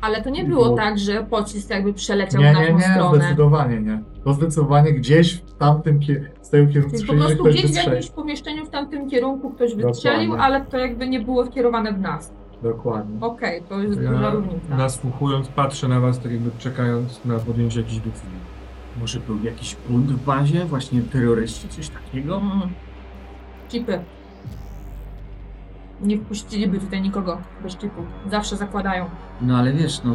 Ale 0.00 0.22
to 0.22 0.30
nie 0.30 0.44
było 0.44 0.64
Było- 0.64 0.76
tak, 0.76 0.98
że 0.98 1.26
pocisk 1.30 1.70
jakby 1.70 1.92
przeleciał 1.92 2.42
Nie, 2.42 2.52
na 2.52 2.60
nie, 2.60 2.66
tą 2.68 2.76
nie, 2.78 2.82
stronę. 2.84 3.16
zdecydowanie 3.18 3.80
nie. 3.80 4.02
To 4.24 4.32
zdecydowanie 4.32 4.92
gdzieś 4.92 5.34
w 5.34 5.52
tamtym 5.54 6.00
z 6.42 6.50
tego 6.50 6.72
kierunku 6.72 6.96
Czyli 6.96 7.08
po 7.08 7.14
prostu 7.14 7.44
gdzieś 7.44 7.72
w 7.72 7.74
jakimś 7.74 8.10
pomieszczeniu 8.10 8.66
w 8.66 8.70
tamtym 8.70 9.10
kierunku 9.10 9.50
ktoś 9.50 9.74
wystrzelił, 9.74 10.30
Dokładnie. 10.30 10.56
ale 10.56 10.64
to 10.66 10.78
jakby 10.78 11.08
nie 11.08 11.20
było 11.20 11.46
skierowane 11.46 11.92
w 11.92 12.00
nas. 12.00 12.32
Dokładnie. 12.68 13.26
Okej, 13.26 13.62
to 13.68 13.80
jest 13.80 13.98
duża 14.00 14.20
Ja 14.20 14.30
różnica. 14.30 14.76
nasłuchując, 14.76 15.48
patrzę 15.48 15.88
na 15.88 16.00
was, 16.00 16.18
tak 16.20 16.32
jakby 16.32 16.50
czekając 16.58 17.24
na 17.24 17.38
podjęcie 17.38 17.80
jakiejś 17.80 17.98
decyzji. 17.98 18.56
Może 19.00 19.20
był 19.20 19.42
jakiś 19.44 19.76
bunt 19.88 20.06
w 20.12 20.24
bazie, 20.24 20.64
właśnie 20.64 21.02
terroryści, 21.02 21.68
coś 21.68 21.88
takiego? 21.88 22.36
Mm. 22.36 22.60
Chipy. 23.68 24.00
Nie 26.00 26.18
wpuściliby 26.18 26.78
tutaj 26.78 27.02
nikogo 27.02 27.38
bez 27.62 27.76
chipu. 27.78 28.02
Zawsze 28.30 28.56
zakładają. 28.56 29.04
No 29.40 29.58
ale 29.58 29.72
wiesz, 29.72 30.02
no 30.04 30.14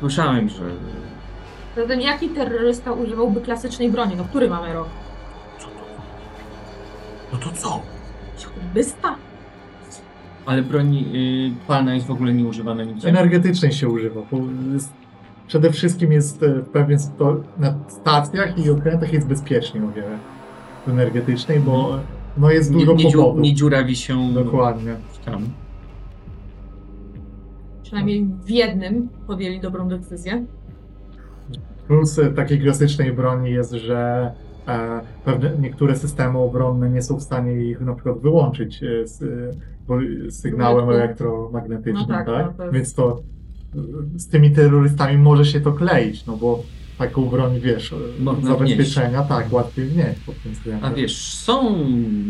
słyszałem, 0.00 0.48
że 0.48 0.62
Zatem 1.76 2.00
jaki 2.00 2.28
terrorysta 2.28 2.92
używałby 2.92 3.40
klasycznej 3.40 3.90
broni? 3.90 4.16
No 4.16 4.24
który 4.24 4.50
mamy 4.50 4.72
rok? 4.72 4.88
Co 5.58 5.66
to? 5.66 5.72
No 7.32 7.38
to 7.38 7.50
co? 7.52 7.82
Bysta? 8.74 9.16
Ale 10.46 10.62
broń 10.62 10.96
y, 10.96 11.52
palna 11.66 11.94
jest 11.94 12.06
w 12.06 12.10
ogóle 12.10 12.34
nie 12.34 12.44
używana 12.44 12.84
nigdzie. 12.84 13.08
Energetycznej 13.08 13.72
się 13.72 13.88
używa. 13.88 14.20
bo 14.30 14.38
jest, 14.72 14.92
przede 15.46 15.72
wszystkim 15.72 16.12
jest 16.12 16.42
e, 16.42 16.54
w 16.54 16.68
pewien 16.68 16.98
sto, 16.98 17.36
na 17.58 17.74
stacjach 17.88 18.58
i 18.58 18.70
okrętach 18.70 19.12
jest 19.12 19.28
bezpiecznie 19.28 19.84
o 19.84 19.88
wiele 19.88 20.18
w 20.86 20.90
energetycznej, 20.90 21.60
bo 21.60 21.98
no 22.36 22.50
jest 22.50 22.70
nie, 22.70 22.86
dużo 22.86 22.94
nie, 22.94 23.10
dziu, 23.10 23.18
powodów. 23.18 23.42
nie 23.42 23.54
dziurawi 23.54 23.96
się 23.96 24.32
Dokładnie. 24.34 24.94
tam. 25.24 25.42
Przynajmniej 27.82 28.26
w 28.44 28.50
jednym 28.50 29.08
podjęli 29.26 29.60
dobrą 29.60 29.88
decyzję. 29.88 30.44
Plus 31.86 32.18
e, 32.18 32.30
takiej 32.30 32.60
klasycznej 32.60 33.12
broni 33.12 33.50
jest, 33.50 33.72
że 33.72 34.32
pewne, 35.24 35.56
niektóre 35.60 35.96
systemy 35.96 36.38
obronne 36.38 36.90
nie 36.90 37.02
są 37.02 37.16
w 37.16 37.22
stanie 37.22 37.64
ich 37.70 37.80
na 37.80 37.94
przykład 37.94 38.18
wyłączyć 38.18 38.82
e, 38.82 39.06
z, 39.06 39.22
e, 39.22 39.26
bo, 39.88 39.98
sygnałem 40.30 40.86
Wyjątku. 40.86 41.04
elektromagnetycznym, 41.04 42.06
No 42.08 42.14
tak, 42.14 42.26
tak? 42.26 42.46
no 42.46 42.52
to 42.56 42.62
jest- 42.64 42.74
Więc 42.74 42.94
to 42.94 43.22
e, 44.14 44.18
z 44.18 44.28
tymi 44.28 44.50
terrorystami 44.52 45.18
może 45.18 45.44
się 45.44 45.60
to 45.60 45.72
kleić, 45.72 46.26
no 46.26 46.36
bo 46.36 46.62
taką 46.98 47.24
broń, 47.26 47.60
wiesz, 47.60 47.92
e, 47.92 47.96
Można 48.22 48.48
zabezpieczenia, 48.48 49.22
tak, 49.22 49.52
łatwiej 49.52 49.86
wnieść 49.88 50.20
pod 50.26 50.42
tym 50.42 50.52
A 50.52 50.54
względem. 50.54 50.94
wiesz, 50.94 51.34
są 51.34 51.86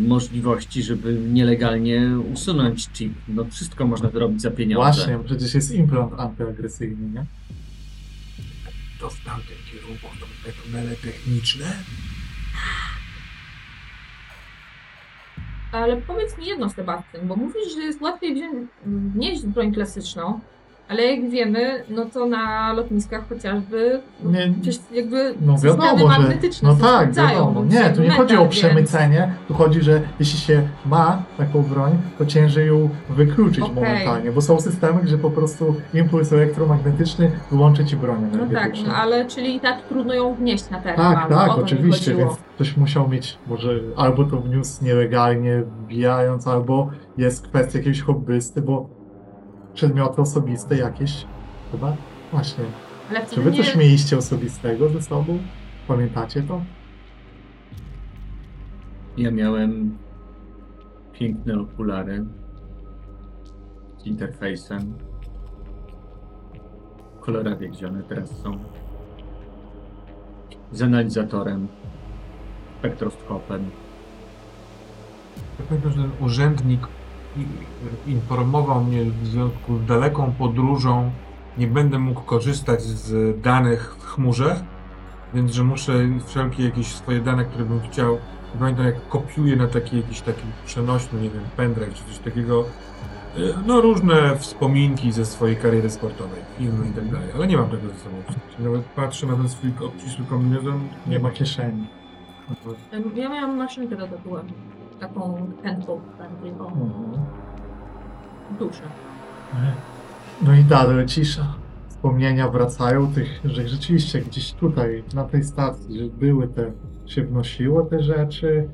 możliwości, 0.06 0.82
żeby 0.82 1.18
nielegalnie 1.32 2.10
usunąć 2.32 2.88
chip. 2.88 3.12
No 3.28 3.44
wszystko 3.44 3.86
można 3.86 4.10
zrobić 4.10 4.42
za 4.42 4.50
pieniądze. 4.50 4.92
Właśnie, 4.92 5.18
przecież 5.24 5.54
jest 5.54 5.74
implant 5.74 6.12
antyagresyjny, 6.16 7.10
nie? 7.14 7.24
To 9.00 9.10
w 9.10 9.24
tamtym 9.24 9.56
kierunku 9.72 10.06
są 10.20 10.26
te 10.44 10.52
tunele 10.62 10.90
techniczne? 10.96 11.64
Ale 15.74 15.96
powiedz 15.96 16.38
mi 16.38 16.46
jedno, 16.46 16.70
Sebastian, 16.70 17.28
bo 17.28 17.36
mówisz, 17.36 17.74
że 17.74 17.80
jest 17.80 18.00
łatwiej 18.00 18.34
wziąć, 18.34 18.68
wnieść 18.86 19.46
broń 19.46 19.72
klasyczną, 19.72 20.40
ale 20.88 21.02
jak 21.02 21.30
wiemy, 21.30 21.84
no 21.88 22.04
to 22.04 22.26
na 22.26 22.72
lotniskach 22.72 23.28
chociażby 23.28 24.00
no, 24.24 24.30
Nie- 24.30 24.52
przecież 24.62 24.80
jakby 24.92 25.34
No 25.40 25.56
wiadomo, 25.58 25.98
że. 25.98 26.04
magnetyczne 26.04 26.68
No 26.68 26.74
się 26.76 26.80
tak, 26.82 27.12
wiadomo. 27.12 27.60
więc 27.62 27.74
Nie, 27.74 27.90
tu 27.90 28.00
nie 28.02 28.08
metal, 28.08 28.16
chodzi 28.16 28.36
o 28.36 28.40
więc- 28.40 28.52
przemycenie, 28.52 29.32
tu 29.48 29.54
chodzi, 29.54 29.82
że 29.82 30.00
jeśli 30.20 30.38
się 30.38 30.68
ma 30.86 31.22
taką 31.38 31.62
broń, 31.62 31.98
to 32.18 32.26
ciężej 32.26 32.66
ją 32.68 32.88
wykluczyć 33.10 33.60
Okej. 33.64 33.74
momentalnie, 33.74 34.32
bo 34.32 34.40
są 34.40 34.60
systemy, 34.60 35.02
gdzie 35.02 35.18
po 35.18 35.30
prostu 35.30 35.74
impuls 35.94 36.32
elektromagnetyczny 36.32 37.30
wyłączy 37.50 37.84
ci 37.84 37.96
broń 37.96 38.30
No 38.32 38.46
tak, 38.54 38.72
no 38.86 38.94
ale 38.94 39.24
czyli 39.26 39.56
i 39.56 39.60
tak 39.60 39.82
trudno 39.88 40.14
ją 40.14 40.34
wnieść 40.34 40.70
na 40.70 40.80
teren. 40.80 40.96
Tak, 40.96 41.16
mamy, 41.30 41.34
tak, 41.34 41.58
oczywiście, 41.58 42.14
więc 42.14 42.32
ktoś 42.54 42.76
musiał 42.76 43.08
mieć, 43.08 43.38
może 43.46 43.68
albo 43.96 44.24
to 44.24 44.40
wniósł 44.40 44.84
nielegalnie, 44.84 45.62
wbijając, 45.84 46.46
albo 46.46 46.90
jest 47.18 47.48
kwestia 47.48 47.78
jakiegoś 47.78 48.00
hobbysty, 48.00 48.62
bo 48.62 48.88
przedmioty 49.74 50.22
osobiste 50.22 50.76
jakieś, 50.76 51.26
chyba, 51.72 51.96
właśnie. 52.32 52.64
Ale 53.10 53.26
Czy 53.26 53.40
wy 53.42 53.50
nie... 53.50 53.56
coś 53.56 53.76
mieliście 53.76 54.18
osobistego 54.18 54.88
ze 54.88 55.02
sobą? 55.02 55.38
Pamiętacie 55.88 56.42
to? 56.42 56.60
Ja 59.16 59.30
miałem 59.30 59.98
piękne 61.12 61.60
okulary 61.60 62.24
z 63.98 64.06
interfejsem. 64.06 64.94
Kolorawie, 67.20 67.68
gdzie 67.68 67.88
one 67.88 68.02
teraz 68.02 68.30
są. 68.30 68.58
Z 70.72 70.82
analizatorem, 70.82 71.68
spektroskopem. 72.78 73.70
Ja 75.58 75.64
pamiętam, 75.68 75.92
że 75.92 76.02
ten 76.02 76.10
urzędnik 76.20 76.88
informował 78.06 78.84
mnie 78.84 79.04
w 79.04 79.26
związku 79.26 79.78
z 79.78 79.86
daleką 79.86 80.32
podróżą 80.38 81.10
nie 81.58 81.66
będę 81.66 81.98
mógł 81.98 82.20
korzystać 82.20 82.82
z 82.82 83.40
danych 83.40 83.96
w 83.98 84.04
chmurze, 84.04 84.64
więc 85.34 85.52
że 85.52 85.64
muszę 85.64 85.92
wszelkie 86.26 86.64
jakieś 86.64 86.86
swoje 86.86 87.20
dane, 87.20 87.44
które 87.44 87.64
bym 87.64 87.80
chciał, 87.80 88.18
pamiętam 88.58 88.86
jak 88.86 89.08
kopiuję 89.08 89.56
na 89.56 89.66
taki 89.66 89.96
jakiś 89.96 90.20
taki 90.20 90.42
przenośny, 90.66 91.20
nie 91.20 91.30
wiem, 91.30 91.42
pendrive 91.56 91.94
czy 91.94 92.04
coś 92.04 92.18
takiego, 92.18 92.64
y, 93.38 93.54
no 93.66 93.80
różne 93.80 94.36
wspominki 94.36 95.12
ze 95.12 95.24
swojej 95.26 95.56
kariery 95.56 95.90
sportowej, 95.90 96.40
filmy 96.58 96.88
i 96.88 96.92
tak 96.92 97.10
dalej, 97.10 97.28
ale 97.34 97.46
nie 97.46 97.56
mam 97.56 97.70
tego 97.70 97.88
ze 97.88 97.94
sobą. 97.94 98.16
Nawet 98.58 98.84
patrzę 98.84 99.26
na 99.26 99.36
ten 99.36 99.48
swój 99.48 99.72
obcisły 99.86 100.24
kombinezon, 100.24 100.88
Nie 101.06 101.18
ma 101.18 101.30
kieszeni. 101.30 101.86
Ja 103.14 103.28
miałam 103.28 103.56
maszynkę 103.56 103.96
do 103.96 104.06
tatuażu. 104.06 104.54
Taką 105.00 105.46
pętlą 105.62 106.00
bardziej 106.18 106.52
o 106.60 106.66
Mhm. 106.68 107.24
duszę. 108.58 108.82
No 110.42 110.54
i 110.54 110.64
dalej 110.64 111.06
cisza. 111.06 111.54
Wspomnienia 111.88 112.48
wracają 112.48 113.12
tych, 113.12 113.40
że 113.44 113.68
rzeczywiście 113.68 114.20
gdzieś 114.20 114.52
tutaj, 114.52 115.04
na 115.14 115.24
tej 115.24 115.44
stacji, 115.44 115.98
że 115.98 116.04
były 116.06 116.48
te, 116.48 116.72
się 117.06 117.24
wnosiło 117.24 117.82
te 117.82 118.02
rzeczy, 118.02 118.68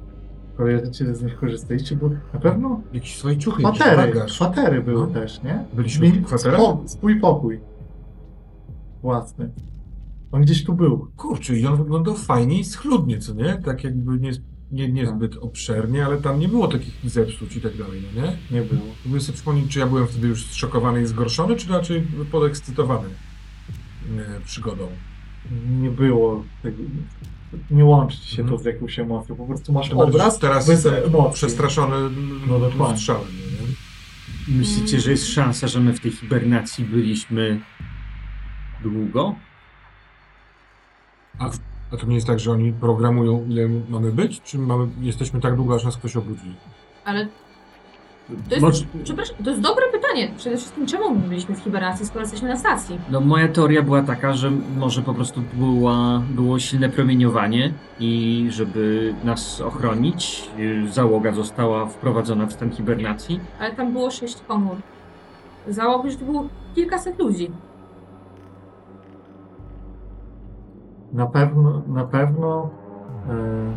kojarzycie 0.56 1.14
z 1.14 1.22
nich 1.22 1.36
korzystaliście, 1.38 1.97
bo 1.97 2.09
na 2.34 2.40
pewno 2.40 2.80
jakieś 2.92 3.16
swoje 3.18 3.36
ciuchy, 3.38 3.62
jakiś 3.62 3.80
kwatery, 3.80 4.20
kwatery 4.26 4.82
były 4.82 5.06
No. 5.06 5.14
też, 5.14 5.42
nie? 5.42 5.64
Byliśmy 5.72 6.10
w 6.12 6.16
I 6.16 6.22
kwaterach? 6.22 6.60
spo- 6.60 6.88
Swój 6.88 7.20
pokój. 7.20 7.60
Własny. 9.02 9.51
On 10.32 10.42
gdzieś 10.42 10.64
tu 10.64 10.74
był. 10.74 11.06
Kurczę, 11.16 11.56
i 11.56 11.66
on 11.66 11.76
wyglądał 11.76 12.14
fajnie 12.14 12.59
i 12.60 12.64
schludnie, 12.64 13.18
co 13.18 13.34
nie? 13.34 13.55
Tak 13.64 13.84
jakby 13.84 14.18
nie, 14.18 14.30
nie, 14.72 14.88
niezbyt 14.88 15.36
obszernie, 15.36 16.05
ale 16.06 16.22
tam 16.22 16.38
nie 16.40 16.48
było 16.48 16.68
takich 16.68 16.94
zepsuć 17.10 17.56
i 17.56 17.60
tak 17.60 17.76
dalej, 17.76 18.02
no 18.14 18.22
nie? 18.22 18.36
Nie 18.51 18.62
było. 18.62 18.82
Próbuję 19.01 19.20
sobie 19.20 19.36
przypomnieć, 19.36 19.72
czy 19.72 19.78
ja 19.78 19.86
byłem 19.86 20.06
wtedy 20.09 20.28
już 20.28 20.47
zszokowany 20.47 21.02
i 21.02 21.06
zgorszony, 21.06 21.56
czy 21.56 21.68
raczej 21.68 22.02
podekscytowany 22.30 23.09
e, 24.18 24.40
przygodą. 24.44 24.88
Nie 25.80 25.90
było 25.90 26.44
tego. 26.62 26.82
Nie 27.70 27.84
łączy 27.84 28.16
się 28.16 28.42
Mhm. 28.42 28.59
to 28.59 28.62
z 28.62 28.66
jakąś 28.66 28.98
emocją. 28.98 29.36
Po 29.36 29.47
prostu 29.47 29.72
masz 29.72 29.88
Tym 29.88 29.98
obraz 29.98 30.38
teraz 30.38 30.66
bez 30.66 30.84
jestem 30.84 31.05
emocji. 31.05 31.34
przestraszony 31.34 31.97
No 32.47 32.59
no, 32.59 32.59
dokładnie. 32.70 32.97
strzałem, 32.98 33.22
no 33.24 33.66
nie? 33.68 34.59
Myślicie, 34.59 35.01
że 35.01 35.10
jest 35.10 35.28
szansa, 35.28 35.68
że 35.68 35.80
my 35.80 35.92
w 35.92 36.01
tej 36.01 36.10
hibernacji 36.12 36.84
byliśmy 36.84 37.60
długo? 38.82 39.34
A, 41.38 41.51
a 41.92 41.96
to 41.96 42.06
nie 42.06 42.14
jest 42.14 42.26
tak, 42.26 42.40
że 42.40 42.52
oni 42.52 42.72
programują, 42.72 43.44
ile 43.48 43.68
mamy 43.88 44.12
być? 44.12 44.40
Czy 44.42 44.58
mamy, 44.58 44.88
jesteśmy 45.00 45.40
tak 45.40 45.56
długo, 45.56 45.74
aż 45.74 45.84
nas 45.84 45.96
ktoś 45.96 46.16
obudzi? 46.16 46.54
Ale 47.04 47.28
to 48.48 48.66
jest, 48.66 48.86
przepraszam, 49.04 49.36
to 49.44 49.50
jest 49.50 49.62
dobre 49.62 49.86
pytanie. 49.92 50.30
Przede 50.36 50.56
wszystkim 50.56 50.86
czemu 50.86 51.14
my 51.14 51.28
byliśmy 51.28 51.54
w 51.54 51.58
hibernacji, 51.58 52.06
skoro 52.06 52.20
jesteśmy 52.20 52.48
na 52.48 52.56
stacji? 52.56 52.98
No, 53.10 53.20
moja 53.20 53.48
teoria 53.48 53.82
była 53.82 54.02
taka, 54.02 54.32
że 54.32 54.50
może 54.76 55.02
po 55.02 55.14
prostu 55.14 55.42
była, 55.54 56.22
było 56.30 56.58
silne 56.58 56.88
promieniowanie 56.88 57.72
i 58.00 58.46
żeby 58.50 59.14
nas 59.24 59.60
ochronić, 59.60 60.50
y, 60.58 60.92
załoga 60.92 61.32
została 61.32 61.86
wprowadzona 61.86 62.46
w 62.46 62.52
stan 62.52 62.70
hibernacji. 62.70 63.40
Ale 63.60 63.74
tam 63.74 63.92
było 63.92 64.10
sześć 64.10 64.36
komór. 64.48 64.76
Że 65.68 66.16
to 66.16 66.24
było 66.24 66.48
kilkaset 66.74 67.18
ludzi. 67.18 67.50
Na 71.12 71.27
pewno, 71.27 71.82
na 71.89 72.05
pewno. 72.05 72.70
E, 73.28 73.32
mm, 73.32 73.74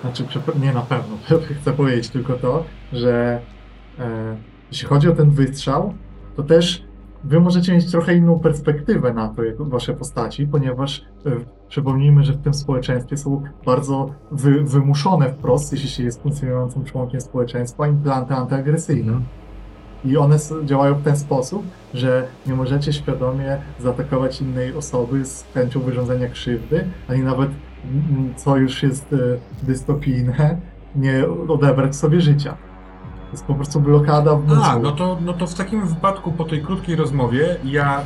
znaczy, 0.00 0.26
nie 0.60 0.72
na 0.72 0.82
pewno, 0.82 1.16
chcę 1.60 1.72
powiedzieć 1.72 2.08
tylko 2.08 2.32
to, 2.32 2.64
że 2.92 3.40
e, 3.98 4.36
jeśli 4.70 4.88
chodzi 4.88 5.08
o 5.08 5.12
ten 5.12 5.30
wystrzał, 5.30 5.94
to 6.36 6.42
też 6.42 6.86
wy 7.24 7.40
możecie 7.40 7.72
mieć 7.72 7.90
trochę 7.90 8.14
inną 8.14 8.38
perspektywę 8.38 9.12
na 9.12 9.28
to, 9.28 9.44
jak 9.44 9.62
wasze 9.62 9.94
postaci, 9.94 10.46
ponieważ 10.46 11.04
e, 11.26 11.30
przypomnijmy, 11.68 12.24
że 12.24 12.32
w 12.32 12.42
tym 12.42 12.54
społeczeństwie 12.54 13.16
są 13.16 13.42
bardzo 13.66 14.10
wy, 14.30 14.64
wymuszone 14.64 15.32
wprost, 15.32 15.72
jeśli 15.72 15.88
się 15.88 16.02
jest 16.02 16.22
funkcjonującym 16.22 16.84
członkiem 16.84 17.20
społeczeństwa, 17.20 17.86
implanty 17.86 18.34
antyagresyjne. 18.34 19.20
I 20.06 20.16
one 20.16 20.36
działają 20.64 20.94
w 20.94 21.02
ten 21.02 21.16
sposób, 21.16 21.62
że 21.94 22.26
nie 22.46 22.54
możecie 22.54 22.92
świadomie 22.92 23.58
zaatakować 23.80 24.40
innej 24.40 24.74
osoby 24.74 25.24
z 25.24 25.44
chęcią 25.54 25.80
wyrządzenia 25.80 26.28
krzywdy, 26.28 26.84
ani 27.08 27.20
nawet, 27.20 27.50
mm, 27.84 28.34
co 28.36 28.56
już 28.56 28.82
jest 28.82 29.12
e, 29.12 29.16
dystopijne, 29.66 30.60
nie 30.96 31.28
odebrać 31.48 31.96
sobie 31.96 32.20
życia. 32.20 32.56
To 33.26 33.32
jest 33.32 33.44
po 33.44 33.54
prostu 33.54 33.80
blokada 33.80 34.36
w 34.36 34.48
mózgu. 34.48 34.64
A, 34.64 34.78
no 34.78 34.92
to, 34.92 35.18
no 35.24 35.32
to 35.32 35.46
w 35.46 35.54
takim 35.54 35.86
wypadku 35.86 36.32
po 36.32 36.44
tej 36.44 36.62
krótkiej 36.62 36.96
rozmowie 36.96 37.56
ja, 37.64 38.00
e, 38.00 38.04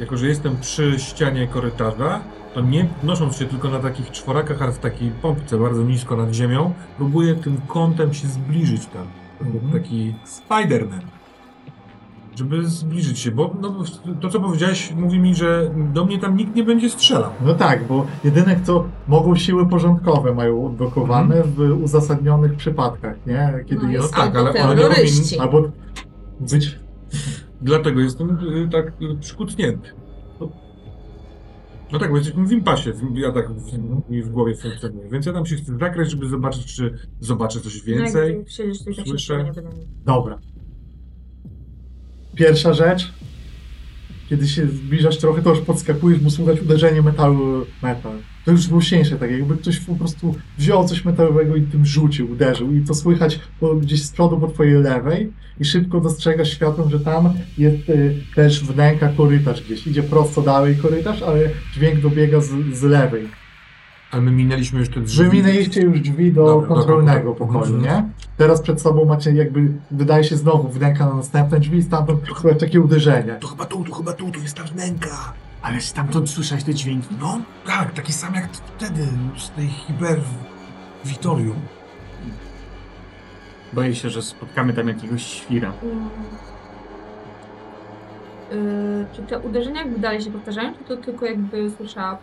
jako 0.00 0.16
że 0.16 0.26
jestem 0.26 0.56
przy 0.56 0.98
ścianie 0.98 1.46
korytarza, 1.46 2.20
to 2.54 2.60
nie 2.60 2.88
nosząc 3.02 3.36
się 3.36 3.44
tylko 3.44 3.68
na 3.68 3.78
takich 3.78 4.10
czworakach, 4.10 4.62
ale 4.62 4.72
w 4.72 4.78
takiej 4.78 5.10
pompce 5.10 5.58
bardzo 5.58 5.82
nisko 5.82 6.16
nad 6.16 6.32
ziemią, 6.32 6.72
próbuję 6.96 7.34
tym 7.34 7.60
kątem 7.68 8.14
się 8.14 8.28
zbliżyć 8.28 8.86
tam. 8.86 9.21
Mhm. 9.46 9.72
Taki 9.72 10.14
Spider-Man. 10.26 11.00
Żeby 12.36 12.68
zbliżyć 12.68 13.18
się, 13.18 13.30
bo 13.30 13.54
no, 13.60 13.74
to 14.20 14.28
co 14.28 14.40
powiedziałeś 14.40 14.92
mówi 14.96 15.18
mi, 15.18 15.34
że 15.34 15.70
do 15.92 16.04
mnie 16.04 16.18
tam 16.18 16.36
nikt 16.36 16.54
nie 16.56 16.64
będzie 16.64 16.90
strzelał. 16.90 17.30
No 17.44 17.54
tak, 17.54 17.84
bo 17.84 18.06
jedyne 18.24 18.60
co 18.64 18.84
mogą 19.08 19.36
siły 19.36 19.68
porządkowe 19.68 20.34
mają 20.34 20.66
odblokowane 20.66 21.42
w 21.42 21.82
uzasadnionych 21.82 22.54
przypadkach, 22.54 23.16
nie? 23.26 23.64
Kiedy 23.66 23.82
No 23.86 23.90
jest 23.90 24.14
tak, 24.14 24.36
ale 24.36 24.50
one 24.50 24.74
nie 24.74 24.82
terroryści. 24.82 25.38
albo 25.38 25.62
być 26.40 26.78
Dlatego 27.62 28.00
jestem 28.00 28.30
y, 28.30 28.68
tak 28.72 28.86
y, 28.86 29.16
przykucnięty. 29.20 29.88
No 31.92 31.98
tak, 31.98 32.10
bo 32.10 32.16
jesteśmy 32.16 32.46
w 32.46 32.52
impasie, 32.52 32.92
ja 33.14 33.32
tak 33.32 33.52
w, 33.52 34.10
mi 34.10 34.22
w 34.22 34.28
głowie 34.30 34.54
funkcjonuje. 34.54 35.08
Więc 35.10 35.26
ja 35.26 35.32
tam 35.32 35.46
się 35.46 35.56
chcę 35.56 35.78
zakrać, 35.78 36.10
żeby 36.10 36.28
zobaczyć, 36.28 36.74
czy 36.76 36.98
zobaczę 37.20 37.60
coś 37.60 37.86
No 37.86 37.94
więcej. 37.94 38.36
jak 38.36 38.46
to 38.56 38.62
i 38.90 38.94
tak 38.96 39.04
się 39.06 39.10
Słyszę. 39.10 39.52
Dobra. 40.04 40.38
Pierwsza 42.34 42.72
rzecz, 42.74 43.12
kiedy 44.32 44.48
się 44.48 44.66
zbliżasz 44.66 45.18
trochę, 45.18 45.42
to 45.42 45.50
już 45.50 45.60
podskakujesz, 45.60 46.18
bo 46.18 46.30
słuchać 46.30 46.60
uderzenie 46.60 47.02
metalu 47.02 47.66
metal. 47.82 48.12
To 48.44 48.50
już 48.50 48.68
głośniejsze, 48.68 49.16
tak 49.16 49.30
jakby 49.30 49.56
ktoś 49.56 49.80
po 49.80 49.94
prostu 49.94 50.34
wziął 50.58 50.88
coś 50.88 51.04
metalowego 51.04 51.56
i 51.56 51.62
tym 51.62 51.86
rzucił, 51.86 52.30
uderzył. 52.30 52.74
I 52.74 52.80
to 52.80 52.94
słychać 52.94 53.40
po, 53.60 53.74
gdzieś 53.74 54.02
z 54.02 54.12
przodu 54.12 54.40
po 54.40 54.48
twojej 54.48 54.74
lewej 54.74 55.32
i 55.60 55.64
szybko 55.64 56.00
dostrzegasz 56.00 56.50
światłem, 56.50 56.90
że 56.90 57.00
tam 57.00 57.32
jest 57.58 57.88
y, 57.88 58.14
też 58.34 58.64
wnęka 58.64 59.08
korytarz 59.08 59.62
gdzieś. 59.62 59.86
Idzie 59.86 60.02
prosto 60.02 60.42
dalej 60.42 60.76
korytarz, 60.76 61.22
ale 61.22 61.50
dźwięk 61.74 62.00
dobiega 62.00 62.40
z, 62.40 62.50
z 62.72 62.82
lewej. 62.82 63.41
Ale 64.12 64.22
my 64.22 64.30
minęliśmy 64.30 64.80
już 64.80 64.88
te 64.88 65.00
drzwi. 65.00 65.24
Wyminęliście 65.24 65.82
już 65.82 66.00
drzwi 66.00 66.32
do 66.32 66.44
Dobra, 66.44 66.68
kontrolnego 66.68 67.34
dobra. 67.34 67.46
pokoju, 67.46 67.78
nie? 67.78 68.04
Teraz 68.36 68.62
przed 68.62 68.80
sobą 68.80 69.04
macie 69.04 69.32
jakby, 69.32 69.72
wydaje 69.90 70.24
się 70.24 70.36
znowu 70.36 70.68
wnęka 70.68 71.06
na 71.06 71.14
następne 71.14 71.60
drzwi 71.60 71.78
i 71.78 71.82
stamtąd 71.82 72.20
słychać 72.26 72.60
takie 72.60 72.80
uderzenie. 72.80 73.36
To 73.40 73.48
chyba 73.48 73.64
tu, 73.64 73.84
to 73.84 73.94
chyba 73.94 74.12
tu, 74.12 74.30
tu 74.30 74.40
jest 74.40 74.56
ta 74.56 74.64
wnęka. 74.64 75.32
Ale 75.62 75.80
stamtąd 75.80 76.30
słyszałeś 76.30 76.64
te 76.64 76.74
dźwięki. 76.74 77.14
No, 77.20 77.40
tak, 77.66 77.92
taki 77.94 78.12
sam 78.12 78.34
jak 78.34 78.48
wtedy 78.52 79.06
z 79.36 79.50
tej 79.50 79.66
hiper... 79.68 80.20
Vitorium. 81.04 81.56
Boję 83.72 83.94
się, 83.94 84.10
że 84.10 84.22
spotkamy 84.22 84.72
tam 84.72 84.88
jakiegoś 84.88 85.22
świra. 85.22 85.72
Yy, 88.52 89.06
czy 89.12 89.22
te 89.22 89.38
uderzenia 89.38 89.82
jakby 89.82 89.98
dalej 89.98 90.20
się 90.20 90.30
powtarzają, 90.30 90.74
czy 90.74 90.84
to 90.84 90.96
tylko 90.96 91.26
jakby 91.26 91.70
słyszała, 91.70 92.18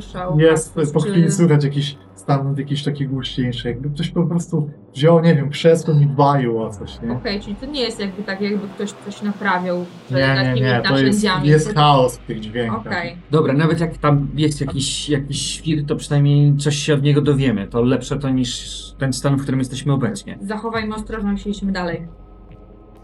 słyszał 0.00 0.38
Jest, 0.38 0.74
po 0.92 1.00
chwili 1.00 1.32
słychać 1.32 1.64
jakiś 1.64 1.96
stan 2.14 2.54
jakiś 2.58 2.84
taki 2.84 3.06
głośniejszy, 3.06 3.68
jakby 3.68 3.90
ktoś 3.90 4.10
po 4.10 4.26
prostu 4.26 4.70
wziął, 4.94 5.20
nie 5.20 5.34
wiem, 5.34 5.50
krzesło 5.50 5.94
i 5.94 6.06
dbaił 6.06 6.62
o 6.62 6.70
coś, 6.70 7.00
nie? 7.02 7.12
Okej, 7.12 7.40
czyli 7.40 7.56
to 7.56 7.66
nie 7.66 7.80
jest 7.80 8.00
jakby 8.00 8.22
tak, 8.22 8.40
jakby 8.40 8.68
ktoś 8.68 8.92
coś 8.92 9.22
naprawiał 9.22 9.84
Nie, 10.10 10.16
nie, 10.16 10.26
takimi 10.26 10.60
nie, 10.60 10.82
to 10.88 10.98
jest, 10.98 11.26
jest 11.42 11.74
chaos 11.74 12.18
w 12.18 12.26
tych 12.26 12.40
dźwiękach. 12.40 12.86
Okej. 12.86 13.16
Dobra, 13.30 13.52
nawet 13.52 13.80
jak 13.80 13.98
tam 13.98 14.28
jest 14.34 14.60
jakiś, 14.60 15.08
jakiś 15.08 15.42
świr, 15.42 15.86
to 15.86 15.96
przynajmniej 15.96 16.56
coś 16.56 16.76
się 16.76 16.94
od 16.94 17.02
niego 17.02 17.20
dowiemy. 17.20 17.68
To 17.68 17.82
lepsze 17.82 18.18
to 18.18 18.30
niż 18.30 18.80
ten 18.98 19.12
stan, 19.12 19.36
w 19.36 19.42
którym 19.42 19.60
jesteśmy 19.60 19.92
obecnie. 19.92 20.38
Zachowajmy 20.40 20.94
ostrożność, 20.94 21.46
jeśli 21.46 21.72
dalej. 21.72 22.23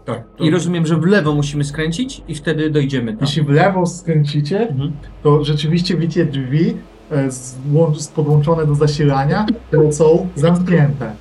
Tak. 0.05 0.23
To... 0.37 0.43
I 0.43 0.49
rozumiem, 0.51 0.85
że 0.85 0.95
w 0.97 1.05
lewo 1.05 1.33
musimy 1.33 1.63
skręcić 1.63 2.21
i 2.27 2.35
wtedy 2.35 2.69
dojdziemy 2.69 3.11
tam. 3.13 3.21
Jeśli 3.21 3.41
w 3.43 3.49
lewo 3.49 3.85
skręcicie, 3.85 4.69
Mhm. 4.69 4.91
to 5.23 5.43
rzeczywiście 5.43 5.97
widzicie 5.97 6.25
drzwi 6.25 6.77
e, 7.11 7.31
z 7.31 8.07
podłączone 8.15 8.65
do 8.65 8.75
zasilania, 8.75 9.45
które 9.67 9.93
są 9.93 10.27
zamknięte. 10.35 11.13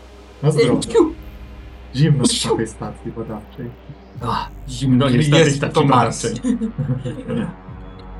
Na 0.43 0.51
zdrowie. 0.51 0.81
Zimno 1.97 2.23
jest 2.23 2.44
na 2.51 2.57
tej 2.57 2.66
stacji 2.69 3.12
badawczej. 3.12 3.70
Ach, 4.23 4.48
zimno 4.69 5.09
jest, 5.09 5.16
Jest 5.16 5.31
na 5.31 5.36
tej 5.39 5.51
stacji 5.52 5.74
to 5.74 5.85
Mars. 5.85 6.23
badawczej. 6.23 6.59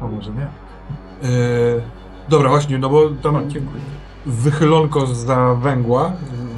A 0.01 0.07
może 0.07 0.31
nie? 0.31 0.43
E, 0.43 0.49
dobra, 2.29 2.49
właśnie, 2.49 2.79
no 2.79 2.89
bo 2.91 3.09
tam 3.23 3.37
O, 3.37 3.41
dziękuję. 3.41 3.81
wychylonko 4.27 5.07
za 5.07 5.55
węgła 5.55 6.13
w 6.23 6.51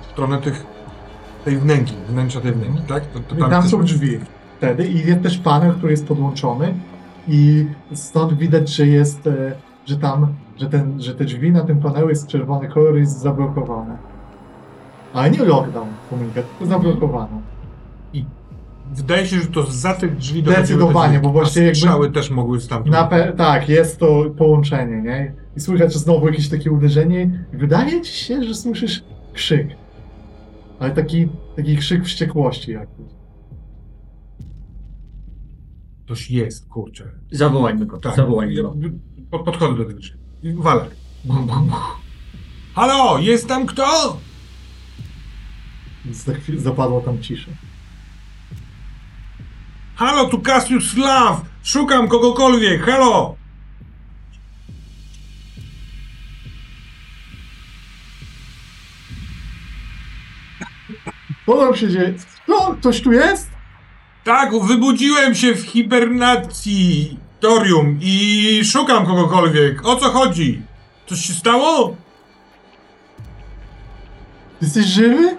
w 0.00 0.04
stronę 0.12 0.38
tych, 0.38 0.66
tej 1.46 1.56
wnęki, 1.58 1.94
wnętrza 2.08 2.40
tej 2.40 2.52
wnęki, 2.52 2.82
tak? 2.88 3.06
To, 3.06 3.20
to 3.20 3.34
I 3.36 3.38
tam 3.38 3.62
też- 3.62 3.70
są 3.70 3.82
drzwi 3.82 4.18
wtedy 4.58 4.86
i 4.88 5.06
jest 5.06 5.22
też 5.22 5.38
panel, 5.38 5.72
który 5.74 5.90
jest 5.92 6.06
podłączony 6.06 6.74
i 7.28 7.66
stąd 7.94 8.32
widać, 8.38 8.68
że 8.68 8.86
jest, 8.86 9.26
e, 9.26 9.52
że 9.86 9.96
tam, 9.96 10.26
że, 10.60 10.66
ten, 10.70 11.02
że 11.02 11.14
te 11.14 11.24
drzwi 11.24 11.50
na 11.52 11.60
tym 11.64 11.78
panelu 11.80 12.08
jest 12.08 12.26
czerwony 12.28 12.68
kolor 12.68 12.96
jest 12.98 13.18
zablokowane. 13.20 13.96
Ale 15.14 15.30
nie 15.30 15.38
lockdown 15.44 15.88
komunikat, 16.10 16.44
tylko 16.58 16.66
zablokowano. 16.74 17.40
Wydaje 18.94 19.26
się, 19.26 19.36
że 19.40 19.46
to 19.46 19.62
za 19.62 19.94
tych 19.94 20.16
drzwi 20.16 20.40
Zdecydowanie, 20.42 20.92
dochodziły 20.92 21.20
te 21.20 21.20
bo 21.22 21.32
właśnie 21.32 21.62
jakby- 21.62 21.76
strzały 21.78 22.10
też 22.12 22.30
mogły 22.30 22.60
stamtąd. 22.60 22.92
Na 22.92 23.08
pe- 23.08 23.32
tak, 23.36 23.68
jest 23.68 23.98
to 23.98 24.24
połączenie, 24.38 25.02
nie? 25.02 25.32
I 25.56 25.60
słychać 25.60 25.94
znowu 25.94 26.26
jakieś 26.28 26.48
takie 26.48 26.70
uderzenie 26.70 27.22
i 27.54 27.56
wydaje 27.56 28.00
ci 28.02 28.12
się, 28.12 28.42
że 28.44 28.54
słyszysz 28.54 29.04
krzyk. 29.32 29.68
Ale 30.80 30.90
taki, 30.90 31.28
taki 31.56 31.76
krzyk 31.76 32.04
wściekłości 32.04 32.70
jakiś. 32.70 33.06
Ktoś 36.04 36.30
jest, 36.30 36.68
kurczę. 36.68 37.12
Zawołajmy 37.30 37.86
go, 37.86 37.98
Tak. 37.98 38.16
zawołajmy 38.16 38.62
go. 38.62 38.74
pod, 39.30 39.44
podchodzę 39.44 39.76
do 39.76 39.84
tych 39.84 39.96
drzwi. 39.96 40.18
Walę. 40.56 40.86
Halo, 42.74 43.18
jest 43.18 43.48
tam 43.48 43.66
kto? 43.66 44.16
Za 46.10 46.34
chwilę 46.34 46.60
zapadła 46.60 47.00
tam 47.00 47.22
cisza. 47.22 47.50
Halo, 49.94 50.28
tu 50.28 50.40
Cassius 50.40 50.90
Slav! 50.90 51.40
Szukam 51.62 52.08
kogokolwiek, 52.08 52.82
halo! 52.82 53.36
Co 61.46 61.56
tam 61.58 61.76
się 61.76 61.88
dzieje? 61.88 62.14
No, 62.48 62.76
ktoś 62.80 63.00
tu 63.00 63.12
jest? 63.12 63.50
Tak, 64.24 64.50
wybudziłem 64.62 65.34
się 65.34 65.54
w 65.54 65.62
hibernacji 65.62 67.18
torium 67.40 67.98
i 68.00 68.60
szukam 68.64 69.06
kogokolwiek. 69.06 69.86
O 69.86 69.96
co 69.96 70.10
chodzi? 70.10 70.62
Coś 71.06 71.20
się 71.20 71.32
stało? 71.32 71.96
Jesteś 74.62 74.86
żywy? 74.86 75.36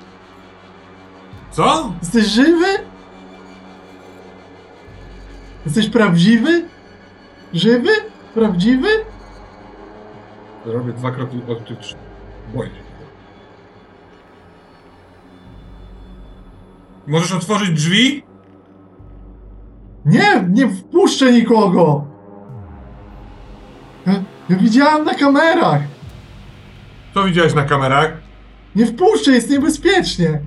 Co? 1.51 1.93
Jesteś 2.01 2.25
żywy? 2.25 2.67
Jesteś 5.65 5.89
prawdziwy? 5.89 6.65
Żywy? 7.53 7.91
prawdziwy? 8.37 8.87
Zrobię 10.65 10.93
dwa 10.93 11.11
kroki 11.11 11.41
od 11.47 11.67
tych 11.67 11.79
trzech. 11.79 11.97
Boję 12.53 12.69
się. 12.69 12.86
Możesz 17.07 17.31
otworzyć 17.31 17.69
drzwi? 17.69 18.23
Nie, 20.05 20.47
nie 20.49 20.69
wpuszczę 20.69 21.31
nikogo! 21.31 22.05
Ja, 24.05 24.13
ja 24.49 24.57
widziałem 24.57 25.05
na 25.05 25.13
kamerach! 25.13 25.81
Co 27.13 27.23
widziałeś 27.23 27.53
na 27.53 27.63
kamerach? 27.63 28.13
Nie 28.75 28.85
wpuszczę, 28.85 29.31
jest 29.31 29.49
niebezpiecznie! 29.49 30.41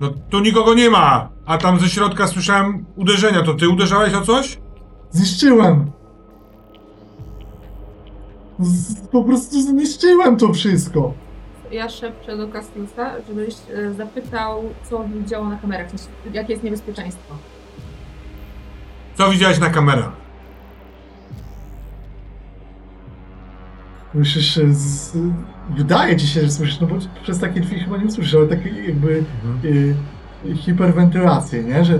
No 0.00 0.10
tu 0.30 0.40
nikogo 0.40 0.74
nie 0.74 0.90
ma, 0.90 1.28
a 1.46 1.58
tam 1.58 1.80
ze 1.80 1.88
środka 1.88 2.26
słyszałem 2.26 2.84
uderzenia. 2.96 3.42
To 3.42 3.54
ty 3.54 3.68
uderzałeś 3.68 4.14
o 4.14 4.20
coś? 4.20 4.58
Zniszczyłem! 5.10 5.90
Z, 8.60 9.00
po 9.06 9.24
prostu 9.24 9.62
zniszczyłem 9.62 10.36
to 10.36 10.52
wszystko! 10.52 11.14
Ja 11.72 11.88
szepczę 11.88 12.36
do 12.36 12.48
Castiusa, 12.48 13.10
żebyś 13.28 13.54
e, 13.74 13.92
zapytał, 13.94 14.62
co 14.90 15.04
widziało 15.04 15.48
na 15.48 15.56
kamerach, 15.56 15.86
jakie 16.32 16.52
jest 16.52 16.64
niebezpieczeństwo. 16.64 17.34
Co 19.14 19.30
widziałeś 19.30 19.58
na 19.58 19.70
kamerach? 19.70 20.12
Słyszysz, 24.12 24.58
z, 24.70 25.16
wydaje 25.70 26.16
ci 26.16 26.26
się, 26.26 26.40
że 26.40 26.50
słyszysz, 26.50 26.80
no 26.80 26.86
bo 26.86 26.94
przez 27.22 27.38
takie 27.40 27.60
drzwi 27.60 27.80
chyba 27.80 27.96
nie 27.96 28.10
słyszysz, 28.10 28.34
ale 28.34 28.46
takie 28.46 28.70
jakby 28.84 29.24
y, 29.64 29.94
hiperwentylację, 30.56 31.64
nie? 31.64 31.84
Że 31.84 31.98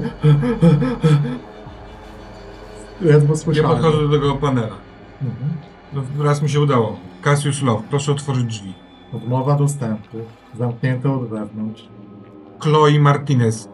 ledwo 3.00 3.32
Ja 3.32 3.38
słyszałem. 3.38 3.70
podchodzę 3.70 4.08
do 4.08 4.08
tego 4.08 4.34
panela. 4.34 4.76
Mhm. 5.22 5.50
No, 5.92 6.24
raz 6.24 6.42
mi 6.42 6.48
się 6.50 6.60
udało. 6.60 6.96
Cassius 7.22 7.62
Love, 7.62 7.82
proszę 7.90 8.12
otworzyć 8.12 8.44
drzwi. 8.44 8.74
Odmowa 9.16 9.56
dostępu, 9.56 10.16
zamknięte 10.58 11.12
od 11.12 11.28
wewnątrz. 11.28 11.88
Chloe 12.58 12.98
Martinez, 13.00 13.68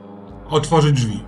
otworzyć 0.51 0.93
drzwi. 0.93 1.25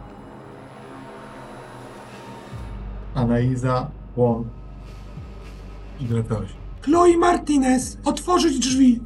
Idę 6.01 6.15
na 6.15 6.23
całość. 6.23 6.57
Chloe 6.83 7.17
Martinez, 7.19 7.99
otworzyć 8.05 8.59
drzwi. 8.59 9.01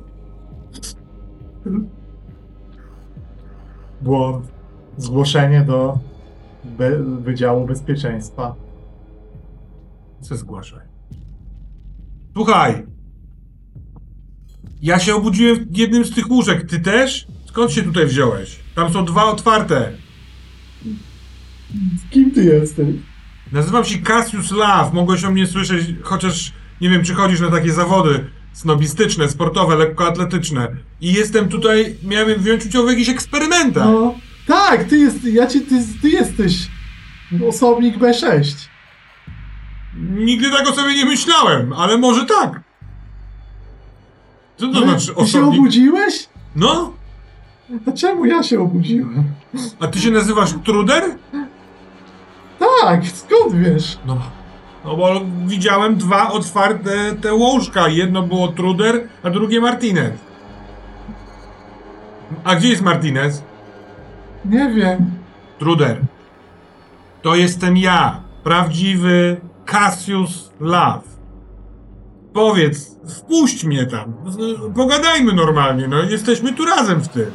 Błąd. 4.02 4.54
Zgłoszenie 4.96 5.60
do 5.60 5.98
be, 6.64 6.98
Wydziału 7.02 7.66
Bezpieczeństwa. 7.66 8.54
Co 10.20 10.36
zgłaszaj? 10.36 10.86
Słuchaj! 12.32 12.93
Ja 14.84 14.98
się 14.98 15.14
obudziłem 15.14 15.66
w 15.70 15.76
jednym 15.76 16.04
z 16.04 16.14
tych 16.14 16.30
łóżek. 16.30 16.66
Ty 16.70 16.80
też? 16.80 17.26
Skąd 17.48 17.72
się 17.72 17.82
tutaj 17.82 18.06
wziąłeś? 18.06 18.56
Tam 18.74 18.92
są 18.92 19.04
dwa 19.04 19.24
otwarte. 19.24 19.92
Kim 22.10 22.30
ty 22.30 22.44
jesteś? 22.44 22.86
Nazywam 23.52 23.84
się 23.84 23.98
Cassius 23.98 24.50
Love. 24.50 24.90
Mogłeś 24.92 25.24
o 25.24 25.30
mnie 25.30 25.46
słyszeć, 25.46 25.86
chociaż 26.02 26.52
nie 26.80 26.90
wiem, 26.90 27.04
czy 27.04 27.14
chodzisz 27.14 27.40
na 27.40 27.50
takie 27.50 27.72
zawody 27.72 28.24
snobistyczne, 28.52 29.28
sportowe, 29.28 29.76
lekkoatletyczne. 29.76 30.68
I 31.00 31.12
jestem 31.12 31.48
tutaj, 31.48 31.96
miałem 32.02 32.40
wziąć 32.40 32.66
udział 32.66 32.86
w 32.86 32.90
jakichś 32.90 33.08
eksperymentach. 33.08 33.86
No, 33.86 34.14
tak, 34.46 34.84
ty, 34.84 34.98
jest, 34.98 35.24
ja 35.24 35.46
ci, 35.46 35.60
ty, 35.60 35.84
ty 36.02 36.08
jesteś 36.08 36.68
osobnik 37.48 37.98
B6. 37.98 38.54
Nigdy 40.10 40.50
tak 40.50 40.68
o 40.68 40.72
sobie 40.72 40.94
nie 40.94 41.06
myślałem, 41.06 41.72
ale 41.72 41.98
może 41.98 42.24
tak. 42.24 42.63
Co 44.56 44.68
to 44.68 44.80
znaczy 44.84 45.06
ty 45.06 45.14
się 45.14 45.14
osobnik? 45.16 45.60
obudziłeś? 45.60 46.28
No? 46.56 46.92
A 47.88 47.92
czemu 47.92 48.26
ja 48.26 48.42
się 48.42 48.60
obudziłem? 48.60 49.24
A 49.80 49.86
ty 49.86 49.98
się 50.00 50.10
nazywasz 50.10 50.54
Truder? 50.64 51.04
Tak, 52.58 53.06
skąd 53.06 53.54
wiesz? 53.54 53.98
No, 54.06 54.18
no 54.84 54.96
bo 54.96 55.20
widziałem 55.46 55.96
dwa 55.96 56.30
otwarte 56.30 57.14
te 57.20 57.34
łóżka. 57.34 57.88
Jedno 57.88 58.22
było 58.22 58.48
Truder, 58.48 59.08
a 59.22 59.30
drugie 59.30 59.60
Martinez. 59.60 60.12
A 62.44 62.56
gdzie 62.56 62.68
jest 62.68 62.82
Martinez? 62.82 63.42
Nie 64.44 64.70
wiem. 64.70 65.10
Truder. 65.58 66.00
To 67.22 67.34
jestem 67.34 67.76
ja, 67.76 68.20
prawdziwy 68.44 69.36
Cassius 69.64 70.52
Love. 70.60 71.13
Powiedz, 72.34 72.96
wpuść 73.08 73.64
mnie 73.64 73.86
tam. 73.86 74.14
Pogadajmy 74.74 75.32
normalnie, 75.32 75.88
no 75.88 76.02
jesteśmy 76.02 76.52
tu 76.52 76.64
razem 76.64 77.00
w 77.00 77.08
tym. 77.08 77.26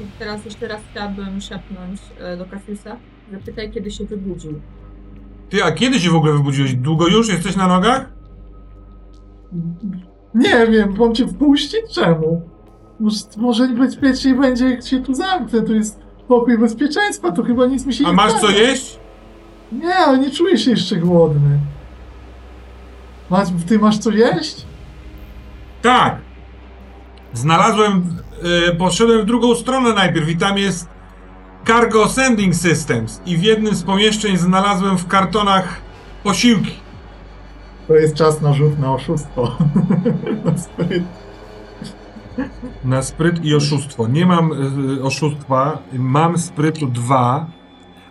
I 0.00 0.04
teraz 0.18 0.44
jeszcze 0.44 0.68
raz 0.68 0.80
chciałabym 0.90 1.40
szepnąć 1.40 2.00
e, 2.18 2.36
do 2.36 2.44
Castiusa, 2.44 2.96
zapytaj, 3.32 3.72
kiedy 3.72 3.90
się 3.90 4.04
wybudził. 4.04 4.60
Ty, 5.50 5.64
a 5.64 5.72
kiedy 5.72 6.00
się 6.00 6.10
w 6.10 6.14
ogóle 6.14 6.32
wybudziłeś? 6.32 6.74
Długo 6.74 7.08
już? 7.08 7.28
Jesteś 7.28 7.56
na 7.56 7.68
nogach? 7.68 8.12
Nie 10.34 10.66
wiem, 10.66 10.94
mam 10.98 11.14
cię 11.14 11.26
wpuścić? 11.26 11.80
Czemu? 11.94 12.42
Może, 13.00 13.18
może 13.36 13.68
bezpieczniej 13.68 14.34
będzie, 14.34 14.70
jak 14.70 14.86
się 14.86 15.02
tu 15.02 15.14
zamknę. 15.14 15.62
Tu 15.62 15.74
jest 15.74 16.00
pokój 16.28 16.58
bezpieczeństwa, 16.58 17.32
to 17.32 17.42
chyba 17.42 17.66
nic 17.66 17.86
mi 17.86 17.94
się 17.94 18.06
A 18.06 18.08
nie 18.08 18.14
masz 18.14 18.32
co 18.32 18.50
jeść? 18.50 18.98
Nie, 19.72 19.94
ale 19.94 20.18
nie 20.18 20.30
czuję 20.30 20.58
się 20.58 20.70
jeszcze 20.70 20.96
głodny. 20.96 21.58
Masz, 23.32 23.48
ty 23.68 23.78
masz 23.78 23.98
co 23.98 24.10
jeść? 24.10 24.66
Tak. 25.82 26.16
Znalazłem, 27.32 28.16
e, 28.68 28.74
poszedłem 28.74 29.22
w 29.22 29.24
drugą 29.24 29.54
stronę 29.54 29.92
najpierw 29.92 30.28
i 30.28 30.36
tam 30.36 30.58
jest 30.58 30.88
Cargo 31.66 32.08
Sending 32.08 32.54
Systems 32.54 33.20
i 33.26 33.36
w 33.36 33.42
jednym 33.42 33.74
z 33.74 33.82
pomieszczeń 33.82 34.36
znalazłem 34.36 34.98
w 34.98 35.06
kartonach 35.06 35.80
posiłki. 36.24 36.72
To 37.88 37.94
jest 37.94 38.14
czas 38.14 38.40
na 38.40 38.52
rzut 38.52 38.78
na 38.78 38.92
oszustwo. 38.92 39.56
na 40.44 40.58
spryt. 40.58 41.04
Na 42.84 43.02
spryt 43.02 43.44
i 43.44 43.54
oszustwo. 43.54 44.08
Nie 44.08 44.26
mam 44.26 44.52
e, 44.52 45.02
oszustwa, 45.02 45.78
mam 45.92 46.38
sprytu 46.38 46.86
2, 46.86 47.46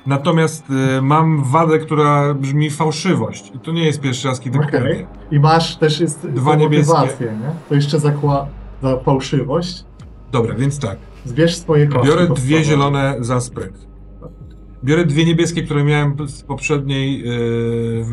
natomiast 0.05 0.63
e, 0.97 1.01
mam 1.01 1.43
wadę, 1.43 1.79
która 1.79 2.33
brzmi 2.33 2.69
fałszywość. 2.69 3.51
I 3.55 3.59
to 3.59 3.71
nie 3.71 3.85
jest 3.85 4.01
pierwszy 4.01 4.27
raz, 4.27 4.39
kiedy 4.39 4.59
kłamię. 4.59 5.07
I 5.31 5.39
masz 5.39 5.75
też 5.75 5.99
jest 5.99 6.27
Dwa 6.27 6.55
niebieskie. 6.55 6.93
nie? 7.25 7.51
To 7.69 7.75
jeszcze 7.75 7.99
zakła 7.99 8.47
za 8.81 8.97
fałszywość. 8.99 9.85
Dobra, 10.31 10.55
więc 10.55 10.79
tak. 10.79 10.97
Zbierz 11.25 11.55
swoje 11.55 11.87
koszty. 11.87 12.07
Biorę 12.07 12.27
dwie 12.27 12.63
zielone 12.63 13.15
za 13.19 13.41
spryt. 13.41 13.90
Biorę 14.83 15.05
dwie 15.05 15.25
niebieskie, 15.25 15.63
które 15.63 15.83
miałem 15.83 16.15
z 16.27 16.41
poprzedniej. 16.43 17.19
Yy, 17.19 18.05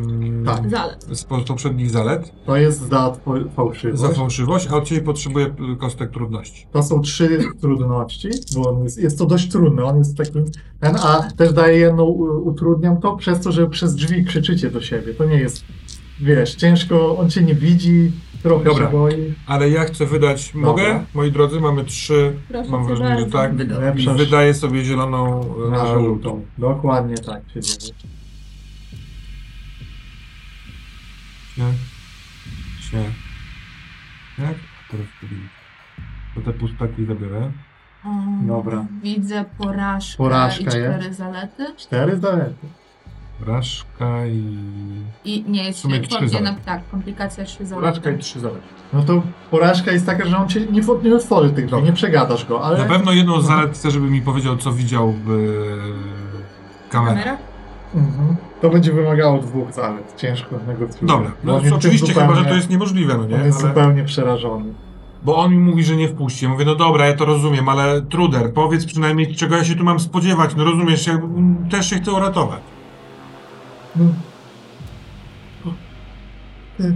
Tak. 0.47 0.71
Zalet. 0.71 1.07
Z 1.13 1.25
po- 1.25 1.41
poprzednich 1.41 1.91
zalet. 1.91 2.33
To 2.47 2.57
jest 2.57 2.89
za 2.89 3.13
fałszywość. 3.57 4.01
Za 4.01 4.09
fałszywość, 4.09 4.69
a 4.71 4.77
od 4.77 4.85
ciebie 4.85 5.01
potrzebuję 5.01 5.47
y, 5.47 5.77
kostek 5.77 6.11
trudności. 6.11 6.67
To 6.73 6.83
są 6.83 7.01
trzy 7.01 7.41
trudności, 7.61 8.29
bo 8.55 8.71
on 8.71 8.85
jest, 8.85 8.99
jest 8.99 9.19
to 9.19 9.27
dość 9.27 9.51
trudne. 9.51 9.85
On 9.85 9.99
jest 9.99 10.17
takim. 10.17 10.45
Ten, 10.81 10.97
a 10.97 11.29
też 11.37 11.53
daję 11.53 11.79
jedną, 11.79 12.05
utrudniam 12.45 13.01
to 13.01 13.17
przez 13.17 13.41
to, 13.41 13.53
że 13.53 13.69
przez 13.69 13.95
drzwi 13.95 14.25
krzyczycie 14.25 14.71
do 14.71 14.81
siebie. 14.81 15.15
To 15.15 15.25
nie 15.25 15.37
jest. 15.41 15.65
Wiesz, 16.21 16.55
ciężko, 16.55 17.19
on 17.19 17.31
cię 17.31 17.43
nie 17.43 17.55
widzi, 17.55 18.13
trochę 18.43 18.65
Dobra. 18.65 18.87
się 18.87 18.93
boi. 18.93 19.35
Ale 19.47 19.71
ja 19.71 19.85
chcę 19.85 20.07
wydać. 20.07 20.53
Dobra. 20.53 20.67
Mogę? 20.71 21.05
Moi 21.15 21.33
drodzy, 21.33 21.61
mamy 21.61 21.85
trzy. 21.85 22.33
Proszę 22.49 22.71
Mam 22.71 22.81
cię 22.83 22.87
wrażenie, 22.95 23.09
że 23.21 23.27
bardzo. 23.27 23.39
tak. 23.39 23.55
Wyda. 23.55 23.77
I 23.77 23.81
Lepsza 23.81 24.15
wydaję 24.15 24.55
sobie 24.55 24.85
zieloną 24.85 25.41
y, 25.67 25.71
na 25.71 25.87
żółtą. 25.87 26.05
żółtą. 26.05 26.45
Dokładnie 26.59 27.15
tak 27.19 27.43
się 27.55 27.61
dzieje. 27.61 27.93
Nie. 31.59 31.65
Nie. 32.99 33.05
Jak? 34.47 34.55
Teraz 34.91 35.07
powinien. 35.21 35.49
To 36.35 36.41
te 36.41 36.53
pustaki 36.53 37.05
zabiorę. 37.07 37.53
Um, 38.05 38.47
Dobra. 38.47 38.87
Widzę 39.03 39.45
porażkę, 39.59 40.17
Porażka 40.19 40.63
i 40.65 40.67
cztery 40.67 41.05
jest. 41.05 41.19
zalety. 41.19 41.67
Cztery 41.77 42.19
zalety. 42.19 42.67
Porażka 43.41 44.27
i. 44.27 44.43
I 45.25 45.45
nie 45.49 45.65
jest 45.65 45.79
W 45.79 45.83
sumie 45.83 46.01
trzy 46.01 46.29
zalety. 46.29 46.41
na, 46.41 46.55
tak, 46.65 46.91
komplikacja 46.91 47.45
trzy 47.45 47.65
Porażka 47.65 48.01
i 48.01 48.03
zalety. 48.05 48.23
trzy 48.23 48.41
zalety. 48.41 48.61
No 48.93 49.03
to 49.03 49.23
porażka 49.51 49.93
jest 49.93 50.07
taka, 50.07 50.27
że 50.27 50.37
on 50.37 50.49
cię 50.49 50.61
nie, 50.61 50.83
nie 51.05 51.15
otworzy 51.17 51.51
tych 51.51 51.67
drzwi, 51.67 51.83
nie 51.83 51.93
przegadasz 51.93 52.47
go, 52.47 52.65
ale. 52.65 52.79
Na 52.79 52.85
pewno 52.85 53.13
jedną 53.13 53.41
z 53.41 53.47
zalet 53.47 53.73
chcę, 53.73 53.91
żeby 53.91 54.11
mi 54.11 54.21
powiedział, 54.23 54.57
co 54.57 54.73
widział 54.73 55.13
w 55.13 55.31
e, 55.31 56.91
kamerach. 56.91 57.25
Kamera? 57.25 57.39
Mhm. 57.95 58.37
To 58.61 58.71
będzie 58.71 58.93
wymagało 58.93 59.39
dwóch 59.39 59.73
zalet. 59.73 60.15
Ciężko 60.17 60.57
negocjować. 60.67 61.09
Dobra, 61.09 61.31
no 61.45 61.57
on 61.57 61.63
jest 61.63 61.75
oczywiście 61.77 62.07
tym 62.07 62.15
chyba, 62.15 62.27
że 62.27 62.29
zupełnie- 62.35 62.51
to 62.51 62.57
jest 62.57 62.71
niemożliwe, 62.71 63.15
no 63.15 63.23
On 63.23 63.29
nie? 63.29 63.37
jest 63.37 63.61
Ale, 63.61 63.69
zupełnie 63.69 64.05
przerażony. 64.05 64.73
bo 65.23 65.37
on 65.37 65.51
mi 65.51 65.59
mówi, 65.59 65.85
że 65.85 65.97
nie 65.97 66.09
wpuści. 66.09 66.45
Ja 66.45 66.51
mówię, 66.51 66.65
no 66.65 66.75
dobra, 66.75 67.07
ja 67.07 67.17
to 67.17 67.25
rozumiem, 67.25 67.69
ale 67.69 68.03
Truder, 68.03 68.53
powiedz 68.53 68.87
przynajmniej, 68.87 69.35
czego 69.35 69.57
ja 69.57 69.65
się 69.65 69.75
tu 69.75 69.85
mam 69.85 70.01
spodziewać. 70.01 70.55
No 70.57 70.65
rozumiesz, 70.65 71.07
ja 71.07 71.19
też 71.71 71.91
się 71.91 71.97
chcę 71.97 72.13
uratować. 72.13 72.61
E, 76.81 76.95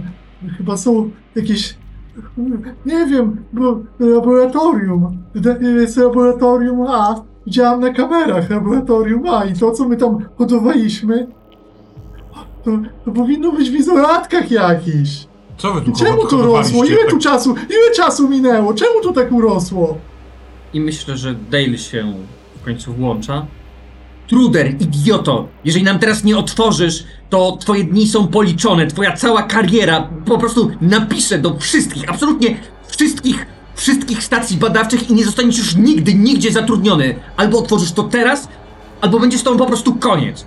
chyba 0.57 0.77
są 0.77 1.11
jakieś, 1.35 1.75
nie 2.85 3.05
wiem, 3.05 3.43
bo 3.53 3.79
laboratorium, 3.99 5.17
jest 5.61 5.97
laboratorium 5.97 6.81
A, 6.87 7.15
widziałam 7.45 7.79
na 7.79 7.93
kamerach 7.93 8.49
laboratorium 8.49 9.27
A 9.29 9.45
i 9.45 9.53
to, 9.53 9.71
co 9.71 9.87
my 9.87 9.97
tam 9.97 10.25
hodowaliśmy, 10.37 11.27
to, 12.63 12.71
to 13.05 13.11
powinno 13.11 13.51
być 13.51 13.69
w 13.69 13.75
izolatkach 13.75 14.51
jakichś. 14.51 15.27
Co 15.57 15.73
wy 15.73 15.81
tu 15.81 15.91
I 15.91 15.93
czemu 15.93 16.27
to 16.27 16.41
rosło? 16.41 16.85
Ile 16.85 17.05
tu 17.09 17.17
czasu, 17.17 17.55
ile 17.55 17.95
czasu 17.95 18.29
minęło? 18.29 18.73
Czemu 18.73 19.01
to 19.03 19.13
tak 19.13 19.31
urosło? 19.31 19.97
I 20.73 20.79
myślę, 20.79 21.17
że 21.17 21.35
Dale 21.51 21.77
się 21.77 22.13
w 22.61 22.65
końcu 22.65 22.93
włącza. 22.93 23.45
Truder, 24.33 24.81
idioto! 24.81 25.47
Jeżeli 25.65 25.85
nam 25.85 25.99
teraz 25.99 26.23
nie 26.23 26.37
otworzysz, 26.37 27.03
to 27.29 27.57
twoje 27.57 27.83
dni 27.83 28.07
są 28.07 28.27
policzone, 28.27 28.87
twoja 28.87 29.17
cała 29.17 29.43
kariera 29.43 30.09
po 30.25 30.37
prostu 30.37 30.71
napiszę 30.81 31.39
do 31.39 31.57
wszystkich, 31.57 32.09
absolutnie 32.09 32.57
wszystkich, 32.87 33.45
wszystkich 33.75 34.23
stacji 34.23 34.57
badawczych 34.57 35.09
i 35.09 35.13
nie 35.13 35.25
zostaniesz 35.25 35.57
już 35.57 35.75
nigdy, 35.75 36.13
nigdzie 36.13 36.51
zatrudniony. 36.51 37.15
Albo 37.37 37.59
otworzysz 37.59 37.91
to 37.91 38.03
teraz, 38.03 38.47
albo 39.01 39.19
będzie 39.19 39.37
z 39.37 39.43
tobą 39.43 39.57
po 39.57 39.65
prostu 39.65 39.95
koniec. 39.95 40.45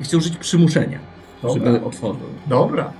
I 0.00 0.04
chcę 0.04 0.16
użyć 0.16 0.36
przymuszenia, 0.36 0.98
Dobra. 1.42 1.64
żeby 1.64 1.84
otworzył. 1.84 2.26
Dobra. 2.46 2.92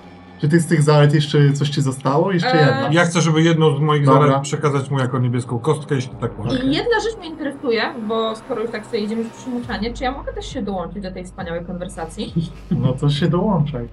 Czy 0.45 0.49
ty 0.51 0.61
z 0.61 0.67
tych 0.67 0.83
zalet 0.83 1.15
jeszcze 1.15 1.53
coś 1.53 1.69
ci 1.69 1.83
zostało? 1.83 2.33
Jeszcze 2.33 2.53
Eee, 2.53 2.67
jedna. 2.67 2.89
Ja 2.93 3.05
chcę, 3.05 3.21
żeby 3.21 3.43
jedną 3.43 3.77
z 3.77 3.81
moich 3.81 4.05
Dobra. 4.05 4.29
zalet 4.29 4.43
przekazać 4.43 4.91
mu 4.91 4.99
jako 4.99 5.19
niebieską 5.19 5.59
kostkę, 5.59 5.95
jeśli 5.95 6.15
tak 6.21 6.39
można. 6.39 6.59
I 6.59 6.75
jedna 6.75 7.01
rzecz 7.01 7.19
mnie 7.19 7.29
interesuje, 7.29 7.83
bo 8.09 8.37
skoro 8.37 8.63
już 8.63 8.71
tak 8.71 8.87
sobie 8.87 8.99
idziemy 8.99 9.25
w 9.25 9.31
przymuszanie, 9.31 9.95
czy 9.95 10.05
ja 10.05 10.13
mogę 10.13 10.33
też 10.33 10.47
się 10.47 10.63
dołączyć 10.63 11.03
do 11.03 11.11
tej 11.13 11.25
wspaniałej 11.25 11.65
konwersacji? 11.65 12.35
No 12.71 12.93
to 12.93 13.11
się 13.11 13.29
dołączaj. 13.29 13.89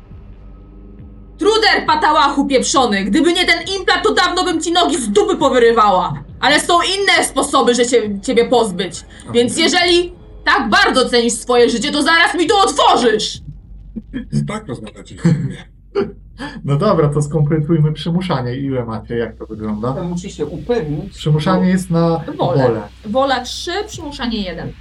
Truder 1.37 1.85
patałachu 1.87 2.45
pieprzony! 2.47 3.03
Gdyby 3.03 3.33
nie 3.33 3.45
ten 3.45 3.59
implant, 3.79 4.03
to 4.03 4.13
dawno 4.13 4.43
bym 4.43 4.61
ci 4.61 4.71
nogi 4.71 4.97
z 4.97 5.09
dupy 5.09 5.37
powyrywała! 5.37 6.13
Ale 6.39 6.59
są 6.59 6.73
inne 6.81 7.23
sposoby, 7.25 7.75
że 7.75 7.85
się 7.85 8.19
ciebie 8.21 8.45
pozbyć. 8.45 9.05
Więc 9.33 9.57
jeżeli 9.57 10.13
tak 10.45 10.69
bardzo 10.69 11.09
cenisz 11.09 11.33
swoje 11.33 11.69
życie, 11.69 11.91
to 11.91 12.03
zaraz 12.03 12.35
mi 12.35 12.47
to 12.47 12.55
otworzysz! 12.59 13.39
Tak 14.47 14.67
rozmawiacie. 14.67 15.15
No 16.63 16.75
dobra, 16.77 17.09
to 17.09 17.21
skompletujmy 17.21 17.93
przymuszanie. 17.93 18.55
Ile 18.55 18.85
macie? 18.85 19.15
Jak 19.17 19.35
to 19.37 19.45
wygląda? 19.45 19.93
To 19.93 20.03
musi 20.03 20.31
się 20.31 20.45
upewnić. 20.45 21.13
Przymuszanie 21.17 21.69
jest 21.69 21.89
na 21.89 22.23
Wolę. 22.37 22.63
wolę. 22.67 22.81
Wola 23.05 23.39
3, 23.43 23.71
przymuszanie 23.87 24.41
1. 24.41 24.71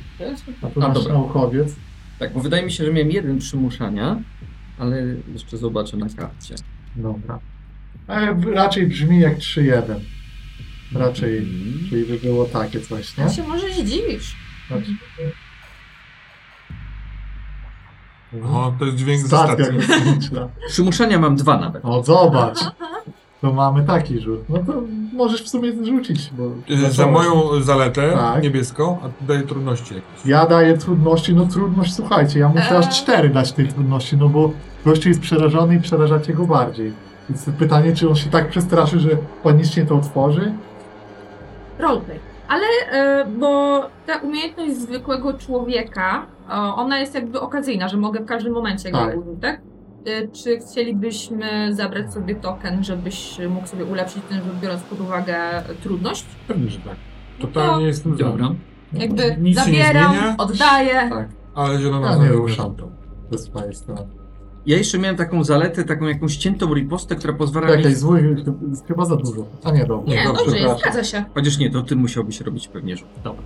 A 0.63 0.67
tu 0.67 0.83
A, 0.85 0.89
nasz 0.89 0.95
dobra. 0.99 1.13
naukowiec. 1.15 1.69
Tak, 2.19 2.33
bo 2.33 2.41
wydaje 2.41 2.63
mi 2.63 2.73
się, 2.73 2.85
że 2.85 2.93
miałem 2.93 3.11
jeden 3.11 3.39
przymuszania, 3.39 4.19
ale 4.79 4.97
jeszcze 5.33 5.57
zobaczę 5.57 5.97
na 5.97 6.07
karcie. 6.17 6.55
Dobra. 6.97 7.39
E, 8.09 8.37
raczej 8.55 8.87
brzmi 8.87 9.21
jak 9.21 9.39
3-1. 9.39 9.83
Raczej, 10.95 11.39
Mhm. 11.39 11.87
czyli 11.91 12.05
by 12.05 12.19
było 12.19 12.45
takie 12.45 12.81
coś, 12.81 13.17
nie? 13.19 13.25
Ja 13.25 13.31
się 13.31 13.43
może 13.43 13.73
zdziwisz. 13.75 14.37
Znaczy, 14.69 14.87
O, 18.55 18.73
to 18.79 18.85
jest 18.85 18.97
dźwięk 18.97 19.21
ze 19.21 19.27
Statka 19.29 19.65
stacji. 19.65 19.79
kosmiczna. 19.89 20.49
Przymuszania 20.69 21.19
mam 21.19 21.37
dwa 21.37 21.59
nawet. 21.59 21.85
O, 21.85 22.03
zobacz. 22.03 22.59
To 23.41 23.53
mamy 23.53 23.83
taki 23.85 24.21
rzut. 24.21 24.41
No 24.49 24.59
to 24.59 24.73
możesz 25.13 25.43
w 25.43 25.49
sumie 25.49 25.73
rzucić, 25.87 26.31
bo... 26.39 26.45
Y, 26.75 26.81
Za 26.81 26.91
zacząłeś. 26.91 27.13
moją 27.29 27.61
zaletę 27.63 28.13
Tak. 28.13 28.43
niebieską, 28.43 28.99
a 29.05 29.09
ty 29.09 29.25
daję 29.29 29.43
trudności 29.43 29.95
jakieś. 29.95 30.27
Ja 30.27 30.47
daję 30.47 30.79
trudności, 30.79 31.35
no 31.35 31.47
trudność, 31.47 31.95
słuchajcie, 31.95 32.39
ja 32.41 32.49
muszę 32.49 32.79
aż 32.79 32.87
Eee. 32.87 32.93
cztery 32.93 33.29
dać 33.29 33.53
tej 33.53 33.69
trudności, 33.69 34.17
no 34.17 34.29
bo 34.29 34.51
gościu 34.85 35.09
jest 35.09 35.21
przerażony 35.21 35.75
i 35.75 35.81
przerażacie 35.81 36.33
go 36.35 36.47
bardziej. 36.47 36.93
Więc 37.31 37.45
pytanie, 37.59 37.97
czy 37.97 38.09
on 38.09 38.17
się 38.17 38.31
tak 38.31 38.49
przestraszy, 38.49 39.01
że 39.01 39.09
panicznie 39.43 39.87
to 39.87 39.97
otworzy? 39.97 40.53
Roleplay. 41.79 42.19
Ale, 42.51 42.65
e, 42.93 43.25
bo 43.39 43.81
ta 44.07 44.17
umiejętność 44.17 44.77
zwykłego 44.77 45.33
człowieka, 45.35 46.27
ona 46.77 46.99
jest 46.99 47.15
jakby 47.15 47.41
okazyjna, 47.41 47.89
że 47.89 47.97
mogę 47.97 48.21
w 48.21 48.27
każdym 48.27 48.53
momencie 48.53 48.91
Tak. 48.91 49.15
go 49.15 49.21
użyć, 49.21 49.41
tak? 49.43 49.61
E, 50.07 50.29
Czy 50.29 50.59
chcielibyśmy 50.59 51.75
zabrać 51.75 52.13
sobie 52.13 52.35
token, 52.35 52.85
żebyś 52.85 53.39
mógł 53.49 53.67
sobie 53.67 53.85
ulepszyć 53.85 54.23
ten 54.29 54.39
rzut, 54.39 54.61
biorąc 54.63 54.83
pod 54.83 55.01
uwagę 55.01 55.37
trudność? 55.83 56.25
Pewnie, 56.49 56.71
że 56.71 56.79
tak. 56.79 56.97
No 57.41 57.47
Totalnie 57.47 57.87
jestem 57.87 58.17
za. 58.17 58.25
Dobra. 58.25 58.49
Jakby 58.93 59.37
Nic 59.41 59.65
się 59.65 59.71
nie 59.73 59.79
zabieram, 59.85 60.15
oddaję. 60.39 61.11
Tak, 61.11 61.29
Ale 61.55 61.79
zielona 61.79 62.11
Ja 62.11 62.17
nie 62.17 62.29
ruszam. 62.29 62.75
to. 62.77 62.89
ze 63.31 63.39
swojej 63.39 63.75
strony. 63.75 64.20
Ja 64.67 64.77
jeszcze 64.79 64.99
miałem 64.99 65.17
taką 65.17 65.45
zaletę, 65.45 65.85
taką 65.85 66.05
jakąś 66.07 66.37
ciętą 66.37 66.75
ripostę, 66.75 67.17
która 67.17 67.33
pozwala 67.33 67.67
mi... 67.67 67.73
Jakaś 67.73 67.97
zły, 67.97 68.45
chyba 68.89 69.05
za 69.05 69.17
dużo. 69.17 69.47
A 69.65 69.71
nie, 69.71 69.87
dobra. 69.87 70.15
Nie, 70.15 70.25
dobrze, 70.25 70.45
dobrze, 70.45 70.77
zgadza 70.79 71.05
się. 71.05 71.25
Chociaż 71.35 71.59
nie, 71.59 71.71
to 71.71 71.83
ty 71.83 71.97
musiałbyś 71.97 72.41
robić 72.41 72.69
pewnie 72.69 72.97
rzut. 72.97 73.09
Dobra. 73.25 73.43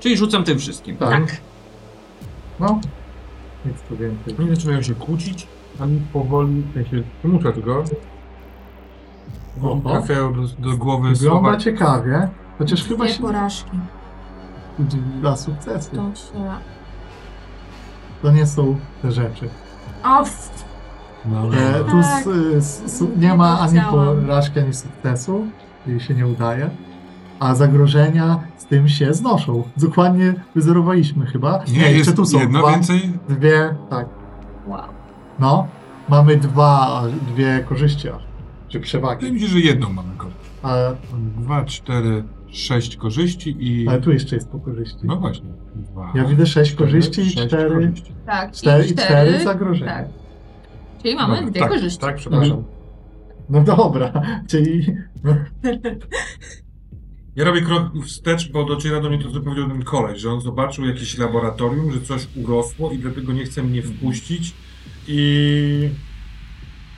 Czyli 0.00 0.16
rzucam 0.16 0.44
tym 0.44 0.58
wszystkim. 0.58 0.96
Tak. 0.96 1.40
No, 2.60 2.80
nic 3.66 3.76
tu 3.88 3.96
więcej. 3.96 4.34
Oni 4.38 4.48
zaczynają 4.56 4.82
się 4.82 4.94
kłócić, 4.94 5.46
a 5.80 5.86
mi 5.86 6.00
powoli, 6.12 6.62
w 6.70 6.74
sensie, 6.74 7.02
przymusza 7.18 7.52
tego. 7.52 7.84
Oho. 9.62 9.80
Trafiają 9.90 10.32
do, 10.34 10.42
do 10.70 10.76
głowy 10.76 11.08
Wygląda 11.10 11.40
słowa. 11.42 11.56
ciekawie, 11.56 12.28
chociaż 12.58 12.84
chyba 12.84 13.08
się 13.08 13.22
porażki. 13.22 13.70
dla 15.20 15.36
sukcesu. 15.36 15.90
To 15.90 16.14
się... 16.14 16.58
To 18.22 18.32
nie 18.32 18.46
są 18.46 18.76
te 19.02 19.12
rzeczy. 19.12 19.48
O, 20.04 20.22
f- 20.22 20.64
No. 21.24 21.54
E, 21.56 21.84
tu 21.84 21.90
Tak. 22.02 22.24
s, 22.58 22.82
s, 22.86 23.04
nie 23.16 23.34
ma 23.34 23.60
ani 23.60 23.80
porażki, 23.80 24.60
ani 24.60 24.74
sukcesu, 24.74 25.46
jej 25.86 26.00
się 26.00 26.14
nie 26.14 26.26
udaje, 26.26 26.70
a 27.40 27.54
zagrożenia 27.54 28.40
z 28.58 28.64
tym 28.64 28.88
się 28.88 29.14
znoszą. 29.14 29.62
Dokładnie 29.76 30.34
wyzerowaliśmy 30.54 31.26
chyba. 31.26 31.64
Nie, 31.72 31.78
jeszcze 31.78 31.94
jest 31.96 32.16
tu 32.16 32.24
są 32.26 32.38
jedno 32.40 32.58
dwa, 32.58 32.70
więcej. 32.70 33.12
dwie, 33.28 33.74
tak, 33.90 34.06
wow. 34.66 34.80
no, 35.38 35.66
mamy 36.08 36.36
dwa, 36.36 37.02
dwie 37.34 37.64
korzyści 37.68 38.02
czy 38.02 38.78
Wydaje 38.78 38.82
przewagi. 38.84 39.32
mi 39.32 39.40
się, 39.40 39.46
że 39.46 39.60
jedną 39.60 39.92
mamy 39.92 40.08
korzyść. 40.16 40.38
A, 40.62 40.74
Dwa, 41.38 41.64
cztery, 41.64 42.24
sześć 42.52 42.96
korzyści 42.96 43.56
i... 43.60 43.88
ale 43.88 44.00
tu 44.00 44.12
jeszcze 44.12 44.36
jest 44.36 44.48
po 44.48 44.58
korzyści. 44.58 44.98
No 45.02 45.16
właśnie. 45.16 45.46
Dwa, 45.74 46.12
Ja 46.14 46.24
widzę 46.24 46.46
sześć 46.46 46.74
korzyści 46.74 47.20
i 47.20 47.30
cztery. 47.30 47.92
Tak, 48.26 48.52
cztery, 48.52 48.84
i 48.86 48.94
cztery 48.94 49.44
zagrożenia. 49.44 49.92
Tak. 49.92 50.08
Czyli 51.02 51.14
mamy 51.14 51.50
dwie 51.50 51.60
tak, 51.60 51.70
korzyści. 51.70 52.00
Tak, 52.00 52.16
przepraszam. 52.16 52.64
No 53.50 53.64
dobra, 53.64 54.22
czyli 54.48 54.86
no, 55.24 55.34
Ja 57.36 57.44
robię 57.44 57.62
krok 57.62 57.90
wstecz, 58.04 58.52
bo 58.52 58.64
dociera 58.64 59.00
do 59.00 59.08
mnie 59.08 59.18
to, 59.18 59.30
co 59.30 59.40
powiedział 59.40 59.68
ten 59.68 59.82
koleś, 59.82 60.20
że 60.20 60.30
on 60.30 60.40
zobaczył 60.40 60.84
jakieś 60.84 61.18
laboratorium, 61.18 61.92
że 61.92 62.00
coś 62.00 62.28
urosło 62.36 62.90
i 62.90 62.98
dlatego 62.98 63.32
nie 63.32 63.44
chce 63.44 63.62
mnie 63.62 63.82
wpuścić 63.82 64.54
i... 65.08 65.88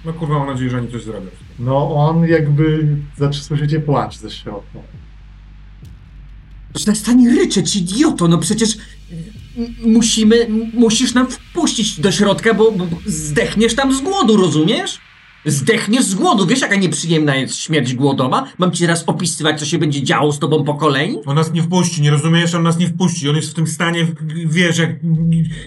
No 0.04 0.12
kurwa, 0.12 0.38
mam 0.38 0.48
nadzieję, 0.48 0.70
że 0.70 0.78
oni 0.78 0.88
coś 0.88 1.02
zrobią. 1.02 1.26
no 1.58 1.94
on 1.94 2.28
jakby 2.28 2.96
zaczyna 3.16 3.44
słyszycie 3.44 3.80
płacz 3.80 4.16
ze 4.16 4.30
środka. 4.30 4.78
Przestań 6.74 7.28
ryczeć, 7.28 7.76
idioto, 7.76 8.28
no 8.28 8.38
przecież 8.38 8.70
m- 9.58 9.74
musimy, 9.92 10.48
musisz 10.74 11.14
nam 11.14 11.26
wpuścić 11.30 12.00
do 12.00 12.12
środka, 12.12 12.54
bo, 12.54 12.72
bo 12.72 12.86
zdechniesz 13.06 13.74
tam 13.74 13.94
z 13.94 14.00
głodu, 14.00 14.36
rozumiesz? 14.36 14.98
Zdechniesz 15.46 16.04
z 16.04 16.14
głodu, 16.14 16.46
wiesz 16.46 16.60
jaka 16.60 16.76
nieprzyjemna 16.76 17.36
jest 17.36 17.56
śmierć 17.56 17.94
głodowa? 17.94 18.44
Mam 18.58 18.72
ci 18.72 18.82
teraz 18.82 19.04
opisywać, 19.06 19.58
co 19.60 19.66
się 19.66 19.78
będzie 19.78 20.02
działo 20.02 20.32
z 20.32 20.38
tobą 20.38 20.64
po 20.64 20.74
kolei? 20.74 21.18
On 21.26 21.36
nas 21.36 21.52
nie 21.52 21.62
wpuści, 21.62 22.02
nie 22.02 22.10
rozumiesz? 22.10 22.54
On 22.54 22.62
nas 22.62 22.78
nie 22.78 22.86
wpuści. 22.86 23.28
On 23.28 23.36
jest 23.36 23.50
w 23.50 23.54
tym 23.54 23.66
stanie, 23.66 24.06
wiesz, 24.46 24.78
jak 24.78 24.90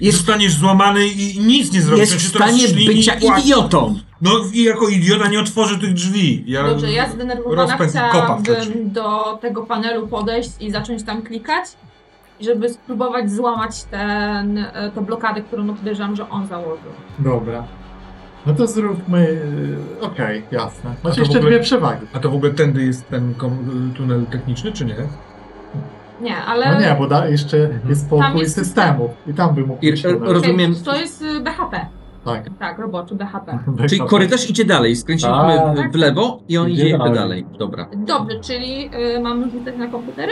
Jest- 0.01 0.17
zostaniesz 0.17 0.53
złamany 0.53 1.07
i 1.07 1.39
nic 1.39 1.73
nie 1.73 1.81
zrobisz. 1.81 2.11
Jest 2.11 2.15
w 2.25 2.27
stanie 2.29 2.67
bycia 2.67 3.13
idiotą. 3.13 3.99
No 4.21 4.31
i 4.53 4.63
jako 4.63 4.87
idiota 4.87 5.27
nie 5.27 5.39
otworzy 5.39 5.79
tych 5.79 5.93
drzwi. 5.93 6.43
Ja 6.47 6.63
Dobrze, 6.63 6.91
ja 6.91 7.11
zdenerwowana 7.11 7.77
chciałabym 7.77 8.91
do 8.91 9.37
tego 9.41 9.63
panelu 9.63 10.07
podejść 10.07 10.49
i 10.59 10.71
zacząć 10.71 11.03
tam 11.03 11.21
klikać, 11.21 11.65
żeby 12.41 12.69
spróbować 12.69 13.31
złamać 13.31 13.83
ten, 13.83 14.57
e, 14.57 14.91
tę 14.95 15.05
blokadę, 15.05 15.41
którą 15.41 15.75
podejrzewam, 15.75 16.15
że 16.15 16.29
on 16.29 16.47
założył. 16.47 16.91
Dobra. 17.19 17.63
No 18.47 18.53
to 18.53 18.67
zróbmy. 18.67 19.27
y, 20.01 20.01
Okej, 20.01 20.43
jasne. 20.51 20.93
to 21.03 21.09
Macie 21.09 21.21
jeszcze 21.21 21.37
ogóle- 21.37 21.51
dwie 21.51 21.63
przewagi. 21.63 22.05
A 22.13 22.19
to 22.19 22.29
w 22.31 22.35
ogóle 22.35 22.51
tędy 22.53 22.83
jest 22.85 23.09
ten 23.09 23.33
kom- 23.33 23.91
tunel 23.97 24.25
techniczny, 24.25 24.71
czy 24.71 24.85
nie? 24.85 24.95
Nie, 26.21 26.35
ale... 26.37 26.71
No 26.73 26.79
nie, 26.81 26.95
bo 26.99 27.07
da, 27.07 27.27
jeszcze 27.27 27.57
jest 27.89 28.09
Tam 28.09 28.19
pokój 28.19 28.41
jest 28.41 28.55
systemu. 28.55 29.09
I 29.27 29.33
tam 29.33 29.55
by 29.55 29.61
mógł 29.61 29.85
I- 29.85 29.89
e, 29.89 29.93
rozumiem. 30.19 30.75
To 30.85 30.97
jest 30.97 31.21
y, 31.21 31.39
BHP. 31.39 31.85
Tak. 32.25 32.43
Tak, 32.59 32.79
roboczy 32.79 33.15
BHP. 33.15 33.59
Czyli 33.89 34.01
korytarz 34.01 34.49
idzie 34.49 34.65
dalej, 34.65 34.95
skręciliśmy 34.95 35.57
Tak. 35.75 35.91
w- 35.91 35.95
lewo 35.95 36.39
i 36.49 36.57
on 36.57 36.69
Idzie 36.69 36.83
idzie 36.87 36.97
dalej. 36.97 37.13
dalej. 37.13 37.45
Dobra. 37.59 37.87
Dobrze, 37.95 38.39
czyli 38.39 38.89
y, 39.15 39.19
mamy 39.19 39.49
rzucać 39.51 39.77
na 39.77 39.87
komputery? 39.87 40.31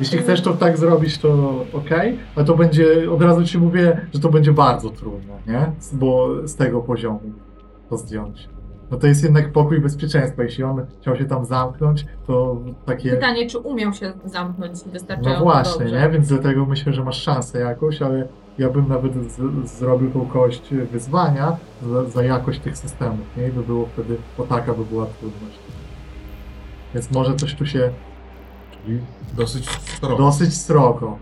Jeśli 0.00 0.18
chcesz 0.18 0.40
to 0.40 0.52
tak 0.52 0.78
zrobić, 0.78 1.18
to 1.18 1.28
okej, 1.72 2.18
ale 2.36 2.44
to 2.44 2.54
będzie, 2.56 3.10
od 3.12 3.22
razu 3.22 3.44
ci 3.44 3.58
mówię, 3.58 4.00
że 4.14 4.20
to 4.20 4.28
będzie 4.28 4.52
bardzo 4.52 4.90
trudne, 4.90 5.32
nie? 5.46 5.72
Bo 5.92 6.28
z 6.48 6.56
tego 6.56 6.80
poziomu. 6.80 7.20
To 7.90 7.96
zdjąć. 7.96 8.48
No 8.90 8.96
to 8.96 9.06
jest 9.06 9.22
jednak 9.24 9.52
pokój 9.52 9.80
bezpieczeństwa. 9.80 10.42
Jeśli 10.42 10.64
on 10.64 10.86
chciał 11.00 11.16
się 11.16 11.24
tam 11.24 11.44
zamknąć, 11.44 12.06
to 12.26 12.60
takie... 12.86 13.10
Pytanie, 13.10 13.46
czy 13.50 13.58
umiał 13.58 13.92
się 13.92 14.12
zamknąć 14.24 14.86
No 14.86 14.92
wystarczająco 14.92 15.44
właśnie, 15.44 15.84
dobrze. 15.84 16.00
nie? 16.00 16.08
Więc 16.10 16.28
dlatego 16.28 16.66
myślę, 16.66 16.92
że 16.92 17.04
masz 17.04 17.22
szansę 17.22 17.58
jakąś, 17.60 18.02
ale 18.02 18.28
ja 18.58 18.70
bym 18.70 18.88
nawet 18.88 19.12
z, 19.14 19.68
zrobił 19.70 20.10
tą 20.10 20.26
kość 20.26 20.74
wyzwania 20.92 21.56
za, 21.82 22.04
za 22.04 22.22
jakość 22.22 22.60
tych 22.60 22.78
systemów, 22.78 23.26
nie? 23.36 23.48
I 23.48 23.50
by 23.52 23.62
było 23.62 23.86
wtedy, 23.86 24.16
bo 24.38 24.44
taka 24.46 24.72
by 24.74 24.84
była 24.84 25.06
trudność. 25.06 25.58
Więc 26.94 27.10
może 27.10 27.34
coś 27.36 27.54
tu 27.54 27.66
się 27.66 27.90
Czyli 28.70 29.00
dosyć 29.36 29.70
strogo. 29.70 30.16
dosyć 30.16 30.54
srogo. 30.56 31.18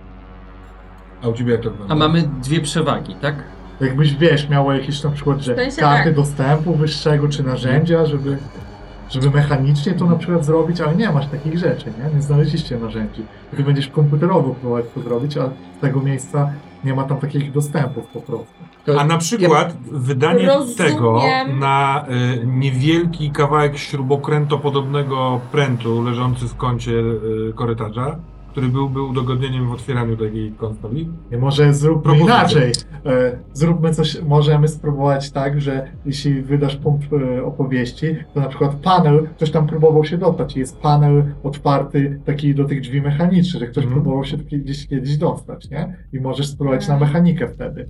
A 1.23 1.29
u 1.29 1.33
ciebie 1.33 1.53
jak 1.53 1.63
to 1.63 1.71
wygląda? 1.71 1.95
A 1.95 1.99
mamy 1.99 2.23
dwie 2.43 2.61
przewagi, 2.61 3.15
tak? 3.15 3.35
Jakbyś, 3.81 4.15
wiesz, 4.15 4.49
miało 4.49 4.73
jakieś 4.73 5.03
na 5.03 5.11
przykład, 5.11 5.41
że 5.41 5.55
karty 5.55 5.81
tak. 5.81 6.15
dostępu 6.15 6.75
wyższego, 6.75 7.29
czy 7.29 7.43
narzędzia, 7.43 8.07
żeby, 8.07 8.39
żeby 9.11 9.31
mechanicznie 9.31 9.93
to 9.93 10.07
na 10.07 10.17
przykład 10.17 10.45
zrobić, 10.45 10.81
ale 10.81 10.97
nie 10.97 11.11
masz 11.11 11.27
takich 11.27 11.59
rzeczy, 11.59 11.87
nie? 11.87 12.15
Nie 12.17 12.23
znaleźliście 12.23 12.79
narzędzi. 12.79 13.23
Ty 13.57 13.63
będziesz 13.63 13.89
komputerowo 13.89 14.55
próbować 14.55 14.85
to 14.95 15.01
zrobić, 15.01 15.37
a 15.37 15.51
z 15.79 15.81
tego 15.81 16.01
miejsca 16.01 16.51
nie 16.85 16.95
ma 16.95 17.05
tam 17.05 17.19
takich 17.19 17.53
dostępów 17.53 18.07
po 18.07 18.21
prostu. 18.21 18.55
A 18.99 19.05
na 19.05 19.19
przykład 19.19 19.77
wydanie 19.93 20.47
Rozumiem. 20.47 20.77
tego 20.77 21.23
na 21.59 22.07
y, 22.43 22.47
niewielki 22.47 23.31
kawałek 23.31 23.79
śrubokrętopodobnego 23.79 25.41
prętu 25.53 26.03
leżący 26.03 26.49
w 26.49 26.57
kącie 26.57 26.93
y, 26.93 27.53
korytarza, 27.55 28.17
który 28.55 28.69
byłby 28.69 29.03
udogodnieniem 29.03 29.69
w 29.69 29.73
otwieraniu 29.73 30.17
takiej 30.17 30.53
konsoli. 30.53 31.09
Nie, 31.31 31.39
może 31.39 31.75
zróbmy 31.75 32.19
inaczej. 32.19 32.73
E, 33.07 33.39
zróbmy 33.53 33.95
coś, 33.95 34.23
możemy 34.23 34.69
spróbować 34.69 35.31
tak, 35.31 35.61
że 35.61 35.89
jeśli 36.07 36.43
wydasz 36.43 36.77
punkt 36.77 37.13
e, 37.13 37.45
opowieści, 37.45 38.17
to 38.35 38.41
na 38.41 38.49
przykład 38.49 38.75
panel, 38.75 39.29
ktoś 39.37 39.51
tam 39.51 39.67
próbował 39.67 40.05
się 40.05 40.19
dostać 40.19 40.57
i 40.57 40.61
jest 40.61 40.79
panel 40.79 41.25
otwarty 41.43 42.21
taki 42.25 42.55
do 42.55 42.65
tych 42.65 42.81
drzwi 42.81 43.03
mechanicznych, 43.03 43.61
że 43.63 43.67
ktoś 43.67 43.85
Mhm. 43.85 44.03
próbował 44.03 44.25
się 44.25 44.37
gdzieś 44.37 44.87
kiedyś 44.89 45.17
dostać, 45.17 45.71
nie? 45.71 45.97
I 46.13 46.21
możesz 46.21 46.49
spróbować 46.49 46.89
na 46.89 46.95
Mhm. 46.95 47.11
mechanikę 47.13 47.49
wtedy. 47.49 47.89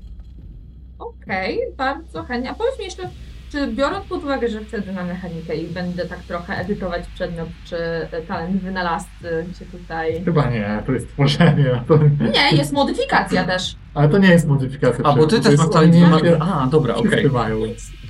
Okej, 0.98 1.58
bardzo 1.76 2.22
chętnie. 2.22 2.50
A 2.50 2.54
powiedz 2.54 2.78
mi 2.78 2.84
jeszcze, 2.84 3.02
czy 3.50 3.66
biorąc 3.72 4.04
pod 4.06 4.22
uwagę, 4.24 4.48
że 4.48 4.60
wtedy 4.60 4.92
na 4.92 5.04
mechanikę 5.04 5.54
i 5.56 5.66
będę 5.66 6.06
tak 6.06 6.18
trochę 6.22 6.56
edytować 6.58 7.04
przedmiot, 7.14 7.48
czy 7.64 7.76
e, 7.76 8.22
talent 8.28 8.62
wynalazcy 8.62 9.46
się 9.58 9.64
tutaj... 9.64 10.24
Chyba 10.24 10.50
nie, 10.50 10.82
to 10.86 10.92
jest 10.92 11.08
tworzenie. 11.08 11.82
To, 11.88 11.98
Nie, 12.34 12.56
jest 12.56 12.72
modyfikacja 12.72 13.44
też. 13.44 13.76
ale 13.94 14.08
to 14.08 14.18
nie 14.18 14.28
jest 14.28 14.46
modyfikacja. 14.48 15.04
A, 15.04 15.16
bo 15.16 15.26
ty 15.26 15.40
też 15.40 15.56
masz 15.58 15.70
talent 15.70 15.94
wymaga- 15.94 16.36
A, 16.40 16.66
dobra, 16.66 16.94
okej. 16.94 17.30
Mają. 17.30 17.58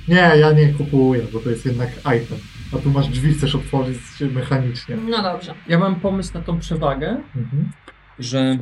Nie, 0.07 0.31
ja 0.39 0.51
nie 0.51 0.73
kupuję, 0.73 1.21
bo 1.33 1.39
to 1.39 1.49
jest 1.49 1.65
jednak 1.65 1.89
item. 1.99 2.37
A 2.73 2.77
tu 2.77 2.89
masz 2.89 3.07
drzwi, 3.07 3.33
chcesz 3.33 3.55
otworzyć 3.55 3.97
mechanicznie. 4.31 4.95
No 5.09 5.23
dobrze. 5.23 5.53
Ja 5.67 5.79
mam 5.79 5.95
pomysł 5.95 6.33
na 6.33 6.41
tą 6.41 6.59
przewagę, 6.59 7.07
Mhm. 7.35 7.71
że 8.19 8.57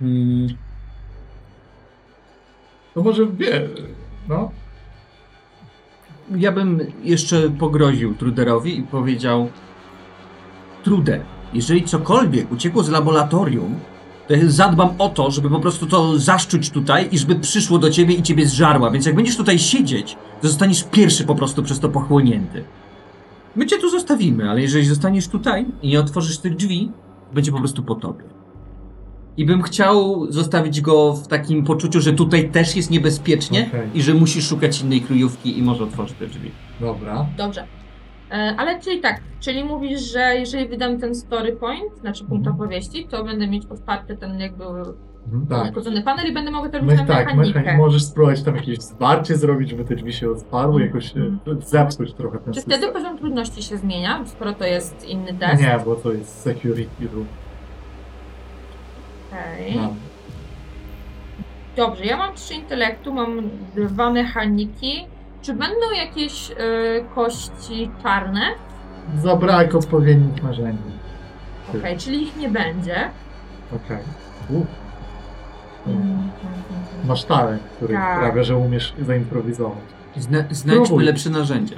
mm, 0.00 0.48
To 2.94 3.02
może 3.02 3.26
wie, 3.26 3.68
no. 4.28 4.50
Ja 6.34 6.52
bym 6.52 6.80
jeszcze 7.02 7.50
pogroził 7.50 8.14
Truderowi 8.14 8.78
i 8.78 8.82
powiedział 8.82 9.48
Truder, 10.84 11.20
jeżeli 11.54 11.84
cokolwiek 11.84 12.52
uciekło 12.52 12.82
z 12.82 12.88
laboratorium, 12.88 13.74
to 14.28 14.34
zadbam 14.46 14.88
o 14.98 15.08
to, 15.08 15.30
żeby 15.30 15.50
po 15.50 15.60
prostu 15.60 15.86
to 15.86 16.18
zaszczuć 16.18 16.70
tutaj 16.70 17.08
i 17.12 17.18
żeby 17.18 17.34
przyszło 17.34 17.78
do 17.78 17.90
ciebie 17.90 18.14
i 18.14 18.22
ciebie 18.22 18.46
zżarła. 18.46 18.90
Więc 18.90 19.06
jak 19.06 19.14
będziesz 19.14 19.36
tutaj 19.36 19.58
siedzieć, 19.58 20.16
to 20.42 20.48
zostaniesz 20.48 20.84
pierwszy 20.84 21.24
po 21.24 21.34
prostu 21.34 21.62
przez 21.62 21.80
to 21.80 21.88
pochłonięty. 21.88 22.64
My 23.56 23.66
cię 23.66 23.78
tu 23.78 23.90
zostawimy, 23.90 24.50
ale 24.50 24.62
jeżeli 24.62 24.86
zostaniesz 24.86 25.28
tutaj 25.28 25.66
i 25.82 25.88
nie 25.88 26.00
otworzysz 26.00 26.38
tych 26.38 26.56
drzwi, 26.56 26.90
będzie 27.34 27.52
po 27.52 27.58
prostu 27.58 27.82
po 27.82 27.94
tobie. 27.94 28.35
I 29.36 29.44
bym 29.46 29.62
chciał 29.62 30.26
zostawić 30.32 30.80
go 30.80 31.12
w 31.12 31.26
takim 31.28 31.64
poczuciu, 31.64 32.00
że 32.00 32.12
tutaj 32.12 32.50
też 32.50 32.76
jest 32.76 32.90
niebezpiecznie 32.90 33.66
Okej. 33.68 33.88
i 33.94 34.02
że 34.02 34.14
musisz 34.14 34.48
szukać 34.48 34.82
innej 34.82 35.00
kryjówki 35.00 35.58
i 35.58 35.62
może 35.62 35.84
otworzyć 35.84 36.16
te 36.18 36.26
drzwi. 36.26 36.50
Dobra. 36.80 37.26
Dobrze. 37.36 37.64
E, 38.30 38.54
Ale 38.58 38.80
czyli 38.80 39.00
tak, 39.00 39.20
czyli 39.40 39.64
mówisz, 39.64 40.12
że 40.12 40.20
jeżeli 40.36 40.68
wydam 40.68 40.98
ten 41.00 41.14
story 41.14 41.52
point, 41.52 41.92
znaczy 42.00 42.24
punkt 42.24 42.46
Mhm. 42.46 42.56
opowieści, 42.56 43.06
to 43.10 43.24
będę 43.24 43.46
mieć 43.48 43.66
otwarty 43.66 44.16
ten 44.16 44.40
jakby 44.40 44.64
Mhm, 45.32 45.46
Tak. 45.46 45.64
uszkodzony 45.68 46.02
panel 46.02 46.26
i 46.30 46.32
będę 46.32 46.50
mogła 46.50 46.68
to 46.70 46.78
robić 46.78 46.96
na 46.98 47.06
tak, 47.06 47.26
mechanikę. 47.26 47.58
mechanik, 47.58 47.80
możesz 47.80 48.04
spróbować 48.04 48.42
tam 48.42 48.56
jakieś 48.56 48.78
zwarcie 48.78 49.36
zrobić, 49.36 49.70
żeby 49.70 49.84
te 49.84 49.96
drzwi 49.96 50.12
się 50.12 50.30
otwarły, 50.30 50.82
jakoś 50.82 51.16
e, 51.16 51.20
Mhm. 51.20 51.60
zepsuć 51.62 52.12
trochę 52.14 52.38
ten 52.38 52.54
Czy 52.54 52.60
system. 52.60 52.78
wtedy 52.78 52.92
poziom 52.92 53.18
trudności 53.18 53.62
się 53.62 53.76
zmienia, 53.76 54.24
skoro 54.26 54.52
to 54.52 54.64
jest 54.64 55.08
inny 55.08 55.34
test? 55.34 55.62
Nie, 55.62 55.78
bo 55.84 55.94
to 55.96 56.12
jest 56.12 56.40
security 56.40 57.08
room. 57.14 57.26
Okej. 59.32 59.76
No. 59.76 59.94
Dobrze, 61.76 62.04
ja 62.04 62.16
mam 62.16 62.34
trzy 62.34 62.54
intelektu, 62.54 63.14
mam 63.14 63.50
dwa 63.76 64.10
mechaniki. 64.10 65.06
Czy 65.42 65.52
będą 65.54 65.90
jakieś 65.96 66.50
y, 66.50 66.54
kości 67.14 67.90
czarne? 68.02 68.40
Zabrak 69.18 69.74
odpowiednich 69.74 70.42
narzędzi. 70.42 70.82
Okej, 71.78 71.96
czyli 71.98 72.22
ich 72.22 72.36
nie 72.36 72.48
będzie. 72.48 73.10
Okej. 73.72 73.98
U, 74.50 74.64
Mm. 75.86 76.30
Masz 77.04 77.24
talent, 77.24 77.62
który 77.76 77.94
Tak. 77.94 78.16
sprawia, 78.18 78.42
że 78.44 78.56
umiesz 78.56 78.94
zaimprowizować. 79.06 79.78
Zna, 80.16 80.38
znajdźmy 80.50 80.86
Spróbuj. 80.86 81.04
lepsze 81.04 81.30
narzędzia. 81.30 81.76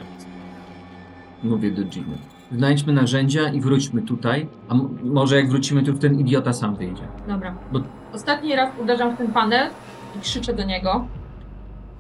Mówię 1.43 1.71
do 1.71 1.83
Jimmy. 1.83 2.17
Znajdźmy 2.53 2.93
narzędzia 2.93 3.49
i 3.49 3.61
wróćmy 3.61 4.03
tutaj. 4.03 4.49
A 4.69 4.75
może 5.05 5.37
jak 5.37 5.49
wrócimy, 5.49 5.83
to 5.83 5.93
ten 5.93 6.21
idiota 6.21 6.53
sam 6.53 6.77
wyjdzie. 6.77 7.03
Dobra. 7.29 7.59
Bo- 7.73 7.81
Ostatni 8.13 8.57
raz 8.57 8.71
uderzam 8.83 9.15
w 9.15 9.19
ten 9.19 9.33
panel 9.33 9.71
i 10.17 10.21
krzyczę 10.21 10.55
do 10.55 10.65
niego. 10.65 11.07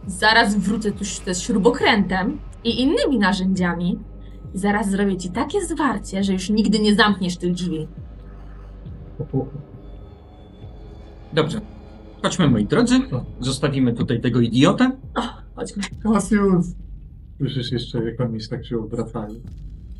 Zaraz 0.06 0.56
wrócę 0.58 0.92
tu 0.92 1.04
ze 1.04 1.34
śrubokrętem 1.34 2.38
i 2.64 2.82
innymi 2.82 3.18
narzędziami. 3.18 3.98
I 4.54 4.58
zaraz 4.58 4.90
zrobię 4.90 5.16
ci 5.16 5.30
takie 5.30 5.64
zwarcie, 5.64 6.24
że 6.24 6.32
już 6.32 6.50
nigdy 6.50 6.78
nie 6.78 6.94
zamkniesz 6.94 7.36
tych 7.36 7.52
drzwi. 7.52 7.88
Dobrze. 11.32 11.60
Chodźmy, 12.22 12.48
moi 12.48 12.64
drodzy. 12.66 12.94
Zostawimy 13.40 13.92
tutaj 13.92 14.20
tego 14.20 14.40
idiotę. 14.40 14.90
Chodź. 15.56 15.72
Cassius! 16.02 16.66
Słyszysz 17.38 17.72
jeszcze, 17.72 18.04
jak 18.04 18.20
oni 18.20 18.40
się 18.40 18.48
tak 18.48 18.66
się 18.66 18.78
obracają. 18.78 19.28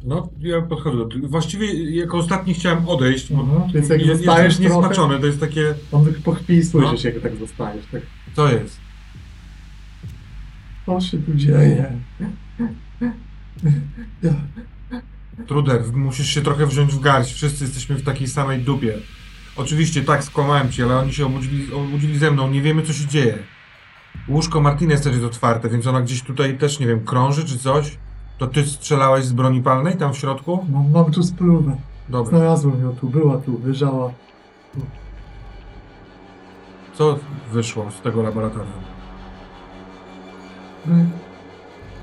No, 0.05 0.29
ja 0.41 0.63
podchodzę 0.63 0.97
do 0.97 1.05
tego. 1.07 1.29
Właściwie 1.29 1.91
jako 1.97 2.19
ostatni 2.19 2.55
chciałem 2.55 2.89
odejść, 2.89 3.33
bo 3.33 3.41
Mhm. 3.41 3.73
Więc 3.73 3.89
jak 3.89 4.01
jest, 4.07 4.17
zostajesz 4.25 4.59
jestem 4.61 4.67
niesmaczony, 4.79 5.19
to 5.21 5.27
jest 5.27 5.41
takie... 5.41 5.75
on 5.93 6.05
tylko 6.05 6.21
po 6.23 6.33
chwili 6.33 6.65
słyszysz, 6.65 7.05
No. 7.05 7.11
jak 7.11 7.23
tak 7.23 7.37
zostajesz. 7.37 7.85
Tak, 7.93 8.03
Co 8.37 8.53
jest? 8.53 8.77
co 10.87 11.01
się 11.01 11.19
tu 11.19 11.35
dzieje? 11.35 11.93
Truder, 15.47 15.83
musisz 15.93 16.29
się 16.29 16.41
trochę 16.43 16.67
wziąć 16.67 16.93
w 16.93 17.01
garść. 17.01 17.33
Wszyscy 17.35 17.65
jesteśmy 17.65 17.97
w 17.97 18.03
takiej 18.03 18.27
samej 18.29 18.59
dupie. 18.59 18.95
Oczywiście 19.57 20.03
tak, 20.03 20.25
skłamałem 20.25 20.73
ci, 20.73 20.83
ale 20.83 20.97
oni 20.97 21.13
się 21.13 21.27
obudzili, 21.27 21.73
obudzili 21.73 22.19
ze 22.19 22.31
mną. 22.31 22.51
Nie 22.51 22.63
wiemy, 22.63 22.83
co 22.83 22.93
się 22.93 23.07
dzieje. 23.07 23.39
Łóżko 24.29 24.61
Martinez 24.61 25.01
też 25.03 25.13
jest 25.13 25.25
otwarte, 25.25 25.69
więc 25.69 25.87
ona 25.87 26.01
gdzieś 26.03 26.23
tutaj 26.23 26.59
też, 26.59 26.81
nie 26.81 26.87
wiem, 26.87 27.05
krąży 27.05 27.45
czy 27.45 27.59
coś. 27.59 27.99
To 28.39 28.47
ty 28.47 28.67
strzelałeś 28.67 29.25
z 29.25 29.33
broni 29.33 29.63
palnej 29.63 29.97
tam 29.97 30.13
w 30.13 30.19
środku? 30.19 30.65
mam, 30.73 30.91
mam 30.91 31.13
tu 31.13 31.23
spróbę. 31.23 31.77
Dobra. 32.09 32.39
Znalazłem 32.39 32.83
ją 32.83 32.97
tu, 32.97 33.09
była 33.09 33.39
tu, 33.39 33.61
leżała. 33.65 34.11
Co 36.95 37.19
wyszło 37.53 37.91
z 37.91 38.01
tego 38.01 38.23
laboratorium? 38.23 38.73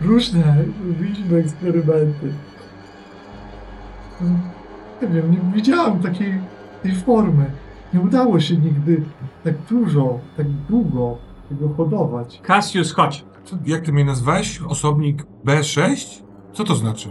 Różne, 0.02 0.66
robiliśmy 0.88 1.38
eksperymenty. 1.38 2.34
Nie 5.02 5.07
wiem, 5.07 5.32
nie 5.32 5.53
widziałem 5.53 5.99
takiej 5.99 6.40
tej 6.84 6.95
formy. 6.95 7.52
Nie 7.94 8.02
udało 8.02 8.40
się 8.40 8.57
nigdy 8.57 9.03
tak 9.44 9.53
dużo, 9.70 10.20
tak 10.38 10.48
długo 10.49 11.18
tego 11.49 11.70
hodować. 11.70 12.41
Cassius, 12.48 12.94
chodź. 12.94 13.26
Co, 13.44 13.57
jak 13.66 13.82
ty 13.82 13.94
mnie 13.94 14.06
nazwałeś? 14.06 14.62
Osobnik 14.62 15.26
B6? 15.45 16.24
Co 16.56 16.64
to 16.64 16.76
znaczy? 16.76 17.10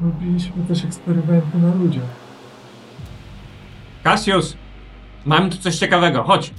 Robiliśmy 0.00 0.64
też 0.64 0.84
eksperymenty 0.84 1.58
na 1.58 1.74
ludziach. 1.74 2.16
Cassius! 4.04 4.56
Mam 5.26 5.50
tu 5.50 5.58
coś 5.58 5.76
ciekawego, 5.76 6.22
chodź. 6.22 6.54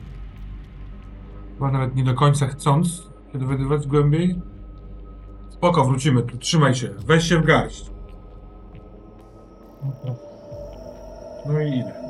Chyba 1.53 1.71
nawet 1.71 1.95
nie 1.95 2.03
do 2.03 2.13
końca 2.13 2.47
chcąc 2.47 3.03
się 3.31 3.39
dowiadywać 3.39 3.87
głębiej. 3.87 4.41
Spoko, 5.49 5.85
wrócimy 5.85 6.23
tu. 6.23 6.37
Trzymaj 6.37 6.75
się. 6.75 6.89
Weź 7.05 7.29
się 7.29 7.37
w 7.37 7.45
garść. 7.45 7.91
No 11.47 11.61
i 11.61 11.67
idę. 11.67 12.00